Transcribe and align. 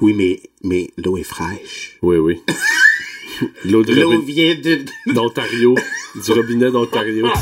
Oui, 0.00 0.12
mais, 0.14 0.42
mais 0.62 0.90
l'eau 0.98 1.16
est 1.16 1.22
fraîche. 1.22 1.96
Oui, 2.02 2.18
oui. 2.18 2.42
L'eau 3.64 3.82
de 3.82 3.94
L'eau 3.94 4.20
vient 4.20 4.54
de... 4.54 4.84
d'Ontario. 5.06 5.74
du 6.14 6.32
robinet 6.32 6.70
d'Ontario. 6.70 7.26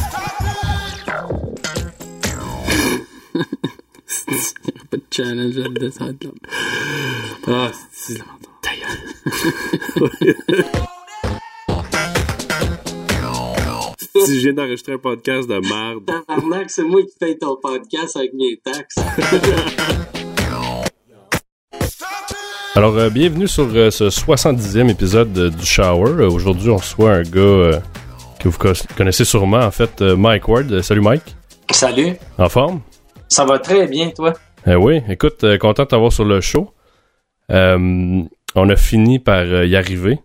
Pas 4.91 4.97
de 4.97 5.03
challenge 5.11 5.57
là-dedans. 5.57 6.35
Ah, 7.49 7.73
c'est... 7.93 8.15
Si 8.15 8.23
je 14.39 14.45
viens 14.45 14.53
d'enregistrer 14.53 14.93
un 14.93 14.99
podcast 14.99 15.49
de 15.49 15.55
merde. 15.55 16.05
Tabarnak, 16.07 16.71
c'est 16.71 16.83
moi 16.85 17.03
qui 17.03 17.17
paye 17.19 17.39
ton 17.39 17.57
podcast 17.61 18.17
avec 18.17 18.33
mes 18.35 18.57
taxes. 18.65 18.95
Alors, 22.75 22.97
euh, 22.97 23.11
bienvenue 23.11 23.49
sur 23.49 23.67
euh, 23.75 23.91
ce 23.91 24.05
70e 24.11 24.89
épisode 24.91 25.33
de- 25.33 25.49
du 25.49 25.67
Shower. 25.67 26.11
Euh, 26.23 26.31
Aujourd'hui, 26.31 26.71
on 26.71 26.77
reçoit 26.77 27.15
un 27.15 27.23
gars 27.23 27.41
euh, 27.41 27.81
que 28.39 28.49
vous 28.49 28.59
co- 28.59 28.73
connaissez 28.97 29.25
sûrement, 29.25 29.59
en 29.59 29.71
fait, 29.73 30.01
euh, 30.03 30.17
Mike 30.17 30.47
Ward. 30.47 30.71
Euh, 30.71 30.83
salut 30.83 31.01
Mike. 31.01 31.35
Salut. 31.73 32.13
En 32.39 32.49
forme? 32.49 32.81
Ça 33.29 33.45
va 33.45 33.59
très 33.59 33.89
bien, 33.89 34.11
toi? 34.11 34.35
Eh 34.67 34.77
oui, 34.77 35.01
écoute, 35.09 35.43
euh, 35.45 35.59
content 35.59 35.83
de 35.85 35.89
t'avoir 35.89 36.13
sur 36.13 36.25
le 36.25 36.41
show. 36.41 36.71
Euh, 37.51 38.23
on 38.55 38.69
a 38.69 38.77
fini 38.77 39.19
par 39.19 39.41
euh, 39.41 39.67
y 39.67 39.75
arriver. 39.75 40.21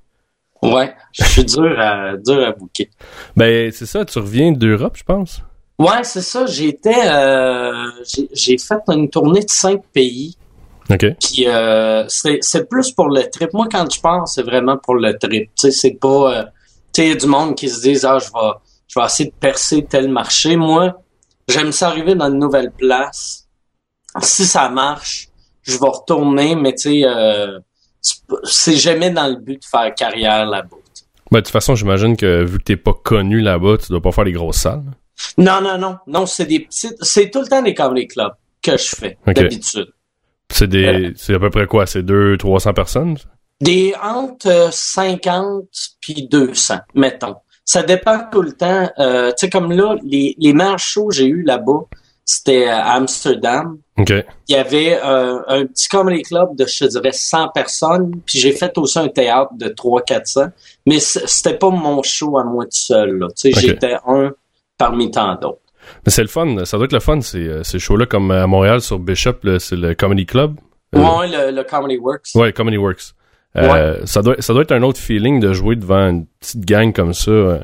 Ouais, 0.72 0.94
je 1.12 1.24
suis 1.26 1.44
dur 1.46 1.76
à, 1.80 2.16
dur 2.18 2.46
à 2.48 2.52
bouquer. 2.52 2.90
Ben, 3.36 3.72
c'est 3.72 3.86
ça, 3.86 4.06
tu 4.06 4.20
reviens 4.20 4.52
d'Europe, 4.52 4.96
je 4.96 5.04
pense. 5.04 5.42
Ouais, 5.80 6.04
c'est 6.04 6.22
ça. 6.22 6.46
J'étais, 6.46 7.08
euh, 7.08 7.74
j'ai- 8.06 8.30
j'ai 8.32 8.58
fait 8.58 8.80
une 8.90 9.10
tournée 9.10 9.42
de 9.44 9.50
cinq 9.50 9.82
pays. 9.92 10.38
OK. 10.90 11.06
Puis 11.20 11.48
euh, 11.48 12.06
c'est 12.08 12.38
c'est 12.42 12.70
plus 12.70 12.92
pour 12.92 13.08
le 13.10 13.24
trip. 13.30 13.54
Moi, 13.54 13.68
quand 13.72 13.92
je 13.94 14.00
pars, 14.00 14.28
c'est 14.28 14.44
vraiment 14.44 14.78
pour 14.78 14.96
le 14.96 15.18
trip. 15.18 15.50
Tu 15.56 15.68
sais, 15.68 15.72
c'est 15.72 15.98
pas. 16.00 16.08
euh, 16.40 16.44
tu 16.94 17.02
sais, 17.02 17.08
il 17.08 17.10
y 17.10 17.12
a 17.14 17.16
du 17.16 17.26
monde 17.26 17.56
qui 17.56 17.70
se 17.70 17.82
disent 17.82 18.06
ah, 18.06 18.20
je 18.20 18.26
vais, 18.26 18.52
je 18.88 19.00
vais 19.00 19.06
essayer 19.06 19.30
de 19.30 19.36
percer 19.36 19.84
tel 19.90 20.10
marché. 20.10 20.56
Moi, 20.56 20.94
j'aime 21.48 21.72
ça 21.72 21.88
arriver 21.88 22.16
dans 22.16 22.30
une 22.32 22.40
nouvelle 22.40 22.72
place. 22.72 23.48
Si 24.22 24.46
ça 24.46 24.70
marche, 24.70 25.30
je 25.64 25.74
vais 25.78 25.88
retourner, 25.90 26.56
mais 26.56 26.74
tu 26.76 26.82
sais, 26.84 27.02
euh, 27.06 27.60
c'est 28.44 28.76
jamais 28.76 29.10
dans 29.10 29.28
le 29.28 29.36
but 29.36 29.62
de 29.62 29.66
faire 29.66 29.94
carrière 29.96 30.46
là-bas. 30.46 30.78
Ben, 31.32 31.40
de 31.40 31.46
toute 31.46 31.52
façon, 31.52 31.76
j'imagine 31.76 32.16
que 32.16 32.44
vu 32.44 32.60
que 32.60 32.64
t'es 32.64 32.78
pas 32.78 32.94
connu 32.94 33.40
là-bas, 33.42 33.78
tu 33.78 33.88
dois 33.90 34.02
pas 34.02 34.12
faire 34.12 34.26
les 34.26 34.34
grosses 34.34 34.58
salles. 34.58 34.84
Non, 35.38 35.62
non, 35.62 35.78
non, 35.78 35.98
non, 36.06 36.26
c'est 36.26 36.46
des 36.46 36.60
petites, 36.60 36.98
c'est 37.02 37.32
tout 37.32 37.42
le 37.42 37.48
temps 37.48 37.62
des 37.62 37.74
comedy 37.74 38.08
clubs 38.08 38.34
que 38.62 38.78
je 38.78 38.96
fais 38.96 39.18
d'habitude. 39.26 39.88
C'est 40.50 40.68
des, 40.68 41.14
c'est 41.16 41.34
à 41.34 41.40
peu 41.40 41.50
près 41.50 41.66
quoi? 41.66 41.86
C'est 41.86 42.04
200, 42.04 42.38
300 42.38 42.74
personnes? 42.74 43.18
Des 43.62 43.94
entre 44.02 44.48
euh, 44.48 44.72
50 44.72 45.66
puis 46.00 46.28
200, 46.30 46.76
mettons. 46.96 47.36
Ça 47.66 47.82
dépend 47.82 48.20
tout 48.32 48.42
le 48.42 48.52
temps. 48.52 48.90
Euh, 49.00 49.30
tu 49.30 49.46
sais, 49.46 49.50
comme 49.50 49.72
là, 49.72 49.96
les, 50.04 50.36
les 50.38 50.54
meilleurs 50.54 50.80
shows 50.80 51.08
que 51.08 51.16
j'ai 51.16 51.28
eu 51.28 51.44
là-bas, 51.44 51.86
c'était 52.26 52.68
à 52.68 52.94
Amsterdam. 52.94 53.78
Il 53.98 54.24
y 54.50 54.56
avait 54.56 55.00
euh, 55.04 55.40
un 55.48 55.66
petit 55.66 55.88
comedy 55.88 56.24
club 56.24 56.56
de, 56.56 56.66
je 56.66 56.86
dirais, 56.86 57.12
100 57.12 57.50
personnes. 57.50 58.12
Puis 58.26 58.40
j'ai 58.40 58.52
fait 58.54 58.78
aussi 58.78 58.98
un 59.00 59.08
théâtre 59.10 59.52
de 59.56 59.68
300-400. 59.68 60.50
Mais 60.86 61.00
c'était 61.00 61.58
pas 61.58 61.70
mon 61.70 62.02
show 62.02 62.38
à 62.38 62.44
moi 62.44 62.66
tout 62.66 62.72
seul. 62.72 63.28
J'étais 63.44 63.98
un 64.08 64.32
parmi 64.78 65.12
tant 65.12 65.36
d'autres. 65.36 65.60
Mais 66.06 66.12
c'est 66.12 66.22
le 66.22 66.28
fun. 66.30 66.66
Ça 66.66 66.78
doit 66.78 66.86
être 66.86 66.94
le 66.94 67.00
fun, 67.02 67.20
ces, 67.22 67.46
euh, 67.48 67.64
ces 67.64 67.78
shows-là, 67.78 68.06
comme 68.06 68.32
à 68.32 68.48
Montréal 68.48 68.82
sur 68.82 69.00
Bishop, 69.00 69.36
c'est 69.60 69.76
le 69.76 69.94
Comedy 69.94 70.26
Club. 70.26 70.56
Euh, 70.96 71.00
Ouais, 71.00 71.28
le, 71.28 71.52
le 71.56 71.64
Comedy 71.64 71.98
Works. 71.98 72.30
Ouais, 72.36 72.54
Comedy 72.54 72.78
Works. 72.78 73.14
Euh, 73.56 74.02
ça, 74.06 74.22
doit, 74.22 74.36
ça 74.40 74.54
doit 74.54 74.64
être 74.64 74.72
un 74.72 74.82
autre 74.82 75.00
feeling 75.00 75.40
de 75.40 75.54
jouer 75.54 75.76
devant 75.76 76.10
une 76.10 76.26
petite 76.40 76.66
gang 76.66 76.92
comme 76.94 77.14
ça. 77.14 77.60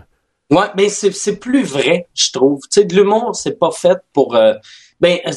Euh. 0.51 0.55
Ouais, 0.55 0.67
mais 0.75 0.89
c'est 0.89 1.11
c'est 1.11 1.37
plus 1.37 1.63
vrai, 1.63 2.07
je 2.13 2.31
trouve. 2.31 2.59
Tu 2.63 2.81
sais, 2.81 2.85
de 2.85 2.95
l'humour, 2.95 3.35
c'est 3.35 3.57
pas 3.59 3.71
fait 3.71 3.97
pour 4.13 4.35
euh, 4.35 4.53
ben 4.99 5.17
euh, 5.27 5.31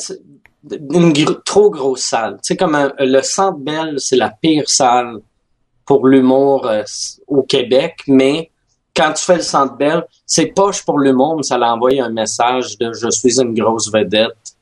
une 0.93 1.13
gro- 1.13 1.41
trop 1.45 1.71
grosse 1.71 2.03
salle. 2.03 2.35
Tu 2.37 2.49
sais, 2.49 2.57
comme 2.57 2.75
un- 2.75 2.93
le 2.99 3.21
Centre 3.23 3.59
Bell, 3.59 3.95
c'est 3.99 4.17
la 4.17 4.31
pire 4.31 4.69
salle 4.69 5.19
pour 5.85 6.07
l'humour 6.07 6.67
euh, 6.67 6.83
au 7.27 7.43
Québec, 7.43 7.97
mais 8.07 8.51
quand 8.95 9.13
tu 9.15 9.25
fais 9.25 9.37
le 9.37 9.43
Centre 9.43 9.77
Bell, 9.77 10.05
c'est 10.27 10.47
poche 10.47 10.85
pour 10.85 10.99
l'humour, 10.99 11.37
mais 11.37 11.43
ça 11.43 11.59
l'envoie 11.59 11.91
un 12.03 12.11
message 12.11 12.79
de 12.79 12.93
je 12.93 13.11
suis 13.11 13.41
une 13.41 13.55
grosse 13.55 13.91
vedette. 13.93 14.31
Tu 14.45 14.55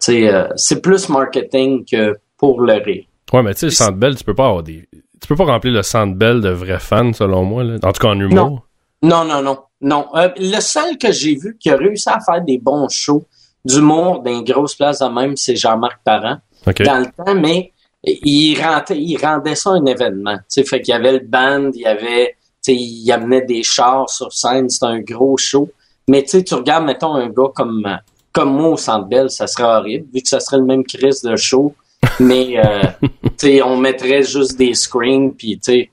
sais, 0.00 0.28
euh, 0.34 0.48
c'est 0.56 0.80
plus 0.82 1.08
marketing 1.08 1.84
que 1.84 2.16
pour 2.36 2.60
le 2.60 2.74
rire. 2.74 3.04
Ouais, 3.32 3.42
mais 3.42 3.54
tu 3.54 3.60
sais, 3.60 3.66
le 3.66 3.72
Centre 3.72 3.96
Bell, 3.98 4.16
tu 4.16 4.24
peux 4.24 4.34
pas 4.34 4.46
avoir 4.48 4.62
des... 4.62 4.88
Tu 5.20 5.28
peux 5.28 5.36
pas 5.36 5.44
remplir 5.44 5.72
le 5.72 5.82
Centre 5.82 6.14
Bell 6.14 6.40
de 6.42 6.50
vrais 6.50 6.78
fans, 6.80 7.12
selon 7.14 7.44
moi. 7.44 7.64
Là. 7.64 7.76
En 7.82 7.92
tout 7.92 8.00
cas, 8.02 8.08
en 8.08 8.18
humour. 8.20 8.66
Non, 9.02 9.24
non, 9.24 9.24
non, 9.24 9.42
non. 9.42 9.58
Euh, 9.84 10.28
le 10.36 10.60
seul 10.60 10.96
que 10.98 11.12
j'ai 11.12 11.34
vu 11.34 11.56
qui 11.58 11.70
a 11.70 11.76
réussi 11.76 12.08
à 12.08 12.18
faire 12.20 12.42
des 12.42 12.58
bons 12.58 12.88
shows 12.88 13.24
d'humour 13.64 14.20
dans 14.22 14.30
une 14.30 14.44
grosse 14.44 14.74
place 14.74 15.00
de 15.00 15.06
même, 15.06 15.36
c'est 15.36 15.56
Jean-Marc 15.56 16.00
Parent. 16.04 16.38
OK. 16.66 16.82
Dans 16.82 16.98
le 16.98 17.06
temps, 17.06 17.34
mais 17.34 17.72
il 18.02 18.60
rendait, 18.60 19.00
il 19.00 19.16
rendait 19.16 19.54
ça 19.54 19.70
un 19.70 19.84
événement. 19.86 20.36
Tu 20.36 20.44
sais, 20.48 20.64
fait 20.64 20.80
qu'il 20.80 20.92
y 20.92 20.96
avait 20.96 21.12
le 21.12 21.20
band, 21.20 21.70
il 21.74 21.80
y 21.80 21.86
avait, 21.86 22.36
tu 22.62 22.72
sais, 22.72 22.74
il 22.74 23.10
amenait 23.12 23.42
des 23.42 23.62
chars 23.62 24.08
sur 24.08 24.32
scène, 24.32 24.68
c'était 24.68 24.86
un 24.86 25.00
gros 25.00 25.36
show. 25.36 25.70
Mais 26.08 26.22
tu 26.22 26.30
sais, 26.30 26.44
tu 26.44 26.54
regardes, 26.54 26.84
mettons, 26.84 27.14
un 27.14 27.28
gars 27.28 27.50
comme, 27.54 27.98
comme 28.32 28.54
moi 28.54 28.68
au 28.68 28.76
Centre 28.76 29.06
Bell, 29.06 29.30
ça 29.30 29.46
serait 29.46 29.64
horrible, 29.64 30.06
vu 30.12 30.20
que 30.20 30.28
ça 30.28 30.40
serait 30.40 30.58
le 30.58 30.64
même 30.64 30.84
crise 30.84 31.22
de 31.22 31.36
show. 31.36 31.74
Mais, 32.20 32.58
euh, 32.58 32.82
tu 33.02 33.08
sais, 33.38 33.62
on 33.62 33.76
mettrait 33.78 34.22
juste 34.22 34.58
des 34.58 34.74
screens, 34.74 35.32
puis 35.32 35.58
tu 35.58 35.72
sais, 35.72 35.90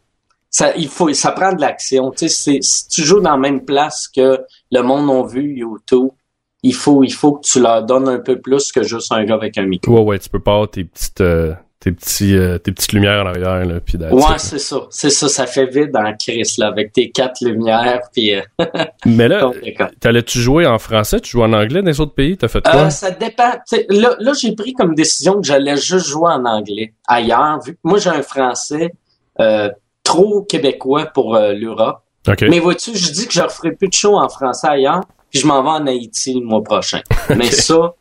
ça, 0.51 0.75
il 0.75 0.89
faut, 0.89 1.11
ça 1.13 1.31
prend 1.31 1.53
de 1.53 1.61
l'action. 1.61 2.11
Tu 2.11 2.27
sais, 2.27 2.59
si 2.61 2.87
tu 2.89 3.03
joues 3.03 3.21
dans 3.21 3.31
la 3.31 3.37
même 3.37 3.63
place 3.63 4.09
que 4.13 4.39
le 4.71 4.81
monde 4.81 5.09
a 5.09 5.27
vu 5.27 5.55
YouTube, 5.55 6.09
il 6.61 6.75
faut, 6.75 7.03
il 7.03 7.13
faut 7.13 7.33
que 7.33 7.47
tu 7.47 7.61
leur 7.61 7.83
donnes 7.83 8.09
un 8.09 8.19
peu 8.19 8.39
plus 8.39 8.71
que 8.71 8.83
juste 8.83 9.11
un 9.11 9.23
gars 9.23 9.35
avec 9.35 9.57
un 9.57 9.65
micro. 9.65 9.93
Ouais, 9.93 10.01
ouais, 10.01 10.19
tu 10.19 10.29
peux 10.29 10.41
pas 10.41 10.53
avoir 10.53 10.69
tes 10.69 10.83
petites, 10.83 11.21
euh, 11.21 11.53
tes 11.79 11.93
petits, 11.93 12.35
euh, 12.35 12.57
tes 12.59 12.73
petites 12.73 12.91
lumières 12.91 13.23
en 13.23 13.29
arrière, 13.29 13.65
là, 13.65 13.79
puis 13.79 13.97
Ouais, 13.97 14.37
c'est 14.37 14.59
ça. 14.59 14.81
C'est 14.89 15.09
ça, 15.09 15.29
ça 15.29 15.47
fait 15.47 15.65
vide 15.65 15.95
en 15.95 16.13
crise, 16.15 16.57
là, 16.57 16.67
avec 16.67 16.91
tes 16.91 17.09
quatre 17.09 17.43
lumières, 17.43 18.01
puis 18.13 18.35
euh, 18.35 18.41
Mais 19.05 19.29
là, 19.29 19.49
t'allais-tu 20.01 20.37
jouer 20.37 20.67
en 20.67 20.77
français? 20.77 21.21
Tu 21.21 21.31
joues 21.31 21.43
en 21.43 21.53
anglais 21.53 21.81
dans 21.81 21.87
les 21.87 22.01
autres 22.01 22.13
pays? 22.13 22.37
T'as 22.37 22.49
fait 22.49 22.61
quoi? 22.61 22.75
Euh, 22.75 22.89
ça 22.89 23.09
dépend. 23.09 23.53
Là, 23.89 24.15
là 24.19 24.33
j'ai 24.39 24.53
pris 24.53 24.73
comme 24.73 24.93
décision 24.95 25.41
que 25.41 25.47
j'allais 25.47 25.77
juste 25.77 26.07
jouer 26.07 26.29
en 26.29 26.45
anglais 26.45 26.93
ailleurs, 27.07 27.59
vu 27.65 27.73
que 27.73 27.79
moi, 27.83 27.97
j'ai 27.97 28.09
un 28.09 28.21
français 28.21 28.91
euh, 29.39 29.69
trop 30.11 30.41
québécois 30.43 31.05
pour 31.05 31.35
euh, 31.35 31.53
l'Europe. 31.53 32.01
Mais 32.41 32.59
vois-tu, 32.59 32.95
je 32.95 33.11
dis 33.11 33.27
que 33.27 33.33
je 33.33 33.41
referai 33.41 33.71
plus 33.71 33.87
de 33.87 33.93
shows 33.93 34.17
en 34.17 34.29
français 34.29 34.67
ailleurs, 34.67 35.01
puis 35.29 35.39
je 35.39 35.47
m'en 35.47 35.63
vais 35.63 35.69
en 35.69 35.87
Haïti 35.87 36.33
le 36.33 36.45
mois 36.45 36.63
prochain. 36.63 37.01
Mais 37.35 37.49
ça, 37.49 37.95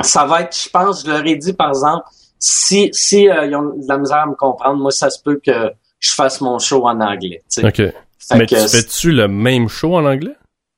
ça 0.00 0.24
va 0.24 0.42
être, 0.42 0.56
je 0.56 0.70
pense, 0.70 1.04
je 1.04 1.10
leur 1.10 1.26
ai 1.26 1.36
dit, 1.36 1.52
par 1.52 1.68
exemple, 1.68 2.04
si, 2.38 2.88
si 2.92 3.28
euh, 3.28 3.46
ils 3.46 3.54
ont 3.54 3.76
de 3.76 3.88
la 3.88 3.98
misère 3.98 4.18
à 4.18 4.26
me 4.26 4.34
comprendre, 4.34 4.80
moi, 4.80 4.90
ça 4.90 5.10
se 5.10 5.20
peut 5.22 5.40
que 5.44 5.72
je 6.00 6.12
fasse 6.12 6.40
mon 6.40 6.58
show 6.58 6.86
en 6.86 7.00
anglais. 7.00 7.42
OK. 7.62 7.76
Fait 7.76 8.38
Mais 8.38 8.46
que 8.46 8.54
tu 8.54 8.68
fais-tu 8.68 9.12
le 9.12 9.28
même 9.28 9.68
show 9.68 9.94
en 9.96 10.04
anglais? 10.06 10.36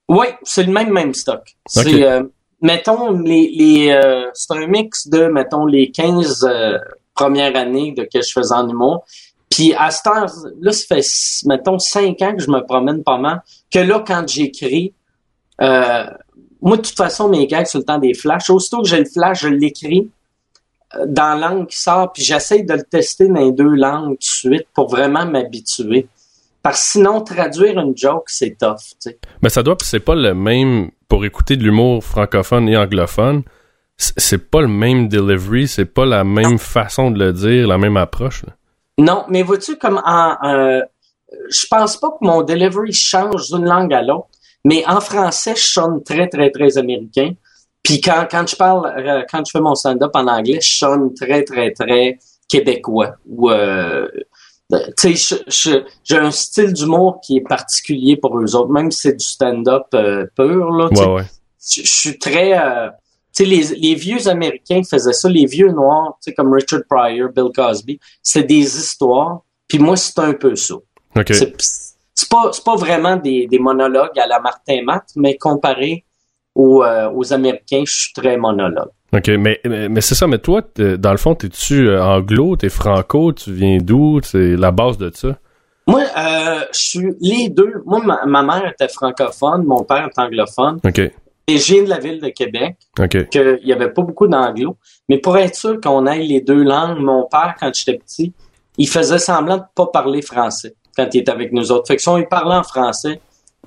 Oui, 0.09 0.27
c'est 0.43 0.65
le 0.65 0.73
même 0.73 0.91
même 0.91 1.15
stock. 1.15 1.43
C'est 1.67 2.03
euh, 2.03 2.23
mettons 2.61 3.13
les 3.13 3.51
les 3.55 4.31
c'est 4.35 4.53
un 4.53 4.67
mix 4.67 5.09
de 5.09 5.27
mettons 5.27 5.65
les 5.67 5.91
15 5.91 6.45
euh, 6.45 6.79
premières 7.15 7.57
années 7.57 7.93
de 7.93 8.03
que 8.03 8.21
je 8.23 8.33
faisais 8.33 8.55
en 8.55 8.69
humour. 8.69 9.05
Puis 9.55 9.73
à 9.75 9.93
cette 9.93 10.09
heure 10.09 10.27
là 10.61 10.73
ça 10.73 10.97
fait 10.97 11.07
mettons 11.47 11.79
5 11.79 12.21
ans 12.23 12.35
que 12.35 12.43
je 12.43 12.51
me 12.51 12.61
promène 12.67 13.05
pas 13.05 13.19
mal 13.19 13.41
que 13.73 13.79
là 13.79 14.03
quand 14.05 14.27
j'écris 14.27 14.93
euh, 15.61 16.07
moi 16.61 16.77
de 16.77 16.83
toute 16.83 16.97
façon 16.97 17.29
mes 17.29 17.47
gags 17.47 17.67
c'est 17.67 17.79
le 17.79 17.85
temps 17.85 17.99
des 17.99 18.15
flashs. 18.15 18.51
Aussitôt 18.51 18.83
que 18.83 18.89
j'ai 18.89 18.99
le 18.99 19.05
flash, 19.05 19.43
je 19.43 19.49
l'écris 19.49 20.11
euh, 20.97 21.05
dans 21.07 21.39
la 21.39 21.49
langue 21.49 21.69
qui 21.69 21.79
sort 21.79 22.13
puis 22.13 22.25
j'essaie 22.25 22.65
de 22.65 22.75
le 22.75 22.83
tester 22.83 23.29
dans 23.29 23.45
les 23.45 23.53
deux 23.53 23.75
langues 23.77 24.15
tout 24.15 24.19
de 24.19 24.25
suite 24.25 24.67
pour 24.75 24.89
vraiment 24.89 25.25
m'habituer. 25.25 26.09
Parce 26.61 26.81
que 26.81 26.91
sinon 26.93 27.21
traduire 27.21 27.79
une 27.79 27.97
joke 27.97 28.25
c'est 28.27 28.59
tough, 28.59 28.75
tu 28.75 29.11
sais. 29.11 29.19
Mais 29.41 29.51
ça 29.51 29.63
doit, 29.63 29.77
c'est 29.83 30.01
pas 30.01 30.17
le 30.17 30.35
même 30.35 30.91
pour 31.07 31.25
écouter 31.25 31.57
de 31.57 31.63
l'humour 31.63 32.03
francophone 32.03 32.69
et 32.69 32.77
anglophone. 32.77 33.45
C'est 33.99 34.51
pas 34.51 34.63
le 34.63 34.67
même 34.67 35.07
delivery, 35.07 35.69
c'est 35.69 35.85
pas 35.85 36.07
la 36.07 36.25
même 36.25 36.59
façon 36.59 37.13
de 37.13 37.21
le 37.21 37.33
dire, 37.33 37.69
la 37.69 37.79
même 37.79 37.97
approche. 37.97 38.43
là. 38.45 38.55
Non, 38.99 39.25
mais 39.29 39.43
vois-tu, 39.43 39.77
comme 39.77 40.01
en, 40.05 40.37
euh, 40.45 40.81
je 41.51 41.67
pense 41.69 41.97
pas 41.97 42.11
que 42.11 42.19
mon 42.25 42.43
delivery 42.43 42.93
change 42.93 43.51
d'une 43.51 43.65
langue 43.65 43.93
à 43.93 44.03
l'autre, 44.03 44.29
mais 44.65 44.85
en 44.87 45.01
français, 45.01 45.55
je 45.57 45.67
sonne 45.67 46.03
très, 46.05 46.29
très, 46.29 46.51
très 46.51 46.79
américain. 46.79 47.33
Puis 47.83 48.01
quand, 48.01 48.27
quand 48.31 48.47
je 48.47 48.57
parle, 48.57 48.87
euh, 48.97 49.23
quand 49.31 49.45
je 49.45 49.51
fais 49.51 49.61
mon 49.61 49.75
stand-up 49.75 50.13
en 50.15 50.27
anglais, 50.27 50.61
je 50.63 50.77
sonne 50.79 51.13
très, 51.15 51.43
très, 51.45 51.73
très 51.73 52.19
québécois. 52.49 53.17
Ou, 53.29 53.51
euh, 53.51 54.09
tu 54.97 55.17
sais, 55.17 55.37
je- 55.47 55.51
je- 55.71 55.85
j'ai 56.05 56.17
un 56.17 56.31
style 56.31 56.73
d'humour 56.73 57.21
qui 57.23 57.37
est 57.39 57.47
particulier 57.47 58.17
pour 58.17 58.39
eux 58.41 58.55
autres, 58.57 58.71
même 58.71 58.91
si 58.91 59.01
c'est 59.03 59.17
du 59.17 59.25
stand-up 59.25 59.87
euh, 59.95 60.25
pur, 60.37 60.71
là. 60.71 60.87
Ouais, 60.93 61.07
ouais. 61.15 61.23
Je 61.69 61.83
je 61.83 61.93
suis 61.93 62.19
très, 62.19 62.59
euh, 62.59 62.89
sais, 63.35 63.45
les, 63.45 63.63
les 63.77 63.95
vieux 63.95 64.29
Américains 64.29 64.83
faisaient 64.89 65.13
ça, 65.13 65.29
les 65.29 65.47
vieux 65.47 65.71
Noirs, 65.71 66.19
comme 66.37 66.53
Richard 66.53 66.83
Pryor, 66.89 67.31
Bill 67.31 67.51
Cosby, 67.55 67.99
c'est 68.23 68.45
des 68.45 68.77
histoires, 68.77 69.43
puis 69.69 69.79
moi, 69.79 69.97
c'est 69.97 70.19
un 70.19 70.33
peu 70.33 70.57
ça. 70.57 70.75
C'est 72.17 72.29
pas, 72.29 72.51
pas 72.65 72.77
vraiment 72.77 73.17
des, 73.17 73.47
des 73.47 73.59
monologues 73.59 74.19
à 74.19 74.27
la 74.27 74.41
Martin 74.41 74.83
Matt, 74.85 75.05
mais 75.17 75.37
comparé 75.37 76.05
aux, 76.55 76.85
euh, 76.85 77.11
aux 77.13 77.33
Américains, 77.33 77.83
je 77.85 77.93
suis 77.93 78.13
très 78.13 78.37
monologue. 78.37 78.91
OK, 79.13 79.29
mais, 79.29 79.61
mais, 79.65 79.89
mais 79.89 80.01
c'est 80.01 80.15
ça, 80.15 80.27
mais 80.27 80.39
toi, 80.39 80.63
dans 80.77 81.11
le 81.13 81.17
fond, 81.19 81.35
t'es-tu 81.35 81.89
euh, 81.89 82.05
anglo, 82.05 82.57
t'es 82.57 82.69
franco, 82.69 83.33
tu 83.33 83.53
viens 83.53 83.79
d'où? 83.79 84.21
C'est 84.23 84.57
la 84.57 84.71
base 84.71 84.99
de 84.99 85.11
ça? 85.15 85.37
Moi, 85.87 86.01
euh, 86.01 86.61
je 86.73 86.79
suis 86.79 87.15
les 87.21 87.49
deux. 87.49 87.83
Moi, 87.85 88.01
ma, 88.05 88.25
ma 88.27 88.43
mère 88.43 88.67
était 88.69 88.89
francophone, 88.89 89.65
mon 89.65 89.85
père 89.85 90.09
est 90.09 90.19
anglophone. 90.19 90.81
OK, 90.85 91.01
Viens 91.47 91.83
de 91.83 91.89
la 91.91 91.99
ville 91.99 92.21
de 92.21 92.29
Québec, 92.29 92.77
OK. 92.99 93.29
qu'il 93.29 93.61
y 93.65 93.73
avait 93.73 93.91
pas 93.93 94.03
beaucoup 94.03 94.27
d'anglo. 94.27 94.77
Mais 95.09 95.19
pour 95.19 95.37
être 95.37 95.55
sûr 95.55 95.79
qu'on 95.81 96.07
ait 96.07 96.21
les 96.21 96.41
deux 96.41 96.63
langues, 96.63 96.99
mon 96.99 97.25
père, 97.25 97.55
quand 97.61 97.71
j'étais 97.75 97.99
petit, 97.99 98.33
il 98.79 98.89
faisait 98.89 99.19
semblant 99.19 99.59
de 99.59 99.63
pas 99.75 99.87
parler 99.87 100.23
français 100.23 100.75
quand 100.97 101.07
il 101.13 101.19
était 101.21 101.31
avec 101.31 101.53
nous 101.53 101.71
autres. 101.71 101.87
Fait 101.87 101.97
que 101.97 102.03
si 102.03 102.09
on 102.09 102.17
lui 102.17 102.27
parlait 102.27 102.55
en 102.57 102.63
français, 102.63 103.21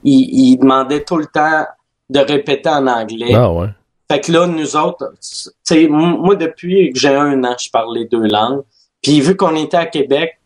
il, 0.04 0.30
il 0.52 0.58
demandait 0.58 1.04
tout 1.04 1.18
le 1.18 1.28
temps 1.28 1.66
de 2.10 2.20
répéter 2.20 2.70
en 2.70 2.88
anglais. 2.88 3.34
Ah 3.36 3.52
ouais. 3.52 3.68
Fait 4.10 4.22
que 4.22 4.32
là, 4.32 4.48
nous 4.48 4.76
autres, 4.76 5.12
tu 5.22 5.50
sais, 5.64 5.84
m- 5.84 5.92
moi, 6.20 6.36
depuis 6.36 6.92
que 6.94 7.00
j'ai 7.00 7.14
un 7.14 7.44
an, 7.44 7.56
je 7.60 7.70
parle 7.70 7.96
les 7.96 8.06
deux 8.06 8.26
langues. 8.26 8.64
Puis 9.04 9.20
vu 9.22 9.36
qu'on 9.36 9.56
était 9.56 9.78
à 9.78 9.86
Québec, 9.86 10.40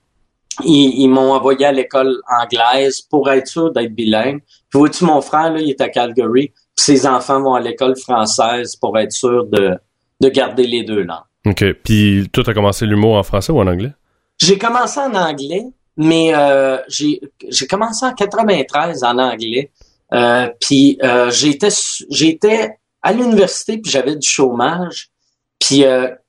ils, 0.65 1.01
ils 1.03 1.07
m'ont 1.07 1.31
envoyé 1.33 1.65
à 1.65 1.71
l'école 1.71 2.19
anglaise 2.41 3.01
pour 3.01 3.31
être 3.31 3.47
sûr 3.47 3.71
d'être 3.71 3.93
bilingue. 3.93 4.41
Puis 4.69 4.79
vois-tu, 4.79 5.05
mon 5.05 5.21
frère, 5.21 5.53
là, 5.53 5.59
il 5.61 5.69
est 5.69 5.79
à 5.81 5.89
Calgary. 5.89 6.51
Ses 6.83 7.05
enfants 7.05 7.39
vont 7.43 7.53
à 7.53 7.59
l'école 7.59 7.95
française 7.95 8.75
pour 8.75 8.97
être 8.97 9.11
sûr 9.11 9.45
de, 9.45 9.77
de 10.19 10.29
garder 10.29 10.65
les 10.65 10.83
deux 10.83 11.03
langues. 11.03 11.19
OK. 11.45 11.73
Puis 11.83 12.27
toi, 12.33 12.43
t'as 12.43 12.55
commencé 12.55 12.87
l'humour 12.87 13.17
en 13.17 13.23
français 13.23 13.51
ou 13.51 13.59
en 13.59 13.67
anglais? 13.67 13.91
J'ai 14.39 14.57
commencé 14.57 14.99
en 14.99 15.13
anglais, 15.13 15.67
mais 15.95 16.33
euh, 16.33 16.79
j'ai 16.87 17.21
j'ai 17.47 17.67
commencé 17.67 18.03
en 18.03 18.13
93 18.13 19.03
en 19.03 19.19
anglais. 19.19 19.71
Euh, 20.11 20.49
puis 20.59 20.97
euh, 21.03 21.29
j'étais 21.29 21.69
j'étais 22.09 22.71
à 23.03 23.13
l'université 23.13 23.77
puis 23.77 23.91
j'avais 23.91 24.15
du 24.15 24.27
chômage. 24.27 25.11
Puis 25.59 25.83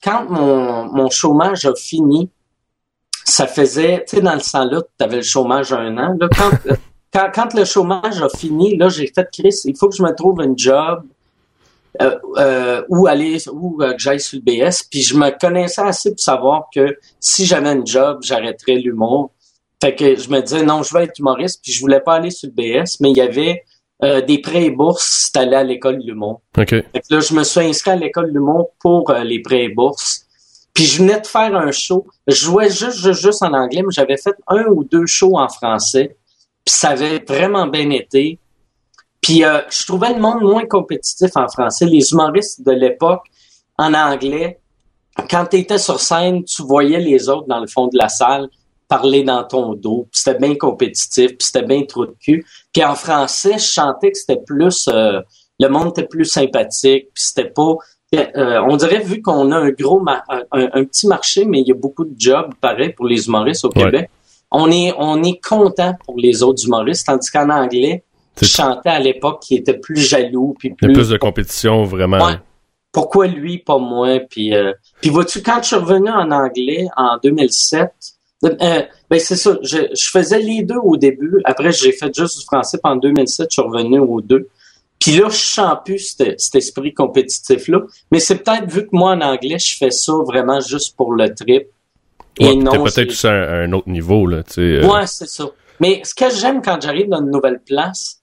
quand 0.04 0.26
mon, 0.28 0.84
mon 0.92 1.08
chômage 1.08 1.64
a 1.64 1.74
fini, 1.74 2.28
ça 3.24 3.46
faisait, 3.46 4.04
tu 4.06 4.16
sais, 4.16 4.22
dans 4.22 4.34
le 4.34 4.40
sang-là, 4.40 4.82
tu 4.82 5.04
avais 5.04 5.16
le 5.16 5.22
chômage 5.22 5.72
un 5.72 5.96
an. 5.96 6.14
Là, 6.20 6.28
quand, 6.36 6.50
quand, 7.12 7.30
quand 7.34 7.54
le 7.54 7.64
chômage 7.64 8.22
a 8.22 8.28
fini, 8.28 8.76
là, 8.76 8.88
j'ai 8.88 9.06
fait 9.06 9.28
Chris, 9.32 9.54
il 9.64 9.76
faut 9.76 9.88
que 9.88 9.96
je 9.96 10.02
me 10.02 10.14
trouve 10.14 10.40
un 10.40 10.54
job 10.56 11.02
euh, 12.00 12.18
euh, 12.38 12.82
où 12.88 13.06
aller, 13.06 13.36
où 13.50 13.82
euh, 13.82 13.92
que 13.92 13.98
j'aille 13.98 14.20
sur 14.20 14.40
le 14.44 14.44
BS. 14.44 14.84
Puis 14.90 15.02
je 15.02 15.16
me 15.16 15.30
connaissais 15.38 15.82
assez 15.82 16.10
pour 16.10 16.20
savoir 16.20 16.68
que 16.74 16.96
si 17.20 17.44
j'avais 17.44 17.68
un 17.68 17.84
job, 17.84 18.20
j'arrêterais 18.22 18.76
l'humour. 18.76 19.30
Fait 19.80 19.94
que 19.94 20.16
je 20.16 20.30
me 20.30 20.40
disais 20.40 20.62
non, 20.62 20.82
je 20.82 20.94
vais 20.94 21.04
être 21.04 21.18
humoriste. 21.18 21.60
Puis 21.62 21.72
je 21.72 21.80
voulais 21.80 22.00
pas 22.00 22.14
aller 22.14 22.30
sur 22.30 22.48
le 22.48 22.54
BS, 22.54 22.98
mais 23.00 23.10
il 23.10 23.16
y 23.16 23.20
avait 23.20 23.64
euh, 24.02 24.20
des 24.20 24.38
prêts 24.38 24.64
et 24.64 24.70
bourses 24.70 25.26
si 25.26 25.32
t'allais 25.32 25.56
à 25.56 25.62
l'école 25.62 26.00
de 26.00 26.06
l'humour. 26.06 26.40
OK. 26.58 26.70
Fait 26.70 26.82
que 26.92 27.14
là, 27.14 27.20
je 27.20 27.34
me 27.34 27.44
suis 27.44 27.60
inscrit 27.60 27.92
à 27.92 27.96
l'école 27.96 28.28
de 28.28 28.34
l'humour 28.34 28.70
pour 28.80 29.10
euh, 29.10 29.22
les 29.22 29.40
prêts 29.40 29.64
et 29.64 29.68
bourses. 29.68 30.26
Puis 30.74 30.84
je 30.84 31.02
venais 31.02 31.20
de 31.20 31.26
faire 31.26 31.54
un 31.54 31.70
show. 31.70 32.06
Je 32.26 32.34
jouais 32.34 32.68
juste, 32.68 32.96
juste, 32.96 33.22
juste 33.22 33.42
en 33.44 33.52
anglais, 33.52 33.82
mais 33.82 33.92
j'avais 33.92 34.16
fait 34.16 34.34
un 34.48 34.64
ou 34.64 34.82
deux 34.82 35.06
shows 35.06 35.36
en 35.38 35.48
français. 35.48 36.16
Puis 36.64 36.74
ça 36.74 36.90
avait 36.90 37.18
vraiment 37.26 37.66
bien 37.66 37.90
été. 37.90 38.38
Puis 39.20 39.44
euh, 39.44 39.60
je 39.70 39.84
trouvais 39.86 40.12
le 40.12 40.20
monde 40.20 40.42
moins 40.42 40.66
compétitif 40.66 41.30
en 41.36 41.48
français. 41.48 41.86
Les 41.86 42.12
humoristes 42.12 42.64
de 42.64 42.72
l'époque, 42.72 43.24
en 43.78 43.94
anglais, 43.94 44.58
quand 45.30 45.46
tu 45.46 45.58
étais 45.58 45.78
sur 45.78 46.00
scène, 46.00 46.44
tu 46.44 46.62
voyais 46.62 46.98
les 47.00 47.28
autres 47.28 47.46
dans 47.46 47.60
le 47.60 47.66
fond 47.66 47.86
de 47.86 47.96
la 47.98 48.08
salle 48.08 48.48
parler 48.88 49.22
dans 49.22 49.44
ton 49.44 49.74
dos. 49.74 50.08
Puis 50.10 50.20
c'était 50.22 50.38
bien 50.38 50.54
compétitif, 50.54 51.28
puis 51.28 51.46
c'était 51.46 51.62
bien 51.62 51.82
trop 51.84 52.06
de 52.06 52.14
cul. 52.20 52.44
Puis 52.72 52.84
en 52.84 52.94
français, 52.94 53.54
je 53.58 53.64
chantais 53.64 54.12
que 54.12 54.18
c'était 54.18 54.40
plus... 54.44 54.88
euh, 54.88 55.20
le 55.60 55.68
monde 55.68 55.88
était 55.88 56.06
plus 56.06 56.24
sympathique, 56.24 57.08
puis 57.14 57.22
c'était 57.22 57.48
pas... 57.48 57.76
euh, 58.14 58.60
on 58.68 58.76
dirait, 58.76 58.98
vu 59.00 59.22
qu'on 59.22 59.52
a 59.52 59.56
un 59.56 59.70
gros... 59.70 60.02
un, 60.08 60.42
un 60.52 60.84
petit 60.84 61.06
marché, 61.06 61.44
mais 61.44 61.60
il 61.60 61.68
y 61.68 61.72
a 61.72 61.74
beaucoup 61.74 62.04
de 62.04 62.14
jobs, 62.18 62.52
pareil, 62.60 62.92
pour 62.92 63.06
les 63.06 63.26
humoristes 63.26 63.64
au 63.64 63.68
Ouais. 63.68 63.84
Québec, 63.84 64.10
on 64.52 64.70
est, 64.70 64.92
on 64.98 65.22
est 65.22 65.40
content 65.42 65.94
pour 66.04 66.16
les 66.18 66.42
autres 66.42 66.64
humoristes, 66.64 67.06
tandis 67.06 67.30
qu'en 67.30 67.48
anglais, 67.50 68.04
je 68.40 68.46
chantais 68.46 68.90
à 68.90 69.00
l'époque 69.00 69.40
qui 69.42 69.56
était 69.56 69.78
plus 69.78 69.96
jaloux, 69.96 70.54
puis 70.58 70.68
Il 70.68 70.72
y 70.72 70.76
plus... 70.76 70.90
a 70.90 70.94
plus 70.94 71.08
de 71.08 71.16
compétition, 71.16 71.84
vraiment. 71.84 72.24
Ouais. 72.24 72.34
Pourquoi 72.92 73.26
lui, 73.26 73.58
pas 73.58 73.78
moi? 73.78 74.20
Puis, 74.20 74.54
euh, 74.54 74.72
puis 75.00 75.10
vois-tu, 75.10 75.42
quand 75.42 75.62
je 75.62 75.68
suis 75.68 75.76
revenu 75.76 76.10
en 76.10 76.30
anglais 76.30 76.86
en 76.96 77.18
2007, 77.22 77.90
euh, 78.44 78.82
ben 79.08 79.20
c'est 79.20 79.36
ça, 79.36 79.56
je, 79.62 79.78
je 79.94 80.10
faisais 80.10 80.40
les 80.40 80.62
deux 80.62 80.76
au 80.76 80.96
début. 80.96 81.40
Après, 81.44 81.72
j'ai 81.72 81.92
fait 81.92 82.14
juste 82.14 82.40
du 82.40 82.44
français. 82.44 82.78
Puis 82.82 82.92
en 82.92 82.96
2007, 82.96 83.48
je 83.50 83.52
suis 83.52 83.62
revenu 83.62 83.98
aux 84.00 84.20
deux. 84.20 84.48
Puis 84.98 85.12
là, 85.12 85.28
je 85.30 85.36
sens 85.36 85.76
plus 85.84 86.14
cet, 86.16 86.40
cet 86.40 86.54
esprit 86.56 86.92
compétitif-là. 86.92 87.80
Mais 88.10 88.20
c'est 88.20 88.36
peut-être 88.36 88.70
vu 88.70 88.82
que 88.82 88.90
moi, 88.92 89.12
en 89.12 89.20
anglais, 89.20 89.58
je 89.58 89.76
fais 89.76 89.90
ça 89.90 90.12
vraiment 90.26 90.60
juste 90.60 90.96
pour 90.96 91.12
le 91.14 91.34
trip. 91.34 91.68
Ouais, 92.40 92.52
Et 92.52 92.56
non, 92.56 92.70
t'es 92.72 92.78
peut-être 92.78 92.94
c'est- 92.94 93.08
aussi 93.08 93.26
à 93.26 93.32
un, 93.32 93.72
autre 93.72 93.88
niveau, 93.88 94.26
là, 94.26 94.42
tu 94.42 94.54
sais. 94.54 94.60
euh, 94.60 94.86
Ouais, 94.88 95.06
c'est 95.06 95.28
ça. 95.28 95.44
Mais 95.80 96.00
ce 96.04 96.14
que 96.14 96.30
j'aime 96.30 96.62
quand 96.62 96.80
j'arrive 96.80 97.08
dans 97.08 97.20
une 97.20 97.30
nouvelle 97.30 97.60
place, 97.60 98.20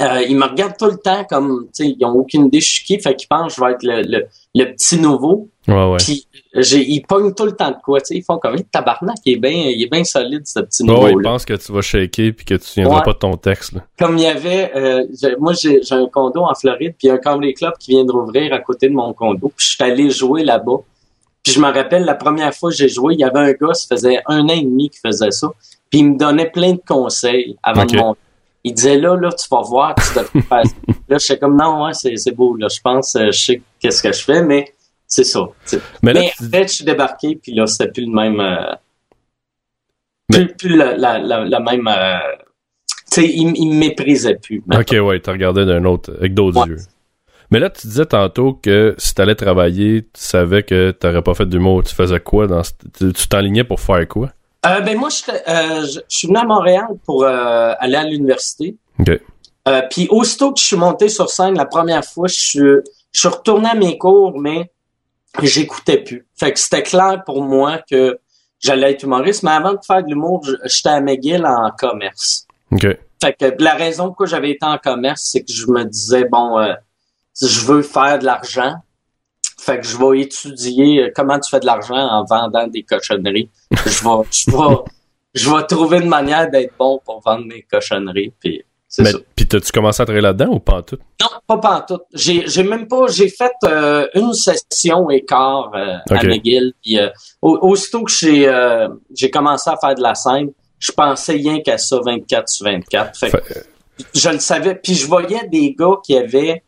euh, 0.00 0.22
ils 0.28 0.36
me 0.36 0.46
regardent 0.46 0.76
tout 0.76 0.86
le 0.86 0.96
temps 0.96 1.24
comme, 1.24 1.66
tu 1.66 1.84
sais, 1.84 1.94
ils 1.96 2.04
ont 2.04 2.12
aucune 2.14 2.46
idée 2.46 2.60
je 2.60 2.68
suis 2.68 2.84
qui, 2.84 2.98
fait 3.00 3.14
qu'ils 3.14 3.28
pensent 3.28 3.54
que 3.54 3.60
je 3.60 3.64
vais 3.64 3.72
être 3.74 3.82
le, 3.84 4.02
le, 4.18 4.26
le 4.56 4.64
petit 4.72 4.98
nouveau. 4.98 5.48
Ouais, 5.68 5.90
ouais. 5.90 5.96
Puis 5.98 6.26
ils 6.54 7.02
pognent 7.02 7.32
tout 7.32 7.44
le 7.44 7.52
temps 7.52 7.70
de 7.70 7.76
quoi, 7.84 8.00
tu 8.00 8.06
sais, 8.06 8.14
ils 8.16 8.24
font 8.24 8.38
comme, 8.38 8.56
Hey, 8.56 8.64
tabarnak, 8.64 9.16
il 9.24 9.34
est 9.34 9.36
bien, 9.36 9.52
il 9.52 9.80
est 9.82 9.90
bien 9.90 10.02
solide 10.02 10.42
ce 10.46 10.58
petit 10.60 10.82
Ouais, 10.82 10.88
ouais, 10.90 10.94
nouveau 10.96 11.20
il 11.20 11.22
là. 11.22 11.30
pense 11.30 11.44
que 11.44 11.54
tu 11.54 11.70
vas 11.72 11.80
shaker 11.82 12.32
puis 12.34 12.44
que 12.44 12.54
tu 12.54 12.72
viendras 12.74 12.96
Ouais. 12.98 13.04
pas 13.04 13.12
de 13.12 13.18
ton 13.18 13.36
texte, 13.36 13.72
là. 13.72 13.84
Comme 13.98 14.16
il 14.18 14.24
y 14.24 14.26
avait, 14.26 14.72
euh, 14.74 15.04
moi 15.38 15.52
j'ai, 15.52 15.80
j'ai 15.82 15.94
un 15.94 16.06
condo 16.08 16.40
en 16.40 16.54
Floride, 16.54 16.94
puis 16.98 17.06
il 17.06 17.08
y 17.08 17.10
a 17.10 17.14
un 17.14 17.18
comedy 17.18 17.54
club 17.54 17.74
qui 17.78 17.92
vient 17.92 18.04
de 18.04 18.10
rouvrir 18.10 18.52
à 18.52 18.58
côté 18.58 18.88
de 18.88 18.94
mon 18.94 19.12
condo, 19.12 19.52
puis 19.56 19.64
je 19.66 19.74
suis 19.74 19.84
allé 19.84 20.10
jouer 20.10 20.42
là-bas. 20.42 20.78
Puis 21.44 21.52
je 21.52 21.60
me 21.60 21.66
rappelle 21.70 22.04
la 22.04 22.14
première 22.14 22.52
fois 22.54 22.70
que 22.70 22.76
j'ai 22.76 22.88
joué, 22.88 23.14
il 23.14 23.20
y 23.20 23.24
avait 23.24 23.38
un 23.38 23.52
gars, 23.52 23.74
ça 23.74 23.86
faisait 23.94 24.20
un 24.26 24.40
an 24.44 24.48
et 24.48 24.62
demi 24.62 24.88
qu'il 24.90 25.00
faisait 25.04 25.30
ça, 25.30 25.48
puis 25.90 26.00
il 26.00 26.12
me 26.12 26.18
donnait 26.18 26.50
plein 26.50 26.72
de 26.72 26.80
conseils 26.86 27.56
avant 27.62 27.84
de 27.84 27.96
monter. 27.96 28.20
Il 28.64 28.72
disait 28.72 28.96
là, 28.96 29.14
là, 29.14 29.28
tu 29.30 29.46
vas 29.50 29.60
voir, 29.60 29.94
tu 29.94 30.18
devrais 30.18 30.40
faire 30.48 30.64
ça. 30.66 30.72
Là, 31.08 31.18
je 31.18 31.34
comme 31.34 31.56
non, 31.56 31.84
ouais, 31.84 31.92
c'est, 31.92 32.32
beau, 32.34 32.56
là, 32.56 32.66
je 32.74 32.80
pense, 32.80 33.14
euh, 33.16 33.26
je 33.30 33.38
sais 33.44 33.62
qu'est-ce 33.78 34.02
que 34.02 34.10
je 34.10 34.24
fais, 34.24 34.42
mais 34.42 34.72
c'est 35.06 35.24
ça. 35.24 35.40
Mais 36.02 36.14
là, 36.14 36.20
Mais 36.20 36.32
tu- 36.34 36.44
après, 36.46 36.62
je 36.66 36.72
suis 36.72 36.84
débarqué, 36.84 37.36
puis 37.36 37.52
là, 37.54 37.66
c'était 37.66 37.92
plus 37.92 38.06
le 38.06 38.12
même. 38.12 38.40
euh, 38.40 38.72
Mais- 40.30 40.46
plus, 40.46 40.54
plus 40.56 40.76
la, 40.76 40.96
la, 40.96 41.18
la, 41.18 41.44
la 41.44 41.60
même. 41.60 41.86
euh, 41.86 42.16
tu 43.12 43.20
sais, 43.20 43.28
il, 43.28 43.52
il 43.56 43.68
me 43.68 43.74
méprisait 43.74 44.36
plus. 44.36 44.62
Ok, 44.74 44.92
ouais, 44.98 45.20
t'as 45.20 45.32
regardé 45.32 45.66
d'un 45.66 45.84
autre, 45.84 46.14
avec 46.16 46.32
d'autres 46.32 46.62
Ouais. 46.62 46.68
yeux. 46.70 46.78
Mais 47.54 47.60
là, 47.60 47.70
tu 47.70 47.86
disais 47.86 48.04
tantôt 48.04 48.54
que 48.54 48.96
si 48.98 49.14
t'allais 49.14 49.36
travailler, 49.36 50.02
tu 50.12 50.20
savais 50.20 50.64
que 50.64 50.90
t'aurais 50.90 51.22
pas 51.22 51.34
fait 51.34 51.46
d'humour. 51.46 51.84
Tu 51.84 51.94
faisais 51.94 52.18
quoi 52.18 52.48
dans 52.48 52.64
ce- 52.64 52.72
tu 52.98 53.28
t'enlignais 53.28 53.62
pour 53.62 53.78
faire 53.78 54.08
quoi? 54.08 54.30
Euh, 54.66 54.80
ben 54.80 54.98
moi, 54.98 55.08
je, 55.08 55.30
euh, 55.30 55.84
je, 55.86 56.00
je 56.08 56.16
suis 56.16 56.26
venu 56.26 56.38
à 56.40 56.44
Montréal 56.44 56.88
pour 57.04 57.22
euh, 57.22 57.72
aller 57.78 57.94
à 57.94 58.02
l'université. 58.02 58.74
Puis 59.88 60.08
aussitôt 60.10 60.52
que 60.52 60.58
je 60.58 60.64
suis 60.64 60.76
monté 60.76 61.08
sur 61.08 61.30
scène 61.30 61.54
la 61.54 61.64
première 61.64 62.04
fois, 62.04 62.26
je 62.26 62.34
suis, 62.34 62.58
je 63.12 63.20
suis 63.20 63.28
retourné 63.28 63.68
à 63.68 63.74
mes 63.76 63.98
cours, 63.98 64.36
mais 64.36 64.72
j'écoutais 65.40 65.98
plus. 65.98 66.26
Fait 66.34 66.52
que 66.52 66.58
c'était 66.58 66.82
clair 66.82 67.22
pour 67.24 67.40
moi 67.40 67.78
que 67.88 68.18
j'allais 68.58 68.90
être 68.90 69.04
humoriste. 69.04 69.44
Mais 69.44 69.52
avant 69.52 69.74
de 69.74 69.78
faire 69.86 70.02
de 70.02 70.08
l'humour, 70.08 70.44
j'étais 70.64 70.88
à 70.88 71.00
McGill 71.00 71.46
en 71.46 71.70
commerce. 71.78 72.48
Fait 73.22 73.32
que 73.32 73.62
la 73.62 73.74
raison 73.74 74.08
pourquoi 74.08 74.26
j'avais 74.26 74.50
été 74.50 74.66
en 74.66 74.76
commerce, 74.76 75.28
c'est 75.30 75.42
que 75.44 75.52
je 75.52 75.68
me 75.68 75.84
disais, 75.84 76.24
bon, 76.24 76.58
je 77.40 77.60
veux 77.66 77.82
faire 77.82 78.18
de 78.18 78.24
l'argent. 78.24 78.74
Fait 79.60 79.80
que 79.80 79.86
je 79.86 79.96
vais 79.96 80.20
étudier 80.20 81.04
euh, 81.04 81.10
comment 81.14 81.38
tu 81.40 81.48
fais 81.48 81.60
de 81.60 81.66
l'argent 81.66 81.94
en 81.96 82.24
vendant 82.24 82.66
des 82.66 82.82
cochonneries. 82.82 83.48
je 83.70 83.76
vais, 83.76 84.24
je 84.30 84.50
vais, 84.50 84.76
je 85.34 85.50
vais 85.50 85.62
trouver 85.66 85.98
une 85.98 86.08
manière 86.08 86.50
d'être 86.50 86.74
bon 86.78 87.00
pour 87.04 87.20
vendre 87.24 87.46
mes 87.46 87.62
cochonneries. 87.62 88.32
Puis 88.40 88.62
Mais, 88.98 89.10
pis 89.34 89.48
t'as-tu 89.48 89.72
commencé 89.72 90.02
à 90.02 90.04
travailler 90.04 90.22
là-dedans 90.22 90.52
ou 90.52 90.60
pas 90.60 90.74
en 90.78 90.82
tout? 90.82 90.98
Non, 91.20 91.28
pas 91.46 91.56
pantoute. 91.58 92.02
J'ai, 92.12 92.46
j'ai 92.46 92.62
même 92.62 92.86
pas, 92.86 93.06
j'ai 93.08 93.28
fait 93.30 93.52
euh, 93.64 94.06
une 94.14 94.34
session 94.34 95.08
et 95.08 95.24
quart 95.24 95.70
euh, 95.74 95.96
à. 96.10 96.22
McGill. 96.24 96.74
Puis 96.82 96.98
euh, 96.98 97.08
au- 97.40 97.58
aussitôt 97.62 98.02
que 98.04 98.12
j'ai, 98.12 98.46
euh, 98.46 98.88
j'ai 99.16 99.30
commencé 99.30 99.70
à 99.70 99.78
faire 99.78 99.94
de 99.94 100.02
la 100.02 100.14
scène, 100.14 100.50
je 100.78 100.92
pensais 100.92 101.32
rien 101.32 101.60
qu'à 101.62 101.78
ça 101.78 101.98
24 102.04 102.48
sur 102.50 102.66
24. 102.66 103.18
Fait 103.18 103.30
que 103.30 103.38
Fait- 103.38 103.66
je 104.14 104.28
le 104.28 104.40
savais. 104.40 104.74
Puis 104.74 104.94
je 104.94 105.06
voyais 105.06 105.48
des 105.48 105.72
gars 105.74 105.94
qui 106.04 106.16
avaient, 106.18 106.62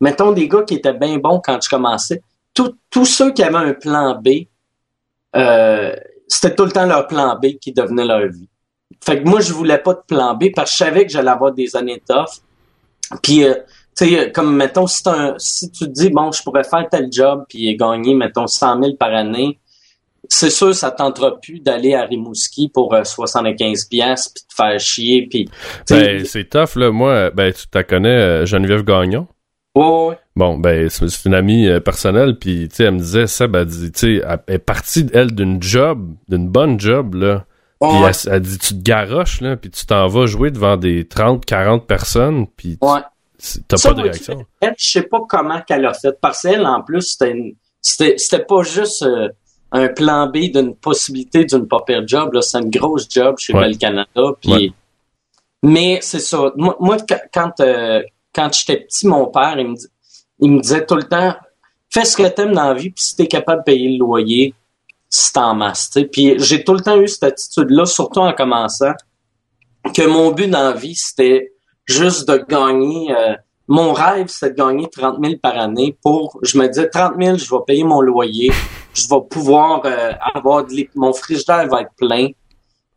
mettons 0.00 0.32
des 0.32 0.48
gars 0.48 0.62
qui 0.62 0.74
étaient 0.74 0.92
bien 0.92 1.18
bons 1.18 1.40
quand 1.40 1.58
je 1.62 1.68
commençais. 1.68 2.22
Tous- 2.54 3.04
ceux 3.04 3.32
qui 3.32 3.42
avaient 3.42 3.56
un 3.56 3.74
plan 3.74 4.20
B, 4.20 4.46
euh, 5.36 5.94
c'était 6.26 6.54
tout 6.54 6.64
le 6.64 6.72
temps 6.72 6.86
leur 6.86 7.06
plan 7.06 7.38
B 7.40 7.58
qui 7.60 7.72
devenait 7.72 8.04
leur 8.04 8.26
vie. 8.28 8.48
Fait 9.04 9.22
que 9.22 9.28
moi, 9.28 9.40
je 9.40 9.52
voulais 9.52 9.78
pas 9.78 9.94
de 9.94 10.00
plan 10.06 10.34
B 10.34 10.46
parce 10.54 10.70
que 10.70 10.76
je 10.78 10.84
savais 10.84 11.06
que 11.06 11.12
j'allais 11.12 11.30
avoir 11.30 11.52
des 11.52 11.76
années 11.76 12.02
tough. 12.06 12.42
Puis, 13.22 13.44
euh, 13.44 13.54
tu 13.96 14.08
sais, 14.08 14.32
comme, 14.32 14.56
mettons, 14.56 14.86
si, 14.86 15.70
tu 15.70 15.84
te 15.86 15.90
dis, 15.90 16.10
bon, 16.10 16.32
je 16.32 16.42
pourrais 16.42 16.64
faire 16.64 16.86
tel 16.90 17.08
job 17.12 17.44
puis 17.48 17.76
gagner, 17.76 18.14
mettons, 18.14 18.46
100 18.46 18.82
000 18.82 18.96
par 18.96 19.14
année, 19.14 19.58
c'est 20.28 20.50
sûr, 20.50 20.74
ça 20.74 20.90
tentera 20.90 21.40
plus 21.40 21.60
d'aller 21.60 21.94
à 21.94 22.04
Rimouski 22.04 22.68
pour 22.68 22.94
75 23.02 23.84
pièces 23.86 24.28
puis 24.28 24.44
te 24.44 24.54
faire 24.54 24.80
chier 24.80 25.26
puis. 25.28 25.48
Ben, 25.88 26.24
c'est 26.24 26.48
tough 26.50 26.76
là. 26.76 26.90
Moi, 26.90 27.30
ben 27.30 27.52
tu 27.52 27.64
la 27.72 27.84
connais, 27.84 28.08
euh, 28.08 28.46
Geneviève 28.46 28.84
Gagnon. 28.84 29.26
Ouais. 29.78 30.18
Bon, 30.34 30.58
ben 30.58 30.88
c'est 30.88 31.24
une 31.24 31.34
amie 31.34 31.68
euh, 31.68 31.80
personnelle 31.80 32.38
puis 32.38 32.68
tu 32.68 32.76
sais, 32.76 32.84
elle 32.84 32.94
me 32.94 32.98
disait 32.98 33.26
ça, 33.26 33.46
ben 33.46 33.66
tu 33.66 33.90
sais, 33.94 34.22
elle 34.26 34.54
est 34.54 34.58
partie 34.58 35.06
elle 35.12 35.34
d'une 35.34 35.62
job, 35.62 36.14
d'une 36.28 36.48
bonne 36.48 36.80
job 36.80 37.14
là. 37.14 37.44
Puis 37.80 37.90
elle, 38.26 38.40
dit 38.40 38.58
tu 38.58 38.74
te 38.74 38.82
garoches 38.82 39.40
là, 39.40 39.56
puis 39.56 39.70
tu 39.70 39.86
t'en 39.86 40.08
vas 40.08 40.26
jouer 40.26 40.50
devant 40.50 40.76
des 40.76 41.06
30, 41.06 41.44
40 41.44 41.86
personnes, 41.86 42.46
puis 42.56 42.76
ouais. 42.80 43.00
t'as 43.68 43.76
pas 43.80 43.94
de 43.94 44.02
réaction. 44.02 44.44
Elle, 44.60 44.74
je 44.76 44.90
sais 44.90 45.02
pas 45.02 45.20
comment 45.28 45.60
qu'elle 45.60 45.86
a 45.86 45.94
fait 45.94 46.18
parce 46.20 46.42
qu'elle 46.42 46.66
en 46.66 46.82
plus 46.82 47.16
c'était 47.80 48.16
c'était 48.16 48.44
pas 48.44 48.62
juste 48.62 49.02
euh, 49.02 49.28
un 49.70 49.88
plan 49.88 50.26
B 50.26 50.50
d'une 50.52 50.74
possibilité 50.74 51.44
d'une 51.44 51.68
papier 51.68 52.00
job. 52.06 52.32
Là, 52.32 52.42
c'est 52.42 52.58
une 52.58 52.70
grosse 52.70 53.08
job 53.08 53.36
chez 53.38 53.52
Bell 53.52 53.76
Canada. 53.76 54.32
Puis, 54.40 54.72
mais 55.62 55.98
c'est 56.02 56.20
ça. 56.20 56.52
Moi, 56.56 56.96
quand 57.32 57.60
euh, 57.60 58.02
quand 58.34 58.52
j'étais 58.52 58.80
petit, 58.80 59.06
mon 59.06 59.26
père, 59.26 59.54
il 59.58 59.68
me, 59.68 59.76
il 60.40 60.52
me 60.52 60.60
disait 60.60 60.86
tout 60.86 60.96
le 60.96 61.04
temps, 61.04 61.34
fais 61.90 62.04
ce 62.04 62.16
que 62.16 62.28
t'aimes 62.28 62.52
dans 62.52 62.68
la 62.68 62.74
vie, 62.74 62.90
puis 62.90 63.02
si 63.02 63.16
t'es 63.16 63.26
capable 63.26 63.62
de 63.62 63.64
payer 63.64 63.90
le 63.90 63.98
loyer, 63.98 64.54
c'est 65.08 65.36
en 65.38 65.54
masse. 65.54 65.90
Puis 66.12 66.34
j'ai 66.38 66.64
tout 66.64 66.74
le 66.74 66.80
temps 66.80 67.00
eu 67.00 67.08
cette 67.08 67.24
attitude-là, 67.24 67.86
surtout 67.86 68.20
en 68.20 68.32
commençant, 68.32 68.92
que 69.94 70.06
mon 70.06 70.32
but 70.32 70.48
dans 70.48 70.70
la 70.70 70.72
vie, 70.72 70.94
c'était 70.94 71.52
juste 71.86 72.28
de 72.28 72.44
gagner. 72.48 73.14
Euh, 73.16 73.34
mon 73.68 73.92
rêve, 73.92 74.28
c'est 74.28 74.50
de 74.50 74.54
gagner 74.54 74.88
30 74.88 75.18
000 75.22 75.36
par 75.42 75.58
année 75.58 75.96
pour, 76.02 76.38
je 76.42 76.58
me 76.58 76.66
disais, 76.68 76.88
30 76.88 77.14
000, 77.20 77.36
je 77.36 77.50
vais 77.50 77.60
payer 77.66 77.84
mon 77.84 78.00
loyer, 78.00 78.50
je 78.94 79.02
vais 79.08 79.20
pouvoir 79.28 79.82
euh, 79.84 80.12
avoir 80.34 80.64
de 80.64 80.88
mon 80.94 81.12
frigidaire 81.12 81.66
va 81.68 81.82
être 81.82 81.92
plein, 81.96 82.28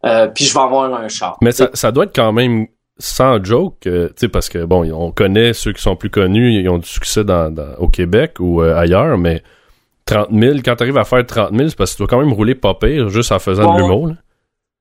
euh, 0.05 0.27
puis 0.27 0.45
je 0.45 0.53
vais 0.53 0.59
avoir 0.59 0.93
un 0.93 1.07
char. 1.09 1.37
Mais 1.41 1.51
ça 1.51 1.91
doit 1.91 2.05
être 2.05 2.15
quand 2.15 2.31
même 2.31 2.67
sans 3.01 3.43
joke, 3.43 3.87
euh, 3.87 4.07
tu 4.09 4.13
sais, 4.17 4.27
parce 4.29 4.49
que 4.49 4.63
bon, 4.63 4.89
on 4.93 5.11
connaît 5.11 5.53
ceux 5.53 5.73
qui 5.73 5.81
sont 5.81 5.95
plus 5.95 6.09
connus, 6.09 6.53
ils 6.59 6.69
ont 6.69 6.77
du 6.77 6.87
succès 6.87 7.23
dans, 7.23 7.53
au 7.79 7.87
Québec 7.87 8.35
ou 8.39 8.61
ailleurs, 8.61 9.17
mais 9.17 9.43
30 10.05 10.29
000, 10.31 10.57
quand 10.63 10.75
tu 10.75 10.83
arrives 10.83 10.97
à 10.97 11.05
faire 11.05 11.25
30 11.25 11.55
000, 11.55 11.69
c'est 11.69 11.77
parce 11.77 11.91
que 11.91 11.97
tu 11.97 12.01
dois 12.03 12.07
quand 12.07 12.19
même 12.19 12.33
rouler 12.33 12.55
pas 12.55 12.73
pire 12.73 13.09
juste 13.09 13.31
en 13.31 13.39
faisant 13.39 13.73
de 13.73 13.81
l'humour. 13.81 14.11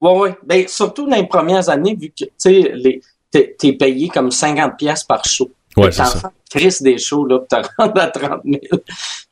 Oui, 0.01 0.11
oui. 0.17 0.29
Ben, 0.45 0.67
surtout 0.67 1.09
dans 1.09 1.17
les 1.17 1.27
premières 1.27 1.69
années, 1.69 1.95
vu 1.95 2.09
que, 2.09 2.25
tu 2.25 2.31
sais, 2.39 3.01
t'es 3.31 3.73
payé 3.73 4.09
comme 4.09 4.31
50 4.31 4.77
pièces 4.77 5.05
par 5.05 5.25
show. 5.25 5.51
Ouais, 5.77 5.93
c'est 5.93 6.05
ça. 6.05 6.33
Chris 6.51 6.77
des 6.81 6.99
shows, 6.99 7.27
là, 7.27 7.41
tu 7.49 7.57
rendu 7.79 8.01
à 8.01 8.09
30 8.09 8.41
000. 8.45 8.61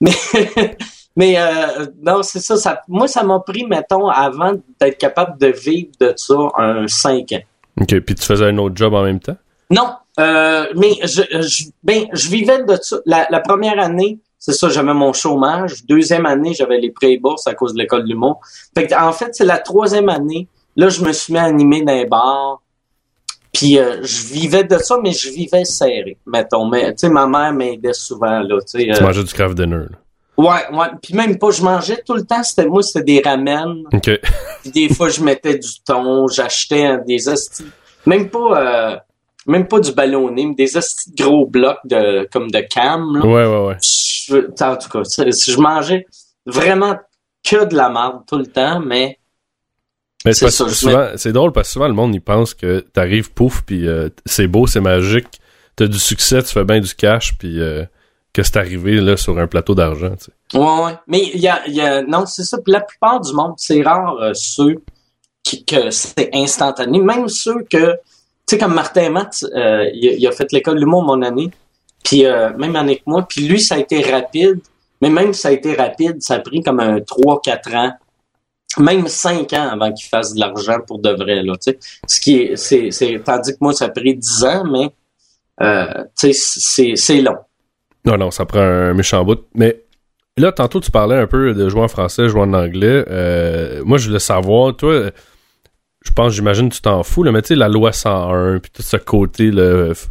Mais, 0.01 0.13
mais 1.17 1.35
euh, 1.39 1.87
non, 2.01 2.23
c'est 2.23 2.41
ça, 2.41 2.57
ça. 2.57 2.83
Moi, 2.87 3.09
ça 3.09 3.25
m'a 3.25 3.41
pris, 3.41 3.67
mettons, 3.67 4.09
avant 4.09 4.53
d'être 4.81 4.99
capable 4.99 5.39
de 5.39 5.49
vivre 5.49 5.91
de 6.01 6.13
ça, 6.17 6.37
un 6.57 6.87
5 6.87 7.33
ans. 7.33 7.43
OK. 7.81 8.01
Puis 8.01 8.15
tu 8.15 8.25
faisais 8.25 8.47
un 8.47 8.59
autre 8.59 8.77
job 8.77 8.95
en 8.95 9.05
même 9.05 9.21
temps? 9.21 9.37
Non. 9.71 9.91
Euh, 10.19 10.67
mais 10.75 10.95
je, 11.03 11.23
je, 11.43 11.65
ben, 11.83 12.07
je 12.13 12.29
vivais 12.29 12.63
de 12.65 12.77
ça. 12.81 12.99
La, 13.07 13.27
la 13.31 13.41
première 13.41 13.79
année, 13.79 14.19
c'est 14.39 14.53
ça, 14.53 14.69
j'avais 14.69 14.95
mon 14.95 15.13
chômage. 15.13 15.85
Deuxième 15.87 16.27
année, 16.27 16.55
j'avais 16.55 16.79
les 16.79 16.91
prêts 16.91 17.13
et 17.13 17.19
bourses 17.19 17.47
à 17.47 17.55
cause 17.55 17.75
de 17.75 17.79
l'école 17.79 18.05
du 18.05 18.15
monde. 18.15 18.37
Fait 18.75 18.93
en 18.95 19.13
fait, 19.13 19.35
c'est 19.35 19.45
la 19.45 19.59
troisième 19.59 20.09
année. 20.09 20.49
Là, 20.77 20.89
je 20.89 21.03
me 21.03 21.13
suis 21.13 21.33
mis 21.33 21.39
à 21.39 21.45
animer 21.45 21.83
dans 21.83 21.95
les 21.95 22.07
bars. 22.07 22.61
Puis 23.53 23.79
euh, 23.79 24.03
je 24.03 24.27
vivais 24.27 24.65
de 24.65 24.79
ça, 24.79 24.99
mais 25.03 25.13
je 25.13 25.31
vivais 25.31 25.65
serré, 25.65 26.17
mettons. 26.27 26.69
Mais 26.69 26.93
tu 26.93 26.99
sais, 26.99 27.09
ma 27.09 27.27
mère 27.27 27.53
m'aidait 27.53 27.93
souvent 27.93 28.41
là. 28.41 28.59
Tu 28.61 28.91
euh, 28.91 29.01
mangeais 29.01 29.25
du 29.25 29.33
craft 29.33 29.57
dinner. 29.57 29.87
Là. 29.91 29.99
Ouais, 30.39 30.73
ouais. 30.73 30.87
Puis 31.03 31.15
même 31.15 31.37
pas, 31.37 31.51
je 31.51 31.63
mangeais 31.63 32.01
tout 32.07 32.15
le 32.15 32.25
temps. 32.25 32.43
C'était 32.43 32.67
moi, 32.67 32.83
c'était 32.83 33.03
des 33.03 33.23
ramen. 33.23 33.83
Ok. 33.93 34.11
Puis 34.63 34.71
des 34.71 34.89
fois, 34.89 35.09
je 35.09 35.21
mettais 35.21 35.59
du 35.59 35.69
thon, 35.85 36.29
j'achetais 36.29 36.99
des 37.07 37.29
hosties. 37.29 37.67
Même 38.07 38.31
pas, 38.31 38.39
euh, 38.39 38.97
même 39.47 39.67
pas 39.67 39.81
du 39.81 39.93
ballonné, 39.93 40.47
mais 40.47 40.55
des 40.55 40.77
hosties 40.77 41.11
de 41.11 41.25
gros 41.25 41.45
blocs 41.45 41.81
de 41.85 42.29
comme 42.33 42.51
de 42.51 42.61
cam. 42.61 43.17
Là. 43.17 43.27
Ouais, 43.27 43.47
ouais, 43.47 43.67
ouais. 43.67 44.63
en 44.63 44.77
tout 44.77 44.89
cas, 44.89 45.03
je 45.03 45.61
mangeais 45.61 46.07
vraiment 46.47 46.97
que 47.45 47.65
de 47.65 47.75
la 47.75 47.91
merde 47.91 48.23
tout 48.27 48.39
le 48.39 48.47
temps, 48.47 48.81
mais 48.81 49.19
mais 50.25 50.33
c'est 50.35 51.33
drôle 51.33 51.53
parce 51.53 51.69
que 51.69 51.73
souvent 51.73 51.87
le 51.87 51.95
monde 51.95 52.15
il 52.15 52.21
pense 52.21 52.53
que 52.53 52.81
t'arrives 52.81 53.33
pouf 53.33 53.63
puis 53.63 53.87
euh, 53.87 54.09
c'est 54.27 54.49
beau, 54.49 54.67
c'est 54.67 54.81
magique, 54.81 55.41
t'as 55.77 55.87
du 55.87 55.99
succès, 55.99 56.43
tu 56.43 56.53
fais 56.53 56.65
bien 56.65 56.81
du 56.81 56.93
cash 56.95 57.39
puis 57.39 57.61
euh, 57.61 57.85
que 58.33 58.43
c'est 58.43 58.57
arrivé 58.57 59.01
là 59.01 59.17
sur 59.17 59.39
un 59.39 59.47
plateau 59.47 59.75
d'argent. 59.75 60.15
Ouais 60.55 60.61
ouais, 60.61 60.95
mais 61.07 61.31
il 61.35 61.41
y 61.41 61.49
a, 61.49 62.03
non 62.03 62.27
c'est 62.27 62.45
ça. 62.45 62.59
Puis 62.59 62.73
la 62.73 62.81
plupart 62.81 63.21
du 63.21 63.33
monde, 63.33 63.55
c'est 63.57 63.83
rare 63.83 64.17
euh, 64.21 64.33
ceux 64.35 64.83
qui 65.43 65.65
que 65.65 65.91
c'est 65.91 66.31
instantané, 66.35 67.01
même 67.01 67.29
ceux 67.29 67.63
que 67.71 67.93
tu 68.47 68.57
sais 68.57 68.59
comme 68.59 68.75
Martin 68.75 69.11
Matt, 69.11 69.45
il, 69.55 70.17
il, 70.19 70.27
a 70.27 70.33
fait 70.33 70.51
l'école 70.53 70.79
l'humour 70.79 71.03
mon 71.03 71.23
année, 71.23 71.51
puis 72.03 72.23
même 72.23 72.77
année 72.77 72.97
que 72.97 73.03
moi, 73.07 73.27
puis 73.29 73.47
lui 73.47 73.61
ça 73.61 73.75
a 73.75 73.79
été 73.79 74.01
rapide, 74.03 74.61
mais 75.01 75.11
même 75.11 75.33
si 75.33 75.41
ça 75.43 75.49
a 75.49 75.53
été 75.53 75.75
rapide, 75.75 76.23
ça 76.23 76.35
a 76.35 76.39
pris 76.41 76.63
comme 76.63 76.81
un 76.81 76.99
3-4 76.99 77.77
ans. 77.77 77.93
Même 78.79 79.09
cinq 79.09 79.55
ans 79.55 79.71
avant 79.71 79.93
qu'il 79.93 80.07
fasse 80.07 80.35
de 80.35 80.41
l'argent 80.41 80.79
pour 80.87 80.99
de 80.99 81.11
vrai 81.11 81.43
là 81.43 81.55
tu 81.55 81.73
sais. 81.73 81.79
Ce 82.07 82.21
qui 82.21 82.37
est 82.37 82.57
c'est 82.57 82.91
c'est 82.91 83.19
tandis 83.25 83.53
que 83.53 83.59
moi 83.61 83.73
ça 83.73 83.87
a 83.87 83.89
pris 83.89 84.15
dix 84.15 84.45
ans 84.45 84.63
mais 84.71 84.91
euh, 85.63 86.05
tu 86.17 86.33
sais 86.33 86.35
c'est 86.35 86.93
c'est 86.95 87.23
long 87.23 87.39
non 88.05 88.17
non 88.17 88.31
ça 88.31 88.45
prend 88.47 88.61
un 88.61 88.95
méchant 88.95 89.25
bout. 89.25 89.41
Mais 89.55 89.85
là 90.37 90.53
tantôt 90.53 90.81
tu 90.81 90.91
parlais 90.91 91.17
un 91.17 91.27
peu 91.27 91.55
de 91.55 91.69
jouer 91.69 91.83
en 91.83 91.89
français 91.89 92.29
jouer 92.29 92.43
en 92.43 92.53
anglais. 92.53 93.05
Euh, 93.09 93.83
moi 93.85 93.99
je 93.99 94.09
voulais 94.09 94.19
savoir 94.19 94.77
toi 94.77 95.11
je 96.05 96.13
pense 96.13 96.33
j'imagine 96.33 96.69
tu 96.71 96.81
t'en 96.81 97.03
fous 97.03 97.23
là 97.23 97.33
mais 97.33 97.43
tu 97.43 97.49
sais 97.49 97.55
la 97.55 97.69
loi 97.69 97.93
101 97.93 98.61
puis 98.61 98.71
tout 98.73 98.83
ce 98.83 98.97
côté 98.97 99.51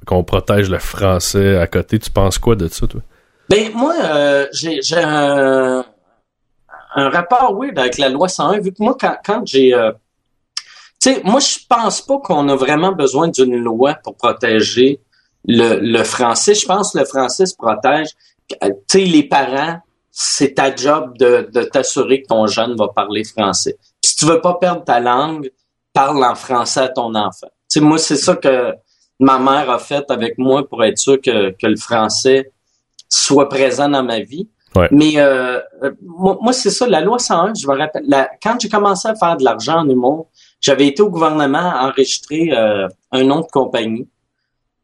qu'on 0.06 0.24
protège 0.24 0.70
le 0.70 0.79
français 0.79 1.58
à 1.58 1.67
côté 1.67 2.00
tu 2.00 2.12
penses 2.12 2.38
quoi 2.38 2.56
de 2.56 2.67
ça 2.67 2.88
toi? 2.88 3.01
Ben 3.50 3.72
moi 3.74 3.94
euh, 4.03 4.46
j'ai 4.51 4.98
un 4.98 5.86
un 6.98 7.10
rapport, 7.10 7.56
oui, 7.56 7.72
avec 7.75 7.98
la 8.00 8.10
loi 8.10 8.27
101, 8.27 8.60
vu 8.60 8.72
que 8.72 8.82
moi, 8.82 8.98
quand, 9.00 9.15
quand 9.24 9.46
j'ai... 9.46 9.74
Euh, 9.74 9.91
tu 11.00 11.13
sais, 11.13 11.22
moi, 11.24 11.39
je 11.39 11.60
pense 11.70 12.01
pas 12.01 12.17
qu'on 12.17 12.50
a 12.50 12.56
vraiment 12.56 12.91
besoin 12.91 13.27
d'une 13.27 13.56
loi 13.56 13.94
pour 14.03 14.15
protéger 14.15 15.00
le, 15.48 15.80
le 15.80 16.04
français. 16.04 16.54
Je 16.54 16.66
pense 16.66 16.94
que 16.94 17.00
le 17.00 17.06
français 17.06 17.46
se 17.46 17.56
protège. 17.56 18.10
Euh, 18.63 18.70
tu 18.88 19.00
sais, 19.00 19.06
les 19.06 19.24
parents, 19.24 19.80
c'est 20.12 20.56
ta 20.56 20.75
job 20.75 21.18
de, 21.18 21.50
de 21.54 21.63
t'assurer 21.63 22.22
que 22.22 22.27
ton 22.27 22.48
jeune 22.48 22.75
va 22.75 22.88
parler 22.89 23.24
français. 23.24 23.77
si 24.01 24.16
tu 24.16 24.25
veux 24.25 24.42
pas 24.42 24.56
perdre 24.56 24.84
ta 24.84 25.00
langue, 25.00 25.51
parle 25.94 26.24
en 26.24 26.36
français 26.36 26.82
à 26.82 26.89
ton 26.89 27.13
enfant. 27.16 27.48
Tu 27.70 27.80
sais, 27.80 27.80
moi, 27.80 27.98
c'est 27.98 28.18
ça 28.18 28.36
que 28.36 28.74
ma 29.20 29.39
mère 29.39 29.70
a 29.70 29.80
fait 29.80 30.10
avec 30.10 30.38
moi 30.38 30.68
pour 30.68 30.84
être 30.84 30.98
sûr 30.98 31.20
que, 31.22 31.51
que 31.51 31.68
le 31.68 31.77
français 31.77 32.51
soit 33.10 33.50
présent 33.50 33.89
dans 33.89 34.04
ma 34.04 34.20
vie. 34.20 34.50
Mais 34.92 35.13
euh, 35.18 35.60
euh, 35.84 35.92
moi, 36.01 36.54
c'est 36.54 36.70
ça, 36.70 36.88
la 36.88 37.01
loi 37.01 37.18
101, 37.20 37.54
je 37.56 37.68
me 37.68 37.75
rappelle, 37.75 38.04
quand 38.44 38.58
j'ai 38.60 38.70
commencé 38.70 39.08
à 39.08 39.16
faire 39.16 39.38
de 39.38 39.44
l'argent 39.44 39.80
en 39.80 39.89
humour, 39.89 40.30
j'avais 40.62 40.88
été 40.88 41.01
au 41.01 41.10
gouvernement 41.10 41.74
enregistrer 41.80 42.51
euh, 42.51 42.88
un 43.12 43.24
nom 43.24 43.39
de 43.42 43.48
compagnie. 43.48 44.08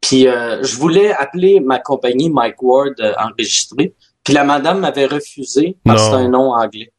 Puis 0.04 0.24
je 0.26 0.76
voulais 0.78 1.14
appeler 1.14 1.60
ma 1.60 1.80
compagnie 1.80 2.30
Mike 2.30 2.62
Ward 2.62 2.94
enregistré. 3.18 3.94
Puis 4.24 4.34
la 4.34 4.44
madame 4.44 4.80
m'avait 4.80 5.06
refusé 5.06 5.78
parce 5.84 6.04
que 6.04 6.10
c'est 6.10 6.16
un 6.16 6.30
nom 6.30 6.54
anglais. 6.54 6.92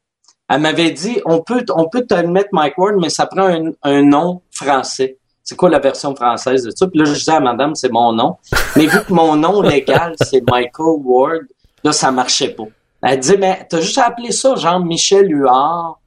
Elle 0.49 0.61
m'avait 0.61 0.90
dit 0.90 1.20
on 1.25 1.40
peut 1.40 1.64
on 1.75 1.88
peut 1.88 2.04
te 2.06 2.14
mettre 2.14 2.49
Mike 2.52 2.76
Ward, 2.78 2.96
mais 3.00 3.11
ça 3.11 3.26
prend 3.26 3.46
un, 3.46 3.73
un 3.82 4.02
nom 4.02 4.42
français. 4.50 5.18
C'est 5.44 5.56
quoi 5.56 5.68
la 5.68 5.78
version 5.78 6.16
française 6.16 6.64
de 6.64 6.70
ça? 6.70 6.87
Puis 6.88 6.99
là, 6.99 7.04
je 7.04 7.12
disais 7.12 7.32
à 7.32 7.40
madame, 7.40 7.75
c'est 7.75 7.92
mon 7.92 8.14
nom. 8.14 8.38
Mais 8.76 8.87
vu 8.87 8.99
que 9.04 9.12
mon 9.12 9.37
nom 9.37 9.61
légal, 9.61 10.14
c'est 10.23 10.42
Michael 10.50 11.00
Ward, 11.04 11.42
là, 11.84 11.92
ça 11.92 12.11
marchait 12.11 12.49
pas. 12.49 12.64
Elle 13.02 13.20
dit, 13.20 13.37
mais 13.38 13.66
t'as 13.68 13.82
juste 13.82 13.99
appelé 13.99 14.32
ça, 14.32 14.54
genre 14.54 14.80
Michel 14.80 15.30
Huard, 15.30 16.00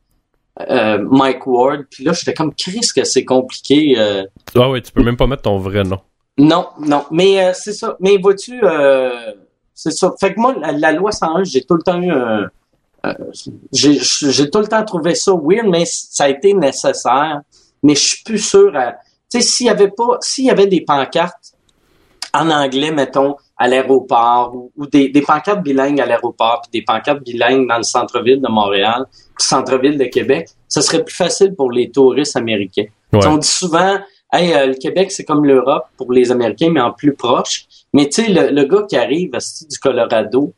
euh, 0.67 0.97
Mike 1.07 1.45
Ward. 1.45 1.85
Puis 1.91 2.03
là, 2.03 2.13
j'étais 2.13 2.33
comme, 2.33 2.51
Chris, 2.55 2.89
que 2.95 3.03
c'est 3.03 3.25
compliqué. 3.25 3.93
Euh. 3.95 4.23
Ah 4.55 4.71
ouais, 4.71 4.81
tu 4.81 4.91
peux 4.91 5.03
même 5.03 5.17
pas 5.17 5.27
mettre 5.27 5.43
ton 5.43 5.59
vrai 5.59 5.83
nom. 5.83 5.99
Non, 6.37 6.67
non. 6.79 7.05
Mais 7.11 7.43
euh, 7.43 7.51
c'est 7.53 7.73
ça. 7.73 7.95
Mais 7.99 8.17
vois-tu, 8.17 8.59
euh, 8.63 9.33
c'est 9.73 9.91
ça. 9.91 10.13
Fait 10.19 10.33
que 10.33 10.39
moi, 10.39 10.55
la, 10.55 10.91
loi 10.91 11.11
101, 11.11 11.43
j'ai 11.43 11.63
tout 11.63 11.75
le 11.75 11.81
temps 11.81 12.01
eu 12.01 12.11
un... 12.11 12.49
j'ai 13.71 14.49
tout 14.49 14.59
le 14.59 14.67
temps 14.67 14.83
trouvé 14.85 15.15
ça 15.15 15.31
weird, 15.33 15.67
mais 15.67 15.85
ça 15.85 16.25
a 16.25 16.29
été 16.29 16.53
nécessaire. 16.53 17.41
Mais 17.83 17.95
je 17.95 18.07
suis 18.07 18.23
plus 18.23 18.39
sûr 18.39 18.71
Tu 19.31 19.39
sais, 19.39 19.41
s'il 19.41 19.67
y 19.67 19.69
avait 19.69 19.91
pas... 19.91 20.17
S'il 20.21 20.45
y 20.45 20.49
avait 20.49 20.67
des 20.67 20.81
pancartes 20.81 21.53
en 22.33 22.49
anglais, 22.49 22.91
mettons, 22.91 23.35
à 23.57 23.67
l'aéroport 23.67 24.53
ou, 24.75 24.85
des, 24.85 25.09
des, 25.09 25.21
pancartes 25.21 25.63
bilingues 25.63 25.99
à 25.99 26.05
l'aéroport 26.05 26.61
puis 26.61 26.79
des 26.79 26.85
pancartes 26.85 27.23
bilingues 27.23 27.67
dans 27.67 27.77
le 27.77 27.83
centre-ville 27.83 28.41
de 28.41 28.49
Montréal 28.49 29.05
puis 29.11 29.47
centre-ville 29.47 29.97
de 29.97 30.05
Québec, 30.05 30.49
ce 30.67 30.81
serait 30.81 31.03
plus 31.03 31.15
facile 31.15 31.55
pour 31.55 31.71
les 31.71 31.89
touristes 31.89 32.35
américains. 32.35 32.85
On 33.13 33.37
dit 33.37 33.47
souvent, 33.47 33.97
hey, 34.33 34.53
euh, 34.53 34.67
le 34.67 34.73
Québec, 34.75 35.11
c'est 35.11 35.23
comme 35.23 35.45
l'Europe 35.45 35.85
pour 35.97 36.11
les 36.11 36.31
Américains, 36.31 36.69
mais 36.71 36.81
en 36.81 36.91
plus 36.91 37.13
proche. 37.13 37.65
Mais 37.93 38.09
tu 38.09 38.23
sais, 38.23 38.31
le, 38.31 38.51
le 38.53 38.63
gars 38.65 38.83
qui 38.89 38.97
arrive 38.97 39.31
du 39.31 39.79
Colorado, 39.79 40.53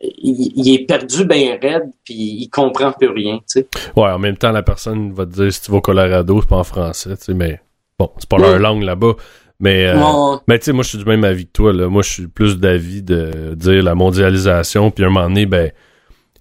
il, 0.00 0.52
il 0.56 0.74
est 0.74 0.84
perdu 0.86 1.24
bien 1.24 1.58
raide, 1.60 1.90
puis 2.04 2.14
il 2.14 2.48
comprend 2.48 2.92
plus 2.92 3.08
rien, 3.08 3.36
tu 3.38 3.44
sais. 3.60 3.66
Ouais, 3.96 4.08
en 4.10 4.18
même 4.18 4.36
temps, 4.36 4.50
la 4.52 4.62
personne 4.62 5.12
va 5.12 5.26
te 5.26 5.30
dire 5.32 5.52
si 5.52 5.62
tu 5.62 5.70
vas 5.70 5.78
au 5.78 5.80
Colorado, 5.80 6.40
c'est 6.40 6.48
pas 6.48 6.56
en 6.58 6.64
français, 6.64 7.16
tu 7.16 7.24
sais, 7.24 7.34
mais 7.34 7.60
bon, 7.98 8.10
c'est 8.18 8.28
pas 8.28 8.38
leur 8.38 8.52
Ouais. 8.54 8.58
langue 8.58 8.82
là-bas. 8.82 9.14
Mais, 9.60 9.86
euh, 9.86 9.94
Ouais. 9.96 10.38
mais 10.48 10.58
tu 10.58 10.64
sais, 10.66 10.72
moi, 10.72 10.82
je 10.82 10.88
suis 10.88 10.98
du 10.98 11.04
même 11.04 11.22
avis 11.22 11.46
que 11.46 11.52
toi, 11.52 11.72
là. 11.72 11.86
Moi, 11.88 12.02
je 12.02 12.10
suis 12.10 12.26
plus 12.26 12.58
d'avis 12.58 13.02
de 13.02 13.54
dire 13.54 13.82
la 13.84 13.94
mondialisation, 13.94 14.90
puis 14.90 15.04
à 15.04 15.06
un 15.06 15.10
moment 15.10 15.28
donné, 15.28 15.46
ben, 15.46 15.70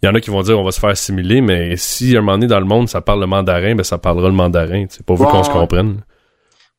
il 0.01 0.07
y 0.07 0.09
en 0.09 0.15
a 0.15 0.21
qui 0.21 0.31
vont 0.31 0.41
dire 0.41 0.59
on 0.59 0.63
va 0.63 0.71
se 0.71 0.79
faire 0.79 0.89
assimiler, 0.89 1.41
mais 1.41 1.75
si 1.77 2.15
à 2.15 2.19
un 2.19 2.21
moment 2.21 2.31
donné 2.39 2.47
dans 2.47 2.59
le 2.59 2.65
monde 2.65 2.89
ça 2.89 3.01
parle 3.01 3.19
le 3.19 3.27
mandarin, 3.27 3.75
ben 3.75 3.83
ça 3.83 3.99
parlera 3.99 4.27
le 4.29 4.33
mandarin, 4.33 4.87
tu 4.87 4.95
sais, 4.97 5.03
pas 5.03 5.13
vu 5.13 5.21
Ouais, 5.21 5.27
qu'on 5.27 5.43
se 5.43 5.51
comprenne. 5.51 6.01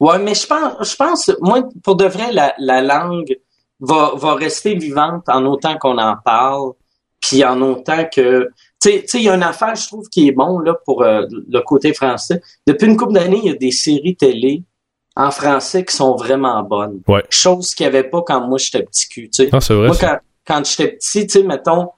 Ouais, 0.02 0.18
mais 0.18 0.34
je 0.34 0.44
pense, 0.48 0.90
je 0.90 0.96
pense, 0.96 1.30
moi, 1.40 1.62
pour 1.84 1.94
de 1.94 2.06
vrai, 2.06 2.32
la, 2.32 2.52
la 2.58 2.82
langue 2.82 3.38
va, 3.78 4.14
va 4.16 4.34
rester 4.34 4.74
vivante 4.74 5.28
en 5.28 5.46
autant 5.46 5.78
qu'on 5.78 5.96
en 5.96 6.16
parle, 6.16 6.72
puis 7.20 7.44
en 7.44 7.62
autant 7.62 8.04
que, 8.12 8.48
tu 8.80 8.90
sais, 8.90 9.02
tu 9.02 9.06
sais, 9.06 9.18
il 9.18 9.22
y 9.22 9.28
a 9.28 9.36
une 9.36 9.44
affaire, 9.44 9.76
je 9.76 9.86
trouve, 9.86 10.08
qui 10.08 10.26
est 10.26 10.32
bon 10.32 10.58
là 10.58 10.74
pour 10.84 11.04
euh, 11.04 11.22
le 11.30 11.60
côté 11.60 11.94
français. 11.94 12.42
Depuis 12.66 12.88
une 12.88 12.96
couple 12.96 13.12
d'années, 13.12 13.38
il 13.44 13.48
y 13.52 13.54
a 13.54 13.56
des 13.56 13.70
séries 13.70 14.16
télé 14.16 14.64
en 15.14 15.30
français 15.30 15.84
qui 15.84 15.94
sont 15.94 16.16
vraiment 16.16 16.64
bonnes. 16.64 17.00
Ouais. 17.06 17.22
Chose 17.30 17.72
qu'il 17.72 17.84
n'y 17.84 17.96
avait 17.96 18.10
pas 18.10 18.22
quand 18.26 18.40
moi 18.48 18.58
j'étais 18.58 18.82
petit 18.82 19.08
cul, 19.08 19.30
tu 19.30 19.44
sais. 19.44 19.50
Ah, 19.52 19.60
c'est 19.60 19.74
vrai. 19.74 19.86
Moi, 19.86 19.96
quand, 20.00 20.18
quand 20.44 20.64
j'étais 20.66 20.96
petit, 20.96 21.28
tu 21.28 21.38
sais, 21.38 21.42
mettons, 21.44 21.90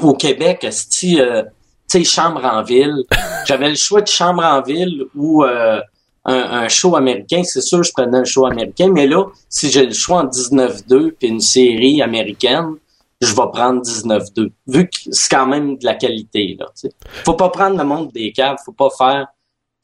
au 0.00 0.14
Québec, 0.14 0.64
esti, 0.64 1.20
euh, 1.20 1.42
tu 1.86 1.98
sais, 1.98 2.04
chambre 2.04 2.46
en 2.46 2.62
ville, 2.62 3.04
j'avais 3.46 3.68
le 3.68 3.76
choix 3.76 4.00
de 4.00 4.08
chambre 4.08 4.42
en 4.42 4.62
ville 4.62 5.04
ou 5.14 5.44
euh, 5.44 5.82
un, 6.26 6.34
un 6.64 6.68
show 6.68 6.96
américain. 6.96 7.42
C'est 7.44 7.60
sûr, 7.62 7.82
je 7.82 7.92
prenais 7.92 8.18
un 8.18 8.24
show 8.24 8.44
américain, 8.46 8.90
mais 8.92 9.06
là, 9.06 9.24
si 9.48 9.70
j'ai 9.70 9.86
le 9.86 9.92
choix 9.94 10.20
en 10.22 10.26
19-2 10.26 11.12
puis 11.12 11.28
une 11.28 11.40
série 11.40 12.02
américaine, 12.02 12.74
je 13.22 13.28
vais 13.28 13.48
prendre 13.52 13.80
19-2, 13.80 14.50
vu 14.66 14.84
que 14.88 14.96
c'est 15.10 15.30
quand 15.34 15.46
même 15.46 15.78
de 15.78 15.84
la 15.86 15.94
qualité, 15.94 16.54
là, 16.60 16.66
tu 16.78 16.88
sais. 16.88 16.90
Faut 17.24 17.32
pas 17.34 17.48
prendre 17.48 17.78
le 17.78 17.84
monde 17.84 18.12
des 18.12 18.30
caves, 18.32 18.56
faut 18.64 18.72
pas 18.72 18.90
faire... 18.96 19.26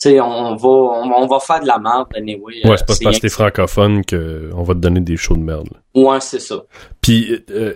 Tu 0.03 0.11
sais, 0.11 0.21
on 0.21 0.57
va, 0.57 0.69
on, 0.69 1.13
on 1.17 1.27
va 1.29 1.39
faire 1.39 1.61
de 1.61 1.67
la 1.69 1.79
merde, 1.79 2.09
anyway. 2.17 2.55
Ouais, 2.65 2.73
euh, 2.73 2.77
c'est 2.77 2.87
pas 2.87 2.95
parce 3.05 3.17
que 3.17 3.21
t'es 3.23 3.29
francophone 3.29 4.03
qu'on 4.05 4.63
va 4.65 4.75
te 4.75 4.81
donner 4.81 5.01
des 5.01 5.17
shows 5.17 5.37
de 5.37 5.43
merde. 5.43 5.69
là. 5.73 6.03
Ouais, 6.03 6.21
c'est 6.21 6.41
ça. 6.41 6.57
Puis, 7.01 7.39
euh, 7.51 7.73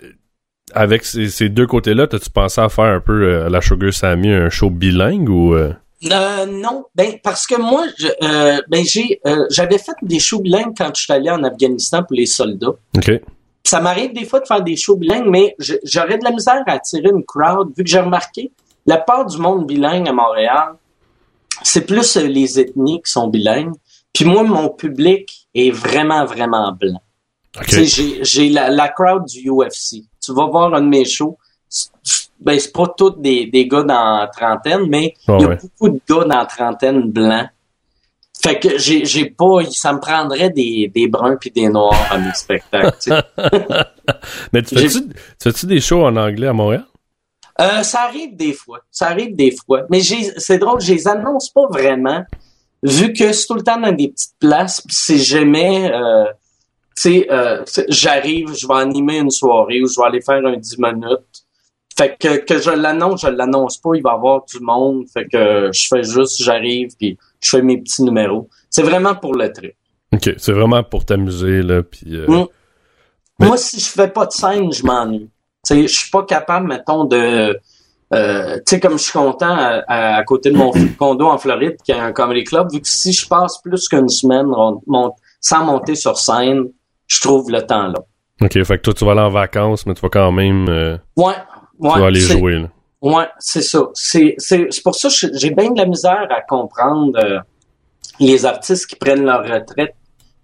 avec 0.75 1.05
ces, 1.05 1.29
ces 1.29 1.49
deux 1.49 1.69
côtés-là, 1.69 2.09
t'as-tu 2.09 2.29
pensé 2.31 2.61
à 2.61 2.69
faire 2.69 2.87
un 2.87 3.01
peu 3.01 3.23
euh, 3.23 3.47
à 3.47 3.49
la 3.49 3.61
Sugar 3.61 3.93
Sammy 3.95 4.33
un 4.33 4.51
show 4.51 4.71
bilingue 4.71 5.29
ou... 5.29 5.55
euh, 5.55 5.73
Euh, 6.05 6.47
non, 6.47 6.85
ben 6.95 7.19
parce 7.23 7.47
que 7.47 7.55
moi, 7.61 7.87
je, 7.97 8.09
euh, 8.23 8.61
ben 8.69 8.85
j'ai, 8.85 9.21
euh, 9.27 9.47
j'avais 9.51 9.79
fait 9.79 9.95
des 10.03 10.19
shows 10.19 10.41
bilingues 10.41 10.75
quand 10.77 10.91
je 10.95 11.03
suis 11.03 11.13
allé 11.13 11.31
en 11.31 11.43
Afghanistan 11.43 12.03
pour 12.03 12.17
les 12.17 12.27
soldats. 12.27 12.75
OK. 12.97 13.11
Ça 13.65 13.81
m'arrive 13.81 14.13
des 14.13 14.27
fois 14.27 14.41
de 14.41 14.47
faire 14.47 14.63
des 14.63 14.77
shows 14.77 14.97
bilingues, 14.97 15.29
mais 15.29 15.57
j'aurais 15.59 16.19
de 16.19 16.25
la 16.25 16.31
misère 16.31 16.63
à 16.67 16.73
attirer 16.73 17.09
une 17.09 17.25
crowd 17.25 17.73
vu 17.77 17.83
que 17.83 17.91
j'ai 17.91 18.01
remarqué 18.01 18.53
la 18.87 18.99
part 18.99 19.27
du 19.27 19.39
monde 19.39 19.67
bilingue 19.67 20.09
à 20.09 20.13
Montréal, 20.13 20.75
c'est 21.63 21.85
plus 21.85 22.17
euh, 22.17 22.27
les 22.27 22.59
ethnies 22.61 23.03
qui 23.03 23.11
sont 23.11 23.29
bilingues. 23.29 23.75
Puis 24.13 24.25
moi, 24.25 24.45
mon 24.45 24.69
public 24.69 25.49
est 25.55 25.71
vraiment 25.71 26.25
vraiment 26.25 26.73
blanc. 26.73 27.03
OK. 27.57 27.67
Tu 27.67 27.75
sais, 27.75 27.87
j'ai, 27.87 28.25
j'ai 28.25 28.49
la, 28.49 28.71
la 28.71 28.89
crowd 28.89 29.27
du 29.27 29.51
UFC. 29.51 30.05
Tu 30.25 30.33
vas 30.33 30.47
voir 30.47 30.73
un 30.75 30.81
de 30.81 30.87
mes 30.87 31.05
shows. 31.05 31.37
C'est- 32.39 32.45
Ben, 32.45 32.59
c'est 32.61 32.73
pas 32.73 32.93
tous 32.97 33.11
des, 33.19 33.47
des 33.47 33.67
gars 33.67 33.83
dans 33.83 34.19
la 34.19 34.27
trentaine, 34.29 34.87
mais 34.89 35.15
Ah 35.29 35.37
il 35.39 35.43
y 35.43 35.45
a 35.45 35.49
ouais. 35.49 35.59
beaucoup 35.61 35.89
de 35.89 36.01
gars 36.09 36.25
dans 36.25 36.39
la 36.39 36.47
trentaine 36.47 37.11
blancs. 37.11 37.49
Fait 38.43 38.59
que 38.61 38.79
j'ai, 38.79 39.05
j'ai 39.07 39.25
pas, 39.31 39.65
ça 39.71 39.93
me 39.93 39.99
prendrait 39.99 40.51
des, 40.51 40.91
des 40.95 41.09
bruns 41.09 41.37
puis 41.41 41.51
des 41.51 41.69
noirs 41.69 41.95
à 42.11 42.19
mes 42.19 42.33
spectacles. 42.35 42.97
tu 43.03 43.11
sais. 43.11 43.23
Mais 44.53 44.63
tu 44.63 44.77
fais-tu 44.79 45.09
tu 45.09 45.15
fais-tu 45.43 45.67
des 45.67 45.81
shows 45.81 46.05
en 46.05 46.15
anglais 46.17 46.47
à 46.49 46.53
Montréal? 46.53 46.85
Euh, 47.61 47.83
ça 47.83 48.03
arrive 48.03 48.37
des 48.37 48.53
fois. 48.53 48.81
Ça 48.91 49.07
arrive 49.09 49.35
des 49.35 49.51
fois. 49.65 49.85
Mais 49.91 50.01
j'ai, 50.01 50.39
c'est 50.39 50.59
drôle, 50.59 50.81
je 50.81 50.93
les 50.93 51.09
annonce 51.09 51.49
pas 51.51 51.67
vraiment, 51.71 52.23
vu 52.83 53.13
que 53.15 53.33
c'est 53.33 53.47
tout 53.47 53.55
le 53.55 53.63
temps 53.63 53.81
dans 53.81 53.93
des 53.93 54.09
petites 54.09 54.35
places, 54.39 54.83
puis 54.83 54.95
si 54.95 55.19
jamais, 55.19 55.91
euh, 55.91 56.27
tu 56.95 57.03
sais, 57.23 57.27
euh, 57.33 57.63
c'est- 57.65 57.87
j'arrive, 57.89 58.55
je 58.55 58.69
vais 58.69 58.75
animer 58.75 59.19
une 59.19 59.31
soirée 59.31 59.81
ou 59.83 59.89
je 59.89 59.99
vais 59.99 60.07
aller 60.07 60.21
faire 60.21 60.45
un 60.45 60.57
10 60.57 60.77
minutes. 60.79 61.36
Fait 61.99 62.17
que, 62.19 62.37
que 62.45 62.61
je 62.61 62.71
l'annonce, 62.71 63.23
je 63.23 63.29
l'annonce 63.29 63.79
pas, 63.79 63.91
il 63.95 64.03
va 64.03 64.11
y 64.11 64.15
avoir 64.15 64.45
du 64.45 64.61
monde. 64.61 65.05
Fait 65.13 65.27
que 65.27 65.71
je 65.73 65.87
fais 65.89 66.03
juste, 66.03 66.43
j'arrive, 66.43 66.91
puis 66.99 67.17
je 67.41 67.49
fais 67.51 67.63
mes 67.63 67.79
petits 67.79 68.03
numéros. 68.03 68.49
C'est 68.71 68.83
vraiment 68.83 69.15
pour 69.15 69.35
le 69.35 69.51
trip. 69.53 69.75
OK, 70.13 70.35
c'est 70.37 70.53
vraiment 70.53 70.83
pour 70.83 71.05
t'amuser, 71.05 71.63
là, 71.63 71.83
puis... 71.83 72.17
euh, 72.17 72.27
Mm. 72.29 72.47
Mais- 73.39 73.47
Moi, 73.49 73.57
si 73.59 73.79
je 73.81 73.87
fais 73.89 74.09
pas 74.09 74.25
de 74.27 74.33
scène, 74.33 74.73
je 74.73 74.83
m'ennuie. 74.85 75.29
Tu 75.67 75.75
sais, 75.75 75.83
je 75.89 75.95
suis 75.99 76.11
pas 76.11 76.23
capable, 76.25 76.69
mettons, 76.69 77.05
de... 77.05 77.59
Euh, 78.15 78.57
tu 78.59 78.63
sais, 78.67 78.81
comme 78.81 78.93
je 78.99 79.03
suis 79.05 79.13
content 79.13 79.51
à, 79.51 79.83
à- 79.89 80.17
à 80.17 80.25
côté 80.25 80.51
de 80.51 80.57
mon 80.57 80.71
condo 80.99 81.27
en 81.27 81.39
Floride, 81.39 81.77
qu'il 81.85 81.95
y 81.95 81.99
a 81.99 82.05
un 82.05 82.13
comedy 82.13 82.45
club, 82.45 82.71
vu 82.73 82.81
que 82.81 82.87
si 82.89 83.13
je 83.13 83.27
passe 83.27 83.61
plus 83.63 83.89
qu'une 83.89 84.09
semaine 84.09 84.47
on- 84.57 84.81
mon- 84.87 85.13
sans 85.41 85.65
monter 85.65 85.97
sur 85.97 86.17
scène, 86.17 86.67
je 87.09 87.21
trouve 87.21 87.51
le 87.51 87.63
temps 87.67 87.89
là. 87.89 87.99
OK, 88.43 88.53
fait 88.65 88.77
que 88.79 88.83
toi, 88.83 88.95
tu 88.95 89.05
vas 89.05 89.13
aller 89.13 89.21
en 89.23 89.31
vacances, 89.31 89.87
mais 89.87 89.95
tu 89.95 90.01
vas 90.03 90.09
quand 90.09 90.31
même... 90.31 90.69
euh, 90.69 90.97
Ouais, 91.17 91.35
ouais. 91.79 91.93
tu 91.95 92.01
vas 92.01 92.07
aller 92.07 92.21
c'est- 92.21 92.39
jouer, 92.39 92.59
là. 92.59 92.69
Ouais, 93.03 93.27
c'est 93.39 93.63
ça. 93.63 93.83
C'est, 93.95 94.35
c'est, 94.39 94.67
c'est 94.71 94.83
pour 94.83 94.95
ça 94.95 95.09
que 95.09 95.37
j'ai 95.37 95.51
bien 95.51 95.71
de 95.71 95.79
la 95.79 95.87
misère 95.87 96.27
à 96.31 96.41
comprendre 96.41 97.13
euh, 97.23 97.39
les 98.19 98.45
artistes 98.47 98.87
qui 98.87 98.97
prennent 98.97 99.25
leur 99.25 99.43
retraite, 99.45 99.95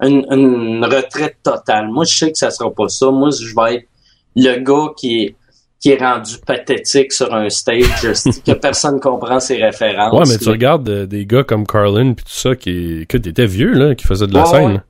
une, 0.02 0.26
une 0.30 0.84
retraite 0.84 1.38
totale. 1.42 1.88
Moi, 1.88 2.04
je 2.04 2.14
sais 2.16 2.30
que 2.32 2.38
ça 2.38 2.50
sera 2.50 2.70
pas 2.70 2.88
ça. 2.88 3.10
Moi, 3.10 3.30
je 3.30 3.54
vais 3.54 3.76
être 3.76 3.88
le 4.36 4.56
gars 4.60 4.92
qui 4.96 5.22
est 5.24 5.36
qui 5.80 5.90
est 5.90 5.98
rendu 5.98 6.36
pathétique 6.46 7.12
sur 7.12 7.34
un 7.34 7.48
stage, 7.50 7.82
que 8.46 8.52
personne 8.52 9.00
comprend 9.00 9.40
ses 9.40 9.56
références. 9.56 10.12
Ouais, 10.16 10.32
mais 10.32 10.38
tu 10.38 10.48
regardes 10.48 10.88
euh, 10.88 11.06
des 11.06 11.26
gars 11.26 11.42
comme 11.42 11.66
Carlin 11.66 12.12
puis 12.12 12.24
tout 12.24 12.30
ça 12.32 12.54
qui, 12.54 13.04
qui 13.08 13.16
étaient 13.16 13.46
vieux, 13.46 13.72
là, 13.72 13.96
qui 13.96 14.06
faisaient 14.06 14.28
de 14.28 14.34
la 14.34 14.44
Ouais, 14.44 14.46
scène. 14.48 14.82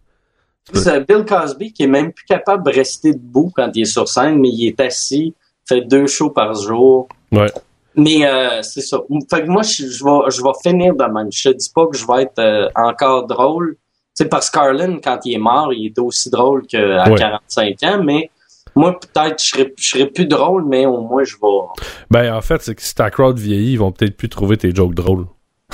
ouais. 0.75 0.81
C'est 0.81 1.09
Bill 1.09 1.25
Cosby 1.25 1.73
qui 1.73 1.85
est 1.85 1.87
même 1.87 2.13
plus 2.13 2.27
capable 2.27 2.63
de 2.71 2.71
rester 2.77 3.15
debout 3.15 3.51
quand 3.57 3.71
il 3.75 3.83
est 3.83 3.85
sur 3.87 4.07
scène, 4.07 4.39
mais 4.39 4.51
il 4.51 4.69
est 4.69 4.79
assis, 4.81 5.35
deux 5.81 6.07
shows 6.07 6.31
par 6.31 6.55
jour. 6.55 7.09
Ouais. 7.31 7.51
Mais 7.95 8.27
euh, 8.27 8.63
c'est 8.63 8.81
ça. 8.81 8.99
Fait 9.31 9.43
que 9.43 9.49
moi, 9.49 9.63
je, 9.63 9.87
je 9.87 10.05
vais, 10.05 10.31
je 10.31 10.43
vais 10.43 10.53
finir 10.63 10.95
de 10.95 11.05
même. 11.05 11.31
Je 11.33 11.51
te 11.51 11.55
dis 11.57 11.71
pas 11.75 11.87
que 11.87 11.97
je 11.97 12.07
vais 12.07 12.23
être 12.23 12.39
euh, 12.39 12.69
encore 12.75 13.27
drôle. 13.27 13.77
Tu 14.17 14.25
sais, 14.25 14.29
parce 14.29 14.51
que 14.51 14.59
Carlin, 14.59 14.99
quand 15.03 15.21
il 15.25 15.35
est 15.35 15.39
mort, 15.39 15.73
il 15.73 15.87
était 15.87 16.01
aussi 16.01 16.31
drôle 16.31 16.67
qu'à 16.67 17.09
Ouais. 17.09 17.17
45 17.17 17.83
ans, 17.85 18.03
mais 18.03 18.31
moi, 18.75 18.99
peut-être, 18.99 19.43
je 19.43 19.49
serais, 19.49 19.75
je 19.79 19.89
serais 19.89 20.07
plus 20.07 20.27
drôle, 20.27 20.65
mais 20.67 20.87
au 20.87 21.01
moins, 21.01 21.25
je 21.25 21.35
vais... 21.35 21.83
Ben, 22.11 22.35
en 22.35 22.41
fait, 22.41 22.63
c'est 22.63 22.75
que 22.75 22.83
si 22.83 22.95
ta 22.95 23.11
crowd 23.11 23.39
vieillit, 23.39 23.73
ils 23.73 23.79
vont 23.79 23.93
peut-être 23.93 24.17
plus 24.17 24.29
trouver 24.29 24.57
tes 24.57 24.75
jokes 24.75 24.95
drôles. 24.95 25.27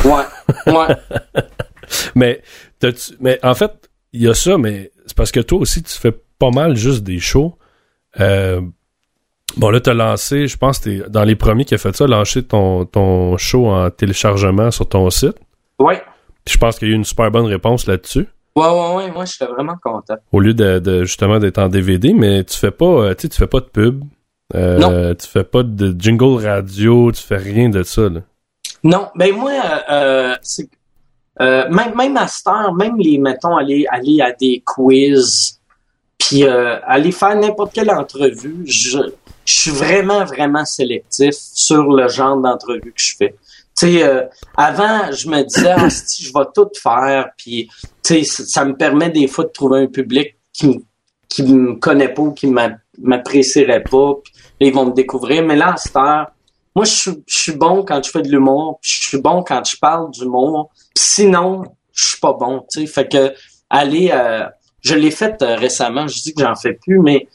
Ouais, 0.05 0.73
ouais. 0.73 0.97
Mais, 2.15 2.43
mais 3.19 3.39
en 3.43 3.55
fait, 3.55 3.89
il 4.13 4.23
y 4.23 4.29
a 4.29 4.35
ça, 4.35 4.59
mais 4.59 4.91
c'est 5.07 5.17
parce 5.17 5.33
que 5.33 5.41
toi 5.41 5.59
aussi, 5.61 5.83
tu 5.83 5.93
fais 5.93 6.13
pas 6.39 6.51
mal 6.51 6.77
juste 6.77 7.03
des 7.03 7.19
shows. 7.19 7.55
Euh, 8.21 8.61
bon, 9.57 9.71
là, 9.71 9.81
t'as 9.81 9.95
lancé, 9.95 10.47
je 10.47 10.57
pense, 10.57 10.79
que 10.79 10.85
t'es 10.85 11.11
dans 11.11 11.25
les 11.25 11.37
premiers 11.37 11.65
qui 11.65 11.75
a 11.75 11.79
fait 11.79 11.95
ça, 11.97 12.07
lancé 12.07 12.43
ton, 12.43 12.85
ton 12.85 13.37
show 13.37 13.67
en 13.69 13.91
téléchargement 13.91 14.71
sur 14.71 14.89
ton 14.89 15.09
site. 15.11 15.37
Puis 16.45 16.55
je 16.55 16.59
pense 16.59 16.79
qu'il 16.79 16.89
y 16.89 16.91
a 16.91 16.95
eu 16.95 16.97
une 16.97 17.05
super 17.05 17.31
bonne 17.31 17.47
réponse 17.47 17.87
là-dessus. 17.87 18.27
Ouais, 18.57 18.67
ouais, 18.67 18.95
ouais. 18.97 19.11
Moi, 19.11 19.25
j'étais 19.25 19.47
vraiment 19.47 19.77
content. 19.83 20.17
Au 20.33 20.41
lieu 20.41 20.55
de, 20.55 20.79
de, 20.79 21.05
justement 21.05 21.39
d'être 21.39 21.59
en 21.59 21.69
DVD, 21.69 22.13
mais 22.13 22.43
tu 22.45 22.57
fais 22.57 22.71
pas, 22.73 22.87
euh, 22.87 23.15
tu 23.15 23.23
sais, 23.23 23.29
tu 23.29 23.37
fais 23.37 23.47
pas 23.47 23.61
de 23.61 23.67
pub. 23.67 24.03
Euh, 24.55 24.79
Non. 24.79 25.15
Tu 25.15 25.27
fais 25.27 25.45
pas 25.45 25.63
de 25.63 25.95
jingle 25.99 26.45
radio, 26.45 27.13
tu 27.13 27.23
fais 27.23 27.37
rien 27.37 27.69
de 27.69 27.83
ça, 27.83 28.09
là. 28.09 28.21
Non, 28.85 29.09
ben 29.15 29.35
moi, 29.35 29.51
euh, 29.53 29.79
euh, 29.91 30.35
c'est 30.41 30.69
euh, 31.41 31.69
même 31.69 31.95
même 31.97 32.17
à 32.17 32.27
heure, 32.49 32.75
même 32.75 32.97
les 32.99 33.19
mettons 33.19 33.57
aller 33.57 33.87
aller 33.91 34.21
à 34.21 34.33
des 34.33 34.63
quiz, 34.65 35.61
puis 36.19 36.45
aller 36.45 37.13
faire 37.13 37.37
n'importe 37.37 37.73
quelle 37.73 37.91
entrevue, 37.91 38.65
je 38.67 38.99
je 39.49 39.57
suis 39.61 39.71
vraiment 39.71 40.25
vraiment 40.27 40.65
sélectif 40.67 41.35
sur 41.35 41.85
le 41.91 42.07
genre 42.09 42.37
d'entrevue 42.37 42.93
que 42.93 43.01
je 43.03 43.15
fais. 43.17 43.35
Tu 43.79 43.87
sais, 43.93 44.03
euh, 44.03 44.25
avant, 44.57 45.11
je 45.13 45.29
me 45.29 45.43
disais, 45.43 45.71
ah, 45.77 45.89
si, 45.91 46.25
je 46.25 46.33
vais 46.35 46.45
tout 46.55 46.69
faire, 46.83 47.31
puis 47.39 47.69
tu 48.05 48.25
sais, 48.25 48.45
ça 48.45 48.65
me 48.65 48.77
permet 48.77 49.09
des 49.11 49.27
fois 49.27 49.45
de 49.45 49.51
trouver 49.51 49.81
un 49.81 49.87
public 49.87 50.37
qui 50.53 50.67
m- 50.67 50.81
qui 51.31 51.43
me 51.45 51.75
connaît 51.77 52.09
pas 52.13 52.23
ou 52.23 52.33
qui 52.33 52.47
m'a- 52.47 52.77
m'apprécierait 53.01 53.85
pas, 53.85 54.15
ils 54.61 54.73
vont 54.73 54.87
me 54.87 54.93
découvrir. 54.93 55.43
Mais 55.45 55.57
là, 55.57 55.75
à 55.75 55.77
cette 55.77 55.95
heure, 55.97 56.27
moi, 56.75 56.85
je 56.85 57.11
suis, 57.27 57.53
bon 57.53 57.85
quand 57.85 58.03
je 58.05 58.11
fais 58.11 58.23
de 58.23 58.29
l'humour, 58.31 58.79
je 58.83 59.09
suis 59.09 59.19
bon 59.21 59.43
quand 59.43 59.63
je 59.65 59.77
parle 59.79 60.11
d'humour. 60.11 60.71
Sinon, 60.97 61.65
je 61.93 62.05
suis 62.11 62.21
pas 62.21 62.33
bon, 62.35 62.65
tu 62.71 62.81
sais. 62.81 62.87
Fait 62.87 63.09
que 63.09 63.33
aller, 63.71 64.11
euh, 64.13 64.45
je 64.81 64.95
l'ai 64.95 65.11
fait 65.11 65.41
euh, 65.43 65.57
récemment. 65.57 66.07
Je 66.09 66.21
dis 66.23 66.35
que 66.35 66.43
j'en 66.43 66.55
fais 66.55 66.75
plus, 66.75 66.99
mais 67.01 67.29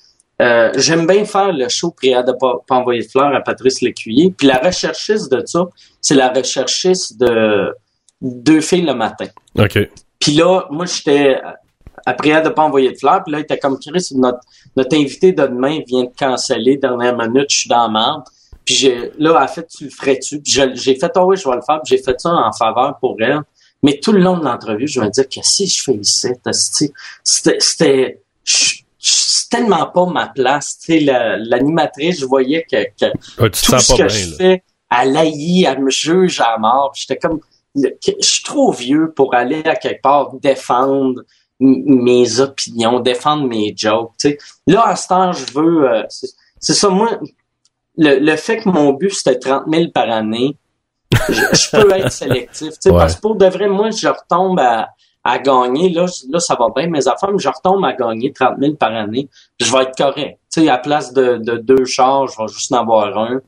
euh, 0.44 0.72
j'aime 0.76 1.08
bien 1.08 1.26
faire 1.26 1.52
le 1.54 1.68
show 1.70 1.92
Prière 1.92 2.24
de 2.24 2.34
pas, 2.34 2.56
pas 2.68 2.76
envoyer 2.76 3.02
de 3.04 3.08
fleurs 3.08 3.34
à 3.34 3.42
Patrice 3.42 3.82
Lécuyer. 3.82 4.34
Puis 4.38 4.48
la 4.48 4.58
recherchiste 4.58 5.32
de 5.32 5.42
ça, 5.46 5.66
c'est 6.02 6.16
la 6.16 6.30
recherchiste 6.30 7.20
de 7.20 7.74
deux 8.22 8.62
filles 8.62 8.86
le 8.86 8.94
matin. 8.94 9.28
OK. 9.58 9.78
Puis 10.20 10.32
là, 10.34 10.66
moi, 10.70 10.86
j'étais 10.86 11.40
après 12.06 12.30
elle 12.30 12.44
de 12.44 12.50
pas 12.50 12.64
envoyer 12.64 12.92
de 12.92 12.98
fleurs. 12.98 13.24
Puis 13.24 13.32
là, 13.32 13.40
il 13.40 13.44
était 13.44 13.58
comme 13.58 13.78
Chris, 13.80 14.10
notre, 14.16 14.40
notre 14.76 14.96
invité 14.98 15.32
de 15.32 15.46
demain 15.46 15.80
vient 15.88 16.04
de 16.04 16.12
canceller. 16.18 16.78
Dernière 16.78 17.18
minute, 17.18 17.50
je 17.50 17.58
suis 17.60 17.70
dans 17.70 17.84
la 17.84 17.90
merde. 17.90 18.24
Puis 18.66 18.76
j'ai, 18.76 19.12
là, 19.20 19.38
a 19.40 19.48
fait, 19.48 19.68
tu 19.68 19.86
le 19.86 19.90
ferais-tu? 19.90 20.40
Puis 20.42 20.54
j'ai 20.76 20.96
fait, 20.96 21.12
oh 21.18 21.26
oui, 21.28 21.38
je 21.38 21.48
vais 21.48 21.56
le 21.56 21.62
faire. 21.62 21.82
Puis 21.84 21.98
j'ai 21.98 22.04
fait 22.04 22.20
ça 22.20 22.30
en 22.30 22.52
faveur 22.54 22.98
pour 23.00 23.18
elle. 23.20 23.42
Mais 23.82 24.00
tout 24.02 24.14
le 24.14 24.20
long 24.22 24.38
de 24.38 24.46
l'entrevue, 24.46 24.88
je 24.88 25.02
me 25.02 25.08
disais, 25.10 25.26
qu'est-ce 25.26 25.64
que 25.64 25.70
je 25.70 25.84
fais 25.84 25.94
ici? 25.96 26.30
C'était, 27.24 27.58
c'était, 27.60 28.22
je- 28.46 28.83
tellement 29.58 29.86
pas 29.88 30.06
ma 30.06 30.28
place. 30.28 30.78
Tu 30.80 30.86
sais, 30.94 31.00
la- 31.00 31.38
l'animatrice, 31.38 32.20
je 32.20 32.26
voyais 32.26 32.64
que, 32.70 32.84
que 33.00 33.12
Ah, 33.40 33.50
tu 33.50 33.66
tout 33.66 33.80
ce 33.80 33.92
que 33.94 33.98
bien, 33.98 34.08
je 34.08 34.30
là. 34.32 34.36
fais, 34.38 34.64
elle 35.00 35.18
haït, 35.18 35.64
elle 35.66 35.82
me 35.84 35.90
juge 35.90 36.40
à 36.42 36.58
mort. 36.58 36.92
J'étais 36.96 37.18
comme, 37.18 37.40
je 37.76 37.90
suis 38.22 38.44
trop 38.44 38.72
vieux 38.72 39.12
pour 39.16 39.34
aller 39.36 39.62
à 39.66 39.76
quelque 39.76 40.02
part 40.02 40.34
défendre 40.42 41.22
mes 41.60 42.40
opinions, 42.40 43.00
défendre 43.00 43.48
mes 43.48 43.74
jokes. 43.76 44.12
tu 44.20 44.30
sais. 44.32 44.38
Là, 44.68 44.88
à 44.88 44.96
ce 44.96 45.08
temps, 45.08 45.32
je 45.32 45.46
veux... 45.54 45.90
euh, 45.90 46.04
c'est 46.10 46.28
c'est 46.60 46.74
ça, 46.74 46.90
moi, 46.90 47.20
le, 47.98 48.20
le 48.20 48.36
fait 48.38 48.58
que 48.58 48.70
mon 48.70 48.94
but, 48.94 49.12
c'était 49.14 49.38
30 49.40 49.64
000 49.70 49.92
par 49.94 50.10
année, 50.10 50.58
je, 51.30 51.34
je 51.34 51.72
peux 51.72 51.92
être 51.94 52.12
sélectif. 52.24 52.70
tu 52.70 52.76
sais, 52.80 52.90
Ouais. 52.92 52.98
Parce 53.00 53.16
que 53.16 53.22
pour 53.22 53.36
de 53.36 53.46
vrai, 53.48 53.68
moi, 53.68 53.92
je 53.92 54.08
retombe 54.08 54.60
à, 54.60 54.90
à 55.24 55.40
gagner. 55.40 55.90
Là, 55.90 56.06
là, 56.30 56.40
ça 56.40 56.56
va 56.60 56.68
bien, 56.76 56.88
mes 56.88 57.08
affaires, 57.08 57.32
mais 57.32 57.40
je 57.40 57.50
retombe 57.50 57.84
à 57.86 57.94
gagner 57.94 58.32
30 58.34 58.58
000 58.60 58.74
par 58.76 58.94
année. 58.94 59.30
Je 59.60 59.72
vais 59.72 59.84
être 59.84 59.96
correct. 59.98 60.40
Tu 60.54 60.62
sais, 60.62 60.70
à 60.70 60.78
place 60.78 61.14
de, 61.14 61.38
de 61.38 61.58
deux 61.58 61.86
chars, 61.86 62.28
je 62.28 62.38
vais 62.42 62.48
juste 62.48 62.72
en 62.74 62.82
avoir 62.82 63.18
un. 63.18 63.40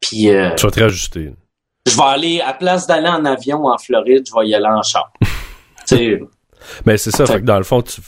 Puis 0.00 0.30
euh, 0.30 0.54
Tu 0.56 0.64
vas 0.66 0.70
te 0.72 0.80
rajuster. 0.80 1.32
je 1.86 1.96
vais 1.96 2.02
aller, 2.02 2.40
à 2.40 2.52
place 2.54 2.86
d'aller 2.86 3.08
en 3.08 3.24
avion 3.24 3.66
en 3.66 3.76
Floride, 3.78 4.24
je 4.28 4.32
vais 4.38 4.48
y 4.48 4.54
aller 4.54 4.66
en 4.66 4.82
char. 4.82 5.12
tu 5.20 5.96
sais, 5.96 6.20
Mais 6.86 6.96
c'est 6.98 7.10
ça, 7.10 7.26
Fait- 7.26 7.34
fait 7.34 7.40
que 7.40 7.44
dans 7.46 7.58
le 7.58 7.64
fond, 7.64 7.82
tu, 7.82 8.00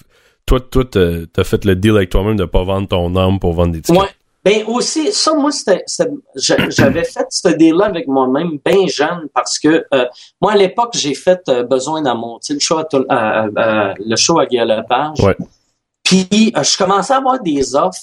toi, 0.47 0.61
toi, 0.61 0.85
t'as 0.85 1.45
fait 1.45 1.65
le 1.65 1.77
deal 1.77 1.97
avec 1.97 2.11
toi-même 2.11 2.37
de 2.37 2.45
pas 2.45 2.63
vendre 2.65 2.89
ton 2.89 3.15
âme 3.17 3.39
pour 3.39 3.53
vendre 3.53 3.73
des 3.73 3.83
tickets. 3.83 4.01
Ouais. 4.01 4.09
Ben 4.45 4.65
aussi, 4.69 5.13
ça, 5.13 5.35
moi, 5.35 5.51
c'était, 5.53 5.83
c'était- 5.87 6.11
j'a- 6.35 6.71
j'avais 6.71 7.05
fait 7.05 7.27
ce 7.29 7.49
deal-là 7.49 7.87
avec 7.87 8.09
moi-même 8.09 8.59
bien 8.65 8.87
jeune 8.87 9.29
parce 9.35 9.59
que 9.59 9.85
euh, 9.93 10.07
moi, 10.41 10.53
à 10.53 10.57
l'époque, 10.57 10.93
j'ai 10.95 11.15
fait 11.15 11.41
euh, 11.49 11.63
Besoin 11.65 12.01
d'amour, 12.03 12.41
tu 12.41 12.47
sais, 12.49 12.55
le 12.55 12.61
show 12.61 12.79
à, 12.79 12.85
tout- 12.85 13.05
euh, 13.11 13.51
euh, 13.59 13.95
le 13.99 14.17
show 14.17 14.39
à 14.39 14.47
Guy 14.47 14.57
Lepage. 14.57 15.21
Ouais. 15.21 15.37
Puis, 16.03 16.53
euh, 16.57 16.63
je 16.63 16.77
commençais 16.79 17.13
à 17.13 17.19
avoir 17.19 17.41
des 17.43 17.75
offres 17.77 18.01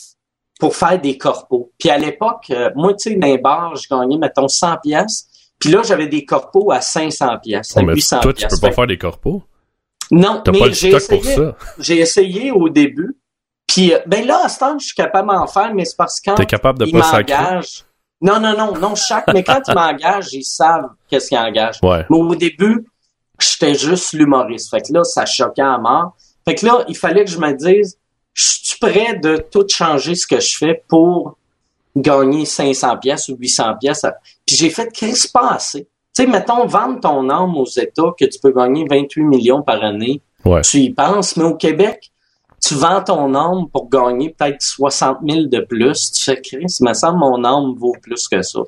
pour 0.60 0.76
faire 0.76 1.00
des 1.02 1.18
corpos. 1.18 1.72
Puis 1.80 1.90
à 1.90 1.98
l'époque, 1.98 2.46
euh, 2.52 2.70
moi, 2.76 2.94
tu 2.94 3.10
sais, 3.12 3.16
dans 3.16 3.28
les 3.28 3.38
bars, 3.40 3.76
je 3.76 3.88
gagnais, 3.90 4.18
mettons, 4.18 4.48
100 4.48 4.78
pièces. 4.78 5.28
Puis 5.60 5.72
là, 5.72 5.82
j'avais 5.84 6.08
des 6.08 6.24
corpos 6.24 6.72
à 6.72 6.82
500 6.82 7.38
pièces, 7.40 7.76
à 7.76 7.80
Ouais, 7.80 7.86
mais 7.88 7.94
800 7.96 8.20
toi, 8.20 8.34
tu 8.34 8.48
peux 8.48 8.58
pas 8.62 8.68
Fait- 8.68 8.74
faire 8.74 8.88
des 8.88 8.98
corpos? 8.98 9.42
Non, 10.12 10.42
mais 10.52 10.72
j'ai 10.74 10.90
essayé, 10.92 11.22
ça. 11.36 11.56
j'ai 11.80 11.98
essayé 12.00 12.52
au 12.52 12.70
début. 12.70 13.18
Puis, 13.68 13.94
euh, 13.94 14.00
ben 14.08 14.26
là, 14.26 14.46
à 14.46 14.50
ce 14.50 14.60
temps, 14.60 14.80
je 14.80 14.86
suis 14.88 14.96
capable 14.96 15.30
d'en 15.30 15.46
faire, 15.46 15.74
mais 15.74 15.86
c'est 15.86 15.98
parce 15.98 16.20
que 16.20 16.30
quand 16.32 16.36
T'es 16.36 16.46
capable 16.46 16.80
de 16.80 16.86
ils 16.86 16.94
pas 16.94 17.04
sacrer? 17.04 17.36
m'engagent... 17.36 17.84
Non, 18.20 18.40
non, 18.40 18.58
non, 18.58 18.74
non, 18.76 18.96
chaque... 18.96 19.28
mais 19.32 19.44
quand 19.44 19.62
ils 19.68 19.76
m'engagent, 19.76 20.34
ils 20.34 20.44
savent 20.44 20.90
qu'est-ce 21.08 21.28
qu'ils 21.30 21.38
engagent. 21.38 21.80
Ouais. 21.84 22.04
Mais 22.10 22.18
au 22.18 22.34
début, 22.34 22.88
j'étais 23.40 23.76
juste 23.76 24.14
l'humoriste. 24.14 24.72
Fait 24.72 24.82
que 24.82 24.92
là, 24.92 25.04
ça 25.04 25.26
choquait 25.26 25.62
à 25.62 25.78
mort. 25.78 26.16
Fait 26.44 26.56
que 26.56 26.66
là, 26.66 26.84
il 26.88 26.98
fallait 26.98 27.26
que 27.26 27.30
je 27.30 27.38
me 27.38 27.52
dise, 27.54 28.00
je 28.34 28.44
suis 28.64 28.80
prêt 28.80 29.16
de 29.22 29.38
tout 29.52 29.66
changer 29.70 30.16
ce 30.16 30.26
que 30.26 30.40
je 30.40 30.58
fais 30.58 30.84
pour 30.88 31.38
gagner 31.96 32.46
500 32.46 32.98
pièces 32.98 33.30
ou 33.30 33.36
800 33.38 33.76
pièces. 33.80 34.06
Puis 34.46 34.56
j'ai 34.56 34.70
fait, 34.70 34.92
qu'est-ce 34.92 35.30
pas 35.30 35.52
assez? 35.52 35.82
Tu 35.84 36.24
sais, 36.24 36.28
mettons, 36.28 36.66
vendre 36.66 37.00
ton 37.00 37.30
âme 37.30 37.56
aux 37.56 37.66
États, 37.68 38.14
que 38.20 38.26
tu 38.26 38.40
peux 38.42 38.52
gagner 38.52 38.86
28 38.90 39.24
millions 39.24 39.62
par 39.62 39.84
année. 39.84 40.22
Ouais. 40.44 40.62
Tu 40.62 40.78
y 40.78 40.90
penses, 40.92 41.36
mais 41.38 41.44
au 41.44 41.56
Québec, 41.56 42.12
tu 42.68 42.76
vends 42.76 43.02
ton 43.04 43.34
âme 43.36 43.68
pour 43.72 43.90
gagner 43.90 44.36
peut-être 44.38 44.62
60 44.62 45.20
000 45.28 45.44
de 45.46 45.60
plus. 45.62 46.12
Tu 46.12 46.24
fais, 46.24 46.42
Chris, 46.42 46.66
il 46.80 46.88
me 46.88 46.94
semble 46.94 47.20
mon 47.20 47.44
âme 47.44 47.76
vaut 47.78 47.96
plus 48.02 48.28
que 48.28 48.42
ça. 48.42 48.60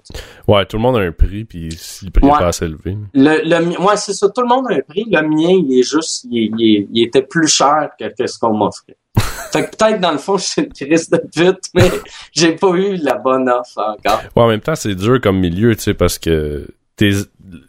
Ouais, 0.48 0.66
tout 0.66 0.78
le 0.78 0.84
monde 0.84 0.98
a 0.98 1.00
un 1.00 1.12
prix, 1.12 1.44
puis 1.46 1.70
si 1.78 2.06
le 2.06 2.12
prix 2.12 2.26
Ouais. 2.26 2.32
est 2.34 2.38
pas 2.40 2.48
assez 2.48 2.66
élevé. 2.66 2.98
Le, 3.14 3.42
le, 3.44 3.82
ouais, 3.82 3.98
c'est 3.98 4.14
ça. 4.14 4.30
Tout 4.30 4.42
le 4.42 4.48
monde 4.48 4.66
a 4.70 4.76
un 4.76 4.82
prix. 4.82 5.06
Le 5.10 5.22
mien, 5.22 5.64
il 5.68 5.80
est 5.80 5.84
juste, 5.84 6.26
il, 6.30 6.54
il 6.92 7.04
était 7.04 7.24
plus 7.24 7.48
cher 7.48 7.90
que, 8.00 8.06
que 8.18 8.28
ce 8.28 8.38
qu'on 8.40 8.54
m'offrait. 8.54 8.96
fait 9.52 9.66
que 9.70 9.76
peut-être, 9.76 10.00
dans 10.00 10.12
le 10.12 10.18
fond, 10.18 10.38
je 10.38 10.44
suis 10.46 10.62
une 10.62 10.72
crise 10.74 11.10
de 11.10 11.18
pute, 11.18 11.64
mais 11.74 11.92
j'ai 12.32 12.54
pas 12.56 12.70
eu 12.70 12.96
la 12.98 13.16
bonne 13.16 13.50
offre 13.50 13.78
encore. 13.80 14.22
Ouais, 14.36 14.44
en 14.44 14.48
même 14.48 14.62
temps, 14.62 14.76
c'est 14.76 14.96
dur 14.96 15.20
comme 15.22 15.40
milieu, 15.40 15.76
tu 15.76 15.82
sais, 15.82 15.94
parce 15.94 16.18
que 16.20 16.68
tes, 16.96 17.12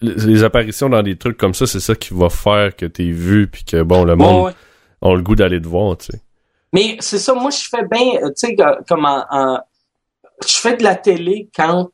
les 0.00 0.44
apparitions 0.44 0.88
dans 0.88 1.02
des 1.02 1.16
trucs 1.16 1.36
comme 1.38 1.54
ça, 1.54 1.66
c'est 1.66 1.80
ça 1.80 1.94
qui 1.94 2.12
va 2.14 2.28
faire 2.28 2.76
que 2.76 2.86
t'es 2.86 3.10
vu, 3.10 3.46
puis 3.46 3.64
que, 3.64 3.82
bon, 3.82 4.04
le 4.04 4.16
monde 4.16 4.36
Ouais, 4.36 4.46
ouais. 4.48 4.52
A 5.02 5.14
le 5.14 5.22
goût 5.22 5.34
d'aller 5.34 5.60
te 5.60 5.68
voir, 5.68 5.96
tu 5.96 6.06
sais. 6.12 6.20
Mais 6.72 6.96
c'est 7.00 7.18
ça, 7.18 7.34
moi, 7.34 7.50
je 7.50 7.66
fais 7.68 7.84
bien, 7.90 8.20
euh, 8.22 8.28
tu 8.28 8.46
sais, 8.48 8.56
comme 8.88 9.04
en, 9.04 9.24
en- 9.30 9.60
je 10.46 10.56
fais 10.56 10.76
de 10.76 10.82
la 10.84 10.94
télé 10.94 11.48
quand 11.54 11.88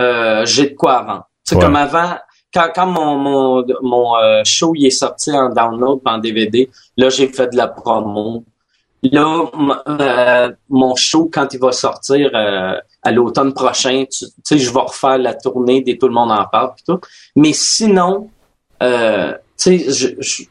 euh, 0.00 0.44
j'ai 0.44 0.70
de 0.70 0.74
quoi 0.74 0.98
avant. 0.98 1.18
Tu 1.44 1.50
sais, 1.50 1.56
Ouais. 1.56 1.62
comme 1.62 1.76
avant, 1.76 2.16
quand, 2.52 2.68
quand 2.74 2.86
mon, 2.86 3.16
mon, 3.16 3.64
mon 3.82 4.16
euh, 4.16 4.42
show 4.44 4.72
il 4.74 4.86
est 4.86 4.90
sorti 4.90 5.30
en 5.32 5.48
download, 5.50 6.00
en 6.04 6.18
DVD, 6.18 6.68
là, 6.96 7.08
j'ai 7.08 7.28
fait 7.28 7.48
de 7.48 7.56
la 7.56 7.68
promo. 7.68 8.44
Là, 9.02 9.44
euh, 9.88 10.52
mon 10.68 10.96
show, 10.96 11.30
quand 11.32 11.52
il 11.54 11.60
va 11.60 11.70
sortir 11.70 12.30
à 12.34 13.12
l'automne 13.12 13.52
prochain, 13.54 14.04
tu 14.10 14.26
sais, 14.42 14.58
je 14.58 14.70
vais 14.72 14.80
refaire 14.80 15.18
la 15.18 15.34
tournée 15.34 15.80
des 15.82 15.96
Tout 15.96 16.08
le 16.08 16.14
monde 16.14 16.32
en 16.32 16.44
parle 16.46 16.74
pis 16.74 16.82
tout. 16.82 16.98
Mais 17.36 17.52
sinon, 17.52 18.28
tu 18.80 18.86
sais, 19.56 19.78
je- 19.78 20.14
je- 20.18 20.42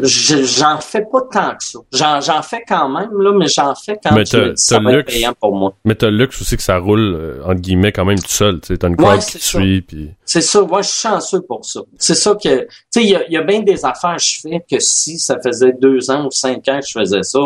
j'en 0.00 0.80
fais 0.80 1.02
pas 1.10 1.20
tant 1.30 1.54
que 1.56 1.64
ça. 1.64 1.78
J'en, 1.92 2.20
j'en 2.20 2.42
fais 2.42 2.62
quand 2.66 2.88
même, 2.88 3.10
là, 3.20 3.32
mais 3.32 3.46
j'en 3.48 3.74
fais 3.74 3.98
quand 4.02 4.14
Mais 4.14 4.24
tu 4.24 4.36
ça 4.56 4.78
va 4.80 4.92
être 4.94 5.06
payant 5.06 5.34
pour 5.38 5.54
moi. 5.54 5.74
Mais 5.84 5.94
t'as 5.94 6.08
le 6.10 6.16
luxe 6.16 6.40
aussi 6.40 6.56
que 6.56 6.62
ça 6.62 6.78
roule, 6.78 7.14
euh, 7.14 7.42
entre 7.44 7.60
guillemets, 7.60 7.92
quand 7.92 8.04
même 8.04 8.18
tout 8.18 8.28
seul, 8.30 8.60
tu 8.60 8.68
sais. 8.68 8.78
T'as 8.78 8.88
une 8.88 8.94
Ouais, 8.94 9.04
crowd 9.04 9.18
qui 9.20 9.24
c'est 9.32 9.38
te 9.38 9.44
ça. 9.44 9.58
suit, 9.58 9.82
puis... 9.82 10.10
C'est 10.24 10.40
ça, 10.40 10.62
moi 10.62 10.82
je 10.82 10.88
suis 10.88 11.00
chanceux 11.08 11.42
pour 11.42 11.64
ça. 11.64 11.80
C'est 11.98 12.14
ça 12.14 12.34
que, 12.34 12.60
tu 12.62 12.68
sais, 12.90 13.02
il 13.02 13.10
y 13.10 13.16
a, 13.16 13.30
y 13.30 13.36
a 13.36 13.42
bien 13.42 13.60
des 13.60 13.84
affaires 13.84 14.16
que 14.16 14.22
je 14.22 14.40
fais 14.40 14.64
que 14.70 14.78
si 14.78 15.18
ça 15.18 15.38
faisait 15.40 15.72
deux 15.72 16.10
ans 16.10 16.26
ou 16.26 16.30
cinq 16.30 16.66
ans 16.68 16.80
que 16.80 16.86
je 16.86 16.98
faisais 16.98 17.22
ça, 17.22 17.40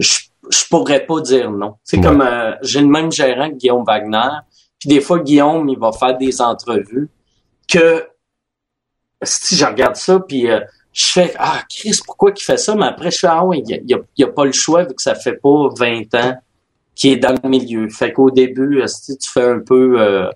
je, 0.00 0.10
je 0.50 0.64
pourrais 0.70 1.04
pas 1.04 1.20
dire 1.20 1.50
non. 1.50 1.74
C'est 1.84 1.98
Ouais. 1.98 2.02
comme, 2.02 2.22
euh, 2.22 2.52
j'ai 2.62 2.80
le 2.80 2.88
même 2.88 3.12
gérant 3.12 3.50
que 3.50 3.56
Guillaume 3.56 3.84
Wagner, 3.84 4.30
puis 4.78 4.88
des 4.88 5.00
fois 5.00 5.18
Guillaume, 5.20 5.68
il 5.68 5.78
va 5.78 5.92
faire 5.92 6.16
des 6.16 6.40
entrevues 6.40 7.08
que, 7.68 8.06
si 9.22 9.56
je 9.56 9.64
regarde 9.64 9.96
ça, 9.96 10.20
puis 10.20 10.50
euh, 10.50 10.60
je 10.94 11.06
fais, 11.06 11.34
ah 11.38 11.60
Chris, 11.68 11.98
pourquoi 12.06 12.32
qu'il 12.32 12.44
fait 12.44 12.56
ça? 12.56 12.74
Mais 12.76 12.86
après, 12.86 13.10
je 13.10 13.18
fais, 13.18 13.26
ah 13.28 13.44
oui, 13.44 13.62
il 13.66 13.70
y 13.90 13.94
a, 13.94 13.98
y 14.16 14.24
a- 14.24 14.28
pas 14.28 14.44
le 14.46 14.52
choix 14.52 14.84
vu 14.84 14.94
que 14.94 15.02
ça 15.02 15.14
fait 15.14 15.34
pas 15.42 15.68
20 15.76 16.14
ans 16.14 16.34
qu'il 16.94 17.12
est 17.12 17.16
dans 17.16 17.34
le 17.42 17.48
milieu. 17.48 17.88
Fait 17.90 18.12
qu'au 18.12 18.30
début, 18.30 18.80
si 18.86 19.18
tu 19.18 19.28
fais 19.30 19.42
un 19.44 19.58
peu 19.58 20.00
euh, 20.00 20.30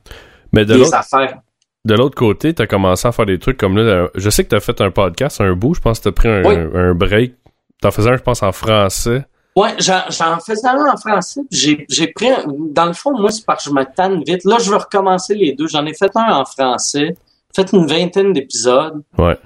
Mais 0.52 0.64
de 0.64 0.74
des 0.74 0.92
affaires. 0.92 1.38
de 1.84 1.94
l'autre 1.94 2.16
côté, 2.16 2.52
t'as 2.52 2.66
commencé 2.66 3.06
à 3.08 3.12
faire 3.12 3.26
des 3.26 3.38
trucs 3.38 3.56
comme 3.56 3.76
là. 3.76 3.82
euh, 3.84 4.08
Je 4.16 4.28
sais 4.30 4.42
que 4.44 4.48
t'as 4.50 4.60
fait 4.60 4.80
un 4.80 4.90
podcast, 4.90 5.40
un 5.40 5.52
bout, 5.54 5.74
je 5.74 5.80
pense 5.80 6.00
que 6.00 6.04
t'as 6.08 6.12
pris 6.12 6.28
un, 6.28 6.42
Oui. 6.44 6.56
un, 6.56 6.74
un 6.90 6.94
break. 6.94 7.34
T'en 7.80 7.92
faisais 7.92 8.10
un, 8.10 8.16
je 8.16 8.22
pense, 8.22 8.42
en 8.42 8.50
français. 8.50 9.24
Ouais, 9.54 9.74
j'en, 9.78 10.38
faisais 10.40 10.66
un 10.66 10.92
en 10.92 10.96
français. 10.96 11.40
puis 11.48 11.58
J'ai, 11.60 11.86
j'ai 11.88 12.08
pris, 12.08 12.28
un- 12.28 12.44
dans 12.72 12.86
le 12.86 12.92
fond, 12.92 13.16
moi, 13.16 13.30
c'est 13.30 13.44
parce 13.46 13.64
que 13.64 13.70
je 13.70 13.74
me 13.74 13.84
tanne 13.84 14.22
vite. 14.24 14.44
Là, 14.44 14.56
je 14.60 14.68
veux 14.70 14.76
recommencer 14.76 15.34
les 15.36 15.52
deux. 15.52 15.68
J'en 15.68 15.86
ai 15.86 15.94
fait 15.94 16.10
un 16.16 16.32
en 16.32 16.44
français, 16.44 17.14
fait 17.54 17.72
une 17.72 17.86
vingtaine 17.86 18.32
d'épisodes. 18.32 19.02
Ouais. 19.16 19.36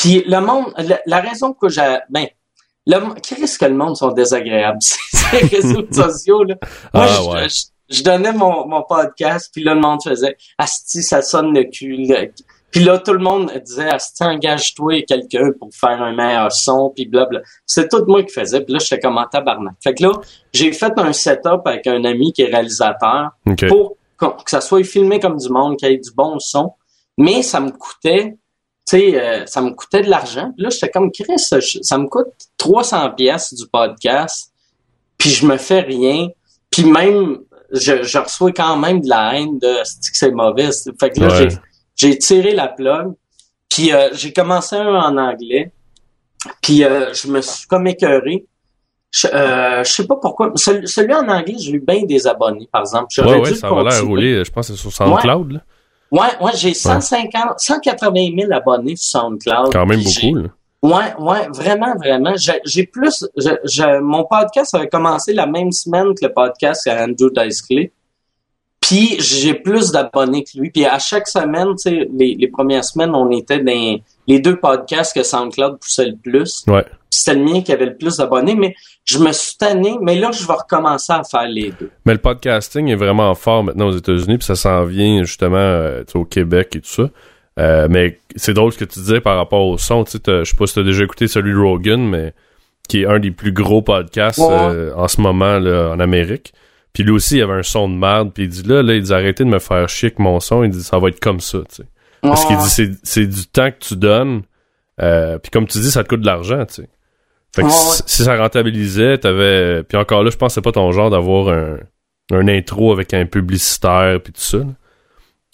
Puis 0.00 0.22
le 0.26 0.40
monde, 0.40 0.72
la, 0.78 1.00
la 1.06 1.20
raison 1.20 1.52
que 1.52 1.68
j'ai, 1.68 1.98
ben, 2.08 2.26
le, 2.86 3.14
qu'est-ce 3.20 3.58
que 3.58 3.66
le 3.66 3.74
monde 3.74 3.96
sont 3.96 4.12
désagréables? 4.12 4.78
Les 5.32 5.46
réseaux 5.48 5.84
sociaux, 5.92 6.42
là. 6.44 6.54
Moi, 6.94 7.04
Ah, 7.04 7.08
je, 7.08 7.28
ouais. 7.28 7.48
je, 7.48 7.96
je 7.98 8.02
donnais 8.02 8.32
mon, 8.32 8.66
mon 8.66 8.82
podcast, 8.82 9.50
puis 9.52 9.62
là, 9.62 9.74
le 9.74 9.80
monde 9.80 10.00
faisait, 10.02 10.36
Asti, 10.58 11.02
ça 11.02 11.22
sonne 11.22 11.54
le 11.54 11.64
cul. 11.64 11.96
là. 12.06 12.24
Puis 12.70 12.84
là, 12.84 12.98
tout 12.98 13.12
le 13.12 13.18
monde 13.18 13.52
disait, 13.66 13.88
Asti, 13.90 14.22
engage-toi 14.24 15.02
quelqu'un 15.06 15.50
pour 15.58 15.68
faire 15.74 16.00
un 16.02 16.14
meilleur 16.14 16.50
son, 16.52 16.90
puis 16.94 17.04
blabla. 17.06 17.40
C'est 17.66 17.88
tout 17.90 18.04
moi 18.06 18.22
qui 18.22 18.32
faisais, 18.32 18.60
puis 18.62 18.72
là, 18.72 18.78
j'étais 18.80 19.00
comme 19.00 19.18
en 19.18 19.26
tabarnak. 19.26 19.74
Fait 19.82 19.92
que 19.94 20.04
là, 20.04 20.12
j'ai 20.52 20.72
fait 20.72 20.92
un 20.96 21.12
setup 21.12 21.60
avec 21.66 21.86
un 21.86 22.04
ami 22.04 22.32
qui 22.32 22.42
est 22.42 22.46
réalisateur 22.46 23.30
OK. 23.46 23.66
pour 23.68 23.96
que 24.18 24.50
ça 24.50 24.60
soit 24.60 24.84
filmé 24.84 25.18
comme 25.20 25.36
du 25.36 25.48
monde, 25.48 25.76
qu'il 25.76 25.90
y 25.90 25.94
ait 25.94 25.98
du 25.98 26.12
bon 26.12 26.38
son. 26.38 26.72
Mais 27.18 27.42
ça 27.42 27.58
me 27.60 27.70
coûtait, 27.70 28.36
tu 28.90 28.98
sais, 28.98 29.20
euh, 29.20 29.46
ça 29.46 29.60
me 29.60 29.70
coûtait 29.70 30.02
de 30.02 30.10
l'argent. 30.10 30.50
Puis 30.56 30.64
là, 30.64 30.70
j'étais 30.70 30.90
comme, 30.90 31.12
Chris, 31.12 31.38
ça, 31.38 31.58
ça 31.60 31.96
me 31.98 32.06
coûte 32.08 32.26
300 32.56 33.10
pièces 33.12 33.54
du 33.54 33.66
podcast, 33.68 34.52
puis 35.16 35.30
je 35.30 35.46
me 35.46 35.56
fais 35.56 35.80
rien. 35.80 36.28
Puis 36.70 36.84
même, 36.84 37.38
je, 37.72 38.02
je 38.02 38.18
reçois 38.18 38.52
quand 38.52 38.76
même 38.76 39.00
de 39.00 39.08
la 39.08 39.34
haine 39.38 39.58
de 39.58 39.74
c'est 39.84 40.10
que 40.10 40.16
c'est 40.16 40.30
mauvais? 40.32 40.70
Fait 40.98 41.10
que 41.10 41.20
là, 41.20 41.28
Ouais. 41.28 41.48
j'ai, 41.94 42.18
tiré 42.18 42.52
la 42.52 42.68
plug. 42.68 43.12
Puis 43.68 43.92
euh, 43.92 44.08
j'ai 44.12 44.32
commencé 44.32 44.74
un 44.76 44.94
en 44.94 45.16
anglais. 45.16 45.70
Puis 46.60 46.82
euh, 46.84 47.12
je 47.12 47.28
me 47.28 47.40
suis 47.40 47.68
comme 47.68 47.86
écœuré. 47.86 48.46
Je, 49.12 49.26
euh, 49.28 49.84
je 49.84 49.92
sais 49.92 50.06
pas 50.06 50.16
pourquoi. 50.16 50.52
Celui, 50.56 50.88
celui 50.88 51.14
en 51.14 51.28
anglais, 51.28 51.54
j'ai 51.58 51.72
eu 51.72 51.80
bien 51.80 52.04
des 52.04 52.26
abonnés, 52.26 52.68
par 52.72 52.82
exemple. 52.82 53.08
Ouais, 53.18 53.34
dû 53.34 53.40
ouais, 53.40 53.54
ça 53.54 53.70
va 53.70 53.82
l'air 53.82 54.04
rouler. 54.04 54.44
Je 54.44 54.50
pense 54.50 54.68
que 54.68 54.74
c'est 54.74 54.80
sur 54.80 54.92
SoundCloud, 54.92 55.52
là. 55.52 55.60
Ouais, 56.10 56.28
ouais, 56.40 56.50
j'ai 56.54 56.74
150, 56.74 57.58
180 57.60 58.12
000 58.40 58.52
abonnés 58.52 58.96
sur 58.96 59.20
SoundCloud. 59.20 59.72
Quand 59.72 59.86
même 59.86 60.02
beaucoup, 60.02 60.36
là. 60.36 60.48
Ouais, 60.82 61.14
ouais, 61.18 61.48
vraiment, 61.50 61.94
vraiment. 61.96 62.32
J'ai 62.36 62.60
j'ai 62.64 62.86
plus, 62.86 63.24
je, 63.36 63.50
je- 63.64 64.00
mon 64.00 64.24
podcast 64.24 64.74
avait 64.74 64.88
commencé 64.88 65.32
la 65.34 65.46
même 65.46 65.70
semaine 65.72 66.14
que 66.14 66.24
le 66.26 66.32
podcast 66.32 66.86
à 66.88 67.04
Andrew 67.04 67.28
Dice 67.36 67.62
Clay. 67.62 67.92
Puis 68.90 69.16
j'ai 69.20 69.54
plus 69.54 69.92
d'abonnés 69.92 70.42
que 70.42 70.58
lui. 70.58 70.70
Puis 70.70 70.84
à 70.84 70.98
chaque 70.98 71.28
semaine, 71.28 71.68
tu 71.76 71.90
sais, 71.90 72.08
les, 72.12 72.34
les 72.34 72.48
premières 72.48 72.84
semaines, 72.84 73.14
on 73.14 73.30
était 73.30 73.60
dans 73.60 73.98
les 74.26 74.40
deux 74.40 74.56
podcasts 74.58 75.14
que 75.14 75.22
SoundCloud 75.22 75.78
poussait 75.78 76.06
le 76.06 76.16
plus. 76.16 76.64
Ouais. 76.66 76.82
Puis 76.82 77.20
c'était 77.20 77.38
le 77.38 77.44
mien 77.44 77.62
qui 77.62 77.72
avait 77.72 77.86
le 77.86 77.96
plus 77.96 78.16
d'abonnés. 78.16 78.56
Mais 78.56 78.74
je 79.04 79.18
me 79.18 79.30
suis 79.32 79.56
tanné. 79.56 79.96
Mais 80.02 80.16
là, 80.16 80.30
je 80.32 80.44
vais 80.46 80.52
recommencer 80.54 81.12
à 81.12 81.22
faire 81.22 81.46
les 81.48 81.72
deux. 81.78 81.90
Mais 82.04 82.14
le 82.14 82.18
podcasting 82.18 82.88
est 82.88 82.96
vraiment 82.96 83.32
fort 83.36 83.62
maintenant 83.64 83.86
aux 83.88 83.96
États-Unis, 83.96 84.38
puis 84.38 84.46
ça 84.46 84.56
s'en 84.56 84.84
vient 84.84 85.22
justement 85.22 85.56
euh, 85.58 86.02
au 86.14 86.24
Québec 86.24 86.74
et 86.76 86.80
tout 86.80 86.88
ça. 86.90 87.08
Euh, 87.58 87.86
mais 87.90 88.18
c'est 88.36 88.54
drôle 88.54 88.72
ce 88.72 88.78
que 88.78 88.84
tu 88.84 88.98
disais 89.00 89.20
par 89.20 89.36
rapport 89.36 89.66
au 89.66 89.78
son. 89.78 90.02
Tu 90.04 90.12
sais, 90.12 90.18
t'as- 90.20 90.42
je 90.44 90.50
sais 90.50 90.56
pas 90.56 90.66
si 90.66 90.74
tu 90.74 90.80
as 90.80 90.84
déjà 90.84 91.04
écouté 91.04 91.28
celui 91.28 91.52
de 91.52 91.58
Rogan, 91.58 92.00
mais 92.00 92.32
qui 92.88 93.02
est 93.02 93.06
un 93.06 93.18
des 93.20 93.30
plus 93.30 93.52
gros 93.52 93.82
podcasts 93.82 94.38
Ouais. 94.38 94.46
euh, 94.50 94.92
en 94.96 95.06
ce 95.08 95.20
moment 95.20 95.58
là, 95.58 95.90
en 95.94 96.00
Amérique. 96.00 96.52
Puis 96.92 97.02
lui 97.02 97.12
aussi, 97.12 97.36
il 97.36 97.42
avait 97.42 97.54
un 97.54 97.62
son 97.62 97.88
de 97.88 97.94
merde. 97.94 98.32
Puis 98.32 98.44
il 98.44 98.48
dit 98.48 98.62
là, 98.62 98.82
là, 98.82 98.94
il 98.94 99.02
dit 99.02 99.12
arrêtez 99.12 99.44
de 99.44 99.48
me 99.48 99.58
faire 99.58 99.88
chier 99.88 100.08
avec 100.08 100.18
mon 100.18 100.40
son. 100.40 100.64
Il 100.64 100.70
dit 100.70 100.82
ça 100.82 100.98
va 100.98 101.08
être 101.08 101.20
comme 101.20 101.40
ça. 101.40 101.58
Tu 101.68 101.76
sais. 101.76 101.88
Parce 102.22 102.44
qu'il 102.44 102.56
dit 102.56 102.98
c'est, 103.02 103.26
du 103.26 103.46
temps 103.46 103.70
que 103.70 103.78
tu 103.78 103.96
donnes. 103.96 104.42
Euh, 105.00 105.38
puis 105.38 105.50
comme 105.50 105.66
tu 105.66 105.78
dis, 105.78 105.90
ça 105.90 106.04
te 106.04 106.08
coûte 106.08 106.20
de 106.20 106.26
l'argent. 106.26 106.64
Tu 106.66 106.82
sais. 106.82 106.88
Fait 107.54 107.62
que 107.62 107.68
si 107.70 108.22
ça 108.22 108.36
rentabilisait, 108.36 109.18
t'avais. 109.18 109.82
Puis 109.82 109.96
encore 109.96 110.22
là, 110.22 110.30
je 110.30 110.36
pense 110.36 110.50
que 110.50 110.54
c'est 110.54 110.60
pas 110.62 110.72
ton 110.72 110.92
genre 110.92 111.10
d'avoir 111.10 111.48
un, 111.48 111.78
un 112.32 112.48
intro 112.48 112.92
avec 112.92 113.14
un 113.14 113.26
publicitaire 113.26 114.20
puis 114.22 114.32
tout 114.32 114.40
ça. 114.40 114.58
là. 114.58 114.64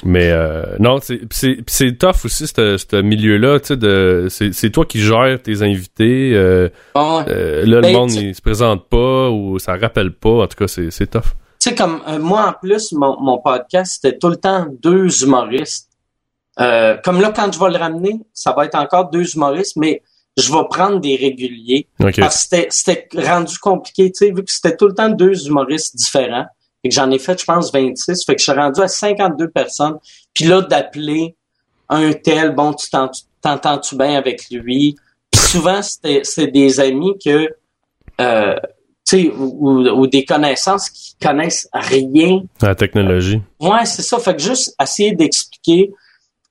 Mais 0.04 0.30
euh, 0.30 0.62
non, 0.78 0.98
c'est 1.00 1.98
tough 1.98 2.24
aussi 2.26 2.46
ce 2.46 2.76
ce 2.76 3.00
milieu-là, 3.00 3.60
tu 3.60 3.68
sais 3.68 3.76
de 3.78 4.26
c'est 4.28 4.52
c'est 4.52 4.70
toi 4.70 4.84
qui 4.84 5.00
gères 5.00 5.40
tes 5.42 5.62
invités 5.62 6.32
euh, 6.34 6.68
Ouais. 6.94 7.24
euh, 7.28 7.60
là 7.64 7.76
le 7.76 7.80
Ben, 7.80 7.92
monde 7.94 8.12
il 8.12 8.34
se 8.34 8.42
présente 8.42 8.88
pas 8.90 9.30
ou 9.30 9.58
ça 9.58 9.74
rappelle 9.76 10.12
pas, 10.12 10.42
en 10.42 10.46
tout 10.46 10.56
cas 10.58 10.68
c'est 10.68 10.90
c'est 10.90 11.06
tough. 11.06 11.22
Tu 11.58 11.70
sais, 11.70 11.74
comme 11.74 12.02
euh, 12.06 12.18
moi, 12.18 12.46
en 12.46 12.52
plus, 12.52 12.92
mon, 12.92 13.18
mon 13.22 13.38
podcast, 13.38 13.94
c'était 14.02 14.18
tout 14.18 14.28
le 14.28 14.36
temps 14.36 14.66
deux 14.82 15.22
humoristes. 15.24 15.88
Euh, 16.60 16.96
comme 17.02 17.20
là, 17.22 17.32
quand 17.34 17.50
je 17.50 17.58
vais 17.58 17.70
le 17.70 17.78
ramener, 17.78 18.20
ça 18.34 18.52
va 18.52 18.66
être 18.66 18.74
encore 18.76 19.08
deux 19.10 19.34
humoristes, 19.34 19.76
mais 19.76 20.02
je 20.38 20.52
vais 20.52 20.62
prendre 20.68 21.00
des 21.00 21.16
réguliers. 21.16 21.86
OK. 22.00 22.20
Parce 22.20 22.46
que 22.46 22.56
c'était- 22.56 22.68
c'était 22.70 23.08
rendu 23.26 23.56
compliqué, 23.58 24.12
tu 24.12 24.26
sais, 24.26 24.30
vu 24.30 24.44
que 24.44 24.52
c'était 24.52 24.76
tout 24.76 24.86
le 24.88 24.94
temps 24.94 25.08
deux 25.08 25.46
humoristes 25.46 25.96
différents. 25.96 26.44
Et 26.86 26.88
que 26.88 26.94
j'en 26.94 27.10
ai 27.10 27.18
fait, 27.18 27.36
je 27.40 27.44
pense, 27.44 27.72
26. 27.72 28.24
Fait 28.24 28.36
que 28.36 28.38
je 28.38 28.44
suis 28.44 28.52
rendu 28.52 28.80
à 28.80 28.86
52 28.86 29.48
personnes. 29.48 29.96
Puis 30.32 30.44
là, 30.44 30.62
d'appeler 30.62 31.34
un 31.88 32.12
tel, 32.12 32.54
bon, 32.54 32.72
tu 32.74 32.88
t'en- 32.90 33.10
t'entends-tu 33.42 33.96
bien 33.96 34.14
avec 34.16 34.48
lui? 34.52 34.94
Puis 35.32 35.40
souvent, 35.40 35.82
c'était 35.82 36.20
c'était 36.22 36.52
des 36.52 36.78
amis 36.78 37.14
que, 37.24 37.50
euh, 38.20 38.54
tu 39.04 39.22
sais, 39.24 39.32
ou, 39.36 39.56
ou- 39.80 39.88
ou 40.00 40.06
des 40.06 40.24
connaissances 40.24 40.88
qui 40.90 41.16
connaissent 41.20 41.68
rien. 41.72 42.42
La 42.62 42.76
technologie. 42.76 43.40
Ouais, 43.60 43.84
c'est 43.84 44.02
ça. 44.02 44.20
Fait 44.20 44.36
que 44.36 44.42
juste 44.42 44.74
essayer 44.80 45.10
d'expliquer 45.12 45.90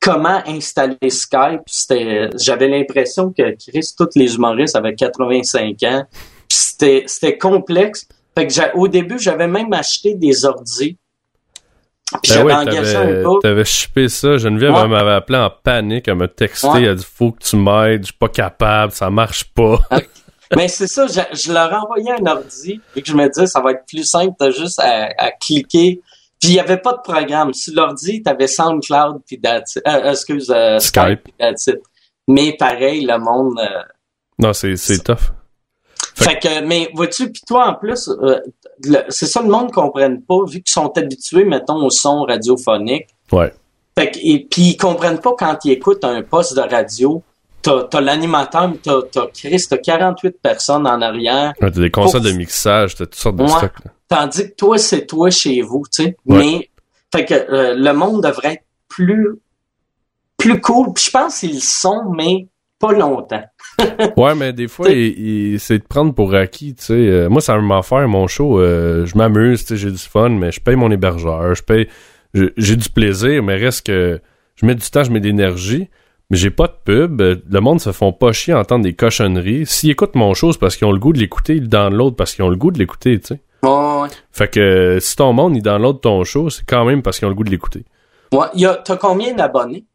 comment 0.02 0.42
installer 0.48 1.10
Skype, 1.10 1.62
c'était, 1.68 2.30
j'avais 2.38 2.68
l'impression 2.68 3.32
que 3.32 3.56
Chris, 3.56 3.88
tous 3.98 4.10
les 4.16 4.36
humoristes 4.36 4.76
avaient 4.76 4.96
85 4.96 5.82
ans. 5.84 6.04
Puis 6.12 6.58
c'était, 6.60 7.04
c'était 7.08 7.38
complexe. 7.38 8.06
Fait 8.38 8.48
que 8.48 8.78
au 8.78 8.88
début, 8.88 9.18
j'avais 9.20 9.48
même 9.48 9.72
acheté 9.74 10.14
des 10.16 10.46
ordis. 10.46 10.98
Puis 12.22 12.32
Ben 12.32 12.36
j'avais 12.36 12.44
ouais, 12.44 12.54
engagé 12.54 12.96
un 12.96 13.24
gars. 13.24 13.30
t'avais 13.42 13.66
shippé 13.66 14.10
ça. 14.10 14.38
Geneviève 14.38 14.74
Ouais. 14.74 14.88
m'avait 14.88 15.12
appelé 15.14 15.40
en 15.40 15.50
panique, 15.50 16.08
elle 16.08 16.16
m'a 16.16 16.28
texté, 16.28 16.68
Ouais. 16.68 16.84
elle 16.84 16.90
a 16.90 16.96
dit 16.96 17.06
faut 17.12 17.32
que 17.32 17.44
tu 17.44 17.56
m'aides, 17.56 18.02
je 18.02 18.06
suis 18.08 18.14
pas 18.18 18.30
capable, 18.30 18.92
ça 18.92 19.10
marche 19.10 19.46
pas. 19.46 19.80
Mais 20.56 20.68
c'est 20.68 20.86
ça, 20.88 21.08
je, 21.08 21.22
je 21.36 21.52
leur 21.52 21.74
envoyais 21.74 22.12
un 22.12 22.26
ordi 22.28 22.80
et 22.96 23.02
que 23.02 23.08
je 23.08 23.16
me 23.16 23.28
disais, 23.28 23.48
ça 23.48 23.60
va 23.62 23.72
être 23.72 23.86
plus 23.88 24.04
simple, 24.04 24.34
t'as 24.38 24.52
juste 24.52 24.80
à, 24.80 25.10
à 25.18 25.32
cliquer. 25.32 26.00
Puis 26.40 26.52
il 26.52 26.56
y 26.56 26.60
avait 26.60 26.78
pas 26.78 26.94
de 26.94 27.02
programme. 27.02 27.54
Sur 27.54 27.74
l'ordi, 27.74 28.22
t'avais 28.22 28.48
SoundCloud 28.48 29.22
puis 29.26 29.42
that's. 29.42 29.80
Euh, 29.88 30.12
excuse, 30.12 30.52
euh, 30.56 30.78
Skype. 30.78 31.02
Skype 31.04 31.24
puis 31.24 31.34
that's 31.40 31.66
it. 31.68 31.80
Mais 32.28 32.56
pareil, 32.58 33.04
le 33.06 33.18
monde... 33.18 33.58
euh, 33.60 33.82
Non, 34.38 34.54
c'est 34.54 34.76
c'est 34.76 35.00
tough. 35.04 35.32
Fait- 36.16 36.40
que, 36.40 36.62
mais 36.66 36.90
vois-tu, 36.94 37.32
puis 37.32 37.42
toi 37.46 37.68
en 37.70 37.74
plus, 37.76 38.08
euh, 38.10 38.40
c'est 39.10 39.26
ça 39.26 39.42
le 39.42 39.50
monde 39.50 39.68
ne 39.68 39.72
comprenne 39.72 40.22
pas, 40.22 40.44
vu 40.46 40.62
qu'ils 40.62 40.72
sont 40.72 40.92
habitués, 40.98 41.44
mettons, 41.44 41.86
au 41.86 41.90
son 41.90 42.24
radiophonique. 42.24 43.08
Ouais. 43.32 43.54
Fait 43.98 44.12
que, 44.12 44.18
et 44.22 44.48
puis 44.50 44.62
ils 44.70 44.78
comprennent 44.78 45.20
pas 45.20 45.34
quand 45.38 45.58
ils 45.66 45.72
écoutent 45.74 46.04
un 46.06 46.22
poste 46.24 46.56
de 46.56 46.62
radio, 46.62 47.22
t'as, 47.62 47.84
t'as 47.84 48.02
l'animateur, 48.02 48.70
mais 48.70 48.78
t'as, 48.82 49.02
t'as 49.12 49.28
Chris, 49.28 49.66
t'as 49.70 49.78
48 49.78 50.42
personnes 50.42 50.88
en 50.88 51.02
arrière, 51.02 51.54
Ouais, 51.62 51.70
T'as 51.72 51.82
des 51.82 51.92
consoles 51.92 52.22
Pour- 52.22 52.32
de 52.32 52.36
mixage, 52.38 52.96
t'as 52.96 53.06
toutes 53.06 53.16
sortes 53.16 53.36
de 53.36 53.44
Ouais. 53.44 53.50
stocks. 53.50 53.74
tandis 54.08 54.50
que 54.50 54.56
toi, 54.56 54.78
c'est 54.78 55.06
toi 55.06 55.30
chez 55.30 55.62
vous, 55.62 55.84
tu 55.92 56.04
sais. 56.04 56.18
Ouais. 56.26 56.38
Mais, 56.38 56.70
fait 57.14 57.26
que 57.26 57.34
euh, 57.34 57.74
le 57.76 57.94
monde 57.94 58.24
devrait 58.24 58.54
être 58.54 58.64
plus, 58.88 59.40
plus 60.38 60.62
cool. 60.62 60.94
Puis 60.94 61.06
je 61.06 61.12
pense 61.12 61.40
qu'ils 61.40 61.56
le 61.56 61.60
sont, 61.62 62.04
mais 62.16 62.48
pas 62.88 62.94
longtemps. 62.94 63.44
Ouais, 64.18 64.36
mais 64.36 64.54
des 64.54 64.68
fois, 64.68 64.88
c'est 64.88 65.78
de 65.80 65.84
prendre 65.88 66.14
pour 66.14 66.34
acquis, 66.34 66.74
tu 66.76 66.84
sais. 66.86 66.94
Euh, 66.94 67.30
moi, 67.30 67.42
ça 67.42 67.58
m'en 67.58 67.82
faire 67.82 68.08
mon 68.08 68.28
show. 68.28 68.60
euh, 68.60 69.06
je 69.06 69.18
m'amuse, 69.18 69.62
tu 69.66 69.68
sais, 69.70 69.78
j'ai 69.78 69.92
du 69.92 69.98
fun, 69.98 70.30
mais 70.30 70.52
je 70.52 70.60
paye 70.62 70.76
mon 70.76 70.90
hébergeur, 70.92 71.54
je 71.56 71.64
paye, 71.64 71.88
j'ai 72.34 72.76
du 72.76 72.90
plaisir, 72.90 73.44
mais 73.44 73.56
reste 73.56 73.86
que 73.86 74.20
je 74.56 74.66
mets 74.66 74.76
du 74.76 74.90
temps, 74.90 75.04
je 75.04 75.12
mets 75.12 75.20
de 75.20 75.26
l'énergie, 75.28 75.90
mais 76.30 76.38
j'ai 76.38 76.50
pas 76.52 76.68
de 76.68 76.74
pub. 76.86 77.20
Euh, 77.22 77.36
Le 77.50 77.60
monde 77.60 77.82
se 77.82 77.92
font 77.92 78.14
pas 78.14 78.32
chier 78.32 78.54
à 78.54 78.60
entendre 78.60 78.84
des 78.84 78.94
cochonneries. 78.94 79.66
S'ils 79.66 79.92
écoutent 79.92 80.16
mon 80.16 80.34
show, 80.34 80.52
c'est 80.54 80.60
parce 80.60 80.76
qu'ils 80.78 80.88
ont 80.88 80.92
le 80.94 81.00
goût 81.00 81.12
de 81.14 81.20
l'écouter, 81.20 81.56
ils 81.56 81.68
download 81.68 82.16
parce 82.16 82.34
qu'ils 82.34 82.44
ont 82.46 82.50
le 82.50 82.56
goût 82.58 82.72
de 82.72 82.80
l'écouter, 82.80 83.20
tu 83.20 83.28
sais. 83.28 83.40
Ouais, 83.64 84.08
Fait 84.32 84.48
que 84.48 85.00
si 85.02 85.16
ton 85.16 85.34
monde, 85.34 85.56
il 85.58 85.62
download 85.64 86.00
ton 86.00 86.24
show, 86.24 86.50
c'est 86.50 86.66
quand 86.66 86.86
même 86.86 87.02
parce 87.02 87.18
qu'ils 87.20 87.26
ont 87.26 87.30
le 87.30 87.36
goût 87.36 87.44
de 87.44 87.50
l'écouter. 87.52 87.84
ouais. 88.32 88.46
T'as 88.86 88.96
combien 88.98 89.34
d'abonnés? 89.34 89.86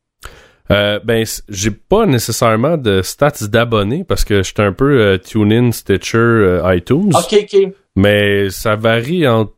Euh, 0.70 1.00
ben, 1.02 1.26
j'ai 1.48 1.70
pas 1.72 2.06
nécessairement 2.06 2.76
de 2.76 3.02
stats 3.02 3.48
d'abonnés 3.48 4.04
parce 4.04 4.24
que 4.24 4.42
j'étais 4.42 4.62
un 4.62 4.72
peu 4.72 5.00
euh, 5.00 5.18
TuneIn, 5.18 5.72
Stitcher, 5.72 6.18
euh, 6.18 6.74
iTunes. 6.76 7.10
OK, 7.12 7.34
OK. 7.42 7.72
Mais 7.96 8.50
ça 8.50 8.76
varie 8.76 9.26
en. 9.26 9.50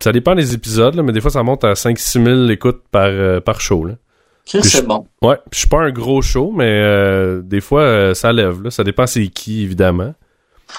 Ça 0.00 0.12
dépend 0.12 0.34
des 0.34 0.54
épisodes, 0.54 0.94
là, 0.94 1.02
mais 1.02 1.12
des 1.12 1.20
fois 1.20 1.30
ça 1.30 1.42
monte 1.42 1.64
à 1.64 1.72
5-6 1.74 2.24
000 2.24 2.48
écoutes 2.48 2.82
par, 2.90 3.06
euh, 3.06 3.40
par 3.40 3.60
show. 3.60 3.86
Puis 4.46 4.62
c'est 4.62 4.86
bon. 4.86 5.06
Ouais, 5.20 5.38
je 5.52 5.58
suis 5.58 5.68
pas 5.68 5.80
un 5.80 5.90
gros 5.90 6.22
show, 6.22 6.52
mais 6.54 6.80
euh, 6.82 7.42
des 7.42 7.60
fois 7.60 8.14
ça 8.14 8.32
lève. 8.32 8.62
Là. 8.62 8.70
Ça 8.70 8.84
dépend 8.84 9.06
c'est 9.06 9.26
qui, 9.28 9.64
évidemment. 9.64 10.14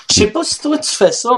Je 0.09 0.15
sais 0.15 0.27
pas 0.27 0.43
si 0.43 0.61
toi 0.61 0.77
tu 0.77 0.89
fais 0.89 1.11
ça. 1.11 1.29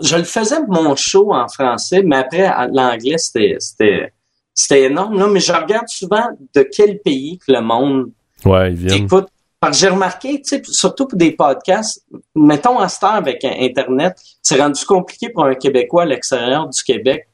je 0.00 0.16
le 0.16 0.24
faisais 0.24 0.60
mon 0.68 0.96
show 0.96 1.32
en 1.32 1.48
français, 1.48 2.02
mais 2.04 2.16
après 2.16 2.50
l'anglais 2.72 3.18
c'était 3.18 4.12
c'était 4.54 4.82
énorme 4.84 5.18
là. 5.18 5.26
Mais 5.28 5.40
je 5.40 5.52
regarde 5.52 5.88
souvent 5.88 6.26
de 6.54 6.62
quel 6.62 6.98
pays 7.00 7.38
que 7.38 7.52
le 7.52 7.60
monde 7.60 8.10
Ouais, 8.44 8.74
écoute. 8.90 9.28
Parce 9.60 9.76
que 9.78 9.80
j'ai 9.86 9.88
remarqué, 9.92 10.42
tu 10.42 10.56
sais, 10.56 10.62
surtout 10.64 11.06
pour 11.06 11.16
des 11.16 11.30
podcasts, 11.30 12.04
mettons 12.34 12.80
à 12.80 12.88
cette 12.88 13.04
heure 13.04 13.14
avec 13.14 13.44
Internet, 13.44 14.16
c'est 14.42 14.60
rendu 14.60 14.84
compliqué 14.84 15.28
pour 15.28 15.44
un 15.44 15.54
Québécois 15.54 16.02
à 16.02 16.06
l'extérieur 16.06 16.68
du 16.68 16.82
Québec, 16.82 17.28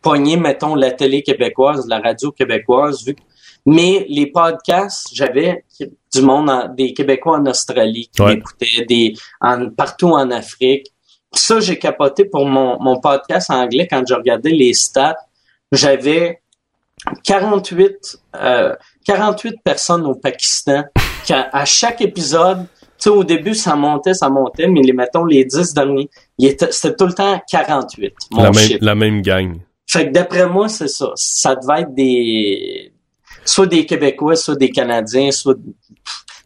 pogner, 0.00 0.36
mettons, 0.36 0.76
la 0.76 0.92
télé 0.92 1.22
québécoise, 1.24 1.88
la 1.88 1.98
radio 1.98 2.30
québécoise, 2.30 3.04
vu 3.04 3.14
que- 3.16 3.22
mais 3.66 4.06
les 4.08 4.26
podcasts, 4.26 5.08
j'avais 5.12 5.64
du 5.80 6.22
monde, 6.22 6.48
en- 6.48 6.68
des 6.68 6.92
Québécois 6.94 7.38
en 7.38 7.46
Australie 7.46 8.08
qui 8.14 8.22
Ouais. 8.22 8.36
m'écoutaient, 8.36 8.84
des, 8.88 9.14
en, 9.40 9.68
partout 9.70 10.10
en 10.10 10.30
Afrique. 10.30 10.92
Ça, 11.34 11.58
j'ai 11.58 11.76
capoté 11.80 12.24
pour 12.26 12.46
mon, 12.46 12.80
mon 12.80 13.00
podcast 13.00 13.50
anglais 13.50 13.88
quand 13.90 14.04
je 14.08 14.14
regardais 14.14 14.50
les 14.52 14.74
stats. 14.74 15.16
J'avais 15.72 16.40
48, 17.24 18.18
euh, 18.36 18.74
48 19.06 19.56
personnes 19.62 20.06
au 20.06 20.14
Pakistan. 20.14 20.84
Qu'à- 21.26 21.48
à 21.52 21.64
chaque 21.64 22.00
épisode, 22.02 22.66
tu 22.82 22.86
sais, 22.98 23.10
au 23.10 23.24
début, 23.24 23.54
ça 23.54 23.76
montait, 23.76 24.14
ça 24.14 24.28
montait, 24.28 24.66
mais 24.66 24.82
les, 24.82 24.92
mettons, 24.92 25.24
les 25.24 25.44
10 25.44 25.72
derniers, 25.74 26.10
c'était 26.38 26.94
tout 26.94 27.06
le 27.06 27.12
temps 27.14 27.40
48, 27.50 28.12
mon 28.32 28.42
La 28.42 28.50
même, 28.50 28.78
la 28.80 28.94
même 28.94 29.22
gang. 29.22 29.56
Fait 29.86 30.06
que 30.08 30.12
d'après 30.12 30.46
moi, 30.48 30.68
c'est 30.68 30.88
ça. 30.88 31.12
Ça 31.14 31.54
devait 31.56 31.82
être 31.82 31.94
des, 31.94 32.92
soit 33.44 33.66
des 33.66 33.84
Québécois, 33.86 34.36
soit 34.36 34.56
des 34.56 34.70
Canadiens, 34.70 35.30
soit, 35.30 35.56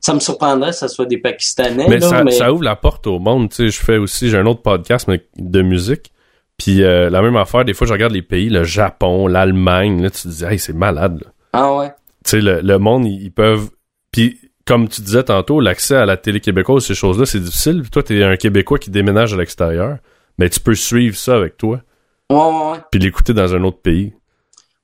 ça 0.01 0.14
me 0.14 0.21
surprendrait 0.21 0.71
que 0.71 0.77
ce 0.77 0.88
soit 0.88 1.07
des 1.07 1.18
Pakistanais, 1.18 1.87
Mais, 1.88 1.99
là, 1.99 2.09
ça, 2.09 2.25
mais- 2.25 2.31
ça 2.33 2.53
ouvre 2.53 2.64
la 2.64 2.77
porte 2.77 3.07
au 3.07 3.18
monde. 3.18 3.51
Tu 3.51 3.57
sais, 3.57 3.68
je 3.68 3.81
fais 3.85 3.97
aussi, 3.97 4.29
j'ai 4.31 4.38
un 4.38 4.47
autre 4.47 4.62
podcast 4.62 5.07
mais 5.09 5.25
de 5.37 5.62
musique. 5.62 6.12
Puis 6.59 6.83
euh, 6.83 7.09
la 7.09 7.23
même 7.23 7.37
affaire, 7.37 7.64
des 7.64 7.73
fois, 7.75 7.87
je 7.87 7.92
regarde 7.92 8.12
les 8.12 8.23
pays, 8.23 8.49
le 8.51 8.64
Japon, 8.64 9.27
l'Allemagne. 9.29 10.03
Là, 10.03 10.11
tu 10.11 10.23
te 10.23 10.29
dis, 10.29 10.44
hey, 10.44 10.59
c'est 10.59 10.73
malade. 10.75 11.21
là. 11.25 11.31
ah 11.53 11.75
ouais. 11.77 11.88
tu 12.25 12.31
sais, 12.31 12.40
le, 12.40 12.61
le 12.61 12.79
monde, 12.79 13.07
ils, 13.07 13.23
ils 13.23 13.31
peuvent. 13.33 13.71
Puis, 14.11 14.40
comme 14.66 14.88
tu 14.88 15.01
disais 15.01 15.23
tantôt, 15.23 15.61
l'accès 15.61 15.94
à 15.97 16.05
la 16.05 16.16
télé 16.16 16.40
québécoise, 16.40 16.85
ces 16.85 16.94
choses-là, 16.94 17.27
c'est 17.27 17.40
difficile. 17.40 17.81
Puis 17.83 17.90
toi, 17.90 18.03
t'es 18.03 18.23
un 18.23 18.37
Québécois 18.37 18.79
qui 18.79 18.90
déménage 18.90 19.33
à 19.33 19.37
l'extérieur. 19.37 19.99
Mais 20.38 20.51
tu 20.51 20.61
peux 20.61 20.75
suivre 20.75 21.16
ça 21.16 21.35
avec 21.37 21.57
toi, 21.57 21.81
Ouais, 22.31 22.37
ouais, 22.37 22.71
ouais. 22.73 22.79
puis 22.90 23.01
l'écouter 23.01 23.33
dans 23.35 23.55
un 23.55 23.62
autre 23.64 23.79
pays. 23.81 24.12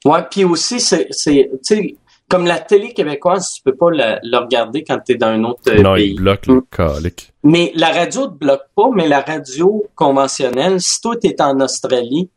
Ouais, 0.05 0.21
puis 0.31 0.45
aussi, 0.45 0.81
c'est, 0.81 1.07
c'est, 1.11 1.51
tu 1.67 1.77
sais, 1.77 1.95
comme 2.29 2.47
la 2.47 2.59
télé 2.59 2.93
québécoise, 2.95 3.53
tu 3.55 3.63
peux 3.63 3.75
pas 3.77 3.91
le, 3.91 4.19
le 4.23 4.39
regarder 4.39 4.83
quand 4.83 4.99
tu 5.05 5.13
es 5.13 5.15
dans 5.17 5.29
un 5.29 5.45
autre 5.45 5.61
euh, 5.69 5.83
Non, 5.83 5.95
pays. 5.95 6.11
il 6.11 6.17
bloque 6.17 6.47
le. 6.47 6.63
Mais 7.43 7.71
la 7.75 7.91
radio 7.91 8.27
te 8.27 8.35
bloque 8.35 8.67
pas, 8.75 8.89
mais 8.93 9.07
la 9.09 9.21
radio 9.21 9.85
conventionnelle, 9.95 10.81
si 10.81 11.01
toi 11.01 11.17
tu 11.17 11.29
es 11.29 11.41
en 11.43 11.61
Australie, 11.61 12.31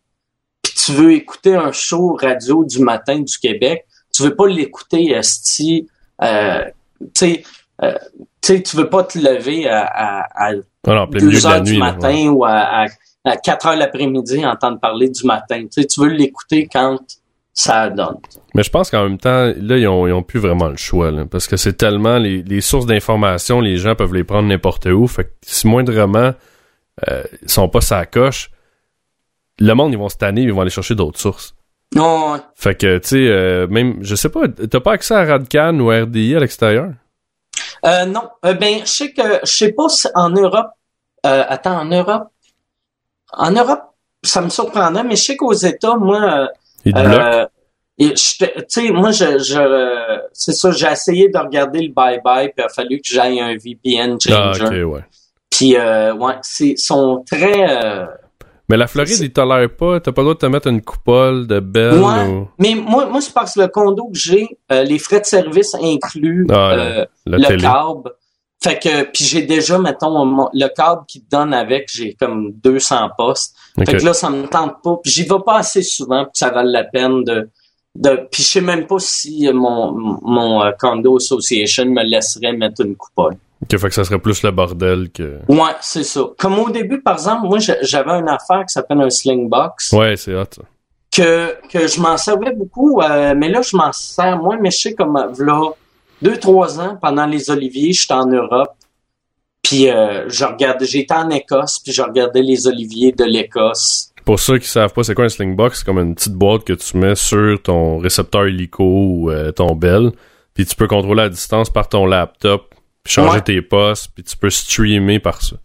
puis 0.62 0.74
tu 0.76 0.92
veux 0.92 1.14
écouter 1.14 1.56
un 1.56 1.72
show 1.72 2.18
radio 2.22 2.66
du 2.66 2.80
matin 2.80 3.20
du 3.20 3.38
Québec, 3.38 3.86
tu 4.14 4.24
veux 4.24 4.36
pas 4.36 4.48
l'écouter 4.48 5.12
esti 5.12 5.88
euh, 6.24 6.66
tu 7.00 7.10
sais 7.16 7.44
euh, 7.84 7.94
tu 8.42 8.54
sais, 8.56 8.64
tu 8.64 8.76
veux 8.76 8.90
pas 8.90 9.04
te 9.04 9.20
lever 9.20 9.68
à, 9.70 9.82
à, 9.86 10.48
à 10.50 10.54
Non, 10.54 10.64
non, 10.88 11.02
en 11.02 11.08
plein 11.08 11.20
milieu 11.22 11.32
2 11.34 11.38
de 11.40 11.44
la 11.48 11.54
heures 11.56 11.62
du 11.62 11.72
nuit. 11.74 11.80
matin 11.80 12.10
ouais. 12.16 12.28
ou 12.30 12.44
à, 12.46 12.52
à, 12.52 12.86
à 13.26 13.38
4 13.38 13.66
heures 13.68 13.76
l'après-midi 13.76 14.44
entendre 14.46 14.80
parler 14.80 15.10
du 15.10 15.24
matin. 15.26 15.62
Tu 15.64 15.82
sais, 15.82 15.86
tu 15.86 16.00
veux 16.02 16.08
l'écouter 16.08 16.68
quand 16.72 16.98
ça 17.60 17.90
donne. 17.90 18.20
Mais 18.54 18.62
je 18.62 18.70
pense 18.70 18.92
qu'en 18.92 19.04
même 19.04 19.18
temps, 19.18 19.52
là, 19.58 19.78
ils 19.78 19.88
ont, 19.88 20.06
ils 20.06 20.14
ont 20.14 20.22
plus 20.22 20.40
vraiment 20.40 20.68
le 20.68 20.78
choix, 20.78 21.10
là, 21.10 21.26
parce 21.26 21.48
que 21.48 21.58
c'est 21.58 21.74
tellement 21.74 22.20
les, 22.20 22.44
les 22.44 22.62
sources 22.62 22.86
d'information, 22.86 23.62
les 23.62 23.78
gens 23.78 23.96
peuvent 23.96 24.14
les 24.14 24.24
prendre 24.24 24.48
n'importe 24.48 24.86
où. 24.86 25.08
Fait 25.08 25.24
que 25.26 25.32
si 25.42 25.66
moindrement 25.68 26.34
euh, 27.10 27.24
ils 27.42 27.50
sont 27.50 27.68
pas 27.68 27.82
sa 27.82 28.06
coche, 28.06 28.52
le 29.60 29.74
monde 29.74 29.92
ils 29.92 29.98
vont 29.98 30.10
se 30.10 30.18
tanner, 30.18 30.42
ils 30.44 30.54
vont 30.54 30.62
aller 30.62 30.70
chercher 30.70 30.94
d'autres 30.96 31.20
sources. 31.20 31.56
Non. 31.96 32.40
Fait 32.56 32.76
que 32.76 33.00
tu 33.00 33.08
sais, 33.08 33.28
euh, 33.28 33.66
même 33.68 33.98
je 34.02 34.14
sais 34.16 34.30
pas, 34.30 34.48
t'as 34.48 34.80
pas 34.80 34.92
accès 34.94 35.16
à 35.16 35.26
Radcan 35.26 35.80
ou 35.80 35.90
RDI 35.90 36.36
à 36.36 36.40
l'extérieur? 36.40 36.92
Euh, 37.86 38.06
non, 38.06 38.30
Euh, 38.46 38.54
ben 38.54 38.82
je 38.82 38.86
sais 38.92 39.12
que 39.14 39.40
je 39.44 39.52
sais 39.52 39.72
pas 39.72 39.90
si 39.90 40.08
en 40.14 40.30
Europe. 40.30 40.68
euh, 41.26 41.44
attends, 41.48 41.80
en 41.80 41.86
Europe, 41.86 42.28
en 43.34 43.52
Europe, 43.52 43.84
ça 44.24 44.42
me 44.42 44.50
surprendrait, 44.50 45.04
mais 45.04 45.16
je 45.16 45.24
sais 45.24 45.38
qu'aux 45.38 45.54
États, 45.54 45.96
moi, 45.98 46.50
euh, 46.96 47.46
te 47.46 47.50
et 48.00 48.14
tu 48.14 48.46
sais, 48.68 48.92
moi, 48.92 49.10
je, 49.12 49.40
je 49.40 50.20
c'est 50.34 50.52
ça, 50.54 50.70
j'ai 50.72 50.88
essayé 50.88 51.30
de 51.30 51.38
regarder 51.40 51.82
le 51.82 51.92
bye 51.94 52.22
bye, 52.24 52.48
puis 52.50 52.56
il 52.60 52.64
a 52.64 52.70
fallu 52.70 52.98
que 52.98 53.08
j'aille 53.08 53.40
un 53.40 53.56
VPN 53.58 54.18
Ah, 54.30 54.54
changer. 54.54 54.84
ouais. 54.84 55.02
Puis 55.50 55.76
euh, 55.76 56.14
ouais, 56.14 56.36
c'est 56.44 56.78
sont 56.78 57.24
très. 57.30 57.68
euh, 57.68 58.06
Mais 58.70 58.78
la 58.78 58.86
Floride, 58.86 59.18
ils 59.20 59.34
tolèrent 59.34 59.76
pas. 59.76 60.00
T'as 60.00 60.12
pas 60.12 60.22
le 60.22 60.26
droit 60.26 60.34
de 60.36 60.40
te 60.40 60.46
mettre 60.46 60.68
une 60.68 60.82
coupole 60.84 61.48
de 61.48 61.60
belle 61.60 61.94
Ouais. 61.96 62.28
ou 62.28 62.48
Mais 62.60 62.76
moi, 62.76 63.08
moi, 63.08 63.20
c'est 63.22 63.34
parce 63.34 63.56
que 63.56 63.62
le 63.62 63.68
condo 63.68 64.10
que 64.12 64.18
j'ai, 64.20 64.48
euh, 64.72 64.84
les 64.84 65.00
frais 65.00 65.22
de 65.22 65.26
service 65.26 65.74
incluent 65.82 66.46
Ah, 66.52 66.72
euh, 66.74 67.06
le 67.26 67.42
télé. 67.48 67.62
câble. 67.64 68.12
Fait 68.62 68.78
que, 68.80 69.04
puis 69.04 69.24
j'ai 69.24 69.44
déjà, 69.44 69.78
mettons, 69.80 70.50
le 70.54 70.68
câble 70.68 71.04
qui 71.08 71.24
te 71.24 71.30
donne 71.30 71.54
avec, 71.54 71.90
j'ai 71.92 72.14
comme 72.14 72.52
200 72.64 73.10
postes. 73.18 73.56
Fait 73.86 73.98
que 73.98 74.06
là, 74.06 74.14
ça 74.14 74.30
me 74.30 74.48
tente 74.48 74.82
pas. 74.84 74.98
Puis 75.04 75.12
j'y 75.12 75.24
vais 75.24 75.40
pas 75.46 75.58
assez 75.58 75.82
souvent 75.84 76.26
que 76.26 76.32
ça 76.34 76.50
vaille 76.50 76.72
la 76.72 76.84
peine 76.84 77.24
de... 77.24 77.50
de 77.96 78.28
puis 78.32 78.44
je 78.44 78.48
sais 78.48 78.62
même 78.62 78.88
pas 78.88 78.98
si 79.00 79.50
mon, 79.54 79.92
mon 80.24 80.64
euh, 80.64 80.72
condo 80.80 81.18
association 81.18 81.86
me 81.86 82.04
laisserait 82.04 82.54
mettre 82.54 82.82
une 82.86 82.96
coupole. 82.96 83.36
Ok, 83.64 83.78
fait 83.80 83.88
que 83.90 83.94
ça 83.96 84.04
serait 84.04 84.20
plus 84.20 84.44
le 84.44 84.52
bordel 84.52 85.10
que. 85.12 85.40
Ouais, 85.48 85.74
c'est 85.82 86.04
ça. 86.04 86.22
Comme 86.38 86.60
au 86.60 86.70
début, 86.70 87.02
par 87.02 87.14
exemple, 87.16 87.48
moi, 87.48 87.60
j'a- 87.60 87.82
j'avais 87.82 88.12
une 88.12 88.30
affaire 88.30 88.62
qui 88.68 88.74
s'appelle 88.74 89.02
un 89.02 89.10
Slingbox. 89.10 89.92
Ouais, 89.94 90.16
c'est 90.16 90.36
hot. 90.36 90.44
ça. 90.52 90.62
que, 91.12 91.56
que 91.68 91.88
je 91.88 92.00
m'en 92.00 92.18
servais 92.18 92.52
beaucoup, 92.54 93.02
euh, 93.02 93.34
mais 93.36 93.50
là, 93.50 93.62
je 93.64 93.76
m'en 93.76 93.92
sers 93.92 94.38
moins, 94.38 94.58
mais 94.62 94.70
je 94.70 94.78
sais 94.78 94.94
comme, 94.94 95.18
euh, 95.18 95.44
là, 95.44 95.72
deux, 96.22 96.38
trois 96.38 96.80
ans, 96.80 96.98
pendant 97.02 97.26
les 97.26 97.50
oliviers, 97.50 97.94
j'étais 97.94 98.14
en 98.14 98.28
Europe, 98.28 98.74
puis 99.68 99.90
euh, 99.90 100.30
je 100.30 100.46
regardais, 100.46 100.86
j'étais 100.86 101.14
en 101.14 101.30
Écosse, 101.30 101.80
puis 101.80 101.92
je 101.92 102.02
regardais 102.02 102.42
les 102.42 102.68
oliviers 102.68 103.12
de 103.12 103.24
l'Écosse. 103.26 104.12
Pour 104.24 104.40
ceux 104.40 104.58
qui 104.60 104.68
savent 104.68 104.94
pas 104.94 105.04
c'est 105.04 105.14
quoi 105.14 105.26
un 105.26 105.30
slingbox, 105.30 105.80
c'est 105.80 105.86
comme 105.86 106.00
une 106.00 106.16
petite 106.16 106.34
boîte 106.34 106.64
que 106.64 106.74
tu 106.74 106.98
mets 106.98 107.16
sur 107.16 107.62
ton 107.62 107.98
récepteur 107.98 108.46
hélico 108.46 108.84
ou 108.84 109.32
euh, 109.32 109.52
ton 109.52 109.76
bell, 109.76 110.12
puis 110.54 110.66
tu 110.66 110.76
peux 110.76 110.88
contrôler 110.88 111.24
à 111.24 111.30
distance 111.30 111.70
par 111.70 111.88
ton 111.90 112.06
laptop, 112.06 112.74
puis 113.04 113.14
changer 113.14 113.38
Ouais. 113.38 113.42
tes 113.42 113.62
postes, 113.62 114.12
puis 114.16 114.24
tu 114.24 114.38
peux 114.38 114.50
streamer 114.50 115.20
par 115.20 115.42
ça. 115.42 115.56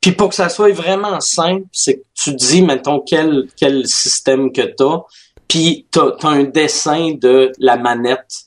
Puis 0.00 0.12
pour 0.12 0.30
que 0.30 0.34
ça 0.34 0.48
soit 0.48 0.72
vraiment 0.72 1.20
simple, 1.20 1.66
c'est 1.72 1.96
que 1.98 2.04
tu 2.14 2.34
dis, 2.34 2.62
mettons, 2.62 3.00
quel, 3.00 3.48
quel 3.56 3.86
système 3.86 4.50
que 4.52 4.62
t'as, 4.62 5.00
puis 5.46 5.86
t'as 5.90 6.12
as 6.22 6.28
un 6.28 6.44
dessin 6.44 7.14
de 7.20 7.52
la 7.58 7.76
manette 7.76 8.46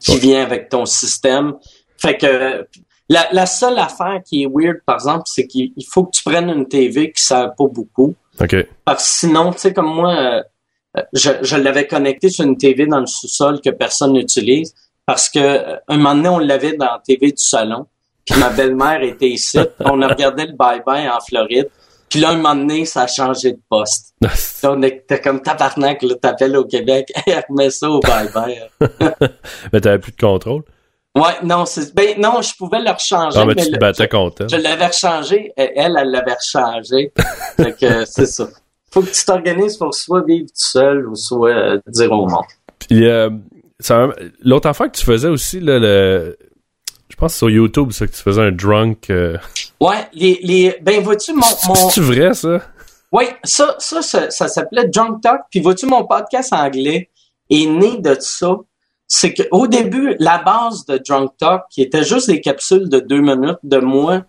qui 0.00 0.12
Ouais. 0.12 0.18
vient 0.18 0.42
avec 0.42 0.68
ton 0.70 0.86
système. 0.86 1.52
Fait 1.98 2.16
que 2.16 2.66
la, 3.12 3.28
la 3.32 3.46
seule 3.46 3.78
affaire 3.78 4.20
qui 4.24 4.44
est 4.44 4.48
weird, 4.50 4.78
par 4.86 4.96
exemple, 4.96 5.24
c'est 5.26 5.46
qu'il 5.46 5.72
il 5.76 5.84
faut 5.84 6.04
que 6.04 6.12
tu 6.12 6.22
prennes 6.24 6.48
une 6.48 6.66
TV 6.66 7.12
qui 7.12 7.22
sert 7.22 7.54
pas 7.54 7.66
beaucoup. 7.66 8.14
Ok. 8.40 8.56
Parce 8.84 9.04
que 9.04 9.18
sinon, 9.26 9.52
tu 9.52 9.58
sais, 9.58 9.72
comme 9.72 9.94
moi, 9.94 10.14
euh, 10.96 11.02
je, 11.12 11.30
je 11.42 11.56
l'avais 11.56 11.86
connecté 11.86 12.30
sur 12.30 12.44
une 12.44 12.56
TV 12.56 12.86
dans 12.86 13.00
le 13.00 13.06
sous-sol 13.06 13.60
que 13.60 13.70
personne 13.70 14.14
n'utilise 14.14 14.74
parce 15.06 15.28
que 15.28 15.38
euh, 15.38 15.76
un 15.88 15.96
moment 15.98 16.14
donné, 16.14 16.28
on 16.28 16.38
l'avait 16.38 16.76
dans 16.76 16.86
la 16.86 17.02
TV 17.04 17.32
du 17.32 17.42
salon. 17.42 17.86
Puis 18.24 18.38
ma 18.38 18.50
belle-mère 18.50 19.02
était 19.02 19.28
ici. 19.28 19.58
on 19.80 20.00
a 20.00 20.08
regardé 20.08 20.46
le 20.46 20.52
bye-bye 20.52 21.10
en 21.10 21.20
Floride. 21.20 21.68
Puis 22.08 22.20
là, 22.20 22.30
un 22.30 22.36
moment 22.36 22.54
donné, 22.54 22.84
ça 22.84 23.02
a 23.02 23.06
changé 23.06 23.52
de 23.52 23.60
poste. 23.68 24.14
On 24.64 24.82
était 24.82 25.18
comme 25.18 25.40
tabarnak, 25.40 26.02
là, 26.02 26.14
t'appelles 26.20 26.56
au 26.56 26.64
Québec. 26.64 27.10
Hey, 27.26 27.40
remets 27.48 27.70
ça 27.70 27.88
au 27.88 28.00
bye-bye. 28.00 28.68
mais 29.72 29.80
t'avais 29.80 29.98
plus 29.98 30.12
de 30.12 30.20
contrôle. 30.20 30.62
Ouais, 31.14 31.32
non, 31.42 31.66
c'est, 31.66 31.94
ben, 31.94 32.18
non, 32.18 32.40
je 32.40 32.54
pouvais 32.56 32.80
le 32.80 32.90
rechanger. 32.90 33.38
Ah, 33.38 33.44
mais 33.44 33.54
tu 33.54 33.70
te 33.70 33.78
battais 33.78 34.08
contre 34.08 34.46
je 34.50 34.56
l'avais 34.56 34.86
rechangé, 34.86 35.52
et 35.56 35.70
elle, 35.76 35.94
elle 35.98 36.10
l'avait 36.10 36.34
rechangé. 36.34 37.12
fait 37.56 37.72
que 37.78 37.84
euh, 37.86 38.04
c'est 38.06 38.26
ça. 38.26 38.48
Faut 38.90 39.02
que 39.02 39.10
tu 39.10 39.24
t'organises 39.24 39.76
pour 39.76 39.94
soit 39.94 40.22
vivre 40.22 40.46
tout 40.46 40.52
seul 40.54 41.06
ou 41.06 41.14
soit 41.14 41.50
euh, 41.50 41.80
dire 41.86 42.10
au 42.12 42.26
monde. 42.26 42.44
Puis 42.78 43.06
euh, 43.06 43.28
l'autre 44.42 44.68
affaire 44.68 44.90
que 44.90 44.96
tu 44.96 45.04
faisais 45.04 45.28
aussi, 45.28 45.60
là, 45.60 45.78
le. 45.78 46.38
Je 47.10 47.16
pense 47.16 47.28
que 47.28 47.32
c'est 47.34 47.38
sur 47.40 47.50
YouTube, 47.50 47.92
ça, 47.92 48.06
que 48.06 48.12
tu 48.12 48.22
faisais 48.22 48.40
un 48.40 48.50
drunk. 48.52 49.10
euh, 49.10 49.36
Ouais, 49.80 50.08
les, 50.14 50.40
les, 50.42 50.78
ben, 50.80 51.02
vois-tu, 51.02 51.34
mon, 51.34 51.40
mon, 51.68 51.74
C'est-tu 51.74 52.00
vrai, 52.00 52.32
ça? 52.32 52.62
ouais, 53.12 53.28
ça, 53.44 53.76
ça, 53.78 54.00
ça, 54.00 54.30
ça 54.30 54.48
s'appelait 54.48 54.88
Drunk 54.88 55.20
Talk. 55.20 55.42
Puis 55.50 55.60
vois-tu, 55.60 55.84
mon 55.84 56.04
podcast 56.06 56.54
anglais 56.54 57.10
est 57.50 57.66
né 57.66 57.98
de 57.98 58.16
ça? 58.18 58.56
C'est 59.14 59.34
que 59.34 59.42
au 59.50 59.66
début, 59.66 60.16
la 60.20 60.38
base 60.38 60.86
de 60.86 60.96
Drunk 60.96 61.32
Talk, 61.36 61.64
qui 61.68 61.82
était 61.82 62.02
juste 62.02 62.28
des 62.28 62.40
capsules 62.40 62.88
de 62.88 62.98
deux 62.98 63.20
minutes 63.20 63.58
de 63.62 63.76
moi 63.76 64.22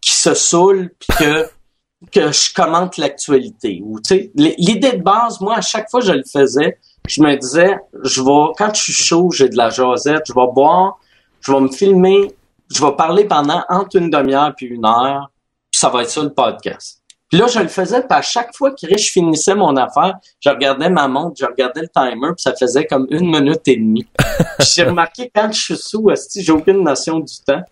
qui 0.00 0.12
se 0.12 0.32
saoule 0.32 0.90
puis 0.96 1.08
que 1.18 1.46
que 2.12 2.30
je 2.30 2.54
commente 2.54 2.98
l'actualité. 2.98 3.82
Ou 3.84 3.98
l'idée 4.36 4.92
de 4.92 5.02
base, 5.02 5.40
moi, 5.40 5.56
à 5.56 5.60
chaque 5.60 5.90
fois 5.90 5.98
que 5.98 6.06
je 6.06 6.12
le 6.12 6.22
faisais, 6.22 6.78
je 7.08 7.20
me 7.20 7.34
disais, 7.34 7.80
je 8.04 8.22
vais, 8.22 8.52
quand 8.56 8.72
je 8.72 8.80
suis 8.80 8.92
chaud, 8.92 9.32
j'ai 9.32 9.48
de 9.48 9.56
la 9.56 9.70
jasette, 9.70 10.22
je 10.28 10.32
vais 10.32 10.46
boire, 10.54 11.00
je 11.40 11.50
vais 11.50 11.60
me 11.60 11.72
filmer, 11.72 12.32
je 12.72 12.80
vais 12.80 12.92
parler 12.92 13.24
pendant 13.24 13.64
entre 13.68 13.96
une 13.96 14.08
demi-heure 14.08 14.54
puis 14.56 14.66
une 14.66 14.86
heure, 14.86 15.32
puis 15.72 15.80
ça 15.80 15.88
va 15.88 16.02
être 16.02 16.10
ça 16.10 16.22
le 16.22 16.32
podcast. 16.32 16.97
Puis 17.28 17.38
là, 17.38 17.46
je 17.46 17.58
le 17.58 17.68
faisais, 17.68 18.00
puis 18.00 18.18
à 18.18 18.22
chaque 18.22 18.56
fois 18.56 18.70
que 18.70 18.86
je 18.88 19.10
finissais 19.10 19.54
mon 19.54 19.76
affaire, 19.76 20.14
je 20.40 20.48
regardais 20.48 20.88
ma 20.88 21.08
montre, 21.08 21.36
je 21.38 21.44
regardais 21.44 21.82
le 21.82 21.88
timer, 21.88 22.28
puis 22.28 22.42
ça 22.42 22.54
faisait 22.54 22.86
comme 22.86 23.06
une 23.10 23.30
minute 23.30 23.66
et 23.66 23.76
demie. 23.76 24.06
J'ai 24.60 24.84
remarqué 24.84 25.30
quand 25.34 25.52
je 25.52 25.60
suis 25.60 25.76
sous, 25.76 26.08
j'ai 26.36 26.52
aucune 26.52 26.82
notion 26.82 27.20
du 27.20 27.34
temps. 27.46 27.62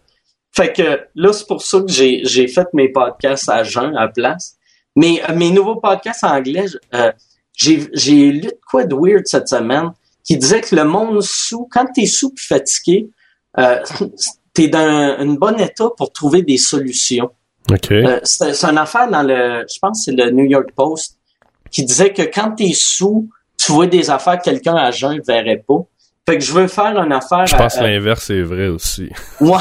Fait 0.54 0.72
que 0.72 1.00
là, 1.14 1.32
c'est 1.32 1.46
pour 1.46 1.62
ça 1.62 1.80
que 1.80 1.88
j'ai, 1.88 2.22
j'ai 2.24 2.48
fait 2.48 2.66
mes 2.72 2.88
podcasts 2.88 3.48
à 3.50 3.62
jeun, 3.62 3.94
à 3.94 4.08
place. 4.08 4.56
Mais 4.94 5.22
euh, 5.28 5.34
mes 5.34 5.50
nouveaux 5.50 5.76
podcasts 5.76 6.24
en 6.24 6.36
anglais, 6.36 6.64
euh, 6.94 7.12
j'ai, 7.52 7.86
j'ai 7.92 8.32
lu 8.32 8.40
de 8.40 8.58
quoi 8.66 8.84
de 8.84 8.94
weird 8.94 9.26
cette 9.26 9.48
semaine 9.48 9.90
qui 10.24 10.38
disait 10.38 10.62
que 10.62 10.74
le 10.74 10.84
monde 10.84 11.20
sous, 11.22 11.68
quand 11.70 11.84
t'es 11.94 12.06
sous 12.06 12.30
pis 12.30 12.46
fatigué, 12.46 13.10
euh, 13.58 13.80
t'es 14.54 14.68
dans 14.68 14.78
un, 14.78 15.18
un 15.18 15.34
bon 15.34 15.60
état 15.60 15.90
pour 15.94 16.10
trouver 16.10 16.42
des 16.42 16.56
solutions. 16.56 17.30
Ok. 17.70 17.90
Euh, 17.92 18.20
c'est, 18.22 18.54
c'est 18.54 18.66
une 18.68 18.78
affaire 18.78 19.10
dans 19.10 19.22
le, 19.22 19.64
je 19.72 19.78
pense 19.80 19.98
que 19.98 20.04
c'est 20.12 20.24
le 20.24 20.30
New 20.30 20.44
York 20.44 20.70
Post, 20.74 21.18
qui 21.70 21.84
disait 21.84 22.12
que 22.12 22.22
quand 22.22 22.52
t'es 22.52 22.72
sous, 22.74 23.28
tu 23.58 23.72
vois 23.72 23.86
des 23.86 24.08
affaires 24.10 24.38
que 24.38 24.44
quelqu'un 24.44 24.74
à 24.76 24.90
jeun 24.90 25.20
verrait 25.26 25.64
pas. 25.66 25.80
Fait 26.28 26.38
que 26.38 26.44
je 26.44 26.52
veux 26.52 26.66
faire 26.68 26.96
une 26.98 27.12
affaire. 27.12 27.46
Je 27.46 27.56
pense 27.56 27.76
à- 27.76 27.80
que 27.80 27.84
l'inverse 27.84 28.30
est 28.30 28.42
vrai 28.42 28.66
aussi. 28.68 29.08
Ouais. 29.40 29.58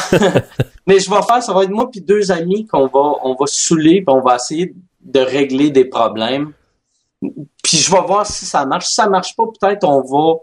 Mais 0.87 0.99
je 0.99 1.09
vais 1.09 1.21
faire, 1.27 1.41
ça 1.41 1.53
va 1.53 1.63
être 1.63 1.69
moi 1.71 1.89
puis 1.89 2.01
deux 2.01 2.31
amis 2.31 2.65
qu'on 2.67 2.87
va, 2.87 3.13
on 3.23 3.35
va 3.39 3.45
saouler 3.47 4.03
puis 4.03 4.15
on 4.15 4.21
va 4.21 4.35
essayer 4.35 4.73
de 5.01 5.19
régler 5.19 5.69
des 5.71 5.85
problèmes. 5.85 6.53
Puis 7.21 7.77
je 7.77 7.91
vais 7.91 8.01
voir 8.05 8.25
si 8.27 8.45
ça 8.45 8.65
marche. 8.65 8.85
Si 8.87 8.93
ça 8.95 9.07
marche 9.09 9.35
pas, 9.35 9.43
peut-être 9.59 9.83
on 9.83 10.01
va 10.01 10.39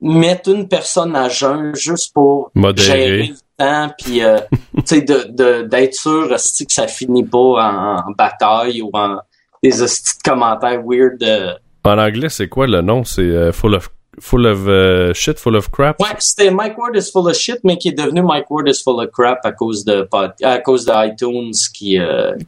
mettre 0.00 0.50
une 0.50 0.68
personne 0.68 1.14
à 1.16 1.28
jeun 1.28 1.74
juste 1.74 2.12
pour 2.12 2.50
Modérer. 2.54 2.86
gérer 2.86 3.32
temps 3.58 3.90
puis 3.98 4.22
euh, 4.22 4.38
tu 4.76 4.82
sais 4.84 5.00
de 5.02 5.26
de- 5.28 5.62
d'être 5.62 5.94
sûr 5.94 6.32
esti, 6.32 6.66
que 6.66 6.72
ça 6.72 6.86
finit 6.86 7.24
pas 7.24 7.38
en, 7.38 7.96
en 8.08 8.10
bataille 8.16 8.80
ou 8.82 8.90
en 8.92 9.18
des 9.62 9.70
de 9.70 9.86
commentaires 10.24 10.80
weird. 10.84 11.22
euh. 11.22 11.52
En 11.84 11.98
anglais, 11.98 12.28
c'est 12.28 12.48
quoi 12.48 12.66
le 12.66 12.80
nom? 12.80 13.02
C'est 13.04 13.22
euh, 13.22 13.50
full 13.52 13.74
of 13.74 13.90
full 14.20 14.46
of 14.46 14.58
euh, 14.66 15.14
shit, 15.14 15.38
full 15.38 15.54
of 15.56 15.70
crap? 15.70 16.00
Ouais, 16.00 16.08
c'était 16.18 16.50
Mike 16.50 16.76
Ward 16.76 16.94
is 16.96 17.10
full 17.12 17.28
of 17.28 17.34
shit, 17.36 17.58
mais 17.64 17.76
qui 17.78 17.88
est 17.88 17.92
devenu 17.92 18.20
Mike 18.22 18.50
Ward 18.50 18.68
is 18.68 18.82
full 18.84 19.00
of 19.02 19.10
crap 19.12 19.38
à 19.44 19.52
cause 19.52 19.84
de 19.84 20.06
à 20.42 20.58
cause 20.58 20.84
de 20.84 20.92
iTunes 21.08 21.52
qui 21.72 21.98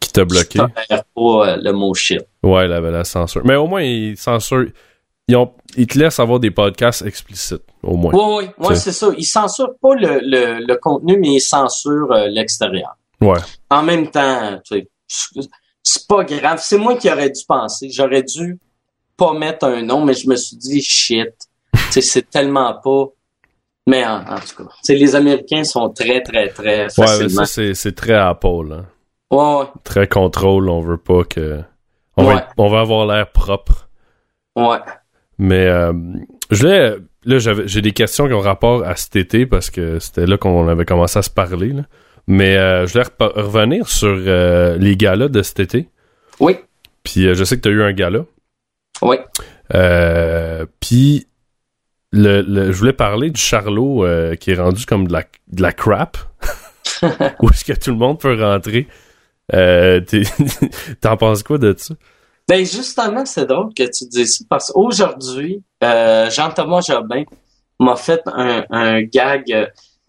Qui 0.01 0.13
t'a 0.13 0.25
bloqué? 0.25 0.59
qui 0.59 0.95
pas 1.15 1.57
le 1.57 1.71
mot 1.73 1.95
shit. 1.95 2.21
Ouais, 2.43 2.67
la, 2.69 2.81
la 2.81 3.05
censure. 3.05 3.43
Mais 3.45 3.55
au 3.57 3.67
moins, 3.67 3.83
il 3.83 4.17
censure. 4.17 4.67
Ils, 5.31 5.37
ont, 5.37 5.53
ils 5.77 5.87
te 5.87 5.99
laissent 5.99 6.19
avoir 6.19 6.41
des 6.41 6.51
podcasts 6.51 7.03
explicites, 7.03 7.63
au 7.83 7.97
moins. 7.97 8.13
Oui, 8.15 8.45
oui, 8.59 8.67
ouais, 8.67 8.75
c'est 8.77 8.93
ça. 8.93 9.09
Ils 9.17 9.25
censurent 9.25 9.75
pas 9.81 9.95
le, 9.95 10.21
le, 10.23 10.65
le 10.67 10.77
contenu, 10.77 11.19
mais 11.19 11.35
ils 11.35 11.41
censurent 11.41 12.13
euh, 12.13 12.27
l'extérieur. 12.29 12.97
Ouais. 13.21 13.39
En 13.71 13.83
même 13.83 14.11
temps, 14.11 14.59
tu 14.65 14.79
sais, 14.81 14.89
c'est- 15.83 16.07
pas 16.09 16.25
grave. 16.25 16.61
C'est 16.63 16.79
moi 16.79 16.97
qui 16.97 17.11
aurais 17.11 17.31
dû 17.31 17.43
penser. 17.47 17.91
J'aurais 17.91 18.23
dû 18.23 18.59
pas 19.17 19.33
mettre 19.35 19.67
un 19.67 19.83
nom, 19.83 20.05
mais 20.05 20.15
je 20.15 20.29
me 20.29 20.37
suis 20.37 20.57
dit 20.57 20.83
shit. 20.83 21.33
C'est 21.91 22.29
tellement 22.31 22.75
pas. 22.83 23.07
Mais 23.87 24.05
en, 24.07 24.21
en 24.21 24.37
tout 24.39 24.65
cas, 24.65 24.71
les 24.89 25.15
Américains 25.17 25.65
sont 25.65 25.89
très, 25.91 26.23
très, 26.23 26.49
très 26.49 26.83
Ouais, 26.83 26.89
mais 26.99 27.07
facilement. 27.07 27.45
ça, 27.45 27.75
c'est, 27.75 27.93
très 27.95 28.15
Apple, 28.15 28.73
hein. 28.73 28.87
Ouais, 29.31 29.65
Très 29.85 30.07
contrôle, 30.07 30.69
on 30.69 30.81
veut 30.81 30.99
pas 30.99 31.25
que... 31.25 31.61
On, 32.17 32.25
va, 32.25 32.29
Ouais. 32.35 32.39
être- 32.41 32.49
on 32.59 32.69
va 32.69 32.81
avoir 32.81 33.07
l'air 33.07 33.31
propre. 33.33 33.89
ouais, 34.57 34.69
ouais. 34.69 34.79
Mais 35.41 35.67
euh, 35.67 35.93
je 36.51 36.61
voulais... 36.61 36.97
Là, 37.25 37.39
j'avais, 37.39 37.67
j'ai 37.67 37.83
des 37.83 37.93
questions 37.93 38.27
qui 38.29 38.33
ont 38.35 38.41
rapport 38.41 38.83
à 38.87 38.95
cet 38.97 39.17
été, 39.17 39.45
parce 39.47 39.71
que 39.71 39.99
c'était 39.99 40.27
là 40.27 40.37
qu'on 40.39 40.69
avait 40.69 40.85
commencé 40.85 41.19
à 41.19 41.23
se 41.23 41.31
parler, 41.31 41.69
là. 41.71 41.83
Mais 42.27 42.57
euh, 42.57 42.87
je 42.87 42.93
voulais 42.93 43.05
revenir 43.35 43.89
sur 43.89 44.09
euh, 44.15 44.77
les 44.79 44.97
galas 44.97 45.29
de 45.29 45.43
cet 45.43 45.61
été. 45.61 45.89
Oui, 46.39 46.57
Puis 47.03 47.35
je 47.35 47.45
sais 47.45 47.57
que 47.57 47.63
tu 47.63 47.69
as 47.69 47.73
eu 47.73 47.83
un 47.83 47.93
gala. 47.93 48.21
oui. 49.03 49.17
Puis 50.81 51.27
le, 52.13 52.41
le- 52.43 52.73
je 52.73 52.79
voulais 52.79 52.93
parler 52.93 53.31
du 53.31 53.41
Charlot 53.41 54.05
qui 54.39 54.51
est 54.53 54.55
rendu 54.61 54.85
comme 54.87 55.07
de 55.09 55.13
la, 55.13 55.25
de 55.53 55.63
la 55.63 55.73
crap. 55.73 56.17
Où 57.41 57.49
est-ce 57.51 57.65
que 57.65 57.73
tout 57.79 57.91
le 57.91 57.97
monde 57.97 58.19
peut 58.21 58.39
rentrer? 58.43 58.87
T'en 61.01 61.17
penses 61.17 61.43
quoi 61.43 61.59
de 61.59 61.75
ça? 61.77 61.95
Ben 62.51 62.65
justement, 62.67 63.25
c'est 63.25 63.47
drôle 63.47 63.73
que 63.73 63.85
tu 63.85 64.07
dises 64.09 64.39
ça 64.39 64.45
parce 64.49 64.73
qu'aujourd'hui, 64.73 65.63
euh, 65.85 66.29
Jean-Thomas 66.31 66.81
Jobin 66.81 67.23
m'a 67.79 67.95
fait 67.95 68.21
un, 68.27 68.65
un 68.71 69.03
gag 69.03 69.53
euh, 69.53 69.67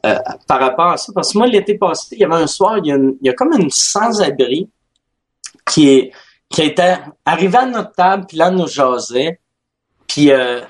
euh, 0.08 0.16
par 0.48 0.60
rapport 0.60 0.88
à 0.88 0.98
ça. 0.98 1.12
Parce 1.14 1.32
que 1.34 1.38
moi, 1.38 1.46
l'été 1.46 1.78
passé, 1.78 2.16
il 2.16 2.22
y 2.22 2.24
avait 2.24 2.42
un 2.42 2.48
soir, 2.48 2.80
il 2.80 2.88
y 2.88 2.92
a, 2.92 2.96
une- 2.96 3.16
il 3.22 3.28
y 3.28 3.30
a 3.30 3.34
comme 3.34 3.54
une 3.54 3.70
sans-abri 3.70 4.68
qui 5.68 5.90
est 5.90 6.12
qui 6.50 6.64
était 6.64 6.98
arrivé 7.26 7.58
à 7.60 7.66
notre 7.68 7.92
table, 7.94 8.26
puis 8.28 8.38
là, 8.38 8.50
nous 8.50 8.68
jasait. 8.68 9.40
Puis 10.08 10.32
euh, 10.32 10.62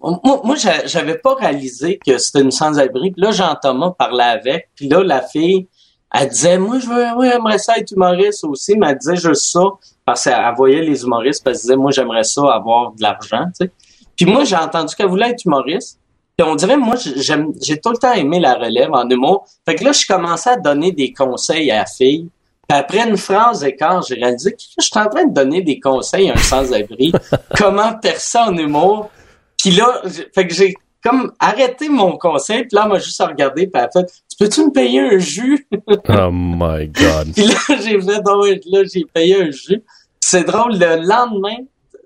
moi, 0.00 0.40
moi 0.44 0.54
j'a- 0.54 0.86
j'avais 0.86 1.18
pas 1.18 1.34
réalisé 1.34 1.98
que 1.98 2.16
c'était 2.18 2.42
une 2.42 2.52
sans-abri. 2.52 3.10
Puis 3.10 3.20
là, 3.22 3.32
Jean-Thomas 3.32 3.90
parlait 3.98 4.22
avec. 4.38 4.70
Puis 4.76 4.88
là, 4.88 5.02
la 5.02 5.20
fille, 5.20 5.66
elle 6.14 6.28
disait, 6.28 6.58
moi, 6.58 6.78
je 6.78 6.86
veux, 6.86 7.06
oui, 7.18 7.28
j'aimerais 7.30 7.58
ça 7.58 7.76
être 7.76 7.90
humoriste 7.90 8.44
aussi, 8.44 8.76
mais 8.78 8.90
elle 8.90 8.98
disait 8.98 9.16
juste 9.16 9.50
ça 9.50 9.64
parce 10.06 10.24
qu'elle 10.24 10.34
elle 10.34 10.54
voyait 10.54 10.82
les 10.82 11.02
humoristes, 11.02 11.42
puis 11.44 11.50
elle 11.50 11.56
se 11.56 11.62
disait, 11.62 11.76
moi, 11.76 11.90
j'aimerais 11.90 12.24
ça 12.24 12.42
avoir 12.54 12.92
de 12.92 13.02
l'argent, 13.02 13.44
tu 13.46 13.66
sais. 13.66 13.72
Puis 14.16 14.24
moi, 14.24 14.44
j'ai 14.44 14.56
entendu 14.56 14.94
qu'elle 14.94 15.08
voulait 15.08 15.30
être 15.30 15.44
humoriste. 15.44 15.98
Puis 16.36 16.46
on 16.46 16.54
dirait, 16.54 16.76
moi, 16.76 16.94
j'aime, 17.16 17.52
j'ai 17.60 17.78
tout 17.80 17.90
le 17.90 17.98
temps 17.98 18.12
aimé 18.12 18.40
la 18.40 18.54
relève 18.54 18.92
en 18.92 19.08
humour. 19.08 19.46
Fait 19.66 19.74
que 19.74 19.84
là, 19.84 19.92
je 19.92 20.06
commençais 20.06 20.50
à 20.50 20.56
donner 20.56 20.92
des 20.92 21.12
conseils 21.12 21.70
à 21.70 21.78
la 21.78 21.86
fille. 21.86 22.28
Puis 22.68 22.78
après 22.78 23.08
une 23.08 23.16
phrase 23.16 23.64
écart, 23.64 24.02
j'ai 24.02 24.14
réalisé 24.14 24.52
que 24.52 24.58
je 24.58 24.84
suis 24.84 24.98
en 24.98 25.08
train 25.08 25.24
de 25.24 25.34
donner 25.34 25.62
des 25.62 25.80
conseils 25.80 26.30
à 26.30 26.34
un 26.34 26.36
sans-abri. 26.36 27.12
comment 27.56 27.94
percer 27.98 28.38
en 28.38 28.56
humour? 28.56 29.10
Puis 29.58 29.72
là, 29.72 30.02
fait 30.34 30.46
que 30.46 30.54
j'ai 30.54 30.76
comme 31.02 31.32
arrêté 31.38 31.88
mon 31.88 32.16
conseil. 32.18 32.62
Puis 32.62 32.74
là, 32.74 32.86
m'a 32.86 32.98
juste 32.98 33.22
regardé. 33.22 33.66
Puis 33.66 33.72
elle 33.74 33.80
a 33.82 33.90
fait, 33.90 34.06
tu 34.28 34.36
peux-tu 34.38 34.64
me 34.66 34.70
payer 34.72 35.00
un 35.00 35.18
jus? 35.18 35.66
Oh 36.08 36.30
my 36.32 36.88
god. 36.88 37.32
Puis 37.34 37.46
là, 37.46 37.54
j'ai 37.82 38.00
fait, 38.00 38.28
ouais, 38.30 38.60
là, 38.70 38.82
j'ai 38.92 39.04
payé 39.12 39.42
un 39.42 39.50
jus. 39.50 39.82
C'est 40.20 40.44
drôle, 40.44 40.72
le 40.72 41.06
lendemain, 41.06 41.56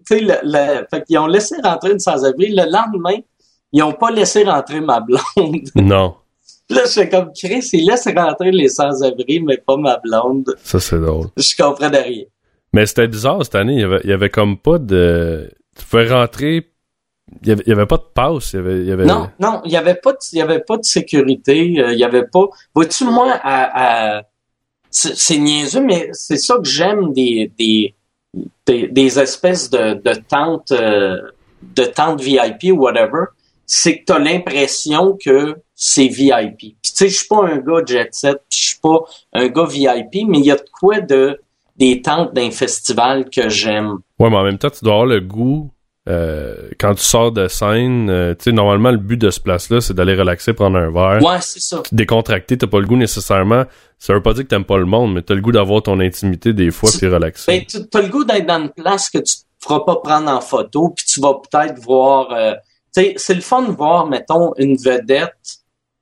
tu 0.06 0.16
sais, 0.16 0.20
le, 0.20 0.34
le- 0.42 0.86
fait 0.90 1.04
qu'ils 1.06 1.18
ont 1.18 1.26
laissé 1.26 1.56
rentrer 1.62 1.92
une 1.92 1.98
sans-abri. 1.98 2.50
Le 2.54 2.64
lendemain, 2.70 3.18
ils 3.72 3.82
ont 3.82 3.92
pas 3.92 4.10
laissé 4.10 4.44
rentrer 4.44 4.80
ma 4.80 5.00
blonde. 5.00 5.20
Non, 5.74 6.16
là, 6.68 6.82
je 6.84 6.90
suis 6.90 7.08
comme, 7.08 7.30
Chris, 7.34 7.66
ils 7.72 7.86
laissent 7.86 8.08
rentrer 8.14 8.50
les 8.52 8.68
sans-abri, 8.68 9.40
mais 9.40 9.56
pas 9.56 9.76
ma 9.76 9.96
blonde. 9.98 10.54
ça 10.62 10.78
c'est 10.80 11.00
drôle. 11.00 11.28
Je 11.36 11.54
comprenais 11.56 12.02
rien. 12.02 12.24
Mais 12.72 12.86
c'était 12.86 13.08
bizarre 13.08 13.42
cette 13.44 13.54
année. 13.54 13.74
Il 13.74 13.80
y 13.80 13.84
avait, 13.84 14.00
il 14.04 14.10
y 14.10 14.12
avait 14.12 14.30
comme 14.30 14.58
pas 14.58 14.78
de. 14.78 15.50
Tu 15.78 15.84
pouvais 15.86 16.08
rentrer. 16.08 16.70
Il 17.42 17.48
y 17.48 17.52
avait, 17.52 17.62
il 17.66 17.70
y 17.70 17.72
avait 17.72 17.86
pas 17.86 17.96
de 17.96 18.06
passe. 18.14 18.52
Il 18.52 18.56
y 18.56 18.58
avait. 18.58 18.78
Il 18.80 18.86
y 18.88 18.92
avait... 18.92 19.04
Non, 19.04 19.30
non, 19.38 19.62
il 19.64 19.70
y 19.72 19.76
avait 19.76 19.94
pas 19.94 20.12
de, 20.12 20.18
il 20.32 20.38
y 20.38 20.42
avait 20.42 20.60
pas 20.60 20.76
de 20.76 20.84
sécurité, 20.84 21.80
euh, 21.80 21.92
il 21.92 21.98
y 21.98 22.04
avait 22.04 22.26
pas. 22.26 22.46
Vois-tu 22.74 23.04
moi 23.04 23.32
à, 23.42 24.18
à- 24.18 24.22
c'est 24.90 25.36
niaiseux, 25.38 25.82
mais 25.84 26.08
c'est 26.12 26.36
ça 26.36 26.56
que 26.56 26.64
j'aime 26.68 27.12
des 27.12 27.52
des, 27.58 27.94
des 28.66 28.88
des 28.88 29.18
espèces 29.20 29.70
de 29.70 29.94
de 29.94 30.14
tentes 30.28 30.72
euh, 30.72 31.16
de 31.62 31.84
tentes 31.84 32.20
VIP 32.20 32.72
ou 32.72 32.78
whatever, 32.82 33.26
c'est 33.66 33.98
que 33.98 34.04
t'as 34.06 34.18
l'impression 34.18 35.16
que 35.24 35.56
c'est 35.76 36.08
VIP. 36.08 36.58
Puis 36.58 36.74
tu 36.82 36.90
sais, 36.94 37.08
je 37.08 37.16
suis 37.18 37.28
pas 37.28 37.44
un 37.46 37.58
gars 37.58 37.82
jet 37.86 38.08
set, 38.12 38.38
puis 38.50 38.58
je 38.58 38.66
suis 38.70 38.80
pas 38.80 38.98
un 39.34 39.46
gars 39.48 39.66
VIP, 39.66 40.26
mais 40.28 40.38
il 40.38 40.44
y 40.46 40.50
a 40.50 40.56
de 40.56 40.64
quoi 40.72 41.00
de 41.00 41.40
des 41.76 42.02
tentes 42.02 42.34
d'un 42.34 42.50
festival 42.50 43.30
que 43.30 43.48
j'aime. 43.48 43.98
Ouais, 44.18 44.28
mais 44.28 44.36
en 44.36 44.42
même 44.44 44.58
temps, 44.58 44.70
tu 44.70 44.84
dois 44.84 44.94
avoir 44.94 45.06
le 45.06 45.20
goût. 45.20 45.70
Euh, 46.08 46.70
quand 46.78 46.94
tu 46.94 47.04
sors 47.04 47.30
de 47.30 47.46
scène, 47.46 48.08
euh, 48.08 48.34
tu 48.34 48.44
sais, 48.44 48.52
normalement, 48.52 48.90
le 48.90 48.96
but 48.96 49.18
de 49.18 49.30
ce 49.30 49.38
place-là, 49.38 49.80
c'est 49.80 49.92
d'aller 49.92 50.14
relaxer, 50.14 50.54
prendre 50.54 50.78
un 50.78 50.90
verre. 50.90 51.22
Ouais, 51.22 51.40
c'est 51.40 51.60
ça. 51.60 51.82
te 51.82 51.94
décontracter, 51.94 52.56
t'as 52.56 52.66
pas 52.66 52.80
le 52.80 52.86
goût 52.86 52.96
nécessairement. 52.96 53.64
Ça 53.98 54.14
veut 54.14 54.22
pas 54.22 54.32
dire 54.32 54.44
que 54.44 54.48
t'aimes 54.48 54.64
pas 54.64 54.78
le 54.78 54.86
monde, 54.86 55.12
mais 55.14 55.22
t'as 55.22 55.34
le 55.34 55.42
goût 55.42 55.52
d'avoir 55.52 55.82
ton 55.82 56.00
intimité 56.00 56.54
des 56.54 56.70
fois, 56.70 56.88
puis 56.96 57.06
relaxer. 57.06 57.46
Ben, 57.46 57.64
tu 57.66 57.98
as 57.98 58.02
le 58.02 58.08
goût 58.08 58.24
d'être 58.24 58.46
dans 58.46 58.62
une 58.62 58.70
place 58.70 59.10
que 59.10 59.18
tu 59.18 59.36
te 59.36 59.42
feras 59.60 59.80
pas 59.80 59.96
prendre 59.96 60.30
en 60.30 60.40
photo, 60.40 60.88
puis 60.96 61.04
tu 61.04 61.20
vas 61.20 61.34
peut-être 61.34 61.78
voir. 61.80 62.32
euh, 62.32 62.54
tu 62.94 63.02
sais, 63.02 63.14
c'est 63.18 63.34
le 63.34 63.42
fun 63.42 63.62
de 63.62 63.72
voir, 63.72 64.06
mettons, 64.06 64.54
une 64.56 64.76
vedette 64.76 65.34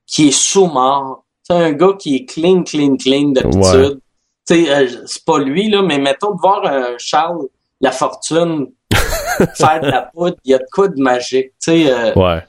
qui 0.07 0.28
est 0.28 0.32
sous-mort. 0.32 1.24
Sais, 1.42 1.55
un 1.55 1.72
gars 1.72 1.94
qui 1.99 2.14
est 2.16 2.24
clean, 2.24 2.62
clean, 2.62 2.96
clean 2.96 3.30
d'habitude. 3.32 4.01
Tu 4.46 4.64
sais, 4.64 4.70
euh, 4.74 4.88
c'est 5.07 5.24
pas 5.24 5.38
lui, 5.40 5.68
là, 5.68 5.82
mais 5.82 5.99
mettons 5.99 6.34
de 6.34 6.40
voir 6.40 6.64
un 6.64 6.94
Charles 6.99 7.46
La 7.80 7.90
Fortune 7.90 8.68
faire 9.56 9.80
de 9.80 9.86
la 9.88 10.02
poudre, 10.02 10.36
il 10.44 10.50
y 10.52 10.54
a 10.54 10.59
de 10.59 10.66
quoi 10.72 10.88
de 10.88 11.00
magique. 11.00 11.52
Tu 11.62 11.84
sais, 11.84 11.90
euh, 11.90 12.12
Ouais. 12.14 12.42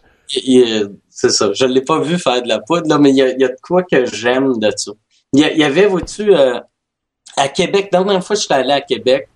c'est 1.10 1.30
ça. 1.30 1.52
Je 1.54 1.66
l'ai 1.66 1.82
pas 1.82 2.00
vu 2.00 2.18
faire 2.18 2.42
de 2.42 2.48
la 2.48 2.60
poudre, 2.60 2.88
là, 2.88 2.98
mais 2.98 3.10
il 3.12 3.18
y 3.18 3.22
a, 3.22 3.30
y 3.38 3.44
a 3.44 3.50
de 3.50 3.58
quoi 3.62 3.84
que 3.84 4.06
j'aime 4.06 4.58
de 4.60 4.72
ça. 4.76 4.92
Il 5.34 5.40
y, 5.42 5.64
avait, 5.64 5.86
vois-tu, 5.86 6.34
euh, 6.34 6.60
à 7.38 7.48
Québec, 7.50 7.90
la 7.92 8.00
dernière 8.04 8.24
fois 8.24 8.36
que 8.36 8.42
j'étais 8.42 8.54
allé 8.56 8.72
à 8.72 8.82
Québec, 8.82 9.28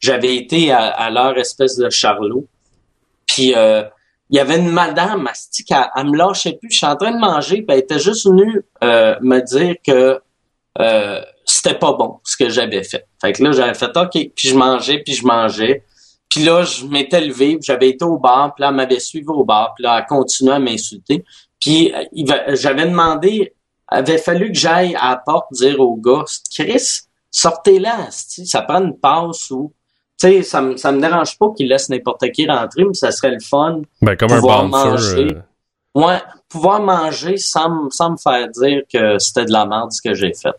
j'avais 0.00 0.34
été 0.36 0.72
à, 0.72 0.86
à 0.88 1.10
leur 1.10 1.36
espèce 1.38 1.76
de 1.76 1.90
Charlot. 1.90 2.46
Puis 3.26 3.54
euh, 3.54 3.82
il 4.30 4.36
y 4.36 4.40
avait 4.40 4.58
une 4.58 4.70
madame, 4.70 5.26
asti, 5.26 5.62
qui 5.64 5.74
elle, 5.74 5.84
elle 5.94 6.06
me 6.10 6.16
lâchait 6.16 6.56
plus. 6.58 6.70
Je 6.70 6.78
suis 6.78 6.86
en 6.86 6.96
train 6.96 7.12
de 7.12 7.18
manger, 7.20 7.56
puis 7.56 7.66
elle 7.68 7.78
était 7.80 7.98
juste 7.98 8.26
venue 8.26 8.62
euh, 8.82 9.14
me 9.20 9.40
dire 9.40 9.74
que 9.86 10.20
euh, 10.80 11.20
c'était 11.44 11.78
pas 11.78 11.92
bon 11.92 12.18
ce 12.24 12.36
que 12.36 12.48
j'avais 12.48 12.82
fait. 12.82 13.04
Fait 13.20 13.32
que 13.34 13.42
là, 13.44 13.52
j'avais 13.52 13.74
fait 13.74 13.94
OK, 13.94 14.10
puis 14.34 14.48
je 14.48 14.56
mangeais, 14.56 15.00
puis 15.04 15.12
je 15.14 15.26
mangeais. 15.26 15.84
Puis 16.32 16.44
là, 16.44 16.62
je 16.62 16.86
m'étais 16.86 17.20
levé, 17.20 17.58
j'avais 17.62 17.90
été 17.90 18.06
au 18.06 18.16
bar, 18.16 18.54
puis 18.54 18.62
là, 18.62 18.68
elle 18.70 18.74
m'avait 18.76 19.00
suivi 19.00 19.26
au 19.28 19.44
bar, 19.44 19.74
puis 19.74 19.84
là, 19.84 19.98
elle 19.98 20.06
continuait 20.06 20.54
à 20.54 20.58
m'insulter. 20.58 21.24
Puis 21.60 21.92
euh, 21.94 22.54
j'avais 22.54 22.86
demandé, 22.86 23.52
avait 23.86 24.16
fallu 24.16 24.50
que 24.50 24.58
j'aille 24.58 24.94
à 24.98 25.10
la 25.10 25.16
porte 25.18 25.48
dire 25.52 25.78
au 25.78 25.94
gars, 25.96 26.24
Chris, 26.54 27.00
sortez-la, 27.30 28.06
asti, 28.06 28.46
ça 28.46 28.62
prend 28.62 28.80
une 28.82 28.96
passe 28.96 29.50
ou... 29.50 29.74
Tu 30.18 30.28
sais, 30.28 30.42
ça 30.42 30.62
me, 30.62 30.76
ça 30.78 30.90
me 30.90 31.00
dérange 31.02 31.36
pas 31.36 31.48
qu'il 31.54 31.68
laisse 31.68 31.90
n'importe 31.90 32.30
qui 32.30 32.46
rentrer, 32.46 32.84
mais 32.84 32.94
ça 32.94 33.10
serait 33.12 33.32
le 33.32 33.40
fun. 33.40 33.82
Ben, 34.00 34.16
comme 34.16 34.32
un 34.32 34.36
Pouvoir 34.36 34.68
bouncer. 34.68 34.88
manger. 34.88 35.34
euh, 35.36 35.42
Ouais, 35.94 36.18
pouvoir 36.48 36.80
manger 36.80 37.36
sans, 37.36 37.90
sans 37.90 38.12
me 38.12 38.16
faire 38.16 38.48
dire 38.48 38.82
que 38.90 39.18
c'était 39.18 39.44
de 39.44 39.52
la 39.52 39.66
merde 39.66 39.92
ce 39.92 40.00
que 40.00 40.14
j'ai 40.14 40.32
fait. 40.32 40.54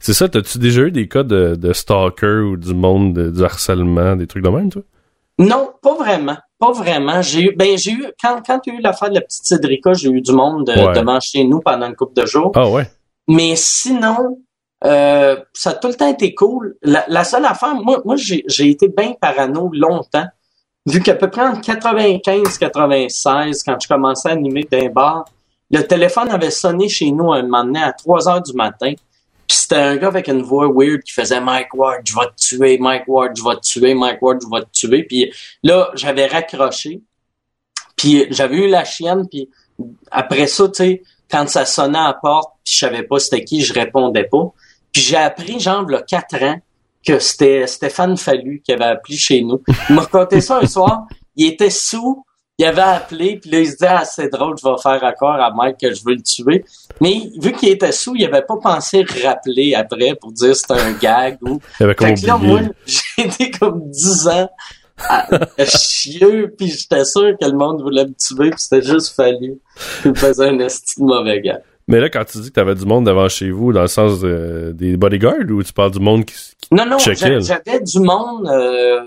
C'est 0.00 0.12
ça, 0.14 0.28
t'as-tu 0.28 0.58
déjà 0.58 0.82
eu 0.82 0.90
des 0.90 1.08
cas 1.08 1.22
de, 1.22 1.54
de 1.56 1.72
stalker 1.72 2.40
ou 2.50 2.56
du 2.56 2.74
monde, 2.74 3.14
de- 3.14 3.30
du 3.30 3.44
harcèlement, 3.44 4.16
des 4.16 4.26
trucs 4.26 4.44
de 4.44 4.48
même, 4.48 4.70
toi? 4.70 4.82
Non, 5.38 5.70
pas 5.82 5.94
vraiment. 5.94 6.36
Pas 6.58 6.72
vraiment. 6.72 7.20
J'ai 7.22 7.42
eu, 7.50 7.56
ben, 7.56 7.76
j'ai 7.76 7.92
eu, 7.92 8.06
quand, 8.22 8.40
quand 8.46 8.58
tu 8.60 8.70
as 8.70 8.74
eu 8.74 8.80
l'affaire 8.80 9.08
de 9.10 9.14
la 9.16 9.20
petite 9.22 9.44
Cédrica, 9.44 9.92
j'ai 9.94 10.10
eu 10.10 10.20
du 10.20 10.32
monde 10.32 10.66
de- 10.66 10.72
Ouais. 10.72 10.92
devant 10.98 11.18
chez 11.20 11.44
nous 11.44 11.60
pendant 11.60 11.86
une 11.88 11.96
couple 11.96 12.20
de 12.20 12.26
jours. 12.26 12.52
Ah 12.54 12.68
ouais. 12.68 12.88
Mais 13.28 13.54
sinon, 13.56 14.38
euh, 14.84 15.36
ça 15.52 15.70
a 15.70 15.74
tout 15.74 15.88
le 15.88 15.94
temps 15.94 16.08
été 16.10 16.34
cool. 16.34 16.76
La, 16.82 17.04
la 17.08 17.24
seule 17.24 17.44
affaire, 17.44 17.74
moi, 17.74 18.02
moi 18.04 18.16
j'ai, 18.16 18.44
j'ai 18.46 18.68
été 18.70 18.88
bien 18.88 19.14
parano 19.20 19.70
longtemps. 19.72 20.26
Vu 20.86 21.00
qu'à 21.00 21.14
peu 21.14 21.30
près 21.30 21.42
en 21.46 21.54
95-96, 22.40 23.62
quand 23.64 23.76
je 23.80 23.88
commençais 23.88 24.28
à 24.28 24.32
animer 24.32 24.66
d'un 24.70 24.88
bar, 24.88 25.24
le 25.70 25.80
téléphone 25.82 26.28
avait 26.30 26.50
sonné 26.50 26.88
chez 26.88 27.10
nous 27.10 27.32
un 27.32 27.42
moment 27.42 27.64
donné 27.64 27.82
à 27.82 27.92
3 27.92 28.28
heures 28.28 28.42
du 28.42 28.52
matin. 28.52 28.92
Puis 29.52 29.58
c'était 29.60 29.76
un 29.76 29.98
gars 29.98 30.06
avec 30.06 30.28
une 30.28 30.40
voix 30.40 30.66
weird 30.66 31.02
qui 31.02 31.12
faisait 31.12 31.38
Mike 31.38 31.74
Ward, 31.74 32.00
je 32.06 32.14
vais 32.14 32.24
te 32.24 32.36
tuer, 32.36 32.78
Mike 32.78 33.02
Ward, 33.06 33.36
je 33.36 33.44
vais 33.44 33.56
te 33.56 33.60
tuer, 33.60 33.92
Mike 33.92 34.22
Ward, 34.22 34.40
je 34.40 34.46
vais 34.50 34.62
te 34.62 34.70
tuer. 34.70 35.02
Puis 35.02 35.30
là, 35.62 35.90
j'avais 35.92 36.24
raccroché. 36.24 37.02
Puis 37.94 38.24
j'avais 38.30 38.56
eu 38.56 38.68
la 38.68 38.86
chienne, 38.86 39.28
puis 39.28 39.50
après 40.10 40.46
ça, 40.46 40.68
tu 40.68 40.74
sais, 40.76 41.02
quand 41.30 41.46
ça 41.50 41.66
sonnait 41.66 41.98
à 41.98 42.06
la 42.06 42.14
porte, 42.14 42.54
puis 42.64 42.72
je 42.72 42.78
savais 42.78 43.02
pas 43.02 43.18
c'était 43.18 43.44
qui, 43.44 43.60
je 43.60 43.74
répondais 43.74 44.24
pas. 44.24 44.54
Puis 44.90 45.02
j'ai 45.02 45.18
appris, 45.18 45.60
genre, 45.60 45.84
a 45.92 46.00
quatre 46.00 46.42
ans, 46.42 46.58
que 47.06 47.18
c'était 47.18 47.66
Stéphane 47.66 48.16
Fallu 48.16 48.62
qui 48.64 48.72
avait 48.72 48.84
appelé 48.84 49.18
chez 49.18 49.42
nous. 49.42 49.62
Il 49.90 49.96
m'a 49.96 50.00
raconté 50.00 50.40
ça 50.40 50.60
un 50.60 50.66
soir. 50.66 51.08
il 51.36 51.48
était 51.48 51.68
sous, 51.68 52.24
il 52.58 52.64
avait 52.66 52.82
appelé, 52.82 53.38
puis 53.40 53.50
là, 53.50 53.60
il 53.60 53.66
se 53.66 53.72
disait, 53.72 53.86
ah, 53.88 54.04
c'est 54.04 54.28
drôle, 54.30 54.56
je 54.62 54.68
vais 54.68 54.76
faire 54.82 55.02
accord 55.04 55.34
à 55.40 55.50
Mike 55.52 55.78
que 55.80 55.92
je 55.94 56.02
veux 56.04 56.14
le 56.14 56.22
tuer. 56.22 56.64
Mais 57.00 57.14
vu 57.40 57.52
qu'il 57.52 57.70
était 57.70 57.92
sous, 57.92 58.14
il 58.14 58.24
avait 58.24 58.42
pas 58.42 58.56
pensé 58.62 59.04
rappeler 59.24 59.74
après 59.74 60.14
pour 60.20 60.32
dire 60.32 60.54
c'était 60.54 60.74
un 60.80 60.92
gag 60.92 61.38
ou. 61.42 61.58
Il 61.80 61.84
avait 61.84 61.94
Fait 61.98 62.14
que 62.14 62.26
là, 62.26 62.36
moi, 62.36 62.60
j'ai 62.86 63.26
été 63.26 63.50
comme 63.50 63.88
10 63.90 64.28
ans 64.28 64.50
à, 64.98 65.26
à 65.58 65.64
chieux, 65.64 66.54
puis 66.56 66.68
j'étais 66.68 67.04
sûr 67.04 67.32
que 67.40 67.46
le 67.46 67.56
monde 67.56 67.82
voulait 67.82 68.04
me 68.04 68.12
tuer, 68.14 68.50
puis 68.50 68.60
c'était 68.60 68.82
juste 68.86 69.16
fallu 69.16 69.58
me 70.04 70.14
faisait 70.14 70.48
un 70.48 70.58
esti 70.60 71.00
de 71.00 71.04
mauvais 71.06 71.40
gars. 71.40 71.60
Mais 71.88 71.98
là, 72.00 72.08
quand 72.10 72.24
tu 72.24 72.38
dis 72.38 72.48
que 72.50 72.54
t'avais 72.54 72.76
du 72.76 72.84
monde 72.84 73.06
devant 73.06 73.28
chez 73.28 73.50
vous, 73.50 73.72
dans 73.72 73.82
le 73.82 73.88
sens 73.88 74.20
de- 74.20 74.72
des 74.74 74.96
bodyguards, 74.96 75.50
ou 75.50 75.62
tu 75.64 75.72
parles 75.72 75.90
du 75.90 75.98
monde 75.98 76.24
qui... 76.24 76.34
qui- 76.34 76.68
Non, 76.72 76.86
non, 76.86 76.98
j'avais 77.40 77.80
du 77.80 77.98
monde. 77.98 78.46
euh, 78.48 79.00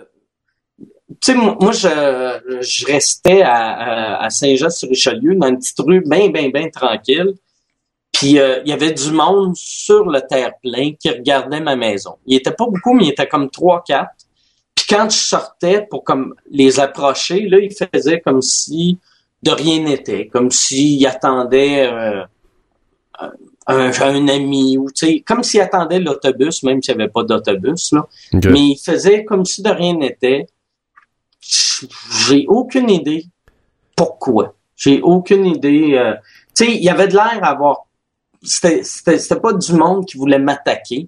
tu 1.21 1.31
sais, 1.31 1.35
moi, 1.35 1.71
je, 1.71 2.61
je 2.61 2.85
restais 2.85 3.41
à, 3.43 3.55
à, 3.55 4.25
à 4.25 4.29
Saint-Jean-sur-Richelieu, 4.29 5.35
dans 5.35 5.47
une 5.47 5.59
petite 5.59 5.79
rue 5.79 6.01
bien, 6.01 6.29
bien, 6.29 6.49
bien 6.49 6.69
tranquille. 6.69 7.33
Puis 8.11 8.39
euh, 8.39 8.61
il 8.65 8.69
y 8.69 8.73
avait 8.73 8.93
du 8.93 9.11
monde 9.11 9.55
sur 9.55 10.05
le 10.05 10.21
terre-plein 10.21 10.93
qui 10.99 11.09
regardait 11.09 11.59
ma 11.59 11.75
maison. 11.75 12.15
Il 12.25 12.37
était 12.37 12.51
pas 12.51 12.65
beaucoup, 12.65 12.93
mais 12.93 13.05
il 13.05 13.09
était 13.09 13.27
comme 13.27 13.49
trois, 13.49 13.83
quatre. 13.85 14.15
Puis 14.73 14.85
quand 14.89 15.09
je 15.09 15.17
sortais 15.17 15.85
pour 15.89 16.03
comme 16.03 16.33
les 16.49 16.79
approcher, 16.79 17.41
là, 17.49 17.59
il 17.59 17.71
faisait 17.71 18.21
comme 18.21 18.41
si 18.41 18.97
de 19.43 19.51
rien 19.51 19.83
n'était, 19.83 20.27
comme 20.27 20.49
s'il 20.49 21.05
attendait 21.05 21.87
euh, 21.87 22.23
un, 23.67 23.91
un 24.01 24.27
ami 24.27 24.77
ou 24.77 24.89
tu 24.91 25.05
sais, 25.05 25.19
comme 25.19 25.43
s'il 25.43 25.61
attendait 25.61 25.99
l'autobus, 25.99 26.63
même 26.63 26.81
s'il 26.81 26.95
n'y 26.95 27.03
avait 27.03 27.11
pas 27.11 27.23
d'autobus 27.23 27.91
là. 27.91 28.07
Mais 28.51 28.61
il 28.61 28.77
faisait 28.77 29.23
comme 29.25 29.45
si 29.45 29.61
de 29.61 29.69
rien 29.69 29.93
n'était. 29.93 30.47
J'ai 32.27 32.45
aucune 32.47 32.89
idée 32.89 33.25
pourquoi. 33.95 34.55
J'ai 34.75 35.01
aucune 35.01 35.45
idée. 35.45 35.93
euh, 35.95 36.13
tu 36.55 36.65
sais, 36.65 36.71
il 36.75 36.83
y 36.83 36.89
avait 36.89 37.07
de 37.07 37.13
l'air 37.13 37.39
à 37.41 37.49
avoir. 37.49 37.85
C'était, 38.41 38.83
c'était, 38.83 39.17
c'était 39.17 39.39
pas 39.39 39.53
du 39.53 39.73
monde 39.73 40.05
qui 40.05 40.17
voulait 40.17 40.39
m'attaquer. 40.39 41.07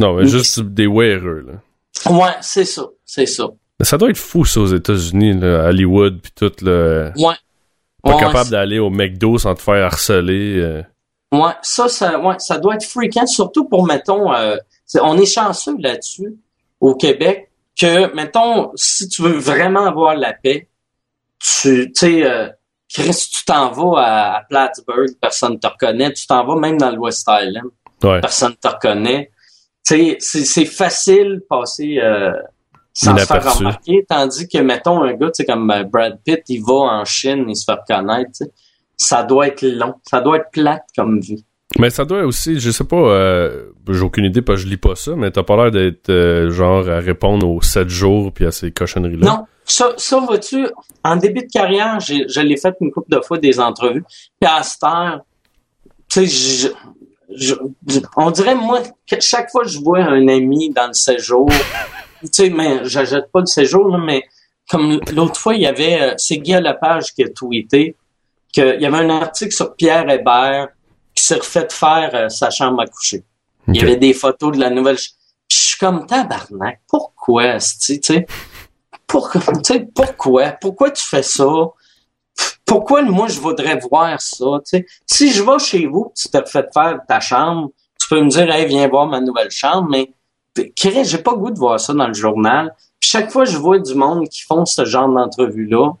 Non, 0.00 0.14
mais 0.14 0.26
juste 0.26 0.60
des 0.60 0.86
wearers, 0.86 1.42
là. 1.46 2.10
Ouais, 2.10 2.34
c'est 2.40 2.64
ça, 2.64 2.86
c'est 3.04 3.26
ça. 3.26 3.48
Mais 3.80 3.84
ça 3.84 3.96
doit 3.98 4.10
être 4.10 4.16
fou, 4.18 4.44
ça, 4.44 4.60
aux 4.60 4.66
États-Unis, 4.66 5.34
là, 5.34 5.64
Hollywood, 5.68 6.20
puis 6.22 6.32
tout, 6.34 6.52
là. 6.64 7.10
Ouais. 7.16 7.34
Pas 8.02 8.14
Ouais, 8.14 8.20
capable 8.20 8.44
c'est- 8.44 8.50
d'aller 8.52 8.78
au 8.78 8.90
McDo 8.90 9.38
sans 9.38 9.54
te 9.54 9.62
faire 9.62 9.84
harceler. 9.84 10.58
euh. 10.58 10.82
Ouais, 11.32 11.52
ça, 11.62 11.88
ça, 11.88 12.18
ouais, 12.20 12.36
ça 12.38 12.58
doit 12.58 12.76
être 12.76 12.84
fréquent, 12.84 13.26
surtout 13.26 13.64
pour, 13.64 13.84
mettons, 13.86 14.32
euh, 14.32 14.56
on 15.02 15.18
est 15.18 15.26
chanceux 15.26 15.76
là-dessus, 15.78 16.36
au 16.80 16.94
Québec, 16.94 17.47
que, 17.78 18.14
mettons, 18.14 18.72
si 18.74 19.08
tu 19.08 19.22
veux 19.22 19.38
vraiment 19.38 19.86
avoir 19.86 20.14
la 20.16 20.32
paix, 20.32 20.68
tu, 21.38 21.90
sais, 21.94 22.24
euh, 22.24 22.48
Chris, 22.92 23.28
tu 23.32 23.44
t'en 23.44 23.70
vas 23.70 24.00
à, 24.00 24.36
à 24.38 24.42
Plattsburgh, 24.44 25.10
personne 25.20 25.58
te 25.58 25.66
reconnaît, 25.66 26.12
tu 26.12 26.26
t'en 26.26 26.44
vas 26.44 26.56
même 26.56 26.78
dans 26.78 26.90
le 26.90 26.98
West 26.98 27.28
Island, 27.28 27.70
Ouais. 28.02 28.20
personne 28.20 28.54
te 28.56 28.68
reconnaît. 28.68 29.30
Tu 29.86 29.96
sais, 29.96 30.16
c'est, 30.20 30.44
c'est 30.44 30.64
facile 30.64 31.36
de 31.36 31.46
passer 31.48 31.98
euh, 32.00 32.32
sans 32.92 33.16
se 33.16 33.24
faire 33.26 33.54
remarquer, 33.58 34.04
tandis 34.08 34.48
que, 34.48 34.58
mettons, 34.58 35.02
un 35.02 35.14
gars, 35.14 35.26
tu 35.28 35.42
sais, 35.42 35.44
comme 35.44 35.70
euh, 35.70 35.82
Brad 35.84 36.18
Pitt, 36.24 36.42
il 36.48 36.62
va 36.64 36.74
en 36.74 37.04
Chine, 37.04 37.46
il 37.48 37.56
se 37.56 37.64
fait 37.64 37.72
reconnaître. 37.72 38.42
Ça 38.96 39.22
doit 39.22 39.48
être 39.48 39.62
long, 39.62 39.94
ça 40.08 40.20
doit 40.20 40.38
être 40.38 40.50
plate 40.50 40.84
comme 40.96 41.20
vie. 41.20 41.44
Mais 41.78 41.90
ça 41.90 42.04
doit 42.04 42.22
aussi, 42.24 42.58
je 42.58 42.70
sais 42.70 42.84
pas, 42.84 42.96
euh, 42.96 43.66
j'ai 43.88 44.00
aucune 44.00 44.24
idée, 44.24 44.42
parce 44.42 44.58
que 44.60 44.64
je 44.64 44.70
lis 44.70 44.76
pas 44.76 44.96
ça, 44.96 45.12
mais 45.16 45.30
t'as 45.30 45.44
pas 45.44 45.56
l'air 45.56 45.70
d'être 45.70 46.10
euh, 46.10 46.50
genre 46.50 46.88
à 46.88 46.98
répondre 46.98 47.48
aux 47.48 47.62
7 47.62 47.88
jours 47.88 48.32
puis 48.32 48.44
à 48.46 48.50
ces 48.50 48.72
cochonneries-là. 48.72 49.26
Non, 49.26 49.44
ça, 49.64 49.92
ça 49.96 50.18
vois-tu, 50.18 50.66
en 51.04 51.16
début 51.16 51.42
de 51.42 51.50
carrière, 51.52 52.00
je 52.00 52.40
l'ai 52.40 52.56
fait 52.56 52.74
une 52.80 52.90
couple 52.90 53.14
de 53.16 53.20
fois 53.20 53.38
des 53.38 53.60
entrevues. 53.60 54.02
Puis 54.40 54.50
à 54.50 54.62
cette 54.64 54.82
heure, 54.82 55.20
tu 56.10 56.26
sais, 56.26 56.26
je, 56.26 56.68
je- 57.36 57.54
je- 57.86 58.00
on 58.16 58.30
dirait, 58.32 58.54
moi, 58.56 58.80
que 59.08 59.16
chaque 59.20 59.50
fois 59.50 59.62
que 59.62 59.68
je 59.68 59.78
vois 59.78 60.00
un 60.00 60.26
ami 60.26 60.70
dans 60.70 60.88
le 60.88 60.94
séjour, 60.94 61.48
tu 62.22 62.28
sais, 62.32 62.50
mais 62.50 62.80
j'achète 62.84 63.30
pas 63.30 63.40
le 63.40 63.46
séjour, 63.46 63.88
là, 63.88 63.98
mais 64.04 64.22
comme 64.70 64.98
l'autre 65.14 65.38
fois, 65.38 65.54
il 65.54 65.62
y 65.62 65.66
avait, 65.66 66.00
euh, 66.00 66.14
c'est 66.16 66.38
Guy 66.38 66.52
Lepage 66.54 67.14
qui 67.14 67.22
a 67.22 67.28
tweeté 67.28 67.94
qu'il 68.52 68.78
y 68.80 68.86
avait 68.86 68.96
un 68.98 69.10
article 69.10 69.52
sur 69.52 69.74
Pierre 69.76 70.08
Hébert 70.10 70.68
qui 71.18 71.24
s'est 71.24 71.36
refait 71.36 71.66
faire 71.70 72.10
euh, 72.14 72.28
sa 72.28 72.50
chambre 72.50 72.80
à 72.82 72.86
coucher. 72.86 73.24
Il 73.66 73.76
y 73.76 73.82
avait 73.82 73.96
des 73.96 74.14
photos 74.14 74.52
de 74.52 74.60
la 74.60 74.70
nouvelle. 74.70 74.96
Puis 74.96 75.58
je 75.58 75.58
suis 75.58 75.78
comme 75.78 76.06
tabarnak. 76.06 76.80
Pourquoi, 76.88 77.58
tu 77.58 78.00
sais? 78.02 78.26
Pourquoi, 79.06 79.40
pourquoi? 79.94 80.50
Pourquoi 80.52 80.90
tu 80.90 81.04
fais 81.04 81.22
ça? 81.22 81.46
Pourquoi 82.64 83.02
moi 83.02 83.28
je 83.28 83.40
voudrais 83.40 83.78
voir 83.90 84.20
ça? 84.20 84.46
Si 85.06 85.32
je 85.32 85.42
vais 85.42 85.58
chez 85.58 85.86
vous, 85.86 86.12
tu 86.14 86.28
te 86.28 86.38
fais 86.44 86.64
faire 86.72 87.00
ta 87.08 87.18
chambre, 87.18 87.70
tu 88.00 88.08
peux 88.08 88.22
me 88.22 88.28
dire, 88.28 88.50
hey, 88.50 88.66
viens 88.66 88.86
voir 88.88 89.06
ma 89.06 89.20
nouvelle 89.20 89.50
chambre, 89.50 89.88
mais 89.90 90.12
j'ai 90.76 91.18
pas 91.18 91.32
le 91.32 91.38
goût 91.38 91.50
de 91.50 91.58
voir 91.58 91.80
ça 91.80 91.92
dans 91.94 92.06
le 92.06 92.14
journal. 92.14 92.74
Puis 93.00 93.10
chaque 93.10 93.30
fois 93.30 93.44
que 93.44 93.50
je 93.50 93.58
vois 93.58 93.78
du 93.78 93.94
monde 93.94 94.28
qui 94.28 94.42
font 94.42 94.64
ce 94.64 94.84
genre 94.84 95.08
d'entrevue-là, 95.08 95.92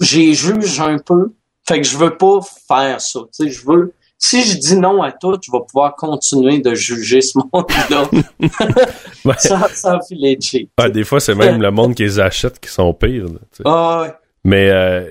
j'ai 0.00 0.34
juge 0.34 0.80
un 0.80 0.98
peu. 0.98 1.32
Fait 1.66 1.80
que 1.80 1.86
je 1.86 1.96
veux 1.96 2.16
pas 2.16 2.40
faire 2.68 3.00
ça. 3.00 3.20
Tu 3.32 3.44
sais, 3.44 3.50
je 3.50 3.66
veux. 3.66 3.94
Si 4.22 4.42
je 4.42 4.58
dis 4.58 4.76
non 4.76 5.02
à 5.02 5.12
tout, 5.12 5.34
je 5.42 5.50
vais 5.50 5.58
pouvoir 5.66 5.96
continuer 5.96 6.58
de 6.58 6.74
juger 6.74 7.22
ce 7.22 7.38
monde-là. 7.38 8.04
Ouais. 9.24 9.34
a 9.52 10.40
cheap. 10.40 10.70
Ah, 10.76 10.88
des 10.90 11.04
fois, 11.04 11.20
c'est 11.20 11.34
même 11.34 11.60
le 11.60 11.70
monde 11.70 11.94
qui 11.94 12.02
les 12.02 12.20
achète 12.20 12.58
qui 12.60 12.68
sont 12.70 12.92
pires. 12.94 13.24
là. 13.24 13.38
Ah 13.64 14.02
ouais. 14.02 14.12
Mais, 14.44 14.70
euh, 14.70 15.04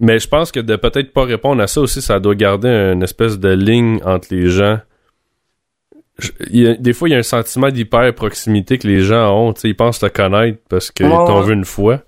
mais 0.00 0.18
je 0.18 0.28
pense 0.28 0.50
que 0.52 0.60
de 0.60 0.74
peut-être 0.76 1.12
pas 1.12 1.24
répondre 1.24 1.62
à 1.62 1.66
ça 1.68 1.80
aussi, 1.80 2.02
ça 2.02 2.18
doit 2.20 2.34
garder 2.34 2.68
une 2.68 3.02
espèce 3.02 3.38
de 3.38 3.48
ligne 3.50 4.00
entre 4.04 4.28
les 4.32 4.48
gens. 4.48 4.78
Je- 6.18 6.30
il 6.50 6.60
y 6.62 6.66
a- 6.68 6.74
des 6.74 6.92
fois, 6.92 7.08
il 7.08 7.12
y 7.12 7.14
a 7.14 7.18
un 7.18 7.22
sentiment 7.24 7.70
d'hyper 7.70 8.14
proximité 8.14 8.78
que 8.78 8.86
les 8.88 9.00
gens 9.02 9.32
ont. 9.36 9.52
Ils 9.64 9.76
pensent 9.76 9.98
te 10.00 10.06
connaître 10.06 10.58
parce 10.68 10.90
qu'ils 10.90 11.06
Ouais, 11.06 11.12
t'ont 11.26 11.40
ouais. 11.40 11.46
vu 11.46 11.52
une 11.54 11.64
fois. 11.64 12.00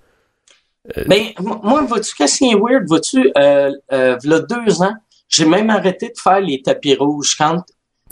Ben, 1.06 1.20
m- 1.38 1.58
moi, 1.62 1.82
vois-tu, 1.82 2.14
qu'est-ce 2.16 2.38
qui 2.38 2.50
est 2.50 2.54
weird? 2.54 2.84
Vois-tu, 2.88 3.30
euh, 3.36 3.70
euh, 3.92 4.16
v'là 4.22 4.40
deux 4.40 4.80
ans, 4.82 4.94
j'ai 5.28 5.44
même 5.44 5.70
arrêté 5.70 6.08
de 6.08 6.18
faire 6.20 6.40
les 6.40 6.60
tapis 6.62 6.94
rouges 6.94 7.36
quand, 7.36 7.62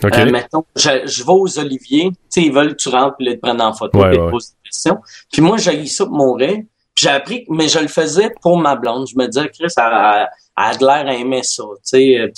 OK? 0.04 0.14
euh, 0.16 0.30
mettons, 0.30 0.64
je, 0.76 1.06
je 1.06 1.24
vais 1.24 1.32
aux 1.32 1.58
Oliviers, 1.58 2.10
tu 2.10 2.16
sais, 2.28 2.42
ils 2.42 2.52
veulent 2.52 2.76
que 2.76 2.82
tu 2.82 2.88
rentres 2.90 3.16
puis 3.16 3.26
là, 3.26 3.32
ils 3.32 3.36
te 3.36 3.40
prennent 3.40 3.60
en 3.62 3.72
photo 3.72 3.98
Ouais, 3.98 4.08
puis 4.10 4.16
ils 4.16 4.20
ouais. 4.20 4.26
te 4.26 4.30
posent 4.32 4.50
des 4.50 4.70
questions. 4.70 4.98
Puis 5.32 5.42
moi, 5.42 5.56
j'ai 5.56 5.86
ça 5.86 6.04
pour 6.06 6.14
mourir. 6.16 6.56
Puis 6.94 7.04
j'ai 7.04 7.10
appris, 7.10 7.44
mais 7.50 7.68
je 7.68 7.78
le 7.78 7.88
faisais 7.88 8.30
pour 8.40 8.56
ma 8.58 8.74
blonde. 8.74 9.06
Je 9.06 9.16
me 9.16 9.26
disais, 9.26 9.48
Chris, 9.50 9.66
elle, 9.76 9.82
elle- 9.84 10.28
elle 10.58 10.64
a 10.64 10.74
de 10.76 10.80
l'air 10.86 11.06
à 11.06 11.14
aimer 11.14 11.42
ça, 11.42 11.62
tu 11.62 11.80
sais. 11.84 12.18
euh, 12.18 12.28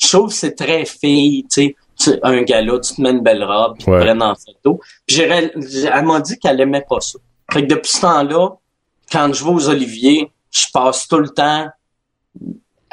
Je 0.00 0.08
trouve 0.08 0.28
que 0.28 0.34
c'est 0.34 0.54
très 0.54 0.84
fille, 0.86 1.44
tu 1.52 1.74
sais. 1.98 2.20
Un 2.22 2.42
gars-là, 2.42 2.78
tu 2.80 2.94
te 2.94 3.02
mets 3.02 3.10
une 3.10 3.22
belle 3.22 3.42
robe, 3.44 3.74
puis 3.76 3.84
ils 3.88 3.92
te 3.98 4.04
prennent 4.04 4.22
en 4.22 4.34
photo. 4.34 4.80
Puis 5.06 5.20
elle 5.20 5.52
m'a 6.04 6.20
dit 6.20 6.38
qu'elle 6.38 6.60
aimait 6.60 6.84
pas 6.88 7.00
ça. 7.00 7.18
Fait 7.52 7.62
que 7.66 7.74
depuis 7.74 7.90
ce 7.90 8.00
temps-là, 8.02 8.50
quand 9.10 9.32
je 9.32 9.42
vais 9.44 9.50
aux 9.50 9.68
Oliviers, 9.68 10.30
je 10.50 10.66
passe 10.72 11.08
tout 11.08 11.18
le 11.18 11.28
temps 11.30 11.66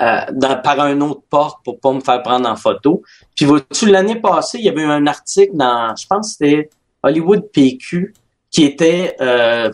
euh, 0.02 0.22
dans- 0.34 0.62
par 0.62 0.80
un 0.80 1.00
autre 1.02 1.22
porte 1.30 1.64
pour 1.64 1.80
pas 1.80 1.94
me 1.94 2.00
faire 2.02 2.22
prendre 2.22 2.50
en 2.50 2.56
photo. 2.56 3.02
Puis 3.36 3.46
vois-tu, 3.46 3.86
l'année 3.88 4.16
passée, 4.20 4.60
il 4.60 4.66
y 4.66 4.70
avait 4.70 4.82
eu 4.82 4.86
un 4.86 5.08
article 5.08 5.56
dans, 5.56 5.96
je 5.96 6.06
pense 6.08 6.28
que 6.38 6.46
c'était 6.46 6.70
Hollywood 7.04 7.50
PQ, 7.52 8.14
qui 8.52 8.64
était 8.64 9.16
euh, 9.22 9.72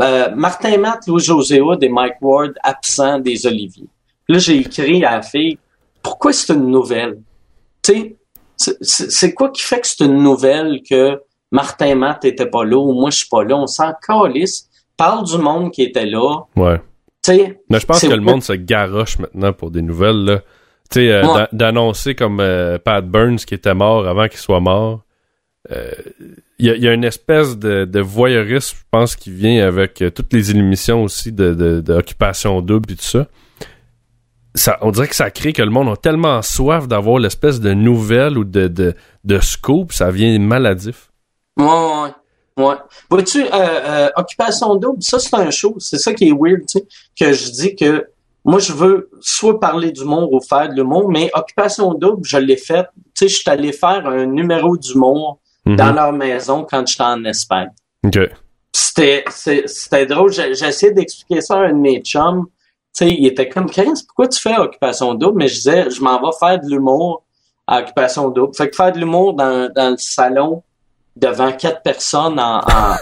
euh, 0.00 0.30
Martin 0.34 0.76
Matt, 0.78 1.06
Louis-José 1.06 1.60
et 1.80 1.88
Mike 1.88 2.16
Ward 2.20 2.54
absents 2.62 3.18
des 3.18 3.46
Oliviers. 3.46 3.88
Là, 4.28 4.38
j'ai 4.38 4.58
écrit 4.58 5.04
à 5.04 5.16
la 5.16 5.22
fille, 5.22 5.58
pourquoi 6.02 6.32
c'est 6.32 6.52
une 6.52 6.68
nouvelle? 6.70 7.18
Tu 7.82 8.16
sais, 8.56 8.76
c'est 8.80 9.34
quoi 9.34 9.50
qui 9.50 9.62
fait 9.62 9.80
que 9.80 9.86
c'est 9.86 10.04
une 10.04 10.22
nouvelle 10.22 10.80
que 10.88 11.20
Martin 11.50 11.94
Matt 11.94 12.24
était 12.24 12.46
pas 12.46 12.64
là 12.64 12.76
ou 12.78 12.92
moi 12.92 13.10
je 13.10 13.18
suis 13.18 13.28
pas 13.28 13.44
là? 13.44 13.56
On 13.56 13.66
s'en 13.66 13.92
calisse. 14.06 14.68
Parle 14.96 15.24
du 15.26 15.36
monde 15.36 15.70
qui 15.72 15.82
était 15.82 16.06
là. 16.06 16.40
Ouais. 16.56 16.80
Sais, 17.26 17.60
Mais 17.70 17.80
je 17.80 17.86
pense 17.86 18.00
que 18.00 18.06
le 18.06 18.20
monde 18.20 18.42
se 18.42 18.52
garoche 18.54 19.18
maintenant 19.18 19.52
pour 19.52 19.70
des 19.70 19.82
nouvelles. 19.82 20.24
là. 20.24 20.38
Tu 20.90 21.00
sais, 21.00 21.10
euh, 21.12 21.26
Ouais. 21.26 21.48
d'annoncer 21.52 22.14
comme 22.14 22.38
euh, 22.40 22.78
Pat 22.78 23.04
Burns 23.04 23.36
qui 23.38 23.54
était 23.54 23.74
mort 23.74 24.06
avant 24.06 24.28
qu'il 24.28 24.38
soit 24.38 24.60
mort. 24.60 25.02
euh, 25.72 25.90
Il 26.58 26.66
y, 26.66 26.70
a, 26.70 26.76
il 26.76 26.82
y 26.82 26.88
a 26.88 26.92
une 26.94 27.04
espèce 27.04 27.58
de, 27.58 27.84
de 27.84 28.00
voyeurisme, 28.00 28.76
je 28.78 28.84
pense, 28.90 29.16
qui 29.16 29.30
vient 29.32 29.66
avec 29.66 30.02
toutes 30.14 30.32
les 30.32 30.50
émissions 30.52 31.02
aussi 31.02 31.32
de, 31.32 31.52
de, 31.54 31.80
d'occupation 31.80 32.60
double 32.62 32.92
et 32.92 32.96
tout 32.96 33.02
ça. 33.02 33.26
ça. 34.54 34.78
On 34.80 34.90
dirait 34.90 35.08
que 35.08 35.16
ça 35.16 35.30
crée 35.30 35.52
que 35.52 35.62
le 35.62 35.70
monde 35.70 35.88
a 35.88 35.96
tellement 35.96 36.40
soif 36.42 36.86
d'avoir 36.88 37.18
l'espèce 37.18 37.60
de 37.60 37.74
nouvelle 37.74 38.38
ou 38.38 38.44
de, 38.44 38.68
de, 38.68 38.94
de 39.24 39.38
scoop, 39.40 39.92
ça 39.92 40.10
vient 40.10 40.38
maladif. 40.38 41.10
Ouais, 41.58 41.66
ouais, 41.66 42.10
ouais. 42.56 42.74
Vois-tu, 43.10 43.44
euh, 43.44 43.48
euh, 43.52 44.08
Occupation 44.16 44.74
Double, 44.76 45.02
ça 45.02 45.18
c'est 45.18 45.34
un 45.34 45.50
show, 45.50 45.74
c'est 45.78 45.98
ça 45.98 46.14
qui 46.14 46.28
est 46.28 46.32
weird, 46.32 46.66
tu 46.66 46.78
sais, 46.78 46.86
que 47.18 47.32
je 47.32 47.50
dis 47.50 47.76
que 47.76 48.06
moi 48.44 48.58
je 48.58 48.72
veux 48.72 49.10
soit 49.20 49.58
parler 49.60 49.92
d'humour 49.92 50.32
ou 50.32 50.40
faire 50.40 50.68
de 50.68 50.74
l'humour, 50.74 51.08
mais 51.10 51.30
Occupation 51.34 51.94
Double, 51.94 52.22
je 52.24 52.38
l'ai 52.38 52.56
fait, 52.56 52.84
tu 53.14 53.26
sais, 53.26 53.28
je 53.28 53.36
suis 53.36 53.50
allé 53.50 53.72
faire 53.72 54.06
un 54.06 54.26
numéro 54.26 54.76
d'humour 54.76 55.38
Mhm. 55.66 55.76
dans 55.76 55.92
leur 55.92 56.12
maison 56.12 56.64
quand 56.68 56.86
j'étais 56.86 57.02
en 57.02 57.24
Espagne. 57.24 57.70
OK. 58.04 58.18
C'était, 58.72 59.24
c'était 59.66 60.06
drôle. 60.06 60.30
Essayé 60.32 60.92
d'expliquer 60.92 61.40
ça 61.40 61.56
à 61.56 61.58
un 61.62 61.72
de 61.72 61.78
mes 61.78 62.00
chums. 62.02 62.46
Tu 62.96 63.04
sais, 63.04 63.08
il 63.08 63.26
était 63.26 63.48
comme, 63.48 63.66
pourquoi 63.66 64.28
tu 64.28 64.40
fais 64.40 64.56
occupation 64.56 65.14
double? 65.14 65.38
Mais 65.38 65.48
je 65.48 65.54
disais, 65.54 65.90
je 65.90 66.00
m'en 66.00 66.20
vais 66.20 66.36
faire 66.38 66.60
de 66.60 66.68
l'humour 66.68 67.24
à 67.66 67.80
occupation 67.80 68.28
double. 68.30 68.54
Fait 68.54 68.70
que 68.70 68.76
faire 68.76 68.92
de 68.92 68.98
l'humour 68.98 69.34
dans, 69.34 69.68
dans 69.74 69.90
le 69.90 69.96
salon 69.98 70.62
devant 71.16 71.52
quatre 71.52 71.82
personnes 71.82 72.38
en, 72.38 72.60
en, 72.60 72.96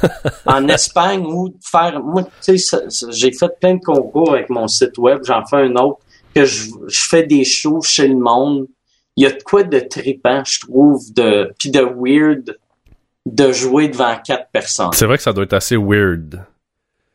en 0.47 0.69
Espagne 0.69 1.25
ou 1.27 1.55
faire, 1.61 2.01
moi, 2.01 2.23
tu 2.43 2.59
sais, 2.59 2.79
j'ai 3.11 3.33
fait 3.33 3.51
plein 3.61 3.75
de 3.75 3.85
concours 3.85 4.33
avec 4.33 4.49
mon 4.49 4.69
site 4.69 4.97
web. 4.99 5.21
J'en 5.25 5.45
fais 5.45 5.57
un 5.57 5.75
autre 5.77 5.99
que 6.35 6.45
je, 6.45 6.71
je 6.87 7.01
fais 7.09 7.25
des 7.25 7.45
shows 7.45 7.83
chez 7.83 8.09
le 8.09 8.17
monde. 8.17 8.67
Il 9.17 9.25
y 9.25 9.27
a 9.27 9.31
de 9.31 9.43
quoi 9.43 9.63
de 9.63 9.79
trippant, 9.79 10.43
je 10.45 10.61
trouve, 10.61 11.01
de, 11.15 11.53
puis 11.59 11.71
de 11.71 11.81
weird 11.81 12.59
de 13.27 13.53
jouer 13.53 13.89
devant 13.89 14.17
quatre 14.25 14.49
personnes. 14.51 14.93
C'est 14.93 15.07
vrai 15.07 15.17
que 15.17 15.23
ça 15.23 15.33
doit 15.33 15.45
être 15.45 15.55
assez 15.55 15.77
weird. 15.77 16.45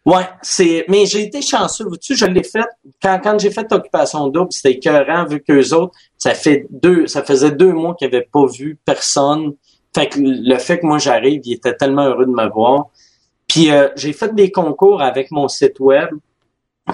Ouais, 0.06 0.28
c'est. 0.42 0.86
Mais 0.88 1.06
j'ai 1.06 1.24
été 1.24 1.42
chanceux. 1.42 1.86
Tu 2.02 2.16
je 2.16 2.26
l'ai 2.26 2.44
fait 2.44 2.66
quand, 3.02 3.20
quand 3.22 3.38
j'ai 3.38 3.52
fait 3.52 3.72
Occupation 3.72 4.28
Double, 4.28 4.52
c'était 4.52 4.72
écœurant 4.72 5.26
vu 5.26 5.42
qu'eux 5.42 5.74
autres, 5.74 5.94
ça 6.18 6.34
fait 6.34 6.66
deux, 6.70 7.06
ça 7.06 7.24
faisait 7.24 7.52
deux 7.52 7.74
mois 7.74 7.96
qu'ils 7.96 8.10
n'avaient 8.10 8.28
pas 8.32 8.46
vu 8.48 8.78
personne. 8.86 9.54
Fait 10.00 10.08
que 10.08 10.20
le 10.22 10.58
fait 10.58 10.80
que 10.80 10.86
moi 10.86 10.98
j'arrive, 10.98 11.42
ils 11.44 11.54
étaient 11.54 11.76
tellement 11.76 12.06
heureux 12.06 12.26
de 12.26 12.32
me 12.32 12.50
voir. 12.50 12.88
Puis 13.48 13.72
euh, 13.72 13.90
j'ai 13.96 14.14
fait 14.14 14.34
des 14.34 14.52
concours 14.52 15.02
avec 15.02 15.30
mon 15.32 15.48
site 15.48 15.80
web 15.80 16.10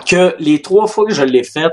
que 0.07 0.35
les 0.39 0.61
trois 0.61 0.87
fois 0.87 1.05
que 1.05 1.13
je 1.13 1.23
l'ai 1.23 1.43
fait, 1.43 1.71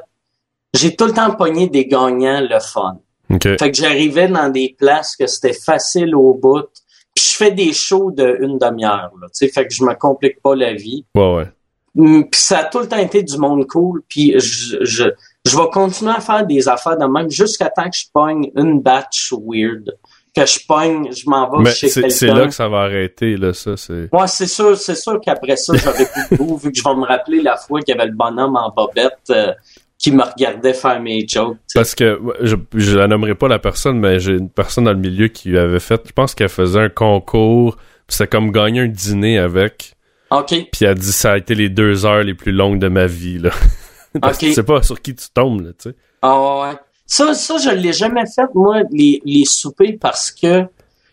j'ai 0.74 0.94
tout 0.94 1.06
le 1.06 1.12
temps 1.12 1.34
pogné 1.34 1.68
des 1.68 1.86
gagnants 1.86 2.40
le 2.40 2.60
fun. 2.60 2.98
Fait 3.40 3.70
que 3.70 3.72
j'arrivais 3.72 4.28
dans 4.28 4.50
des 4.50 4.74
places 4.78 5.16
que 5.16 5.26
c'était 5.26 5.54
facile 5.54 6.14
au 6.14 6.34
bout. 6.34 6.68
Puis 7.14 7.24
je 7.30 7.36
fais 7.36 7.50
des 7.50 7.72
shows 7.72 8.10
de 8.10 8.38
une 8.40 8.58
demi-heure. 8.58 9.12
là, 9.20 9.28
tu 9.28 9.46
sais, 9.46 9.48
Fait 9.48 9.66
que 9.66 9.72
je 9.72 9.84
me 9.84 9.94
complique 9.94 10.40
pas 10.42 10.54
la 10.54 10.74
vie. 10.74 11.06
Ouais, 11.14 11.34
ouais. 11.36 11.48
Hum, 11.96 12.28
Puis 12.28 12.40
ça 12.40 12.58
a 12.58 12.64
tout 12.64 12.78
le 12.78 12.88
temps 12.88 12.98
été 12.98 13.22
du 13.22 13.38
monde 13.38 13.66
cool. 13.66 14.02
Puis 14.08 14.38
je, 14.38 14.78
je, 14.82 15.04
je 15.46 15.56
vais 15.56 15.68
continuer 15.72 16.12
à 16.12 16.20
faire 16.20 16.46
des 16.46 16.68
affaires 16.68 16.96
de 16.98 17.06
même 17.06 17.30
jusqu'à 17.30 17.68
temps 17.70 17.88
que 17.88 17.96
je 17.96 18.06
pogne 18.12 18.50
une 18.56 18.80
batch 18.80 19.32
weird. 19.32 19.96
Que 20.34 20.46
je 20.46 20.60
pogne, 20.66 21.12
je 21.12 21.28
m'en 21.28 21.50
vais 21.50 21.62
Mais 21.64 21.70
chez 21.72 21.88
c'est 21.88 22.08
c'est 22.08 22.26
quelqu'un. 22.26 22.40
là 22.40 22.46
que 22.46 22.54
ça 22.54 22.66
va 22.68 22.78
arrêter, 22.78 23.36
là, 23.36 23.52
ça, 23.52 23.76
c'est... 23.76 24.10
Moi, 24.12 24.26
c'est 24.26 24.46
sûr, 24.46 24.76
c'est 24.78 24.94
sûr 24.94 25.20
qu'après 25.20 25.56
ça, 25.56 25.74
j'aurais 25.76 26.06
plus 26.06 26.36
de 26.38 26.42
goût, 26.42 26.56
vu 26.56 26.72
que 26.72 26.78
je 26.78 26.82
vais 26.82 26.94
me 26.94 27.04
rappeler 27.04 27.42
la 27.42 27.56
fois 27.58 27.80
qu'il 27.82 27.94
y 27.94 27.98
avait 27.98 28.08
le 28.08 28.16
bonhomme 28.16 28.56
en 28.56 28.70
bobette 28.70 29.18
euh, 29.28 29.52
qui 29.98 30.10
me 30.10 30.22
regardait 30.22 30.72
faire 30.72 31.00
mes 31.02 31.26
jokes. 31.28 31.58
Parce 31.74 31.94
que 31.94 32.18
je, 32.40 32.56
je 32.74 32.96
la 32.96 33.08
nommerai 33.08 33.34
pas 33.34 33.46
la 33.48 33.58
personne, 33.58 33.98
mais 33.98 34.20
j'ai 34.20 34.32
une 34.32 34.48
personne 34.48 34.84
dans 34.84 34.92
le 34.92 34.98
milieu 34.98 35.28
qui 35.28 35.54
avait 35.54 35.80
fait, 35.80 36.00
je 36.06 36.12
pense 36.12 36.34
qu'elle 36.34 36.48
faisait 36.48 36.80
un 36.80 36.88
concours, 36.88 37.76
puis 38.06 38.16
c'était 38.16 38.28
comme 38.28 38.52
gagner 38.52 38.80
un 38.80 38.88
dîner 38.88 39.38
avec, 39.38 39.92
OK. 40.30 40.48
puis 40.48 40.68
elle 40.80 40.88
a 40.88 40.94
dit 40.94 41.12
ça 41.12 41.32
a 41.32 41.36
été 41.36 41.54
les 41.54 41.68
deux 41.68 42.06
heures 42.06 42.22
les 42.24 42.32
plus 42.34 42.52
longues 42.52 42.78
de 42.78 42.88
ma 42.88 43.04
vie, 43.06 43.38
là. 43.38 43.50
Parce 44.20 44.38
que 44.38 44.46
tu 44.46 44.54
sais 44.54 44.62
pas 44.62 44.82
sur 44.82 45.00
qui 45.00 45.14
tu 45.14 45.26
tombes, 45.32 45.60
là, 45.60 45.72
tu 45.78 45.90
sais. 45.90 45.96
Ah 46.22 46.60
ouais. 46.62 46.76
Ça, 47.14 47.34
ça, 47.34 47.58
je 47.58 47.68
l'ai 47.68 47.92
jamais 47.92 48.24
fait, 48.24 48.48
moi, 48.54 48.84
les, 48.90 49.20
les 49.26 49.44
soupers, 49.44 49.98
parce 50.00 50.30
que 50.30 50.64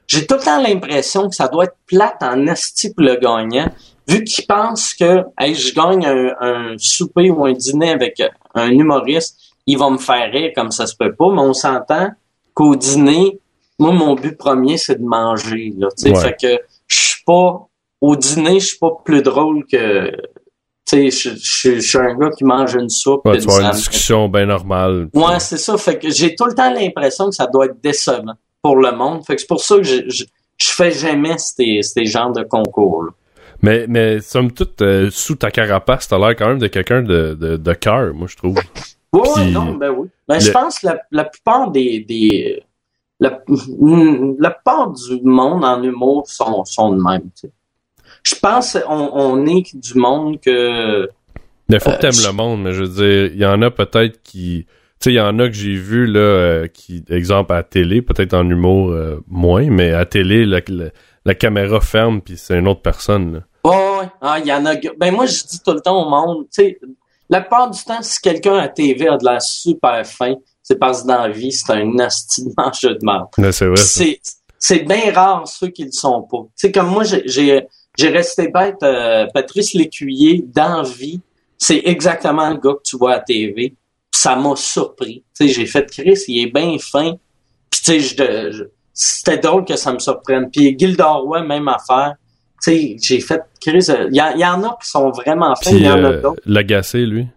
j'ai 0.07 0.25
tout 0.25 0.35
le 0.35 0.41
temps 0.41 0.61
l'impression 0.61 1.27
que 1.27 1.35
ça 1.35 1.49
doit 1.49 1.65
être 1.65 1.75
plate 1.85 2.21
en 2.21 2.47
esti 2.47 2.93
pour 2.93 3.03
le 3.03 3.17
gagnant, 3.17 3.67
vu 4.07 4.23
qu'il 4.23 4.45
pense 4.47 4.93
que 4.93 5.25
hey, 5.37 5.53
je 5.53 5.75
gagne 5.75 6.05
un, 6.05 6.35
un 6.39 6.75
souper 6.77 7.29
ou 7.29 7.45
un 7.45 7.51
dîner 7.51 7.89
avec 7.89 8.23
un 8.55 8.69
humoriste, 8.69 9.37
il 9.65 9.77
va 9.77 9.89
me 9.89 9.97
faire 9.97 10.31
rire 10.31 10.53
comme 10.55 10.71
ça 10.71 10.87
se 10.87 10.95
peut 10.95 11.13
pas, 11.13 11.33
mais 11.33 11.41
on 11.41 11.53
s'entend 11.53 12.11
qu'au 12.53 12.77
dîner, 12.77 13.37
moi, 13.77 13.91
mon 13.91 14.15
but 14.15 14.37
premier, 14.37 14.77
c'est 14.77 15.01
de 15.01 15.05
manger. 15.05 15.73
Là, 15.77 15.89
tu 15.97 16.03
sais. 16.03 16.11
Ouais. 16.11 16.21
Fait 16.21 16.37
que 16.41 16.63
je 16.87 16.99
suis 16.99 17.23
pas. 17.25 17.67
Au 17.99 18.15
dîner, 18.15 18.61
je 18.61 18.67
suis 18.67 18.77
pas 18.77 18.91
plus 19.03 19.21
drôle 19.21 19.65
que. 19.65 20.15
Tu 20.89 21.11
sais, 21.11 21.11
je, 21.11 21.35
je, 21.41 21.75
je 21.75 21.79
suis 21.87 21.97
un 21.97 22.15
gars 22.15 22.29
qui 22.35 22.43
mange 22.43 22.73
une 22.73 22.89
soupe. 22.89 23.25
Ouais, 23.25 23.37
et 23.37 23.39
tu 23.39 23.47
vas 23.47 23.55
avoir 23.57 23.71
une 23.71 23.77
discussion 23.77 24.27
bien 24.29 24.45
normale. 24.47 25.09
Ouais, 25.13 25.39
c'est 25.39 25.57
ça. 25.57 25.77
Fait 25.77 25.99
que 25.99 26.09
j'ai 26.09 26.35
tout 26.35 26.45
le 26.45 26.53
temps 26.55 26.73
l'impression 26.73 27.29
que 27.29 27.35
ça 27.35 27.45
doit 27.47 27.65
être 27.65 27.81
décevant 27.83 28.33
pour 28.61 28.77
le 28.77 28.91
monde. 28.91 29.23
Fait 29.25 29.35
que 29.35 29.41
c'est 29.41 29.47
pour 29.47 29.61
ça 29.61 29.75
que 29.77 29.83
je, 29.83 30.01
je, 30.07 30.23
je 30.57 30.69
fais 30.71 30.91
jamais 30.91 31.37
ces, 31.37 31.81
ces 31.83 32.05
genres 32.05 32.31
de 32.31 32.43
concours. 32.43 33.03
là. 33.03 33.11
Mais, 33.61 33.85
mais 33.87 34.21
somme 34.21 34.51
toute, 34.51 34.81
euh, 34.81 35.09
sous 35.11 35.35
ta 35.35 35.51
carapace, 35.51 36.07
t'as 36.07 36.17
l'air 36.17 36.35
quand 36.35 36.47
même 36.47 36.59
de 36.59 36.67
quelqu'un 36.67 37.01
de, 37.01 37.33
de, 37.39 37.57
de 37.57 37.73
cœur, 37.73 38.13
moi, 38.13 38.27
je 38.29 38.37
trouve. 38.37 38.55
Oui, 39.11 39.21
Puis, 39.35 39.43
oui, 39.43 39.51
non, 39.51 39.73
ben 39.73 39.89
oui. 39.89 40.07
Ben, 40.27 40.39
je 40.39 40.49
pense 40.51 40.79
que 40.79 40.87
la, 40.87 41.01
la 41.11 41.25
plupart 41.25 41.69
des, 41.71 41.99
des 42.07 42.63
la, 43.19 43.39
mm, 43.47 44.35
la 44.39 44.51
plupart 44.51 44.91
du 44.91 45.19
monde 45.23 45.65
en 45.65 45.83
humour 45.83 46.23
sont, 46.27 46.63
sont 46.63 46.91
de 46.95 47.01
même. 47.03 47.23
tu 47.35 47.47
sais. 47.47 47.51
Je 48.33 48.35
pense 48.39 48.73
qu'on 48.73 49.09
on 49.13 49.45
est 49.47 49.75
du 49.75 49.95
monde 49.95 50.39
que 50.39 51.09
Mais 51.69 51.79
faut 51.79 51.89
que 51.91 51.95
Euh, 51.95 51.99
t'aimes 51.99 52.11
je- 52.13 52.27
le 52.27 52.33
monde, 52.33 52.63
mais 52.63 52.73
je 52.73 52.83
veux 52.83 52.87
dire, 52.89 53.31
il 53.33 53.39
y 53.39 53.45
en 53.45 53.61
a 53.61 53.71
peut-être 53.71 54.21
qui... 54.23 54.65
Tu 54.99 55.05
sais, 55.05 55.11
il 55.11 55.15
y 55.15 55.21
en 55.21 55.39
a 55.39 55.47
que 55.47 55.53
j'ai 55.53 55.75
vu, 55.75 56.05
là, 56.07 56.19
euh, 56.19 56.67
qui, 56.67 57.03
exemple, 57.09 57.53
à 57.53 57.57
la 57.57 57.63
télé, 57.63 58.01
peut-être 58.01 58.33
en 58.33 58.47
humour 58.49 58.91
euh, 58.91 59.23
moins, 59.27 59.69
mais 59.69 59.93
à 59.93 60.05
télé, 60.05 60.45
la, 60.45 60.59
la, 60.67 60.85
la 61.25 61.35
caméra 61.35 61.79
ferme, 61.79 62.21
puis 62.21 62.35
c'est 62.37 62.57
une 62.59 62.67
autre 62.67 62.81
personne, 62.81 63.33
là. 63.33 63.39
Ouais, 63.63 63.99
ouais. 63.99 64.09
Ah, 64.21 64.37
il 64.39 64.45
y 64.47 64.51
en 64.53 64.65
a. 64.65 64.75
Ben, 64.97 65.13
moi, 65.13 65.25
je 65.25 65.43
dis 65.45 65.61
tout 65.63 65.71
le 65.73 65.79
temps 65.79 66.05
au 66.05 66.09
monde, 66.09 66.45
tu 66.53 66.63
sais, 66.63 66.79
la 67.29 67.39
plupart 67.41 67.69
du 67.69 67.81
temps, 67.83 68.01
si 68.01 68.19
quelqu'un 68.19 68.57
à 68.57 68.67
TV 68.67 69.07
a 69.07 69.17
de 69.17 69.23
l'air 69.23 69.41
super 69.41 70.05
fin, 70.05 70.35
c'est 70.63 70.77
parce 70.77 71.03
que 71.03 71.07
dans 71.07 71.21
la 71.21 71.29
vie, 71.29 71.51
c'est 71.51 71.71
un 71.71 71.97
asti 71.99 72.43
de 72.43 72.49
de 72.49 73.05
merde. 73.05 73.27
C'est 74.61 74.79
bien 74.79 75.13
rare 75.13 75.47
ceux 75.47 75.67
qui 75.69 75.85
le 75.85 75.91
sont 75.91 76.23
pas. 76.23 76.39
Tu 76.57 76.67
sais, 76.67 76.71
comme 76.73 76.87
moi, 76.89 77.03
j'ai, 77.05 77.65
j'ai, 77.97 78.09
resté 78.09 78.47
bête, 78.47 78.77
euh, 78.83 79.25
Patrice 79.33 79.73
Lécuyer, 79.73 80.43
dans 80.47 80.83
vie, 80.83 81.19
c'est 81.57 81.81
exactement 81.85 82.49
le 82.49 82.57
gars 82.57 82.73
que 82.73 82.83
tu 82.83 82.97
vois 82.97 83.13
à 83.13 83.19
TV. 83.19 83.73
Ça 84.11 84.35
m'a 84.35 84.55
surpris. 84.55 85.23
J'ai 85.39 85.65
fait 85.65 85.89
Chris, 85.89 86.17
il 86.27 86.43
est 86.47 86.51
bien 86.53 86.77
fin. 86.79 87.13
Puis 87.69 87.81
tu 87.83 87.85
sais, 87.85 87.99
je, 87.99 88.51
je- 88.51 88.63
c'était 88.93 89.37
drôle 89.37 89.65
que 89.65 89.75
ça 89.75 89.93
me 89.93 89.99
surprenne. 89.99 90.49
Puis 90.51 90.75
Gilda 90.77 91.07
Roy, 91.07 91.41
même 91.43 91.67
affaire. 91.67 92.15
Tu 92.61 92.71
sais, 92.71 92.95
j'ai 93.01 93.19
fait 93.21 93.41
Chris, 93.61 93.85
euh, 93.89 94.07
il 94.09 94.17
y, 94.17 94.21
en- 94.21 94.31
il 94.33 94.39
y 94.41 94.45
en 94.45 94.61
a 94.63 94.77
qui 94.81 94.89
sont 94.89 95.09
vraiment 95.11 95.55
fins, 95.55 95.71
il 95.71 95.83
y 95.83 95.89
en 95.89 96.03
a 96.03 96.07
euh, 96.09 96.21
d'autres. 96.21 96.41
l'agacé, 96.45 97.05
lui. 97.05 97.27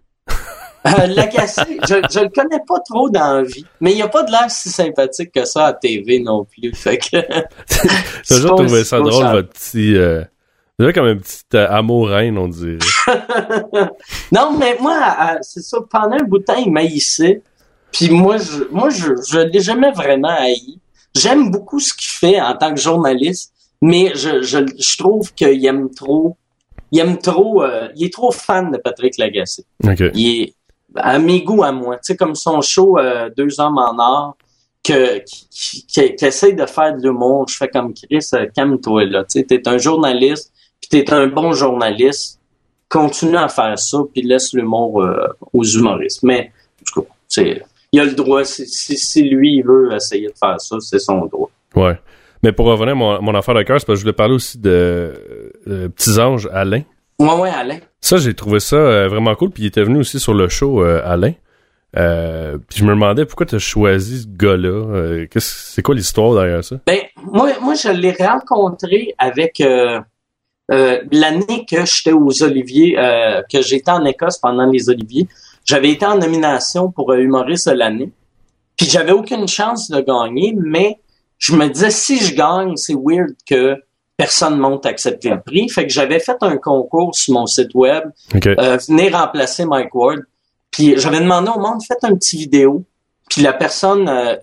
Euh, 0.85 1.07
Lagacé, 1.07 1.63
je, 1.89 1.95
je 2.11 2.21
le 2.21 2.29
connais 2.31 2.61
pas 2.67 2.81
trop 2.81 3.09
dans 3.09 3.35
la 3.37 3.43
vie, 3.45 3.65
mais 3.81 3.93
il 3.95 4.03
a 4.03 4.09
pas 4.09 4.25
de 4.25 4.33
l'air 4.33 4.51
si 4.51 4.69
sympathique 4.69 5.31
que 5.33 5.45
ça 5.45 5.67
à 5.67 5.73
TV 5.75 6.19
non 6.19 6.45
plus. 6.45 6.75
Fait 6.75 6.99
que 6.99 7.19
J'ai 8.29 8.35
toujours 8.37 8.57
trouvé 8.57 8.83
ça 8.83 8.99
drôle, 8.99 9.27
votre 9.27 9.49
petit... 9.51 9.95
Euh... 9.97 10.25
Déjà 10.83 10.93
comme 10.95 11.07
un 11.07 11.16
petit 11.16 11.43
euh, 11.55 11.66
amour-reine, 11.70 12.37
on 12.39 12.49
dirait. 12.49 12.78
non, 14.33 14.57
mais 14.59 14.76
moi, 14.80 14.99
à- 15.01 15.39
c'est 15.43 15.61
ça, 15.62 15.78
pendant 15.91 16.16
un 16.16 16.24
bout 16.24 16.39
de 16.39 16.45
temps, 16.45 16.57
il 16.57 16.72
m'haïssait. 16.72 17.43
Puis 17.93 18.11
moi, 18.11 18.37
je, 18.39 18.64
moi, 18.70 18.91
je, 18.91 19.12
je 19.28 19.39
l'ai 19.39 19.61
jamais 19.61 19.93
vraiment 19.93 20.28
haï. 20.37 20.78
J'aime 21.14 21.51
beaucoup 21.51 21.78
ce 21.78 21.93
qu'il 21.95 22.09
fait 22.11 22.41
en 22.41 22.57
tant 22.57 22.74
que 22.74 22.80
journaliste, 22.80 23.53
mais 23.80 24.12
je, 24.14 24.43
je, 24.43 24.59
je 24.78 24.97
trouve 24.99 25.33
qu'il 25.35 25.64
aime 25.66 25.91
trop, 25.91 26.37
il 26.91 27.01
aime 27.01 27.18
trop, 27.18 27.62
euh, 27.62 27.89
il 27.95 28.07
est 28.07 28.12
trop 28.12 28.33
fan 28.33 28.70
de 28.72 28.78
Patrick 28.78 29.18
Lagacé. 29.18 29.64
Il 30.14 30.41
est 30.43 30.55
à 30.97 31.18
mes 31.18 31.43
goûts 31.43 31.62
à 31.62 31.70
moi. 31.72 31.97
Tu 31.97 32.01
sais, 32.05 32.16
comme 32.16 32.35
son 32.35 32.61
show 32.61 32.99
euh, 32.99 33.30
Deux 33.37 33.61
hommes 33.61 33.78
en 33.78 33.97
or, 33.99 34.37
que, 34.83 35.18
qui, 35.20 35.49
qui, 35.51 35.87
qui- 35.87 36.16
qui 36.16 36.24
essaye 36.24 36.55
de 36.55 36.66
faire 36.66 36.97
de 36.97 37.03
l'humour. 37.03 37.47
Je 37.49 37.57
fais 37.57 37.68
comme 37.68 37.93
Chris, 37.95 38.26
euh, 38.35 38.47
calme-toi 38.55 39.05
là. 39.05 39.24
Tu 39.24 39.41
sais, 39.41 39.45
t'es 39.45 39.68
un 39.68 39.78
journaliste, 39.78 40.52
puis 40.83 40.91
t'es 40.91 41.12
un 41.14 41.28
bon 41.28 41.53
journaliste. 41.53 42.39
Continue 42.89 43.39
à 43.39 43.49
faire 43.49 43.78
ça, 43.78 43.99
puis 44.12 44.20
laisse 44.20 44.53
l'humour 44.53 45.03
euh, 45.03 45.26
aux 45.55 45.64
humoristes. 45.64 46.22
Mais, 46.24 46.53
en 46.80 46.85
tout 47.01 47.01
cas, 47.03 47.43
il 47.93 48.01
a 48.01 48.05
le 48.05 48.12
droit. 48.12 48.45
Si, 48.45 48.66
si, 48.66 48.99
si 48.99 49.22
lui, 49.30 49.57
il 49.57 49.62
veut 49.62 49.95
essayer 49.95 50.26
de 50.28 50.35
faire 50.39 50.61
ça, 50.61 50.76
c'est 50.80 50.99
son 50.99 51.24
droit. 51.24 51.49
Ouais. 51.74 51.99
Mais 52.43 52.53
pour 52.53 52.66
revenir 52.66 52.93
à 52.93 52.95
mon, 52.95 53.22
mon 53.22 53.35
affaire 53.35 53.55
de 53.55 53.62
cœur, 53.62 53.80
c'est 53.80 53.87
parce 53.87 53.97
que 53.97 54.01
je 54.01 54.05
voulais 54.05 54.12
parler 54.12 54.35
aussi 54.35 54.59
de 54.59 55.14
euh, 55.68 55.89
Petits 55.89 56.18
Anges 56.20 56.51
Alain. 56.53 56.83
Ouais, 57.18 57.35
ouais, 57.41 57.49
Alain. 57.51 57.78
Ça, 58.03 58.18
j'ai 58.18 58.35
trouvé 58.35 58.61
ça 58.61 58.76
euh, 58.76 59.09
vraiment 59.09 59.35
cool. 59.37 59.51
Puis 59.51 59.62
il 59.62 59.66
était 59.66 59.85
venu 59.85 59.99
aussi 60.01 60.18
sur 60.20 60.35
le 60.35 60.49
show, 60.51 60.83
euh, 60.85 61.01
Alain. 61.05 61.33
Euh, 61.97 62.59
puis 62.68 62.78
je 62.80 62.85
me 62.85 62.91
demandais 62.91 63.24
pourquoi 63.26 63.47
tu 63.47 63.55
as 63.55 63.59
choisi 63.59 64.22
ce 64.22 64.26
gars-là. 64.26 64.68
Euh, 64.68 65.26
qu'est-ce- 65.30 65.72
c'est 65.74 65.83
quoi 65.83 65.95
l'histoire 65.95 66.35
derrière 66.35 66.64
ça? 66.64 66.76
Ben, 66.87 66.99
moi, 67.22 67.51
moi, 67.61 67.74
je 67.74 67.89
l'ai 67.91 68.12
rencontré 68.12 69.14
avec 69.18 69.61
euh, 69.61 70.01
l'année 71.11 71.66
que 71.68 71.85
j'étais 71.85 72.12
aux 72.12 72.43
Oliviers, 72.43 72.99
euh, 72.99 73.43
que 73.51 73.61
j'étais 73.61 73.91
en 73.91 74.05
Écosse 74.05 74.39
pendant 74.39 74.66
les 74.66 74.89
Oliviers. 74.89 75.29
J'avais 75.64 75.91
été 75.91 76.07
en 76.07 76.18
nomination 76.18 76.91
pour 76.91 77.12
euh, 77.12 77.18
humoriste 77.18 77.68
de 77.68 77.75
l'année. 77.75 78.11
Puis 78.77 78.87
j'avais 78.89 79.12
aucune 79.12 79.47
chance 79.47 79.91
de 79.91 80.01
gagner, 80.01 80.55
mais 80.57 80.99
je 81.39 81.55
me 81.55 81.68
disais 81.68 81.91
si 81.91 82.18
je 82.18 82.35
gagne, 82.35 82.77
c'est 82.77 82.95
weird 82.95 83.35
que 83.47 83.77
personne 84.16 84.59
monte 84.59 84.87
accepter 84.87 85.31
le 85.31 85.41
prix. 85.41 85.68
Fait 85.68 85.87
que 85.87 85.93
j'avais 85.93 86.20
fait 86.20 86.37
un 86.41 86.57
concours 86.57 87.14
sur 87.14 87.35
mon 87.35 87.47
site 87.47 87.75
web 87.75 88.05
OK. 88.35 88.47
euh, 88.47 88.79
venez 88.89 89.11
remplacer 89.11 89.64
Mike 89.64 89.95
Ward. 89.95 90.20
Puis 90.70 90.95
j'avais 90.99 91.20
demandé 91.20 91.51
au 91.55 91.61
monde, 91.61 91.81
faites 91.87 92.03
un 92.03 92.14
petit 92.14 92.39
vidéo. 92.39 92.85
Puis 93.29 93.43
la 93.43 93.53
personne 93.53 94.09
euh, 94.09 94.37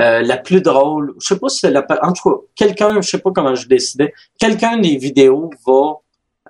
euh, 0.00 0.22
la 0.22 0.36
plus 0.36 0.60
drôle, 0.60 1.14
je 1.20 1.26
sais 1.26 1.38
pas 1.38 1.48
si 1.48 1.58
c'est 1.58 1.70
la, 1.70 1.84
en 2.02 2.12
tout 2.12 2.30
cas, 2.30 2.36
quelqu'un, 2.54 3.00
je 3.00 3.08
sais 3.08 3.18
pas 3.18 3.30
comment 3.32 3.54
je 3.54 3.66
décidais, 3.66 4.14
quelqu'un 4.38 4.78
des 4.78 4.96
vidéos 4.96 5.50
va 5.66 5.98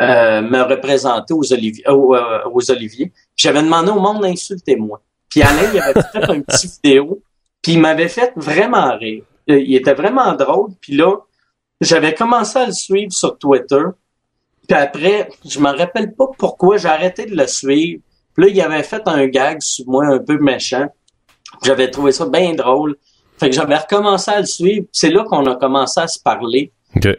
euh, 0.01 0.43
me 0.43 0.63
représenter 0.63 1.35
aux, 1.35 1.53
Oliviers. 1.53 1.89
aux, 1.89 2.15
euh, 2.15 2.45
aux 2.53 2.71
Oliviers. 2.71 3.13
J'avais 3.37 3.63
demandé 3.63 3.91
au 3.91 3.99
monde 3.99 4.25
insultez-moi. 4.25 5.01
Puis 5.29 5.43
Alain, 5.43 5.71
il 5.75 5.81
avait 5.81 6.01
fait 6.13 6.31
un 6.31 6.41
petit 6.41 6.67
vidéo, 6.85 7.21
puis 7.61 7.73
il 7.73 7.81
m'avait 7.81 8.09
fait 8.09 8.33
vraiment 8.37 8.97
rire. 8.97 9.25
Euh, 9.51 9.59
Il 9.59 9.75
était 9.75 9.95
vraiment 9.95 10.35
drôle. 10.35 10.71
Puis 10.81 10.95
là, 10.95 11.17
j'avais 11.81 12.15
commencé 12.15 12.59
à 12.59 12.67
le 12.67 12.73
suivre 12.73 13.13
sur 13.13 13.37
Twitter. 13.39 13.83
Puis 14.69 14.79
après, 14.79 15.29
je 15.45 15.59
me 15.59 15.77
rappelle 15.77 16.15
pas 16.15 16.27
pourquoi 16.39 16.77
j'ai 16.77 16.89
arrêté 16.89 17.27
de 17.27 17.35
le 17.35 17.47
suivre. 17.49 18.01
Puis 18.35 18.45
là, 18.45 18.51
il 18.51 18.61
avait 18.61 18.85
fait 18.85 19.03
un 19.07 19.27
gag 19.27 19.61
sur 19.61 19.85
moi 19.89 20.07
un 20.07 20.19
peu 20.19 20.39
méchant. 20.39 20.87
J'avais 21.65 21.91
trouvé 21.91 22.13
ça 22.13 22.27
bien 22.27 22.55
drôle. 22.55 22.97
Fait 23.39 23.51
que 23.51 23.55
j'avais 23.57 23.77
recommencé 23.77 24.31
à 24.31 24.41
le 24.41 24.47
suivre. 24.47 24.87
C'est 24.93 25.11
là 25.11 25.25
qu'on 25.25 25.47
a 25.47 25.55
commencé 25.57 26.01
à 26.01 26.09
se 26.09 26.19
parler 26.21 26.73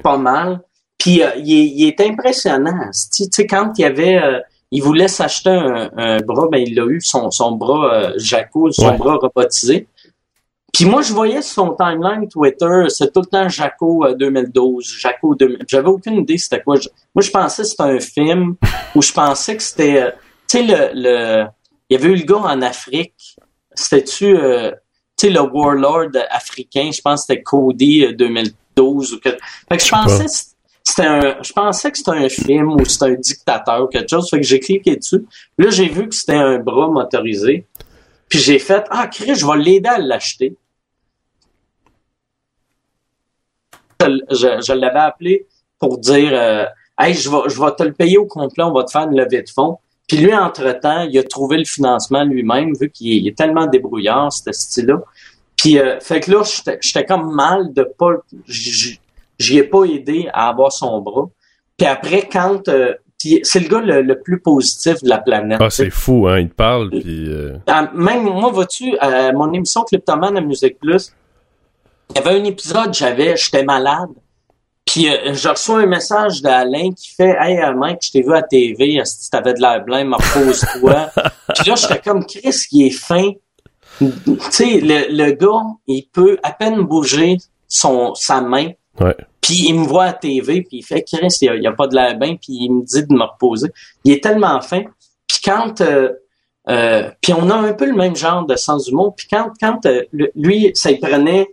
pas 0.03 0.17
mal. 0.17 0.61
Puis 0.97 1.23
euh, 1.23 1.29
il, 1.37 1.51
est, 1.53 1.65
il 1.67 1.87
est 1.87 2.01
impressionnant. 2.01 2.89
Tu 3.15 3.23
sais, 3.31 3.47
quand 3.47 3.71
il 3.77 3.81
y 3.81 3.85
avait, 3.85 4.21
euh, 4.21 4.39
il 4.71 4.83
voulait 4.83 5.07
s'acheter 5.07 5.49
un, 5.49 5.89
un 5.95 6.17
bras, 6.19 6.47
ben 6.51 6.57
il 6.65 6.77
a 6.79 6.85
eu 6.85 6.99
son, 7.01 7.31
son 7.31 7.53
bras 7.53 7.93
euh, 7.93 8.13
Jaco, 8.17 8.71
son 8.71 8.89
Ouais. 8.89 8.97
bras 8.97 9.15
robotisé. 9.15 9.87
Puis 10.73 10.85
moi, 10.85 11.01
je 11.01 11.13
voyais 11.13 11.41
sur 11.41 11.65
son 11.65 11.75
timeline 11.75 12.27
Twitter, 12.29 12.83
c'est 12.89 13.11
tout 13.11 13.21
le 13.21 13.25
temps 13.25 13.49
Jaco 13.49 14.05
euh, 14.05 14.13
2012, 14.15 14.97
Jaco 14.99 15.35
2000. 15.35 15.65
J'avais 15.67 15.87
aucune 15.87 16.15
idée 16.19 16.37
c'était 16.37 16.61
quoi. 16.61 16.75
Je- 16.79 16.89
moi, 17.15 17.21
je 17.23 17.31
pensais 17.31 17.63
que 17.63 17.67
c'était 17.69 17.83
un 17.83 17.99
film 17.99 18.55
ou 18.95 19.01
je 19.01 19.11
pensais 19.11 19.57
que 19.57 19.63
c'était, 19.63 20.11
tu 20.47 20.57
sais, 20.59 20.63
le, 20.63 20.89
le, 20.93 21.45
il 21.89 21.97
y 21.97 21.99
avait 21.99 22.09
eu 22.09 22.15
le 22.17 22.23
gars 22.23 22.37
en 22.37 22.61
Afrique. 22.61 23.35
C'était-tu, 23.73 24.37
euh, 24.37 24.71
tu 24.71 24.77
sais, 25.19 25.29
le 25.29 25.41
warlord 25.41 26.09
africain, 26.29 26.89
je 26.93 27.01
pense 27.01 27.21
que 27.21 27.27
c'était 27.33 27.43
Cody 27.43 28.05
euh, 28.05 28.13
2012 28.13 29.13
ou 29.13 29.19
que. 29.19 29.29
Fait 29.29 29.77
que 29.77 29.83
je 29.83 29.89
pensais 29.89 30.25
que 30.25 30.31
c'était 30.83 31.05
un, 31.07 31.37
je 31.43 31.53
pensais 31.53 31.91
que 31.91 31.97
c'était 31.97 32.11
un 32.11 32.29
film 32.29 32.73
ou 32.73 32.85
c'était 32.85 33.05
un 33.05 33.15
dictateur 33.15 33.83
ou 33.83 33.87
quelque 33.87 34.09
chose. 34.09 34.29
Fait 34.29 34.37
que 34.39 34.45
j'ai 34.45 34.59
cliqué 34.59 34.95
dessus. 34.95 35.25
Là, 35.57 35.69
j'ai 35.69 35.87
vu 35.87 36.07
que 36.09 36.15
c'était 36.15 36.33
un 36.35 36.57
bras 36.59 36.87
motorisé. 36.89 37.65
Puis 38.27 38.39
j'ai 38.39 38.59
fait, 38.59 38.83
ah, 38.91 39.07
Chris, 39.07 39.35
je 39.35 39.45
vais 39.45 39.57
l'aider 39.57 39.89
à 39.89 39.97
l'acheter. 39.97 40.55
Je, 44.01 44.05
je- 44.31 44.61
je 44.65 44.73
l'avais 44.73 44.99
appelé 44.99 45.45
pour 45.79 45.97
dire, 45.97 46.29
euh, 46.33 46.65
hey, 46.97 47.13
je 47.13 47.29
vais, 47.29 47.49
je 47.49 47.59
vais 47.61 47.71
te 47.75 47.83
le 47.83 47.93
payer 47.93 48.17
au 48.17 48.25
complet, 48.25 48.63
on 48.63 48.71
va 48.71 48.83
te 48.83 48.91
faire 48.91 49.03
une 49.09 49.17
levée 49.17 49.41
de 49.41 49.49
fonds. 49.49 49.77
Puis 50.09 50.17
lui, 50.17 50.33
entre-temps, 50.33 51.03
il 51.03 51.17
a 51.19 51.23
trouvé 51.23 51.57
le 51.57 51.65
financement 51.65 52.23
lui-même, 52.23 52.73
vu 52.73 52.89
qu'il 52.89 53.27
est, 53.27 53.37
tellement 53.37 53.67
débrouillard, 53.67 54.33
ce 54.33 54.51
style-là. 54.51 55.01
Puis, 55.55 55.77
euh, 55.77 55.99
fait 55.99 56.19
que 56.19 56.31
là, 56.31 56.41
j'étais 56.81 57.05
comme 57.05 57.33
mal 57.33 57.71
de 57.73 57.83
pas... 57.83 58.13
J'y 58.47 59.57
ai 59.57 59.63
pas 59.63 59.83
aidé 59.83 60.27
à 60.33 60.49
avoir 60.49 60.71
son 60.71 60.99
bras. 60.99 61.29
Puis 61.77 61.87
après, 61.87 62.27
quand... 62.29 62.67
euh, 62.67 62.95
c'est 63.43 63.59
le 63.59 63.67
gars 63.67 63.81
le, 63.81 64.01
le 64.01 64.19
plus 64.19 64.39
positif 64.39 65.03
de 65.03 65.09
la 65.09 65.17
planète. 65.19 65.59
Ah, 65.61 65.69
c'est 65.69 65.89
fou, 65.89 66.27
hein. 66.27 66.39
Il 66.39 66.49
te 66.49 66.55
parle, 66.55 66.89
puis... 66.89 67.29
euh, 67.29 67.57
Ah, 67.67 67.91
même 67.93 68.23
moi, 68.23 68.49
vois-tu, 68.49 68.97
à 68.97 69.31
mon 69.33 69.51
émission 69.53 69.83
Cryptoman 69.83 70.35
à 70.37 70.41
Musique 70.41 70.79
Plus, 70.79 71.13
il 72.09 72.15
y 72.15 72.19
avait 72.19 72.39
un 72.39 72.43
épisode, 72.45 72.93
j'avais, 72.93 73.37
j'étais 73.37 73.63
malade. 73.63 74.09
Puis 74.89 75.07
euh, 75.07 75.33
je 75.33 75.49
reçois 75.49 75.81
un 75.81 75.85
message 75.85 76.41
d'Alain 76.41 76.91
qui 76.93 77.13
fait 77.13 77.37
Hey 77.39 77.59
mec, 77.75 77.99
je 78.01 78.11
t'ai 78.11 78.21
vu 78.23 78.33
à 78.33 78.41
TV, 78.41 78.99
si 79.05 79.29
t'avais 79.29 79.53
de 79.53 79.61
l'air 79.61 79.83
blanc, 79.83 80.03
repose-toi. 80.17 81.11
Puis 81.55 81.69
là, 81.69 81.75
j'étais 81.75 81.99
comme 81.99 82.25
Chris, 82.25 82.65
il 82.71 82.87
est 82.87 82.89
fin. 82.89 83.31
Tu 83.99 84.11
sais, 84.49 84.79
le, 84.81 85.15
le 85.15 85.31
gars, 85.33 85.63
il 85.85 86.07
peut 86.11 86.39
à 86.41 86.53
peine 86.53 86.81
bouger 86.81 87.37
son 87.67 88.15
sa 88.15 88.41
main. 88.41 88.71
Ouais. 88.99 89.15
Puis 89.41 89.65
il 89.67 89.79
me 89.79 89.85
voit 89.85 90.05
à 90.05 90.13
TV, 90.13 90.61
puis 90.61 90.77
il 90.77 90.83
fait 90.83 91.03
Chris, 91.03 91.37
il 91.41 91.49
a, 91.49 91.55
il 91.55 91.67
a 91.67 91.71
pas 91.73 91.87
de 91.87 91.95
l'air 91.95 92.17
bien, 92.17 92.35
puis 92.35 92.53
il 92.61 92.71
me 92.71 92.81
dit 92.83 93.05
de 93.05 93.13
me 93.13 93.23
reposer. 93.23 93.69
Il 94.03 94.11
est 94.11 94.23
tellement 94.23 94.59
fin. 94.61 94.81
Puis 95.27 95.39
quand 95.43 95.81
euh, 95.81 96.13
euh, 96.69 97.09
puis 97.21 97.33
on 97.33 97.49
a 97.49 97.55
un 97.55 97.73
peu 97.73 97.85
le 97.85 97.95
même 97.95 98.15
genre 98.15 98.45
de 98.45 98.55
sens 98.55 98.85
du 98.85 98.93
mot. 98.95 99.11
Puis 99.11 99.27
quand, 99.29 99.51
quand 99.59 99.85
euh, 99.85 100.03
lui, 100.35 100.71
ça 100.73 100.91
lui 100.91 100.99
prenait 100.99 101.47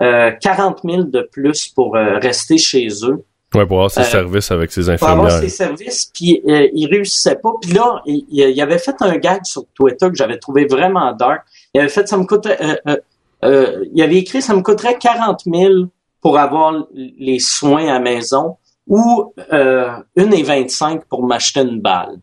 euh, 0.00 0.30
40 0.40 0.80
000 0.84 1.02
de 1.04 1.22
plus 1.22 1.68
pour 1.68 1.96
euh, 1.96 2.18
rester 2.18 2.58
chez 2.58 2.88
eux, 3.02 3.24
Ouais, 3.54 3.64
pour 3.66 3.76
avoir 3.76 3.90
ses 3.92 4.00
Euh, 4.00 4.04
services 4.04 4.50
avec 4.50 4.72
ses 4.72 4.82
pour 4.96 5.08
avoir 5.08 5.26
infirmières. 5.26 5.38
ses 5.48 5.48
services, 5.48 6.10
puis 6.12 6.42
euh, 6.48 6.66
il 6.72 6.88
réussissait 6.88 7.36
pas. 7.36 7.52
Puis 7.62 7.70
là, 7.72 8.02
il, 8.04 8.24
il- 8.28 8.60
avait 8.60 8.78
fait 8.78 8.96
un 9.00 9.16
gag 9.16 9.44
sur 9.44 9.62
Twitter 9.74 10.08
que 10.08 10.16
j'avais 10.16 10.38
trouvé 10.38 10.64
vraiment 10.66 11.12
dark. 11.12 11.42
Il 11.72 11.78
avait 11.80 11.88
fait, 11.88 12.08
ça 12.08 12.16
me 12.16 12.24
euh, 12.24 12.74
euh, 12.88 12.96
euh, 13.44 13.84
il 13.94 14.02
avait 14.02 14.16
écrit, 14.16 14.42
ça 14.42 14.54
me 14.54 14.60
coûterait 14.62 14.98
40 14.98 15.42
000 15.46 15.72
pour 16.20 16.36
avoir 16.36 16.72
les 16.94 17.38
soins 17.38 17.84
à 17.88 17.92
la 17.94 18.00
maison 18.00 18.56
ou 18.88 19.32
euh, 19.52 19.88
une 20.16 20.34
et 20.34 20.42
25 20.42 21.04
pour 21.04 21.24
m'acheter 21.24 21.60
une 21.60 21.80
balle. 21.80 22.16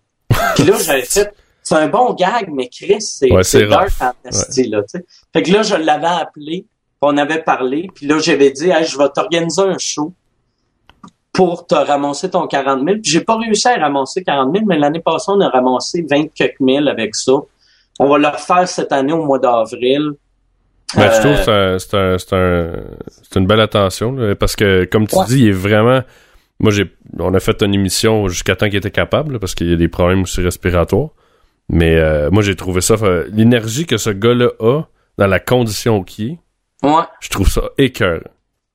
Puis 0.55 0.65
là, 0.65 0.76
j'avais 0.82 1.03
fait, 1.03 1.34
c'est 1.63 1.76
un 1.76 1.88
bon 1.88 2.13
gag, 2.13 2.49
mais 2.51 2.67
Chris, 2.67 3.01
c'est 3.01 3.32
Ouais, 3.32 3.67
dark 3.69 3.89
en 4.01 4.11
esti, 4.28 4.67
là, 4.67 4.82
tu 4.82 4.99
sais. 4.99 5.05
Fait 5.32 5.43
que 5.43 5.51
là, 5.51 5.63
je 5.63 5.76
l'avais 5.76 6.07
appelé, 6.07 6.65
on 7.01 7.17
avait 7.17 7.41
parlé, 7.41 7.87
puis 7.93 8.05
là, 8.05 8.19
j'avais 8.19 8.51
dit, 8.51 8.69
hey, 8.69 8.85
je 8.85 8.97
vais 8.97 9.09
t'organiser 9.09 9.61
un 9.63 9.77
show 9.77 10.13
pour 11.33 11.65
te 11.65 11.75
ramasser 11.75 12.29
ton 12.29 12.45
40 12.47 12.83
000. 12.85 12.99
Puis 13.01 13.11
j'ai 13.11 13.21
pas 13.21 13.37
réussi 13.37 13.67
à 13.67 13.77
ramasser 13.77 14.23
40 14.23 14.53
000, 14.53 14.65
mais 14.67 14.77
l'année 14.77 14.99
passée, 14.99 15.27
on 15.29 15.39
a 15.41 15.49
ramassé 15.49 16.05
20 16.09 16.33
quelques 16.33 16.59
mille 16.59 16.87
avec 16.87 17.15
ça. 17.15 17.33
On 17.99 18.07
va 18.09 18.17
le 18.17 18.27
refaire 18.27 18.67
cette 18.67 18.91
année 18.91 19.13
au 19.13 19.23
mois 19.25 19.39
d'avril. 19.39 20.11
Ben, 20.95 21.09
je 21.09 21.19
trouve 21.21 21.31
Euh, 21.47 21.73
que 21.75 21.79
c'est 21.79 21.93
un- 21.97 22.17
c'est 22.17 22.33
un, 22.35 23.39
une 23.39 23.47
belle 23.47 23.61
attention, 23.61 24.11
là, 24.11 24.35
parce 24.35 24.55
que, 24.57 24.83
comme 24.85 25.07
tu 25.07 25.15
Ouais. 25.17 25.25
dis, 25.27 25.39
il 25.43 25.47
est 25.49 25.51
vraiment... 25.53 26.01
Moi, 26.59 26.71
j'ai, 26.71 26.91
on 27.17 27.33
a 27.33 27.39
fait 27.39 27.61
une 27.63 27.73
émission 27.73 28.27
jusqu'à 28.27 28.55
temps 28.55 28.67
qu'il 28.67 28.75
était 28.75 28.91
capable, 28.91 29.33
là, 29.33 29.39
parce 29.39 29.55
qu'il 29.55 29.69
y 29.69 29.73
a 29.73 29.77
des 29.77 29.87
problèmes 29.87 30.23
aussi 30.23 30.41
respiratoires. 30.41 31.09
Mais 31.69 31.95
euh, 31.95 32.29
moi, 32.29 32.43
j'ai 32.43 32.55
trouvé 32.57 32.81
ça... 32.81 32.95
euh, 33.01 33.25
L'énergie 33.31 33.85
que 33.85 33.97
ce 33.97 34.09
gars-là 34.09 34.49
a, 34.59 34.81
dans 35.17 35.27
la 35.27 35.39
condition 35.39 36.03
qu'il 36.03 36.31
est, 36.33 36.39
Ouais. 36.84 37.03
je 37.19 37.29
trouve 37.29 37.49
ça 37.49 37.61
écœurant. 37.77 38.21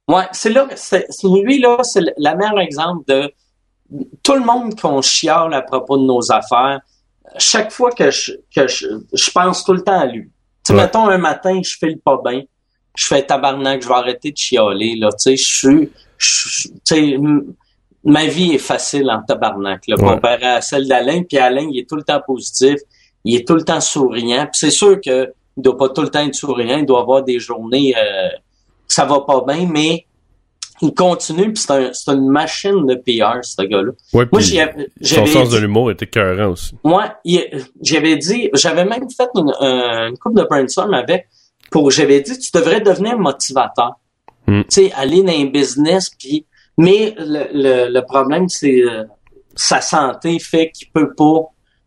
Ouais, 0.08 0.24
c'est 0.32 0.50
là, 0.50 0.68
c'est, 0.76 1.06
lui, 1.24 1.58
là, 1.58 1.78
c'est 1.82 2.00
le 2.00 2.12
la 2.16 2.36
meilleure 2.36 2.60
exemple 2.60 3.04
de 3.08 3.32
tout 4.22 4.34
le 4.34 4.40
monde 4.44 4.78
qu'on 4.80 5.02
chiale 5.02 5.52
à 5.54 5.62
propos 5.62 5.96
de 5.98 6.04
nos 6.04 6.30
affaires. 6.30 6.80
Chaque 7.38 7.72
fois 7.72 7.90
que 7.90 8.10
je, 8.10 8.32
que 8.54 8.68
je, 8.68 8.86
je 9.12 9.30
pense 9.32 9.64
tout 9.64 9.72
le 9.72 9.82
temps 9.82 9.98
à 10.00 10.06
lui. 10.06 10.24
Tu 10.24 10.30
sais, 10.68 10.74
Ouais. 10.74 10.82
mettons 10.82 11.08
un 11.08 11.18
matin, 11.18 11.60
je 11.62 11.76
fais 11.78 11.88
le 11.90 11.98
pas 11.98 12.20
bien. 12.24 12.42
Je 12.96 13.06
fais 13.06 13.22
tabarnak, 13.26 13.82
je 13.82 13.88
vais 13.88 13.94
arrêter 13.94 14.30
de 14.32 14.36
chialer, 14.36 14.94
là. 14.96 15.08
Tu 15.12 15.18
sais, 15.18 15.36
je 15.36 15.54
suis, 15.54 15.92
je- 16.18 16.68
tu 16.68 16.74
sais, 16.84 17.10
m- 17.14 17.52
ma 18.04 18.26
vie 18.26 18.52
est 18.54 18.58
facile 18.58 19.10
en 19.10 19.22
tabarnak, 19.22 19.86
là, 19.88 19.96
Ouais. 19.96 20.14
comparé 20.14 20.46
à 20.46 20.60
celle 20.62 20.86
d'Alain. 20.88 21.22
Puis 21.24 21.36
Alain, 21.38 21.68
il 21.70 21.78
est 21.80 21.88
tout 21.88 21.96
le 21.96 22.04
temps 22.04 22.22
positif. 22.24 22.76
Il 23.24 23.34
est 23.34 23.46
tout 23.46 23.54
le 23.56 23.64
temps 23.64 23.80
souriant. 23.80 24.44
Puis 24.46 24.60
c'est 24.60 24.70
sûr 24.70 25.00
que 25.00 25.32
il 25.56 25.62
doit 25.62 25.76
pas 25.76 25.88
tout 25.88 26.02
le 26.02 26.08
temps 26.08 26.26
être 26.26 26.34
souriant. 26.34 26.78
Il 26.78 26.86
doit 26.86 27.00
avoir 27.00 27.22
des 27.22 27.38
journées, 27.38 27.94
euh, 27.96 28.28
que 28.86 28.94
ça 28.94 29.04
va 29.04 29.20
pas 29.20 29.44
bien, 29.46 29.68
mais 29.70 30.06
il 30.82 30.92
continue, 30.94 31.52
puis 31.52 31.62
c'est 31.62 31.72
un, 32.10 32.14
une 32.14 32.28
machine 32.28 32.86
de 32.86 32.94
PR, 32.94 33.42
ce 33.42 33.62
gars-là. 33.62 33.92
Ouais, 34.12 34.26
Moi, 34.30 34.42
son 35.00 35.26
sens 35.26 35.50
de 35.50 35.58
l'humour 35.58 35.90
est 35.90 36.02
écœurant 36.02 36.50
aussi. 36.52 36.74
moi, 36.84 37.14
j'avais 37.80 38.16
dit, 38.16 38.50
j'avais 38.52 38.84
même 38.84 39.08
fait 39.10 39.28
une, 39.34 39.52
euh, 39.62 40.08
une 40.08 40.18
coupe 40.18 40.36
de 40.36 40.42
brainstorm 40.42 40.92
avec, 40.92 41.28
pour, 41.70 41.90
j'avais 41.90 42.20
dit, 42.20 42.38
tu 42.38 42.50
devrais 42.52 42.80
devenir 42.80 43.18
motivateur. 43.18 43.92
Hmm. 44.46 44.62
Tu 44.62 44.66
sais, 44.68 44.92
aller 44.92 45.22
dans 45.22 45.32
un 45.32 45.46
business, 45.46 46.10
puis, 46.10 46.44
mais 46.76 47.14
le, 47.18 47.46
le, 47.52 47.92
le 47.92 48.04
problème, 48.04 48.48
c'est 48.48 48.82
euh, 48.82 49.04
sa 49.54 49.80
santé 49.80 50.38
fait 50.38 50.70
qu'il 50.70 50.90
peut 50.90 51.14
pas 51.14 51.46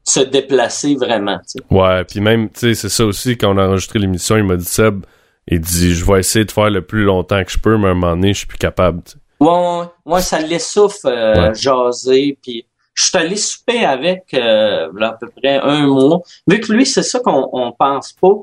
se 0.10 0.20
déplacer 0.22 0.96
vraiment. 0.96 1.40
Ouais, 1.72 2.04
puis 2.06 2.20
même, 2.20 2.50
tu 2.50 2.60
sais, 2.60 2.74
c'est 2.74 2.90
ça 2.90 3.06
aussi, 3.06 3.38
quand 3.38 3.54
on 3.54 3.58
a 3.58 3.68
enregistré 3.68 4.00
l'émission, 4.00 4.38
il 4.38 4.44
m'a 4.44 4.56
dit, 4.56 4.66
Seb, 4.66 5.06
il 5.48 5.60
dit, 5.60 5.94
je 5.96 6.06
vais 6.06 6.20
essayer 6.20 6.46
de 6.46 6.52
faire 6.52 6.70
le 6.70 6.82
plus 6.82 7.04
longtemps 7.04 7.44
que 7.44 7.52
je 7.52 7.58
peux, 7.60 7.78
mais 7.78 7.88
à 7.88 7.92
un 7.92 7.94
moment 7.96 8.12
donné, 8.16 8.34
je 8.34 8.40
suis 8.40 8.48
plus 8.48 8.58
capable. 8.58 9.02
tu 9.04 9.12
sais. 9.14 9.18
Ouais, 9.40 9.84
ouais, 10.06 10.22
ça 10.22 10.40
l'essouffle 10.40 11.08
euh, 11.08 11.50
Ouais. 11.50 11.56
jaser. 11.56 12.38
Puis 12.42 12.66
je 12.94 13.06
suis 13.06 13.18
allé 13.18 13.36
souper 13.38 13.86
avec 13.86 14.26
euh, 14.34 14.90
à 15.02 15.12
peu 15.14 15.30
près 15.30 15.58
un 15.64 15.88
mois. 15.88 16.20
Vu 16.48 16.60
que 16.60 16.74
lui, 16.74 16.86
c'est 16.86 17.04
ça 17.04 17.20
qu'on 17.22 17.48
on 17.54 17.72
pense 17.72 18.12
pas. 18.14 18.34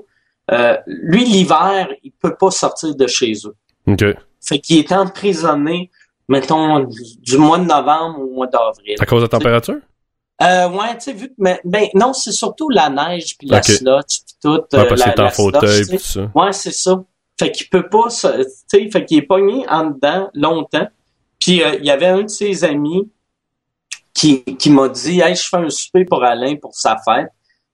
Euh, 0.53 0.77
lui, 0.87 1.25
l'hiver, 1.25 1.89
il 2.03 2.13
peut 2.13 2.35
pas 2.35 2.51
sortir 2.51 2.95
de 2.95 3.07
chez 3.07 3.33
eux. 3.45 3.55
OK. 3.87 4.05
Fait 4.41 4.59
qu'il 4.59 4.79
est 4.79 4.91
emprisonné, 4.93 5.91
mettons, 6.29 6.81
du, 6.81 7.01
du 7.21 7.37
mois 7.37 7.59
de 7.59 7.65
novembre 7.65 8.21
au 8.21 8.31
mois 8.35 8.47
d'avril. 8.47 8.95
À 8.99 9.05
cause 9.07 9.19
de 9.21 9.25
la 9.25 9.29
température? 9.29 9.77
Euh, 10.43 10.69
ouais, 10.69 10.95
tu 10.99 11.05
sais, 11.05 11.13
vu 11.15 11.29
que, 11.29 11.35
mais, 11.39 11.61
ben, 11.65 11.87
non, 11.95 12.13
c'est 12.13 12.33
surtout 12.33 12.69
la 12.69 12.91
neige 12.91 13.39
puis 13.39 13.49
la 13.49 13.59
Ok. 13.59 13.65
slotch 13.65 14.21
puis 14.25 14.35
tout. 14.43 14.49
Ouais, 14.51 14.59
euh, 14.81 14.89
parce 14.89 15.01
la, 15.01 15.05
qu'il 15.05 15.13
est 15.13 15.21
en 15.21 15.25
la 15.25 15.31
slush, 15.31 15.45
fauteuil 15.47 15.87
tout 15.87 15.99
ça. 15.99 16.31
Ouais, 16.35 16.53
c'est 16.53 16.73
ça. 16.75 17.05
Fait 17.39 17.51
qu'il 17.53 17.69
peut 17.69 17.89
pas 17.89 18.11
se, 18.11 18.43
tu 18.43 18.49
sais, 18.67 18.91
fait 18.91 19.05
qu'il 19.05 19.19
est 19.19 19.23
pogné 19.23 19.67
en 19.69 19.91
dedans 19.91 20.31
longtemps. 20.35 20.89
Puis 21.41 21.63
euh, 21.63 21.77
il 21.79 21.87
y 21.87 21.91
avait 21.91 22.07
un 22.07 22.23
de 22.23 22.29
ses 22.29 22.65
amis 22.65 23.11
qui, 24.13 24.43
qui 24.45 24.71
m'a 24.71 24.89
dit 24.89 25.21
Hey, 25.21 25.35
je 25.35 25.49
fais 25.49 25.57
un 25.57 25.71
souper 25.71 26.05
pour 26.05 26.23
Alain 26.23 26.57
pour 26.57 26.75
sa 26.75 26.97
fête. 27.03 27.29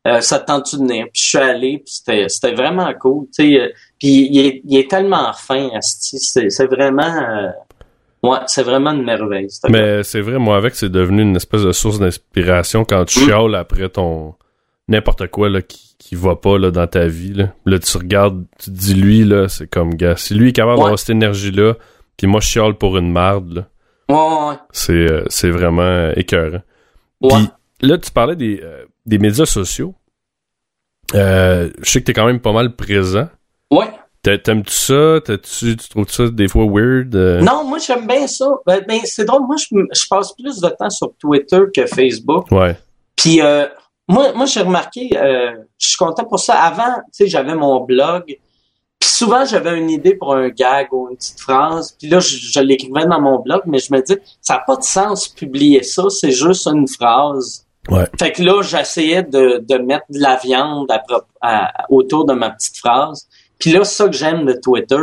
Euh, 0.07 0.21
ça 0.21 0.41
te 0.41 0.47
tente-tu 0.47 0.77
de 0.77 0.81
venir? 0.83 1.05
Puis 1.13 1.23
je 1.23 1.29
suis 1.29 1.39
allé, 1.39 1.79
puis 1.79 1.95
c'était, 1.95 2.29
c'était 2.29 2.55
vraiment 2.55 2.93
cool. 2.95 3.27
Tu 3.27 3.45
sais, 3.45 3.61
euh, 3.61 3.69
puis 4.01 4.29
il 4.33 4.39
est, 4.39 4.61
il 4.65 4.77
est 4.77 4.91
tellement 4.91 5.33
fin, 5.33 5.71
c'est, 5.81 6.51
c'est 6.51 6.67
vraiment. 6.67 7.53
Ouais, 8.23 8.39
c'est 8.47 8.63
vraiment 8.63 8.93
une 8.93 9.03
merveille. 9.05 9.49
Mais 9.69 10.03
c'est 10.05 10.21
vrai, 10.21 10.39
moi, 10.39 10.57
avec, 10.57 10.75
c'est 10.77 10.89
devenu 10.89 11.23
une 11.23 11.35
espèce 11.37 11.63
de 11.63 11.73
source 11.73 11.99
d'inspiration 11.99 12.85
quand 12.85 13.05
tu 13.05 13.19
Mm. 13.21 13.25
chiales 13.25 13.55
après 13.57 13.89
ton 13.89 14.35
n'importe 14.89 15.27
quoi 15.29 15.49
là, 15.49 15.61
qui, 15.63 15.97
qui 15.99 16.15
va 16.15 16.37
pas 16.37 16.59
là, 16.59 16.71
dans 16.71 16.87
ta 16.87 17.07
vie. 17.07 17.33
Là. 17.33 17.53
Là, 17.67 17.79
tu 17.79 17.97
regardes, 17.97 18.45
tu 18.59 18.71
te 18.71 18.77
dis 18.77 18.95
lui, 18.95 19.25
là, 19.25 19.49
c'est 19.49 19.67
comme 19.69 19.95
gars. 19.95 20.17
Si 20.17 20.35
lui 20.35 20.51
est 20.51 20.53
capable 20.53 20.75
Ouais. 20.79 20.83
d'avoir 20.85 20.99
cette 20.99 21.11
énergie-là, 21.11 21.75
puis 22.17 22.27
moi 22.27 22.41
je 22.41 22.47
chiale 22.49 22.75
pour 22.75 22.97
une 22.99 23.11
marde, 23.11 23.53
là, 23.55 23.69
Ouais, 24.09 24.57
c'est, 24.73 24.93
euh, 24.93 25.25
c'est 25.29 25.51
vraiment 25.51 25.83
euh, 25.83 26.13
écœurant. 26.17 26.63
ouais. 27.23 27.31
Puis 27.79 27.89
là, 27.89 27.99
tu 27.99 28.11
parlais 28.11 28.37
des, 28.37 28.61
euh, 28.63 28.85
des 29.07 29.19
médias 29.19 29.47
sociaux. 29.47 29.95
Euh, 31.15 31.71
je 31.83 31.91
sais 31.91 32.01
que 32.01 32.07
t'es 32.07 32.13
quand 32.13 32.27
même 32.27 32.41
pas 32.41 32.53
mal 32.53 32.75
présent. 32.77 33.29
Ouais. 33.71 33.91
T'a- 34.23 34.39
T'aimes-tu 34.39 34.73
ça? 34.73 35.21
T'as-tu, 35.25 35.77
tu 35.77 35.89
trouves 35.89 36.09
ça 36.11 36.29
des 36.29 36.47
fois 36.49 36.65
weird? 36.67 37.15
euh? 37.17 37.41
Non, 37.41 37.65
moi, 37.65 37.79
j'aime 37.79 38.07
bien 38.07 38.27
ça. 38.27 38.47
Ben, 38.67 38.83
ben, 38.87 39.01
c'est 39.05 39.25
drôle. 39.25 39.43
Moi, 39.47 39.57
je, 39.59 39.67
je 39.71 40.07
passe 40.09 40.33
plus 40.33 40.61
de 40.61 40.69
temps 40.69 40.91
sur 40.91 41.13
Twitter 41.19 41.61
que 41.75 41.87
Facebook. 41.87 42.47
Ouais. 42.53 42.77
Puis, 43.17 43.41
euh, 43.43 43.67
moi, 44.09 44.33
moi 44.35 44.47
j'ai 44.47 44.61
remarqué, 44.63 45.11
euh, 45.17 45.53
je 45.79 45.89
suis 45.89 45.97
content 45.97 46.25
pour 46.25 46.39
ça. 46.39 46.55
Avant, 46.55 46.95
tu 47.07 47.25
sais, 47.25 47.27
j'avais 47.27 47.55
mon 47.55 47.81
blog. 47.81 48.25
Puis 48.27 49.11
souvent, 49.11 49.45
j'avais 49.45 49.77
une 49.77 49.91
idée 49.91 50.15
pour 50.15 50.35
un 50.35 50.49
gag 50.51 50.93
ou 50.93 51.09
une 51.11 51.17
petite 51.17 51.41
phrase. 51.41 51.97
Puis 51.99 52.09
là, 52.09 52.21
je, 52.21 52.37
je 52.37 52.61
l'écrivais 52.61 53.05
dans 53.07 53.21
mon 53.21 53.41
blog, 53.41 53.63
mais 53.67 53.81
je 53.81 53.93
me 53.93 54.01
dis, 54.01 54.17
ça 54.41 54.55
n'a 54.55 54.61
pas 54.61 54.77
de 54.77 54.85
sens 54.85 55.27
publier 55.27 55.83
ça. 55.83 56.05
C'est 56.11 56.31
juste 56.31 56.69
une 56.69 56.87
phrase. 56.87 57.67
Ouais. 57.89 58.05
Fait 58.17 58.31
que 58.31 58.43
là, 58.43 58.63
j'essayais 58.63 59.25
de, 59.25 59.65
de 59.69 59.79
mettre 59.79 60.05
de 60.11 60.21
la 60.21 60.37
viande 60.37 60.89
à 60.93 60.99
prop- 61.01 61.27
à- 61.41 61.73
autour 61.91 62.25
de 62.25 62.33
ma 62.33 62.51
petite 62.51 62.79
phrase. 62.79 63.27
Puis 63.63 63.71
là, 63.73 63.85
c'est 63.85 63.95
ça 63.95 64.07
que 64.07 64.13
j'aime 64.17 64.45
de 64.45 64.55
Twitter. 64.55 64.97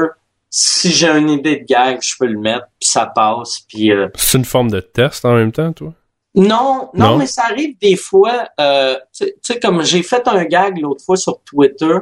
Si 0.50 0.92
j'ai 0.92 1.08
une 1.08 1.30
idée 1.30 1.58
de 1.58 1.64
gag, 1.66 2.00
je 2.02 2.14
peux 2.20 2.26
le 2.26 2.38
mettre, 2.38 2.66
puis 2.78 2.90
ça 2.90 3.06
passe. 3.06 3.62
Puis 3.70 3.92
euh, 3.94 4.10
C'est 4.16 4.38
une 4.38 4.44
forme 4.46 4.70
de 4.70 4.82
test 4.82 5.24
en 5.24 5.36
même 5.36 5.54
temps, 5.54 5.72
toi? 5.72 5.94
non, 6.36 6.90
non, 6.94 7.12
Non? 7.12 7.18
mais 7.18 7.26
ça 7.26 7.44
arrive 7.46 7.78
des 7.80 7.96
fois. 7.96 8.50
Euh, 8.60 8.98
tu 9.18 9.28
sais, 9.42 9.60
comme 9.60 9.82
j'ai 9.84 10.04
fait 10.04 10.28
un 10.28 10.44
gag 10.44 10.78
l'autre 10.80 11.04
fois 11.06 11.16
sur 11.16 11.40
Twitter 11.44 11.96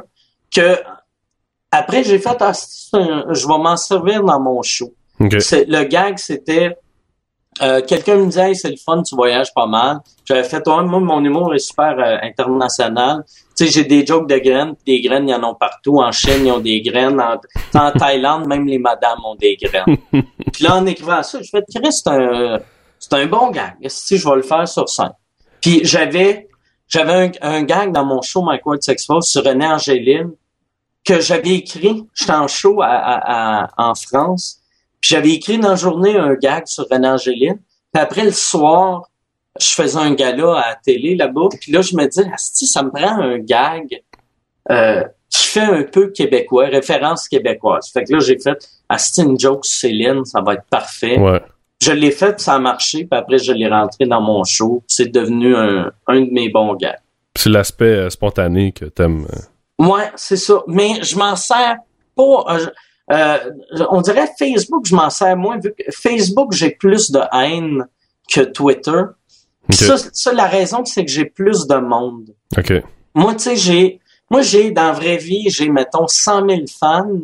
que 0.54 0.76
après 1.70 2.02
j'ai 2.02 2.18
fait, 2.18 2.36
ah, 2.40 2.52
un- 2.94 3.24
je 3.32 3.46
vais 3.46 3.58
m'en 3.58 3.76
servir 3.76 4.22
dans 4.24 4.40
mon 4.40 4.62
show. 4.62 4.92
Ok. 5.20 5.40
C'est- 5.40 5.64
Le 5.68 5.84
gag, 5.84 6.18
c'était 6.18 6.76
euh, 7.62 7.80
quelqu'un 7.82 8.16
me 8.16 8.26
disait, 8.26 8.48
hey, 8.50 8.56
c'est 8.56 8.70
le 8.70 8.76
fun, 8.76 9.02
tu 9.02 9.14
voyages 9.14 9.52
pas 9.54 9.66
mal. 9.66 9.98
J'avais 10.24 10.44
fait, 10.44 10.66
ouais, 10.66 10.82
moi, 10.84 11.00
mon 11.00 11.24
humour 11.24 11.54
est 11.54 11.58
super 11.58 11.96
euh, 11.98 12.16
international. 12.22 13.24
Tu 13.56 13.66
sais, 13.66 13.70
j'ai 13.72 13.84
des 13.84 14.04
jokes 14.06 14.28
de 14.28 14.38
graines, 14.38 14.74
des 14.86 15.00
graines, 15.00 15.28
il 15.28 15.32
y 15.32 15.34
en 15.34 15.42
a 15.42 15.54
partout. 15.54 15.98
En 15.98 16.12
Chine, 16.12 16.46
ils 16.46 16.52
ont 16.52 16.60
des 16.60 16.80
graines. 16.80 17.20
En, 17.20 17.36
en 17.78 17.90
Thaïlande, 17.92 18.46
même 18.46 18.66
les 18.66 18.78
madames 18.78 19.18
ont 19.24 19.34
des 19.34 19.56
graines. 19.56 19.96
puis 20.52 20.64
là, 20.64 20.76
en 20.76 20.86
écrivant 20.86 21.22
ça, 21.22 21.38
je 21.42 21.48
fais, 21.50 21.62
c'est 21.68 22.08
un, 22.08 22.58
c'est 22.98 23.12
un 23.14 23.26
bon 23.26 23.50
gag. 23.50 23.74
Si 23.86 24.18
je 24.18 24.28
vais 24.28 24.36
le 24.36 24.42
faire 24.42 24.66
sur 24.68 24.88
scène? 24.88 25.12
Puis 25.60 25.80
j'avais, 25.84 26.48
j'avais 26.88 27.32
un, 27.42 27.56
un 27.58 27.62
gag 27.62 27.92
dans 27.92 28.04
mon 28.04 28.22
show 28.22 28.42
Mike 28.42 28.64
Ward 28.66 28.82
Sexpo 28.82 29.20
sur 29.20 29.44
René 29.44 29.66
Angéline 29.66 30.30
que 31.04 31.20
j'avais 31.20 31.50
écrit. 31.54 32.04
J'étais 32.14 32.32
en 32.32 32.46
show 32.48 32.80
à, 32.82 32.86
à- 32.88 33.62
à- 33.64 33.68
en 33.90 33.94
France. 33.94 34.57
Puis 35.00 35.10
j'avais 35.10 35.30
écrit 35.30 35.58
dans 35.58 35.70
la 35.70 35.76
journée 35.76 36.16
un 36.16 36.34
gag 36.34 36.66
sur 36.66 36.86
René 36.90 37.08
Angéline. 37.08 37.58
Puis 37.92 38.02
après 38.02 38.24
le 38.24 38.32
soir, 38.32 39.08
je 39.60 39.66
faisais 39.68 39.98
un 39.98 40.12
gala 40.14 40.52
à 40.58 40.68
la 40.70 40.74
télé 40.76 41.16
là-bas. 41.16 41.48
Puis 41.60 41.72
là, 41.72 41.82
je 41.82 41.96
me 41.96 42.06
dis, 42.06 42.20
Asti, 42.32 42.66
ça 42.66 42.82
me 42.82 42.90
prend 42.90 43.18
un 43.20 43.38
gag 43.38 44.02
euh, 44.70 45.04
qui 45.30 45.44
fait 45.48 45.60
un 45.60 45.82
peu 45.82 46.08
québécois, 46.08 46.66
référence 46.66 47.28
québécoise. 47.28 47.90
Fait 47.92 48.04
que 48.04 48.12
là, 48.12 48.18
j'ai 48.20 48.38
fait 48.38 48.58
Asti, 48.88 49.22
une 49.22 49.38
joke 49.38 49.64
sur 49.64 49.80
Céline, 49.80 50.24
ça 50.24 50.40
va 50.40 50.54
être 50.54 50.64
parfait. 50.70 51.18
Ouais. 51.18 51.40
Je 51.80 51.92
l'ai 51.92 52.10
fait, 52.10 52.40
ça 52.40 52.54
a 52.54 52.58
marché. 52.58 53.04
Puis 53.04 53.18
après, 53.18 53.38
je 53.38 53.52
l'ai 53.52 53.68
rentré 53.68 54.04
dans 54.06 54.20
mon 54.20 54.42
show. 54.44 54.82
C'est 54.88 55.12
devenu 55.12 55.54
un, 55.56 55.92
un 56.08 56.20
de 56.20 56.30
mes 56.32 56.48
bons 56.48 56.74
gags. 56.74 56.98
C'est 57.36 57.50
l'aspect 57.50 57.84
euh, 57.84 58.10
spontané 58.10 58.72
que 58.72 58.84
t'aimes. 58.86 59.26
euh. 59.32 59.86
Ouais, 59.86 60.10
c'est 60.16 60.36
ça. 60.36 60.62
Mais 60.66 61.02
je 61.02 61.16
m'en 61.16 61.36
sers 61.36 61.76
pas. 62.16 62.44
Euh, 63.10 63.38
on 63.90 64.00
dirait 64.00 64.28
Facebook, 64.38 64.86
je 64.86 64.94
m'en 64.94 65.10
sers 65.10 65.36
moins. 65.36 65.58
Vu 65.58 65.74
que 65.76 65.90
Facebook, 65.90 66.52
j'ai 66.52 66.70
plus 66.70 67.10
de 67.10 67.20
haine 67.32 67.86
que 68.30 68.40
Twitter. 68.40 69.02
Ça, 69.70 69.96
ça, 70.12 70.32
la 70.32 70.46
raison, 70.46 70.84
c'est 70.84 71.04
que 71.04 71.10
j'ai 71.10 71.26
plus 71.26 71.66
de 71.66 71.76
monde. 71.76 72.34
Moi, 73.14 73.34
tu 73.34 73.40
sais, 73.40 73.56
j'ai, 73.56 74.00
moi, 74.30 74.42
j'ai, 74.42 74.70
dans 74.70 74.84
la 74.84 74.92
vraie 74.92 75.16
vie, 75.16 75.50
j'ai, 75.50 75.68
mettons, 75.68 76.06
100 76.06 76.48
000 76.48 76.60
fans, 76.78 77.22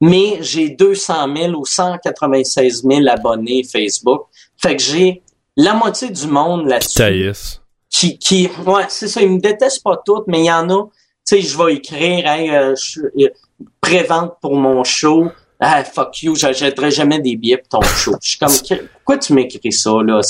mais 0.00 0.38
j'ai 0.40 0.70
200 0.70 1.36
000 1.36 1.52
ou 1.54 1.64
196 1.64 2.82
000 2.82 3.06
abonnés 3.08 3.62
Facebook. 3.64 4.26
Fait 4.56 4.76
que 4.76 4.82
j'ai 4.82 5.22
la 5.56 5.74
moitié 5.74 6.10
du 6.10 6.26
monde 6.26 6.66
là-dessus 6.66 6.98
qui, 7.90 8.18
qui, 8.18 8.48
ouais, 8.66 8.84
c'est 8.88 9.08
ça, 9.08 9.20
ils 9.20 9.30
me 9.30 9.40
détestent 9.40 9.82
pas 9.82 10.00
toutes, 10.04 10.26
mais 10.28 10.40
il 10.40 10.46
y 10.46 10.52
en 10.52 10.70
a, 10.70 10.84
tu 10.84 10.90
sais, 11.24 11.40
je 11.42 11.58
vais 11.58 11.74
écrire, 11.74 12.26
hey, 12.26 12.50
euh, 12.50 12.74
je, 12.76 13.00
euh, 13.00 13.28
prévente 13.90 14.34
pour 14.40 14.56
mon 14.56 14.84
show, 14.84 15.30
ah, 15.58 15.84
fuck 15.84 16.22
you, 16.22 16.34
j'achèterai 16.36 16.90
jamais 16.90 17.20
des 17.20 17.36
billets 17.36 17.58
pour 17.58 17.80
ton 17.80 17.82
show. 17.82 18.14
Je 18.22 18.30
suis 18.30 18.38
comme, 18.38 18.52
pourquoi 18.92 19.18
tu 19.18 19.32
m'écris 19.32 19.72
ça, 19.72 19.90
là? 20.04 20.20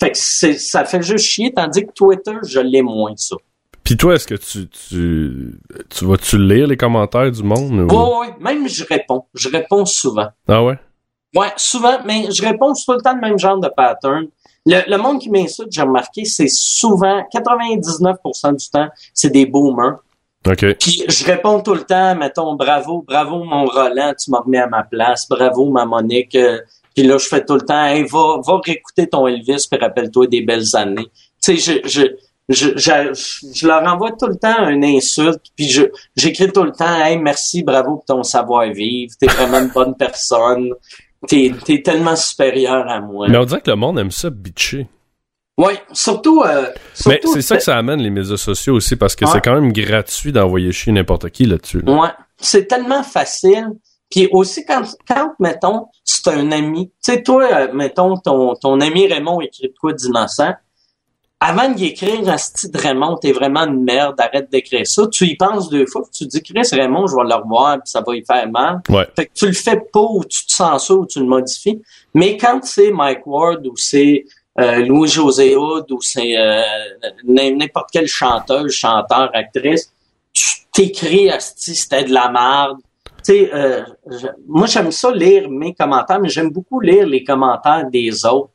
Fait 0.00 0.10
que 0.10 0.18
c'est, 0.18 0.54
ça 0.54 0.84
fait 0.84 1.02
juste 1.02 1.24
chier, 1.24 1.52
tandis 1.54 1.86
que 1.86 1.92
Twitter, 1.92 2.36
je 2.44 2.60
l'ai 2.60 2.82
moins, 2.82 3.14
ça. 3.16 3.36
Puis 3.84 3.96
toi, 3.96 4.14
est-ce 4.14 4.26
que 4.26 4.34
tu, 4.34 4.68
tu, 4.68 5.60
tu 5.90 6.04
vas-tu 6.06 6.38
lire 6.38 6.66
les 6.66 6.76
commentaires 6.76 7.30
du 7.30 7.42
monde? 7.42 7.92
Ou... 7.92 7.94
Ouais, 7.94 8.18
ouais, 8.18 8.34
même 8.40 8.66
je 8.66 8.84
réponds. 8.84 9.24
Je 9.34 9.50
réponds 9.50 9.84
souvent. 9.84 10.28
Ah 10.48 10.64
ouais? 10.64 10.78
Ouais, 11.36 11.52
souvent, 11.56 11.98
mais 12.06 12.30
je 12.32 12.42
réponds 12.42 12.72
tout 12.72 12.92
le 12.92 13.00
temps 13.02 13.14
le 13.14 13.20
même 13.20 13.38
genre 13.38 13.58
de 13.58 13.68
pattern. 13.68 14.26
Le, 14.64 14.80
le 14.88 14.96
monde 14.96 15.20
qui 15.20 15.28
m'insulte, 15.28 15.70
j'ai 15.70 15.82
remarqué, 15.82 16.24
c'est 16.24 16.48
souvent, 16.48 17.22
99% 17.32 18.56
du 18.56 18.70
temps, 18.70 18.88
c'est 19.12 19.30
des 19.30 19.44
boomers. 19.44 19.98
Ok. 20.46 20.74
Puis 20.78 21.04
je 21.08 21.24
réponds 21.24 21.60
tout 21.60 21.74
le 21.74 21.84
temps, 21.84 22.14
mettons, 22.16 22.54
bravo, 22.54 23.02
bravo 23.06 23.44
mon 23.44 23.64
Roland, 23.64 24.12
tu 24.18 24.30
m'as 24.30 24.40
remis 24.40 24.58
à 24.58 24.66
ma 24.66 24.82
place, 24.82 25.26
bravo 25.28 25.70
ma 25.70 25.84
Monique. 25.86 26.34
euh, 26.34 26.58
puis 26.94 27.02
là, 27.02 27.18
je 27.18 27.26
fais 27.26 27.44
tout 27.44 27.54
le 27.54 27.62
temps, 27.62 27.84
hey, 27.84 28.04
va, 28.04 28.40
va 28.46 28.60
réécouter 28.64 29.08
ton 29.08 29.26
Elvis, 29.26 29.66
puis 29.68 29.80
rappelle-toi 29.80 30.26
des 30.28 30.42
belles 30.42 30.76
années. 30.76 31.08
Tu 31.42 31.56
sais, 31.58 31.82
je, 31.84 31.88
je, 31.88 32.02
je, 32.48 32.68
je, 32.76 33.50
je 33.54 33.66
leur 33.66 33.82
envoie 33.82 34.12
tout 34.12 34.26
le 34.26 34.36
temps 34.36 34.68
une 34.68 34.84
insulte, 34.84 35.40
puis 35.56 35.68
je, 35.68 35.82
j'écris 36.14 36.52
tout 36.52 36.62
le 36.62 36.72
temps, 36.72 36.94
hey, 37.02 37.18
merci, 37.18 37.62
bravo 37.62 37.96
pour 37.96 38.04
ton 38.04 38.22
savoir-vivre, 38.22 39.12
t'es 39.18 39.26
vraiment 39.26 39.58
une 39.60 39.70
bonne 39.70 39.96
personne, 39.96 40.70
t'es, 41.26 41.52
t'es 41.64 41.82
tellement 41.82 42.16
supérieur 42.16 42.86
à 42.88 43.00
moi. 43.00 43.28
Mais 43.28 43.38
on 43.38 43.44
dirait 43.44 43.60
que 43.60 43.70
le 43.70 43.76
monde 43.76 43.98
aime 43.98 44.10
ça 44.10 44.30
bitcher. 44.30 44.86
Ouais, 45.56 45.80
surtout, 45.92 46.42
euh, 46.42 46.66
Mais 47.06 47.20
c'est 47.24 47.42
ça 47.42 47.56
que 47.56 47.62
ça 47.62 47.76
amène 47.76 48.00
les 48.00 48.10
médias 48.10 48.36
sociaux 48.36 48.74
aussi 48.74 48.96
parce 48.96 49.14
que 49.14 49.24
Ouais. 49.24 49.30
c'est 49.32 49.40
quand 49.40 49.54
même 49.54 49.72
gratuit 49.72 50.32
d'envoyer 50.32 50.72
chier 50.72 50.92
n'importe 50.92 51.30
qui 51.30 51.44
là-dessus. 51.44 51.80
là. 51.82 51.92
Ouais, 51.92 52.08
c'est 52.38 52.66
tellement 52.66 53.02
facile. 53.04 53.68
Puis 54.10 54.28
aussi 54.32 54.64
quand, 54.64 54.82
quand 55.08 55.32
mettons, 55.38 55.86
c'est 56.04 56.28
un 56.28 56.50
ami, 56.52 56.88
tu 57.04 57.12
sais, 57.12 57.22
toi, 57.22 57.44
euh, 57.52 57.68
mettons, 57.72 58.16
ton, 58.16 58.54
ton 58.54 58.80
ami 58.80 59.06
Raymond 59.06 59.40
écrit 59.40 59.68
de 59.68 59.74
quoi 59.80 59.92
d'innocent, 59.92 60.52
avant 61.40 61.68
d'y 61.70 61.86
écrire 61.86 62.26
un 62.28 62.38
style 62.38 62.70
de 62.70 62.78
Raymond, 62.78 63.16
t'es 63.18 63.32
vraiment 63.32 63.64
une 63.66 63.82
merde, 63.84 64.14
arrête 64.20 64.50
d'écrire 64.50 64.86
ça. 64.86 65.06
Tu 65.08 65.26
y 65.26 65.36
penses 65.36 65.68
deux 65.68 65.86
fois, 65.86 66.02
tu 66.12 66.26
dis, 66.26 66.42
Chris 66.42 66.68
Raymond, 66.72 67.06
je 67.06 67.14
vais 67.16 67.22
le 67.28 67.34
revoir, 67.34 67.74
puis 67.76 67.90
ça 67.90 68.02
va 68.06 68.14
y 68.16 68.24
faire 68.24 68.48
mal. 68.50 68.80
Ouais. 68.88 69.06
Fait 69.16 69.26
que 69.26 69.32
tu 69.34 69.46
le 69.46 69.52
fais 69.52 69.80
pas, 69.92 70.00
ou 70.00 70.24
tu 70.24 70.46
te 70.46 70.52
sens 70.52 70.86
ça, 70.86 70.94
ou 70.94 71.06
tu 71.06 71.18
le 71.20 71.26
modifies. 71.26 71.82
Mais 72.14 72.36
quand 72.36 72.60
c'est 72.64 72.90
Mike 72.90 73.26
Ward, 73.26 73.66
ou 73.66 73.76
c'est 73.76 74.24
Louis-José 74.56 75.56
Hood, 75.56 75.90
ou 75.90 76.00
c'est 76.00 76.38
euh, 76.38 76.62
n'importe 77.24 77.88
quel 77.92 78.06
chanteur, 78.06 78.68
chanteur, 78.70 79.30
actrice, 79.34 79.92
tu 80.32 80.46
t'écris, 80.72 81.30
asti, 81.30 81.74
c'était 81.74 82.04
de 82.04 82.12
la 82.12 82.30
merde. 82.30 82.78
Tu 83.24 83.32
sais, 83.32 83.50
euh, 83.54 83.82
moi, 84.46 84.66
j'aime 84.66 84.90
ça 84.90 85.10
lire 85.10 85.48
mes 85.48 85.74
commentaires, 85.74 86.20
mais 86.20 86.28
j'aime 86.28 86.50
beaucoup 86.50 86.80
lire 86.80 87.06
les 87.06 87.24
commentaires 87.24 87.88
des 87.90 88.24
autres. 88.26 88.50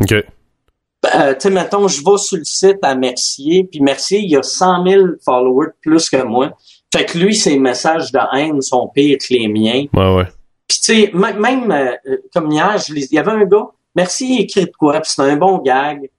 Ok. 0.00 0.12
Euh, 0.12 1.32
tu 1.32 1.40
sais, 1.40 1.50
mettons, 1.50 1.88
je 1.88 2.04
vais 2.04 2.18
sur 2.18 2.36
le 2.36 2.44
site 2.44 2.78
à 2.82 2.94
Mercier, 2.94 3.64
puis 3.64 3.80
Mercier, 3.80 4.20
il 4.20 4.36
a 4.36 4.42
100 4.42 4.86
000 4.86 5.06
followers 5.24 5.68
de 5.68 5.74
plus 5.80 6.10
que 6.10 6.22
moi. 6.22 6.52
Fait 6.92 7.06
que 7.06 7.18
lui, 7.18 7.34
ses 7.34 7.58
messages 7.58 8.12
de 8.12 8.18
haine 8.36 8.60
sont 8.60 8.88
pires 8.88 9.18
que 9.18 9.32
les 9.32 9.48
miens. 9.48 9.86
Ouais, 9.94 10.14
ouais. 10.16 10.26
Puis 10.68 10.78
tu 10.78 10.94
sais, 10.94 11.10
même 11.14 11.70
euh, 11.70 11.92
euh, 12.06 12.16
comme 12.34 12.50
hier, 12.50 12.76
je 12.78 12.94
il 12.94 13.12
y 13.12 13.18
avait 13.18 13.32
un 13.32 13.44
gars, 13.44 13.68
Mercier 13.94 14.28
il 14.28 14.40
écrit 14.42 14.64
de 14.66 14.72
quoi, 14.78 15.00
puis 15.00 15.10
c'est 15.14 15.22
un 15.22 15.36
bon 15.36 15.58
gag. 15.58 16.10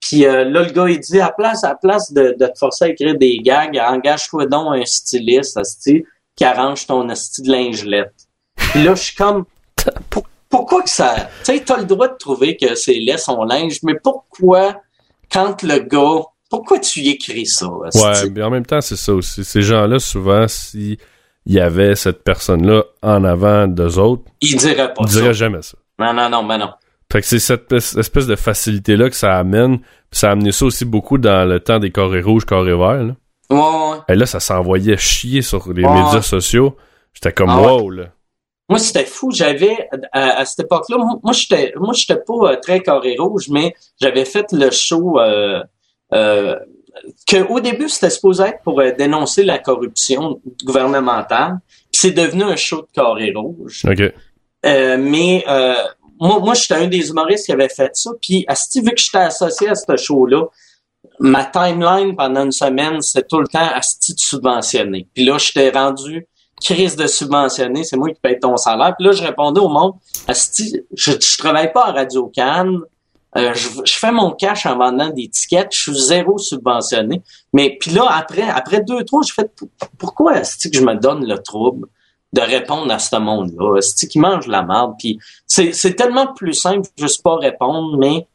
Puis 0.00 0.24
euh, 0.24 0.44
là, 0.44 0.62
le 0.62 0.70
gars, 0.70 0.88
il 0.88 1.00
dit, 1.00 1.20
à 1.20 1.30
place, 1.30 1.64
à 1.64 1.74
place 1.74 2.12
de, 2.12 2.34
de 2.38 2.46
te 2.46 2.58
forcer 2.58 2.84
à 2.86 2.88
écrire 2.88 3.16
des 3.18 3.38
gags, 3.38 3.76
engage-toi 3.76 4.46
donc 4.46 4.76
un 4.76 4.84
styliste, 4.84 5.56
asti, 5.56 6.04
qui 6.36 6.44
arrange 6.44 6.86
ton 6.86 7.08
asti 7.08 7.42
de 7.42 7.50
lingelette. 7.50 8.14
Puis 8.56 8.82
là, 8.84 8.94
je 8.94 9.02
suis 9.02 9.16
comme, 9.16 9.44
pour- 10.08 10.28
pourquoi 10.48 10.82
que 10.82 10.90
ça... 10.90 11.28
Tu 11.44 11.52
sais, 11.52 11.60
t'as 11.64 11.78
le 11.78 11.84
droit 11.84 12.08
de 12.08 12.16
trouver 12.16 12.56
que 12.56 12.74
c'est 12.74 12.94
laid 12.94 13.18
son 13.18 13.42
linge, 13.44 13.78
mais 13.82 13.94
pourquoi, 14.02 14.80
quand 15.32 15.62
le 15.62 15.80
gars... 15.80 16.22
Pourquoi 16.50 16.78
tu 16.78 17.00
y 17.00 17.10
écris 17.10 17.44
ça? 17.44 17.68
Ouais, 17.68 18.30
mais 18.32 18.42
en 18.42 18.48
même 18.48 18.64
temps, 18.64 18.80
c'est 18.80 18.96
ça 18.96 19.12
aussi. 19.12 19.44
Ces 19.44 19.60
gens-là, 19.60 19.98
souvent, 19.98 20.48
si 20.48 20.96
il 21.44 21.54
y 21.54 21.60
avait 21.60 21.94
cette 21.94 22.24
personne-là 22.24 22.84
en 23.02 23.22
avant 23.24 23.66
d'eux 23.68 23.98
autres, 23.98 24.22
Il 24.40 24.56
dirait 24.56 24.94
pas 24.94 25.02
ils 25.02 25.10
ça. 25.10 25.20
diraient 25.20 25.34
jamais 25.34 25.60
ça. 25.60 25.76
Non, 25.98 26.14
non, 26.14 26.30
non, 26.30 26.44
ben 26.44 26.56
non. 26.56 26.70
Fait 27.12 27.20
que 27.20 27.26
c'est 27.26 27.38
cette 27.38 27.72
es- 27.72 27.98
espèce 27.98 28.26
de 28.26 28.36
facilité-là 28.36 29.08
que 29.08 29.16
ça 29.16 29.36
amène. 29.38 29.78
Puis 29.78 30.20
ça 30.20 30.28
a 30.28 30.32
amené 30.32 30.52
ça 30.52 30.66
aussi 30.66 30.84
beaucoup 30.84 31.16
dans 31.18 31.48
le 31.48 31.60
temps 31.60 31.78
des 31.78 31.90
carrés 31.90 32.20
rouges, 32.22 32.44
carrés 32.44 32.76
verts. 32.76 33.04
Là. 33.04 33.14
Ouais, 33.50 33.58
ouais. 33.58 33.98
Et 34.08 34.14
là, 34.14 34.26
ça 34.26 34.40
s'envoyait 34.40 34.96
chier 34.98 35.40
sur 35.42 35.72
les 35.72 35.84
Ouais. 35.84 36.02
médias 36.04 36.20
sociaux. 36.22 36.76
J'étais 37.14 37.32
comme 37.32 37.48
Ah 37.50 37.60
wow, 37.62 37.90
là. 37.90 38.04
Moi, 38.68 38.78
c'était 38.78 39.06
fou. 39.06 39.30
J'avais, 39.32 39.88
à, 40.12 40.40
à 40.40 40.44
cette 40.44 40.66
époque-là, 40.66 40.98
moi, 40.98 41.18
moi, 41.22 41.32
j'étais, 41.32 41.72
moi, 41.76 41.94
j'étais 41.94 42.20
pas 42.20 42.52
euh, 42.52 42.56
très 42.60 42.80
carré 42.82 43.16
rouge, 43.18 43.48
mais 43.48 43.74
j'avais 43.98 44.26
fait 44.26 44.52
le 44.52 44.70
show, 44.70 45.18
euh, 45.18 45.62
euh, 46.12 46.56
que 47.26 47.46
au 47.50 47.60
début, 47.60 47.88
c'était 47.88 48.10
supposé 48.10 48.42
être 48.44 48.60
pour 48.64 48.78
euh, 48.80 48.90
dénoncer 48.92 49.44
la 49.44 49.58
corruption 49.58 50.42
gouvernementale. 50.64 51.58
Puis 51.90 52.00
c'est 52.02 52.10
devenu 52.10 52.42
un 52.42 52.56
show 52.56 52.82
de 52.82 52.88
carré 52.92 53.32
rouge. 53.34 53.82
OK. 53.88 54.02
Euh, 54.66 54.96
mais 54.98 55.44
euh, 55.48 55.74
moi, 56.20 56.38
moi 56.40 56.54
j'étais 56.54 56.74
un 56.74 56.86
des 56.86 57.08
humoristes 57.08 57.46
qui 57.46 57.52
avait 57.52 57.68
fait 57.68 57.94
ça. 57.94 58.10
Puis, 58.20 58.44
Asti, 58.48 58.80
vu 58.80 58.90
que 58.90 59.00
j'étais 59.00 59.18
associé 59.18 59.68
à 59.68 59.74
ce 59.74 59.96
show-là, 59.96 60.44
ma 61.20 61.44
timeline 61.44 62.16
pendant 62.16 62.44
une 62.44 62.52
semaine, 62.52 63.00
c'était 63.02 63.26
tout 63.26 63.40
le 63.40 63.48
temps 63.48 63.68
Asti 63.74 64.14
de 64.14 64.20
subventionné. 64.20 65.06
Puis 65.14 65.24
là, 65.24 65.38
j'étais 65.38 65.70
rendu 65.70 66.26
crise 66.60 66.96
de 66.96 67.06
subventionné, 67.06 67.84
c'est 67.84 67.96
moi 67.96 68.08
qui 68.10 68.20
paye 68.20 68.38
ton 68.40 68.56
salaire. 68.56 68.94
Puis 68.98 69.06
là, 69.06 69.12
je 69.12 69.22
répondais 69.22 69.60
au 69.60 69.68
monde, 69.68 69.92
Asti, 70.26 70.80
je, 70.92 71.12
je 71.12 71.38
travaille 71.38 71.72
pas 71.72 71.86
à 71.86 71.92
Radio 71.92 72.26
Cannes. 72.26 72.78
Euh, 73.36 73.52
je, 73.54 73.68
je 73.84 73.92
fais 73.92 74.10
mon 74.10 74.32
cash 74.32 74.64
en 74.66 74.76
vendant 74.76 75.10
des 75.10 75.28
tickets, 75.28 75.68
je 75.70 75.82
suis 75.82 75.98
zéro 76.00 76.38
subventionné. 76.38 77.22
Mais 77.52 77.76
puis 77.78 77.90
là, 77.92 78.06
après, 78.10 78.48
après 78.48 78.80
deux, 78.80 79.04
trois, 79.04 79.20
fait 79.22 79.54
Pour- 79.54 79.68
pourquoi 79.98 80.38
est-ce 80.38 80.68
que 80.68 80.76
je 80.76 80.82
me 80.82 80.94
donne 80.94 81.26
le 81.28 81.38
trouble? 81.38 81.86
De 82.32 82.40
répondre 82.40 82.92
à 82.92 82.98
ce 82.98 83.16
monde-là? 83.16 83.78
Est-ce 83.78 84.06
qui 84.06 84.18
mange 84.18 84.46
la 84.46 84.62
merde? 84.62 84.94
Puis 84.98 85.18
c'est, 85.46 85.72
c'est 85.72 85.94
tellement 85.94 86.32
plus 86.34 86.54
simple 86.54 86.88
juste 86.98 87.22
pas 87.22 87.36
répondre, 87.36 87.96
mais 87.98 88.26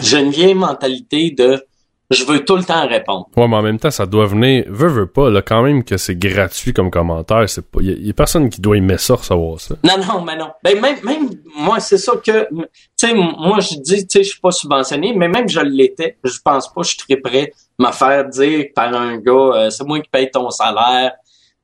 j'ai 0.00 0.20
une 0.20 0.30
vieille 0.30 0.54
mentalité 0.54 1.30
de 1.30 1.64
je 2.10 2.24
veux 2.24 2.44
tout 2.44 2.56
le 2.56 2.64
temps 2.64 2.88
répondre. 2.88 3.28
Ouais, 3.36 3.46
mais 3.46 3.56
en 3.56 3.62
même 3.62 3.78
temps, 3.78 3.90
ça 3.92 4.04
doit 4.04 4.26
venir. 4.26 4.64
Veux, 4.68 4.88
veux 4.88 5.06
pas, 5.06 5.30
là, 5.30 5.42
quand 5.42 5.62
même 5.62 5.84
que 5.84 5.96
c'est 5.96 6.16
gratuit 6.16 6.72
comme 6.72 6.90
commentaire. 6.90 7.48
C'est 7.48 7.70
pas. 7.70 7.80
Y 7.80 7.90
a, 7.90 7.94
y 7.98 8.10
a 8.10 8.12
personne 8.12 8.50
qui 8.50 8.60
doit 8.60 8.76
aimer 8.76 8.98
ça, 8.98 9.14
recevoir 9.14 9.60
ça. 9.60 9.76
Non, 9.84 9.96
non, 10.04 10.22
mais 10.22 10.36
non. 10.36 10.50
Ben, 10.64 10.80
même, 10.80 10.96
même, 11.04 11.30
moi, 11.56 11.78
c'est 11.78 11.98
ça 11.98 12.14
que, 12.16 12.48
tu 12.50 12.66
sais, 12.96 13.14
moi, 13.14 13.60
je 13.60 13.76
dis, 13.80 14.06
tu 14.06 14.18
sais, 14.18 14.24
je 14.24 14.30
suis 14.30 14.40
pas 14.40 14.50
subventionné, 14.50 15.14
mais 15.14 15.28
même 15.28 15.48
je 15.48 15.60
l'étais, 15.60 16.18
je 16.24 16.38
pense 16.44 16.72
pas, 16.72 16.82
je 16.82 16.96
serais 16.96 17.16
prêt 17.16 17.52
à 17.78 17.86
me 17.86 17.92
faire 17.92 18.28
dire 18.28 18.66
par 18.74 18.92
un 18.92 19.16
gars, 19.18 19.32
euh, 19.32 19.70
c'est 19.70 19.84
moi 19.84 20.00
qui 20.00 20.08
paye 20.10 20.30
ton 20.30 20.50
salaire, 20.50 21.12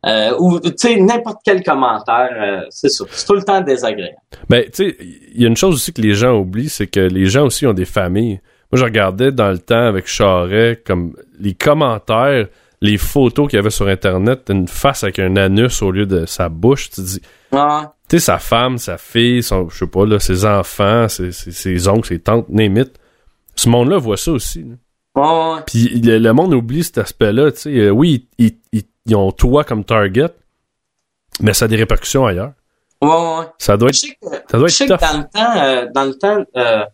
euh, 0.07 0.35
ou, 0.39 0.61
tu 0.61 0.73
sais, 0.77 0.97
n'importe 0.97 1.39
quel 1.45 1.63
commentaire, 1.63 2.31
euh, 2.37 2.61
c'est 2.71 2.89
ça. 2.89 3.05
C'est 3.11 3.27
tout 3.27 3.35
le 3.35 3.43
temps 3.43 3.61
désagréable. 3.61 4.17
Ben, 4.49 4.65
tu 4.65 4.71
sais, 4.91 4.97
il 5.35 5.43
y 5.43 5.45
a 5.45 5.49
une 5.49 5.57
chose 5.57 5.75
aussi 5.75 5.93
que 5.93 6.01
les 6.03 6.15
gens 6.15 6.37
oublient, 6.39 6.69
c'est 6.69 6.87
que 6.87 7.01
les 7.01 7.27
gens 7.27 7.47
aussi 7.47 7.67
ont 7.67 7.73
des 7.73 7.85
familles. 7.85 8.41
Moi, 8.73 8.79
je 8.81 8.85
regardais 8.85 9.33
dans 9.33 9.51
le 9.51 9.59
temps 9.59 9.87
avec 9.87 10.07
Charret, 10.07 10.83
comme 10.85 11.15
les 11.39 11.55
commentaires, 11.55 12.49
les 12.81 12.99
photos 12.99 13.49
qu'il 13.49 13.57
y 13.57 13.61
avait 13.61 13.71
sur 13.71 13.89
Internet, 13.89 14.49
une 14.51 14.69
face 14.69 15.03
avec 15.03 15.19
un 15.19 15.37
anus 15.37 15.83
au 15.83 15.91
lieu 15.91 16.07
de 16.07 16.27
sa 16.27 16.49
bouche. 16.49 16.91
Tu 16.91 17.01
dis, 17.01 17.21
tu 17.21 17.57
sais, 18.09 18.19
sa 18.19 18.39
femme, 18.39 18.79
sa 18.79 18.99
fille, 18.99 19.43
son, 19.43 19.69
je 19.69 19.79
sais 19.79 19.87
pas, 19.87 20.05
là, 20.05 20.19
ses 20.21 20.45
enfants, 20.45 21.09
ses, 21.09 21.33
ses, 21.33 21.53
ses 21.53 21.89
oncles, 21.89 22.09
ses 22.09 22.19
tantes, 22.21 22.49
name 22.49 22.77
it. 22.77 22.93
Ce 23.55 23.69
monde-là 23.69 23.99
voit 23.99 24.17
ça 24.19 24.33
aussi. 24.33 24.63
là. 24.63 24.75
Puis 25.67 25.89
le, 26.03 26.33
monde 26.33 26.53
oublie 26.53 26.85
cet 26.85 26.99
aspect-là. 26.99 27.51
Tu 27.53 27.59
sais, 27.59 27.71
Euh, 27.79 27.91
oui, 27.91 28.29
ils, 28.39 28.59
ils- 28.73 28.83
ils 29.07 29.17
ont 29.17 29.33
toi 29.33 29.65
comme 29.65 29.85
target, 29.85 30.29
mais 31.41 31.55
ça 31.55 31.67
a 31.67 31.69
des 31.69 31.77
répercussions 31.77 32.27
ailleurs. 32.27 32.53
Ouais, 33.03 33.09
ouais. 33.11 33.45
Ça 33.59 33.77
doit 33.77 33.91
Je 33.93 34.07
être, 34.07 34.13
sais 34.13 34.19
que, 34.21 34.51
ça 34.51 34.59
doit 34.59 34.69
je 34.69 34.75
sais 34.75 34.85
être 34.85 34.97
que 34.97 35.05
dans 35.05 35.19
le 35.19 35.25
temps, 35.25 35.57
euh, 35.57 35.87
dans 35.95 36.05
le 36.05 36.15
temps 36.15 36.45
euh, 36.57 36.85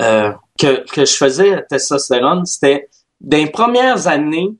euh, 0.00 0.32
que, 0.58 0.84
que 0.90 1.04
je 1.04 1.14
faisais 1.16 1.64
testostérone, 1.68 2.44
c'était 2.46 2.88
dans 3.20 3.36
les 3.36 3.50
premières 3.50 4.06
années, 4.08 4.50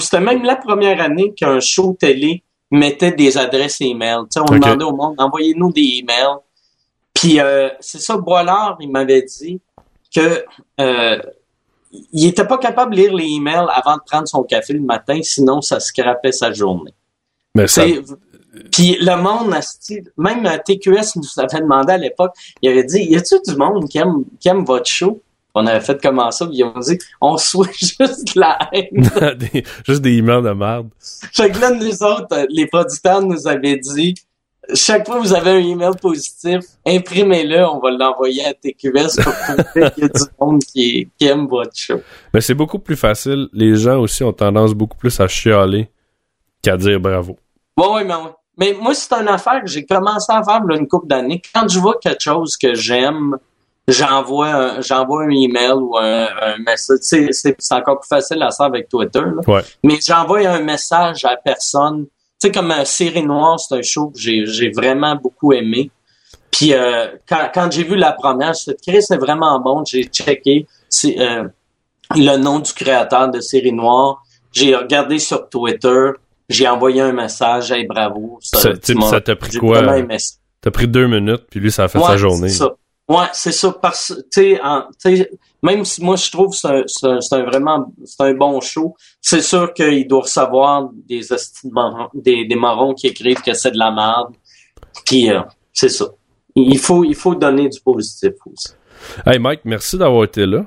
c'était 0.00 0.20
même 0.20 0.44
la 0.44 0.56
première 0.56 1.00
année 1.00 1.34
qu'un 1.34 1.60
show 1.60 1.96
télé 1.98 2.42
mettait 2.70 3.12
des 3.12 3.38
adresses 3.38 3.80
email. 3.80 4.18
Tu 4.24 4.26
sais, 4.32 4.40
on 4.40 4.44
demandait 4.54 4.84
au 4.84 4.94
monde, 4.94 5.14
envoyez-nous 5.18 5.72
des 5.72 6.00
emails. 6.00 6.36
Puis 7.14 7.40
euh, 7.40 7.70
c'est 7.80 8.00
ça, 8.00 8.16
Boilard, 8.16 8.76
il 8.80 8.90
m'avait 8.90 9.22
dit 9.22 9.60
que 10.14 10.44
euh, 10.80 11.18
il 12.12 12.26
était 12.26 12.46
pas 12.46 12.58
capable 12.58 12.94
de 12.94 13.00
lire 13.00 13.14
les 13.14 13.24
emails 13.24 13.66
avant 13.72 13.96
de 13.96 14.02
prendre 14.06 14.28
son 14.28 14.42
café 14.42 14.72
le 14.74 14.80
matin, 14.80 15.18
sinon 15.22 15.60
ça 15.62 15.80
scrapait 15.80 16.32
sa 16.32 16.52
journée. 16.52 16.94
Mais 17.54 17.66
ça, 17.66 17.84
Puis 18.72 18.96
le 19.00 19.16
monde, 19.16 19.54
même 20.16 20.58
TQS 20.64 21.16
nous 21.16 21.24
avait 21.42 21.60
demandé 21.60 21.92
à 21.92 21.98
l'époque, 21.98 22.32
il 22.62 22.70
avait 22.70 22.84
dit, 22.84 23.02
y 23.04 23.16
a-tu 23.16 23.36
du 23.46 23.56
monde 23.56 23.88
qui 23.88 23.98
aime, 23.98 24.24
qui 24.40 24.48
aime 24.48 24.64
votre 24.64 24.88
show? 24.88 25.22
On 25.54 25.66
avait 25.66 25.80
fait 25.80 26.00
comment 26.00 26.30
ça, 26.30 26.46
puis 26.46 26.58
ils 26.58 26.64
ont 26.64 26.78
dit, 26.78 26.98
on 27.20 27.36
souhaite 27.38 27.74
juste 27.76 28.34
de 28.34 28.40
la 28.40 28.58
haine. 28.72 29.36
des- 29.38 29.64
juste 29.86 30.02
des 30.02 30.12
emails 30.18 30.42
de 30.42 30.50
merde. 30.52 30.88
fait 31.32 31.50
que 31.50 31.58
là, 31.58 31.70
nous 31.70 32.02
autres, 32.02 32.46
les 32.50 32.66
producteurs 32.66 33.22
nous 33.22 33.46
avaient 33.48 33.76
dit, 33.78 34.14
chaque 34.74 35.06
fois 35.06 35.16
que 35.16 35.22
vous 35.22 35.34
avez 35.34 35.50
un 35.50 35.58
email 35.58 35.92
positif, 36.00 36.60
imprimez-le, 36.86 37.66
on 37.68 37.78
va 37.78 37.90
l'envoyer 37.90 38.44
à 38.44 38.54
TQS 38.54 39.22
pour 39.22 39.32
prouver 39.32 39.90
qu'il 39.92 40.02
y 40.02 40.06
a 40.06 40.08
du 40.08 40.24
monde 40.38 40.62
qui, 40.62 41.08
qui 41.18 41.26
aime 41.26 41.46
votre 41.46 41.74
show. 41.74 42.00
Mais 42.34 42.40
c'est 42.40 42.54
beaucoup 42.54 42.78
plus 42.78 42.96
facile. 42.96 43.48
Les 43.52 43.76
gens 43.76 43.98
aussi 44.00 44.22
ont 44.24 44.32
tendance 44.32 44.74
beaucoup 44.74 44.96
plus 44.96 45.18
à 45.20 45.28
chialer 45.28 45.90
qu'à 46.62 46.76
dire 46.76 47.00
bravo. 47.00 47.38
Ouais, 47.76 47.88
ouais, 47.88 48.04
mais, 48.04 48.14
mais 48.56 48.76
moi, 48.80 48.94
c'est 48.94 49.12
une 49.14 49.28
affaire 49.28 49.62
que 49.62 49.70
j'ai 49.70 49.86
commencé 49.86 50.32
à 50.32 50.42
faire 50.42 50.62
là, 50.64 50.76
une 50.76 50.88
couple 50.88 51.06
d'années. 51.06 51.40
Quand 51.54 51.68
je 51.68 51.78
vois 51.78 51.96
quelque 52.00 52.22
chose 52.22 52.56
que 52.56 52.74
j'aime, 52.74 53.38
j'envoie 53.86 54.48
un, 54.48 54.80
j'envoie 54.80 55.24
un 55.24 55.30
email 55.30 55.72
ou 55.72 55.96
un, 55.96 56.28
un 56.42 56.58
message. 56.58 56.98
C'est, 57.02 57.32
c'est, 57.32 57.56
c'est 57.58 57.74
encore 57.74 58.00
plus 58.00 58.08
facile 58.08 58.42
à 58.42 58.50
faire 58.50 58.66
avec 58.66 58.88
Twitter. 58.88 59.20
Là. 59.20 59.40
Ouais. 59.46 59.62
Mais 59.82 59.98
j'envoie 60.06 60.40
un 60.40 60.60
message 60.60 61.24
à 61.24 61.36
personne. 61.36 62.06
Tu 62.40 62.46
sais, 62.46 62.52
comme 62.52 62.70
euh, 62.70 62.84
Série 62.84 63.22
Noire, 63.22 63.58
c'est 63.58 63.74
un 63.76 63.82
show 63.82 64.10
que 64.10 64.18
j'ai, 64.18 64.46
j'ai 64.46 64.70
vraiment 64.70 65.16
beaucoup 65.16 65.52
aimé. 65.52 65.90
Puis 66.50 66.72
euh, 66.72 67.08
quand, 67.28 67.50
quand 67.52 67.70
j'ai 67.70 67.84
vu 67.84 67.96
la 67.96 68.12
première, 68.12 68.48
je 68.48 68.50
me 68.50 68.54
suis 68.54 68.72
dit, 68.74 68.90
Chris, 68.92 69.02
c'est 69.02 69.16
vraiment 69.18 69.58
bon. 69.60 69.84
J'ai 69.84 70.04
checké 70.04 70.66
c'est, 70.88 71.18
euh, 71.20 71.44
le 72.14 72.36
nom 72.36 72.60
du 72.60 72.72
créateur 72.72 73.30
de 73.30 73.40
Série 73.40 73.72
Noire. 73.72 74.22
J'ai 74.52 74.74
regardé 74.74 75.18
sur 75.18 75.48
Twitter. 75.48 76.10
J'ai 76.48 76.66
envoyé 76.68 77.00
un 77.02 77.12
message. 77.12 77.70
Hey, 77.72 77.84
bravo. 77.86 78.38
Ça- 78.40 78.72
tu- 78.76 78.94
m'as- 78.94 79.10
ça 79.10 79.20
t'a 79.20 79.36
pris 79.36 79.58
quoi, 79.58 79.84
ça. 79.84 80.38
T'as 80.60 80.70
pris 80.70 80.88
deux 80.88 81.06
minutes, 81.06 81.42
puis 81.50 81.60
lui, 81.60 81.70
ça 81.70 81.84
a 81.84 81.88
fait 81.88 81.98
Ouais, 81.98 82.06
sa 82.06 82.16
journée. 82.16 82.48
c'est 82.48 82.58
ça. 82.58 82.74
Ouais, 83.08 83.26
c'est 83.32 83.52
ça. 83.52 83.72
Parce 83.80 84.14
tu 84.16 84.22
sais, 84.30 84.60
en- 84.62 84.82
tu 85.02 85.16
sais, 85.16 85.30
même 85.62 85.84
si 85.84 86.02
moi 86.04 86.16
je 86.16 86.30
trouve 86.30 86.50
que 86.50 86.56
c'est 86.86 87.06
un, 87.06 87.20
c'est 87.20 87.34
un, 87.36 87.42
vraiment 87.44 87.92
c'est 88.04 88.22
un 88.22 88.34
bon 88.34 88.60
show, 88.60 88.94
c'est 89.20 89.40
sûr 89.42 89.72
qu'il 89.74 90.06
doit 90.06 90.22
recevoir 90.22 90.90
des 91.08 91.20
marrons- 91.72 92.10
des, 92.14 92.46
des 92.46 92.54
marrons 92.56 92.94
qui 92.94 93.08
écrivent 93.08 93.42
que 93.42 93.54
c'est 93.54 93.70
de 93.72 93.78
la 93.78 93.90
merde. 93.90 94.34
Puis 95.04 95.30
euh, 95.30 95.40
c'est 95.72 95.88
ça. 95.88 96.06
Il 96.54 96.78
faut 96.78 97.04
il 97.04 97.14
faut 97.14 97.34
donner 97.34 97.68
du 97.68 97.80
positif 97.80 98.32
aussi. 98.46 98.68
Hey 99.26 99.38
Mike, 99.38 99.60
merci 99.64 99.96
d'avoir 99.98 100.24
été 100.24 100.44
là. 100.46 100.64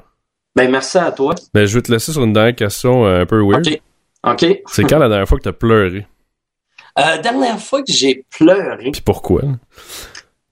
Ben 0.56 0.70
merci 0.70 0.98
à 0.98 1.12
toi. 1.12 1.34
Ben, 1.54 1.66
je 1.66 1.76
vais 1.76 1.82
te 1.82 1.92
laisser 1.92 2.12
sur 2.12 2.24
une 2.24 2.34
dernière 2.34 2.56
question 2.56 3.06
euh, 3.06 3.22
un 3.22 3.26
peu 3.26 3.42
weird. 3.42 3.66
OK. 3.68 3.82
OK. 4.44 4.62
C'est 4.68 4.84
quand 4.84 5.00
la 5.00 5.08
dernière 5.10 5.28
fois 5.28 5.38
que 5.38 5.44
t'as 5.44 5.54
pleuré? 5.54 6.06
Euh, 7.00 7.22
dernière 7.22 7.58
fois 7.58 7.82
que 7.84 7.92
j'ai 7.94 8.26
pleuré, 8.38 8.92
Puis 8.92 9.02
pourquoi? 9.02 9.44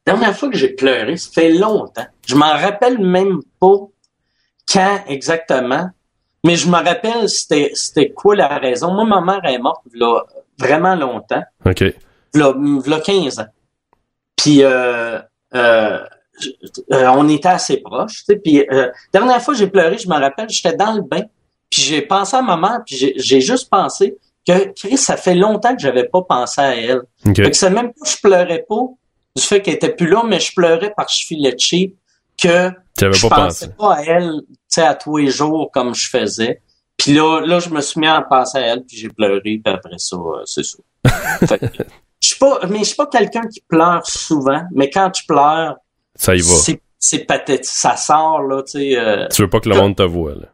dernière 0.05 0.33
fois 0.37 0.49
que 0.49 0.55
j'ai 0.55 0.69
pleuré, 0.69 1.17
ça 1.17 1.29
fait 1.33 1.51
longtemps. 1.51 2.05
Je 2.25 2.33
m'en 2.35 2.53
rappelle 2.53 2.97
même 2.97 3.39
pas 3.59 3.75
quand 4.71 4.99
exactement, 5.07 5.89
mais 6.45 6.55
je 6.55 6.67
me 6.67 6.75
rappelle 6.75 7.27
c'était 7.29 7.71
c'était 7.73 8.09
quoi 8.11 8.35
la 8.35 8.47
raison? 8.59 8.91
Moi, 8.93 9.05
ma 9.05 9.21
mère 9.21 9.41
est 9.45 9.57
morte 9.59 9.81
là, 9.93 10.21
vraiment 10.57 10.95
longtemps, 10.95 11.43
OK. 11.65 11.83
là, 12.33 12.53
là 12.87 12.99
15 12.99 13.39
ans. 13.39 13.47
Puis 14.35 14.63
euh, 14.63 15.19
euh, 15.55 15.99
euh, 16.93 17.07
on 17.09 17.27
était 17.29 17.49
assez 17.49 17.77
proches. 17.77 18.19
Tu 18.19 18.23
sais, 18.25 18.35
puis 18.37 18.65
euh, 18.71 18.89
dernière 19.13 19.41
fois 19.41 19.53
j'ai 19.53 19.67
pleuré, 19.67 19.97
je 19.97 20.07
me 20.07 20.15
rappelle, 20.15 20.49
j'étais 20.49 20.75
dans 20.75 20.93
le 20.93 21.01
bain, 21.01 21.23
puis 21.69 21.81
j'ai 21.81 22.01
pensé 22.01 22.37
à 22.37 22.41
ma 22.41 22.55
mère, 22.57 22.79
puis 22.85 22.95
j'ai- 22.95 23.13
j'ai 23.17 23.41
juste 23.41 23.69
pensé 23.69 24.17
que 24.47 24.71
Chris, 24.73 24.97
ça 24.97 25.17
fait 25.17 25.35
longtemps 25.35 25.75
que 25.75 25.81
j'avais 25.81 26.05
pas 26.05 26.21
pensé 26.21 26.61
à 26.61 26.75
elle. 26.75 27.01
OK. 27.27 27.35
Fait 27.35 27.51
que 27.51 27.57
c'est 27.57 27.69
même 27.69 27.87
pas 27.93 28.01
que 28.05 28.09
je 28.09 28.17
pleurais 28.21 28.65
pas 28.67 28.81
du 29.35 29.43
fait 29.43 29.61
qu'elle 29.61 29.75
était 29.75 29.93
plus 29.93 30.07
là, 30.07 30.23
mais 30.25 30.39
je 30.39 30.53
pleurais 30.55 30.93
parce 30.95 31.13
que 31.13 31.21
je 31.21 31.27
filais 31.27 31.55
cheap 31.57 31.95
que 32.41 32.69
Tu 32.97 33.11
je 33.13 33.27
pas 33.27 33.35
pensais 33.35 33.67
pensé. 33.67 33.77
pas 33.77 33.95
à 33.95 34.01
elle, 34.03 34.41
tu 34.47 34.55
sais, 34.67 34.81
à 34.83 34.95
tous 34.95 35.17
les 35.17 35.29
jours 35.31 35.69
comme 35.71 35.93
je 35.95 36.09
faisais. 36.09 36.61
Puis 36.97 37.13
là, 37.13 37.41
là, 37.45 37.59
je 37.59 37.69
me 37.69 37.79
suis 37.81 37.99
mis 38.01 38.07
à 38.07 38.21
penser 38.21 38.57
à 38.57 38.61
elle, 38.61 38.83
puis 38.83 38.97
j'ai 38.97 39.09
pleuré, 39.09 39.39
puis 39.41 39.61
après 39.65 39.97
ça, 39.97 40.17
euh, 40.17 40.41
c'est 40.45 40.63
ça. 40.63 40.77
Fait 41.47 41.59
que, 41.59 41.65
je 42.21 42.27
suis 42.27 42.37
pas, 42.39 42.59
mais 42.67 42.79
je 42.79 42.83
suis 42.85 42.95
pas 42.95 43.07
quelqu'un 43.07 43.47
qui 43.47 43.61
pleure 43.61 44.05
souvent, 44.05 44.63
mais 44.73 44.89
quand 44.89 45.09
je 45.17 45.25
pleure, 45.25 45.77
Ça 46.15 46.35
y 46.35 46.39
va. 46.41 46.53
c'est, 46.55 46.81
c'est 46.99 47.19
pathétique, 47.19 47.65
ça 47.65 47.95
sort, 47.95 48.41
là, 48.43 48.61
tu 48.63 48.71
sais. 48.71 48.97
euh, 48.97 49.27
Tu 49.29 49.41
veux 49.43 49.49
pas 49.49 49.61
que 49.61 49.69
le 49.69 49.75
monde 49.75 49.95
te 49.95 50.03
voit, 50.03 50.33
là. 50.35 50.47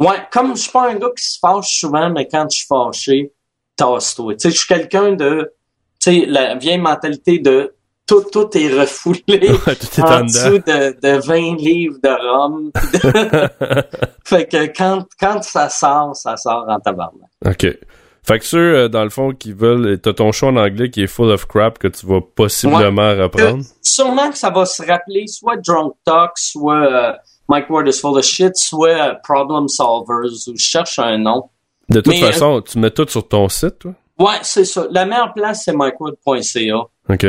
Ouais, 0.00 0.16
comme 0.32 0.56
je 0.56 0.62
suis 0.62 0.72
pas 0.72 0.88
un 0.90 0.94
gars 0.94 1.10
qui 1.14 1.22
se 1.24 1.38
fâche 1.38 1.78
souvent, 1.78 2.08
mais 2.08 2.26
quand 2.26 2.46
je 2.50 2.56
suis 2.56 2.66
fâché, 2.66 3.32
tasse-toi. 3.76 4.32
Tu 4.36 4.40
sais, 4.40 4.50
je 4.50 4.56
suis 4.58 4.66
quelqu'un 4.66 5.12
de, 5.12 5.52
tu 6.00 6.20
sais, 6.20 6.24
la 6.26 6.54
vieille 6.54 6.78
mentalité 6.78 7.38
de 7.38 7.74
tout, 8.10 8.24
tout 8.32 8.58
est 8.58 8.80
refoulé 8.80 9.22
Ouais, 9.66 9.76
tout 9.76 10.00
est 10.00 10.02
en 10.02 10.20
en 10.20 10.24
dessous 10.24 10.58
de, 10.58 11.00
de 11.00 11.26
20 11.26 11.56
livres 11.56 11.96
de 12.02 12.08
rhum. 12.08 12.72
fait 14.24 14.46
que 14.46 14.66
quand, 14.76 15.06
quand 15.18 15.42
ça 15.44 15.68
sort, 15.68 16.16
ça 16.16 16.36
sort 16.36 16.64
en 16.68 16.80
tabarnak. 16.80 17.28
OK. 17.46 17.66
Fait 18.22 18.38
que 18.38 18.44
ceux, 18.44 18.74
euh, 18.76 18.88
dans 18.88 19.04
le 19.04 19.10
fond, 19.10 19.32
qui 19.32 19.52
veulent... 19.52 19.98
T'as 20.00 20.12
ton 20.12 20.32
show 20.32 20.48
en 20.48 20.56
anglais 20.56 20.90
qui 20.90 21.02
est 21.02 21.06
full 21.06 21.30
of 21.30 21.46
crap 21.46 21.78
que 21.78 21.88
tu 21.88 22.04
vas 22.06 22.20
possiblement 22.20 23.10
reprendre? 23.16 23.62
Sûrement 23.80 24.30
que 24.30 24.36
ça 24.36 24.50
va 24.50 24.66
se 24.66 24.82
rappeler 24.82 25.26
soit 25.26 25.56
Drunk 25.56 25.94
Talk, 26.04 26.32
soit 26.34 26.92
euh, 26.92 27.12
Mike 27.48 27.70
Ward 27.70 27.88
is 27.88 28.00
full 28.00 28.18
of 28.18 28.24
shit, 28.24 28.56
soit 28.56 28.88
euh, 28.88 29.14
Problem 29.22 29.68
Solvers, 29.68 30.48
ou 30.48 30.56
je 30.56 30.62
cherche 30.62 30.98
un 30.98 31.16
nom. 31.16 31.48
De 31.88 32.00
toute 32.00 32.12
Mais, 32.12 32.22
euh, 32.22 32.32
façon, 32.32 32.60
tu 32.60 32.78
mets 32.78 32.90
tout 32.90 33.06
sur 33.08 33.26
ton 33.26 33.48
site, 33.48 33.78
toi? 33.78 33.92
Ouais, 34.18 34.38
c'est 34.42 34.64
ça. 34.64 34.86
La 34.90 35.06
meilleure 35.06 35.32
place, 35.32 35.62
c'est 35.64 35.72
mikeward.ca. 35.72 36.82
OK. 37.08 37.26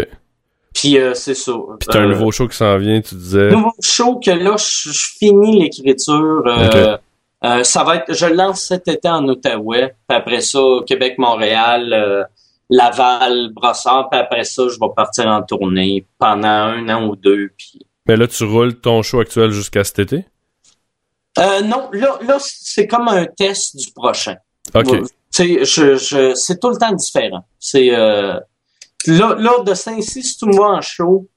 Puis 0.74 0.98
euh, 0.98 1.14
c'est 1.14 1.34
ça. 1.36 1.52
Puis 1.80 1.88
t'as 1.92 2.00
un 2.00 2.04
Euh, 2.06 2.14
nouveau 2.14 2.32
show 2.32 2.48
qui 2.48 2.56
s'en 2.58 2.78
vient, 2.78 3.02
tu 3.02 3.16
disais. 3.16 3.50
nouveau 3.52 3.74
show 3.82 4.20
que 4.20 4.32
là, 4.32 4.56
je, 4.58 4.90
je 4.92 5.10
finis 5.20 5.60
l'écriture. 5.62 6.44
euh, 6.48 6.98
euh, 7.44 7.64
ça 7.64 7.84
va 7.84 7.98
être, 7.98 8.14
je 8.14 8.26
lance 8.28 8.62
cet 8.62 8.88
été 8.88 9.10
en 9.10 9.28
Outaouais. 9.28 9.96
Puis 10.08 10.18
après 10.18 10.42
ça, 10.42 10.60
Québec, 10.88 11.16
Montréal, 11.18 11.92
euh, 11.94 12.24
Laval, 12.70 13.50
Brossard. 13.54 14.10
Puis 14.10 14.20
après 14.20 14.44
ça, 14.46 14.64
je 14.70 14.80
vais 14.80 14.92
partir 14.96 15.28
en 15.28 15.42
tournée 15.44 16.06
pendant 16.18 16.48
un 16.48 16.88
an 16.90 17.08
ou 17.10 17.16
deux. 17.16 17.50
Puis 17.58 17.80
Mais 18.08 18.16
là, 18.16 18.28
tu 18.28 18.44
roules 18.46 18.80
ton 18.80 19.02
show 19.02 19.20
actuel 19.20 19.52
jusqu'à 19.52 19.84
cet 19.84 20.00
été? 20.00 20.26
euh, 21.40 21.62
non, 21.62 21.90
là, 21.94 22.18
là, 22.28 22.38
c'est 22.40 22.88
comme 22.88 23.08
un 23.08 23.26
test 23.26 23.76
du 23.76 23.92
prochain. 23.94 24.36
OK. 24.74 24.88
Ouais, 24.92 25.02
tu 25.02 25.08
sais, 25.32 25.66
je, 25.66 25.96
je, 25.96 26.34
c'est 26.36 26.60
tout 26.60 26.70
le 26.70 26.78
temps 26.78 26.92
différent. 26.94 27.46
C'est 27.60 27.96
euh, 27.96 28.38
là, 29.08 29.36
là, 29.38 29.64
de 29.64 29.74
Saint-Cy, 29.74 30.24
si 30.24 30.38
tu 30.38 30.46
me 30.46 30.56
vois 30.56 30.76
en 30.76 30.82
show, 30.82 31.28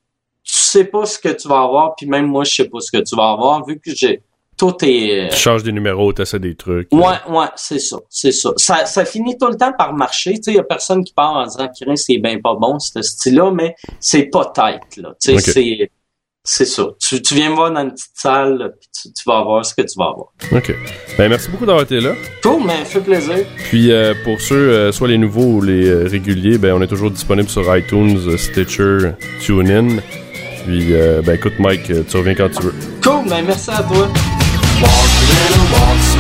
tu 0.43 0.55
sais 0.55 0.85
pas 0.85 1.07
ce 1.07 1.19
que 1.19 1.31
tu 1.31 1.49
vas 1.49 1.63
avoir, 1.63 1.95
puis 1.97 2.07
même 2.07 2.27
moi, 2.27 2.45
je 2.45 2.55
sais 2.55 2.69
pas 2.69 2.81
ce 2.81 2.91
que 2.91 3.03
tu 3.03 3.17
vas 3.17 3.31
avoir, 3.31 3.65
vu 3.65 3.81
que 3.81 3.95
j'ai 3.95 4.23
tout 4.57 4.75
est. 4.83 5.31
Tu 5.31 5.37
changes 5.37 5.63
des 5.63 5.73
numéros, 5.73 6.13
t'essaies 6.13 6.39
des 6.39 6.55
trucs. 6.55 6.89
Ouais, 6.93 7.17
ouais, 7.29 7.47
c'est 7.57 7.79
ça, 7.79 7.99
c'est 8.09 8.33
ça. 8.33 8.53
ça. 8.57 8.87
Ça 8.87 9.05
finit 9.05 9.37
tout 9.37 9.49
le 9.49 9.57
temps 9.57 9.73
par 9.77 9.93
marcher. 9.95 10.35
Tu 10.35 10.45
sais, 10.45 10.53
y 10.53 10.59
a 10.59 10.63
personne 10.63 11.05
qui 11.05 11.13
part 11.13 11.37
en 11.37 11.47
disant 11.47 11.69
que 11.69 11.97
c'est 11.97 12.19
bien 12.19 12.39
pas 12.41 12.55
bon, 12.55 12.79
ce 12.79 13.03
style-là, 13.03 13.51
mais 13.51 13.75
c'est 13.99 14.25
pas 14.25 14.47
tête, 14.47 14.97
là. 14.97 15.15
Tu 15.21 15.39
sais, 15.39 15.53
c'est, 15.53 15.91
c'est 16.47 16.67
ça. 16.67 16.85
Tu, 17.01 17.23
tu 17.23 17.35
viens 17.35 17.49
me 17.49 17.55
voir 17.55 17.73
dans 17.73 17.81
une 17.81 17.93
petite 17.93 18.11
salle, 18.15 18.59
là, 18.59 18.69
puis 18.69 18.89
tu, 18.93 19.13
tu 19.13 19.23
vas 19.27 19.43
voir 19.43 19.65
ce 19.65 19.75
que 19.75 19.81
tu 19.81 19.99
vas 19.99 20.11
avoir. 20.11 20.27
OK. 20.53 20.75
Ben, 21.17 21.31
merci 21.31 21.49
beaucoup 21.49 21.65
d'avoir 21.65 21.85
été 21.85 22.01
là. 22.01 22.13
Cool, 22.43 22.63
mais 22.67 22.85
fait 22.85 23.01
plaisir. 23.01 23.47
Puis 23.71 23.91
euh, 23.91 24.13
pour 24.25 24.39
ceux, 24.41 24.55
euh, 24.55 24.93
soit 24.93 25.09
les 25.09 25.17
nouveaux 25.17 25.55
ou 25.55 25.63
les 25.63 25.89
euh, 25.89 26.07
réguliers, 26.07 26.59
ben 26.59 26.75
on 26.75 26.83
est 26.83 26.87
toujours 26.87 27.11
disponible 27.11 27.49
sur 27.49 27.75
iTunes, 27.75 28.37
Stitcher, 28.37 29.13
TuneIn. 29.41 29.97
Puis 30.67 30.93
euh, 30.93 31.23
ben 31.23 31.35
écoute 31.35 31.55
Mike, 31.59 31.87
tu 32.07 32.17
reviens 32.17 32.35
quand 32.35 32.51
tu 32.51 32.63
veux. 32.63 32.75
Cool, 33.03 33.25
mais 33.27 33.43
merci 33.43 33.71
à 33.71 33.83
toi. 33.83 34.07
Walk, 34.83 35.11
little 35.31 35.61
walk, 35.73 36.15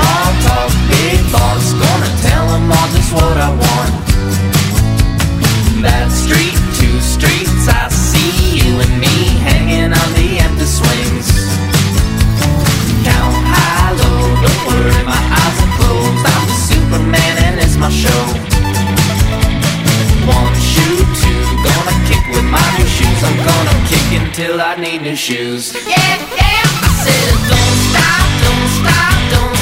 Superman 16.95 17.37
and 17.43 17.59
it's 17.59 17.77
my 17.77 17.91
show. 17.91 18.23
One 20.31 20.55
shoe, 20.71 20.99
two, 21.19 21.43
gonna 21.67 21.97
kick 22.07 22.25
with 22.31 22.47
my 22.55 22.63
new 22.79 22.87
shoes. 22.87 23.21
I'm 23.25 23.37
gonna 23.49 23.89
kick 23.91 24.23
until 24.23 24.61
I 24.61 24.77
need 24.77 25.03
new 25.03 25.17
shoes. 25.17 25.75
Yeah, 25.75 25.91
yeah. 25.91 26.87
I 26.87 26.91
said, 27.03 27.35
don't 27.51 27.77
stop, 27.91 28.27
don't 28.45 28.69
stop, 28.79 29.17
don't 29.33 29.54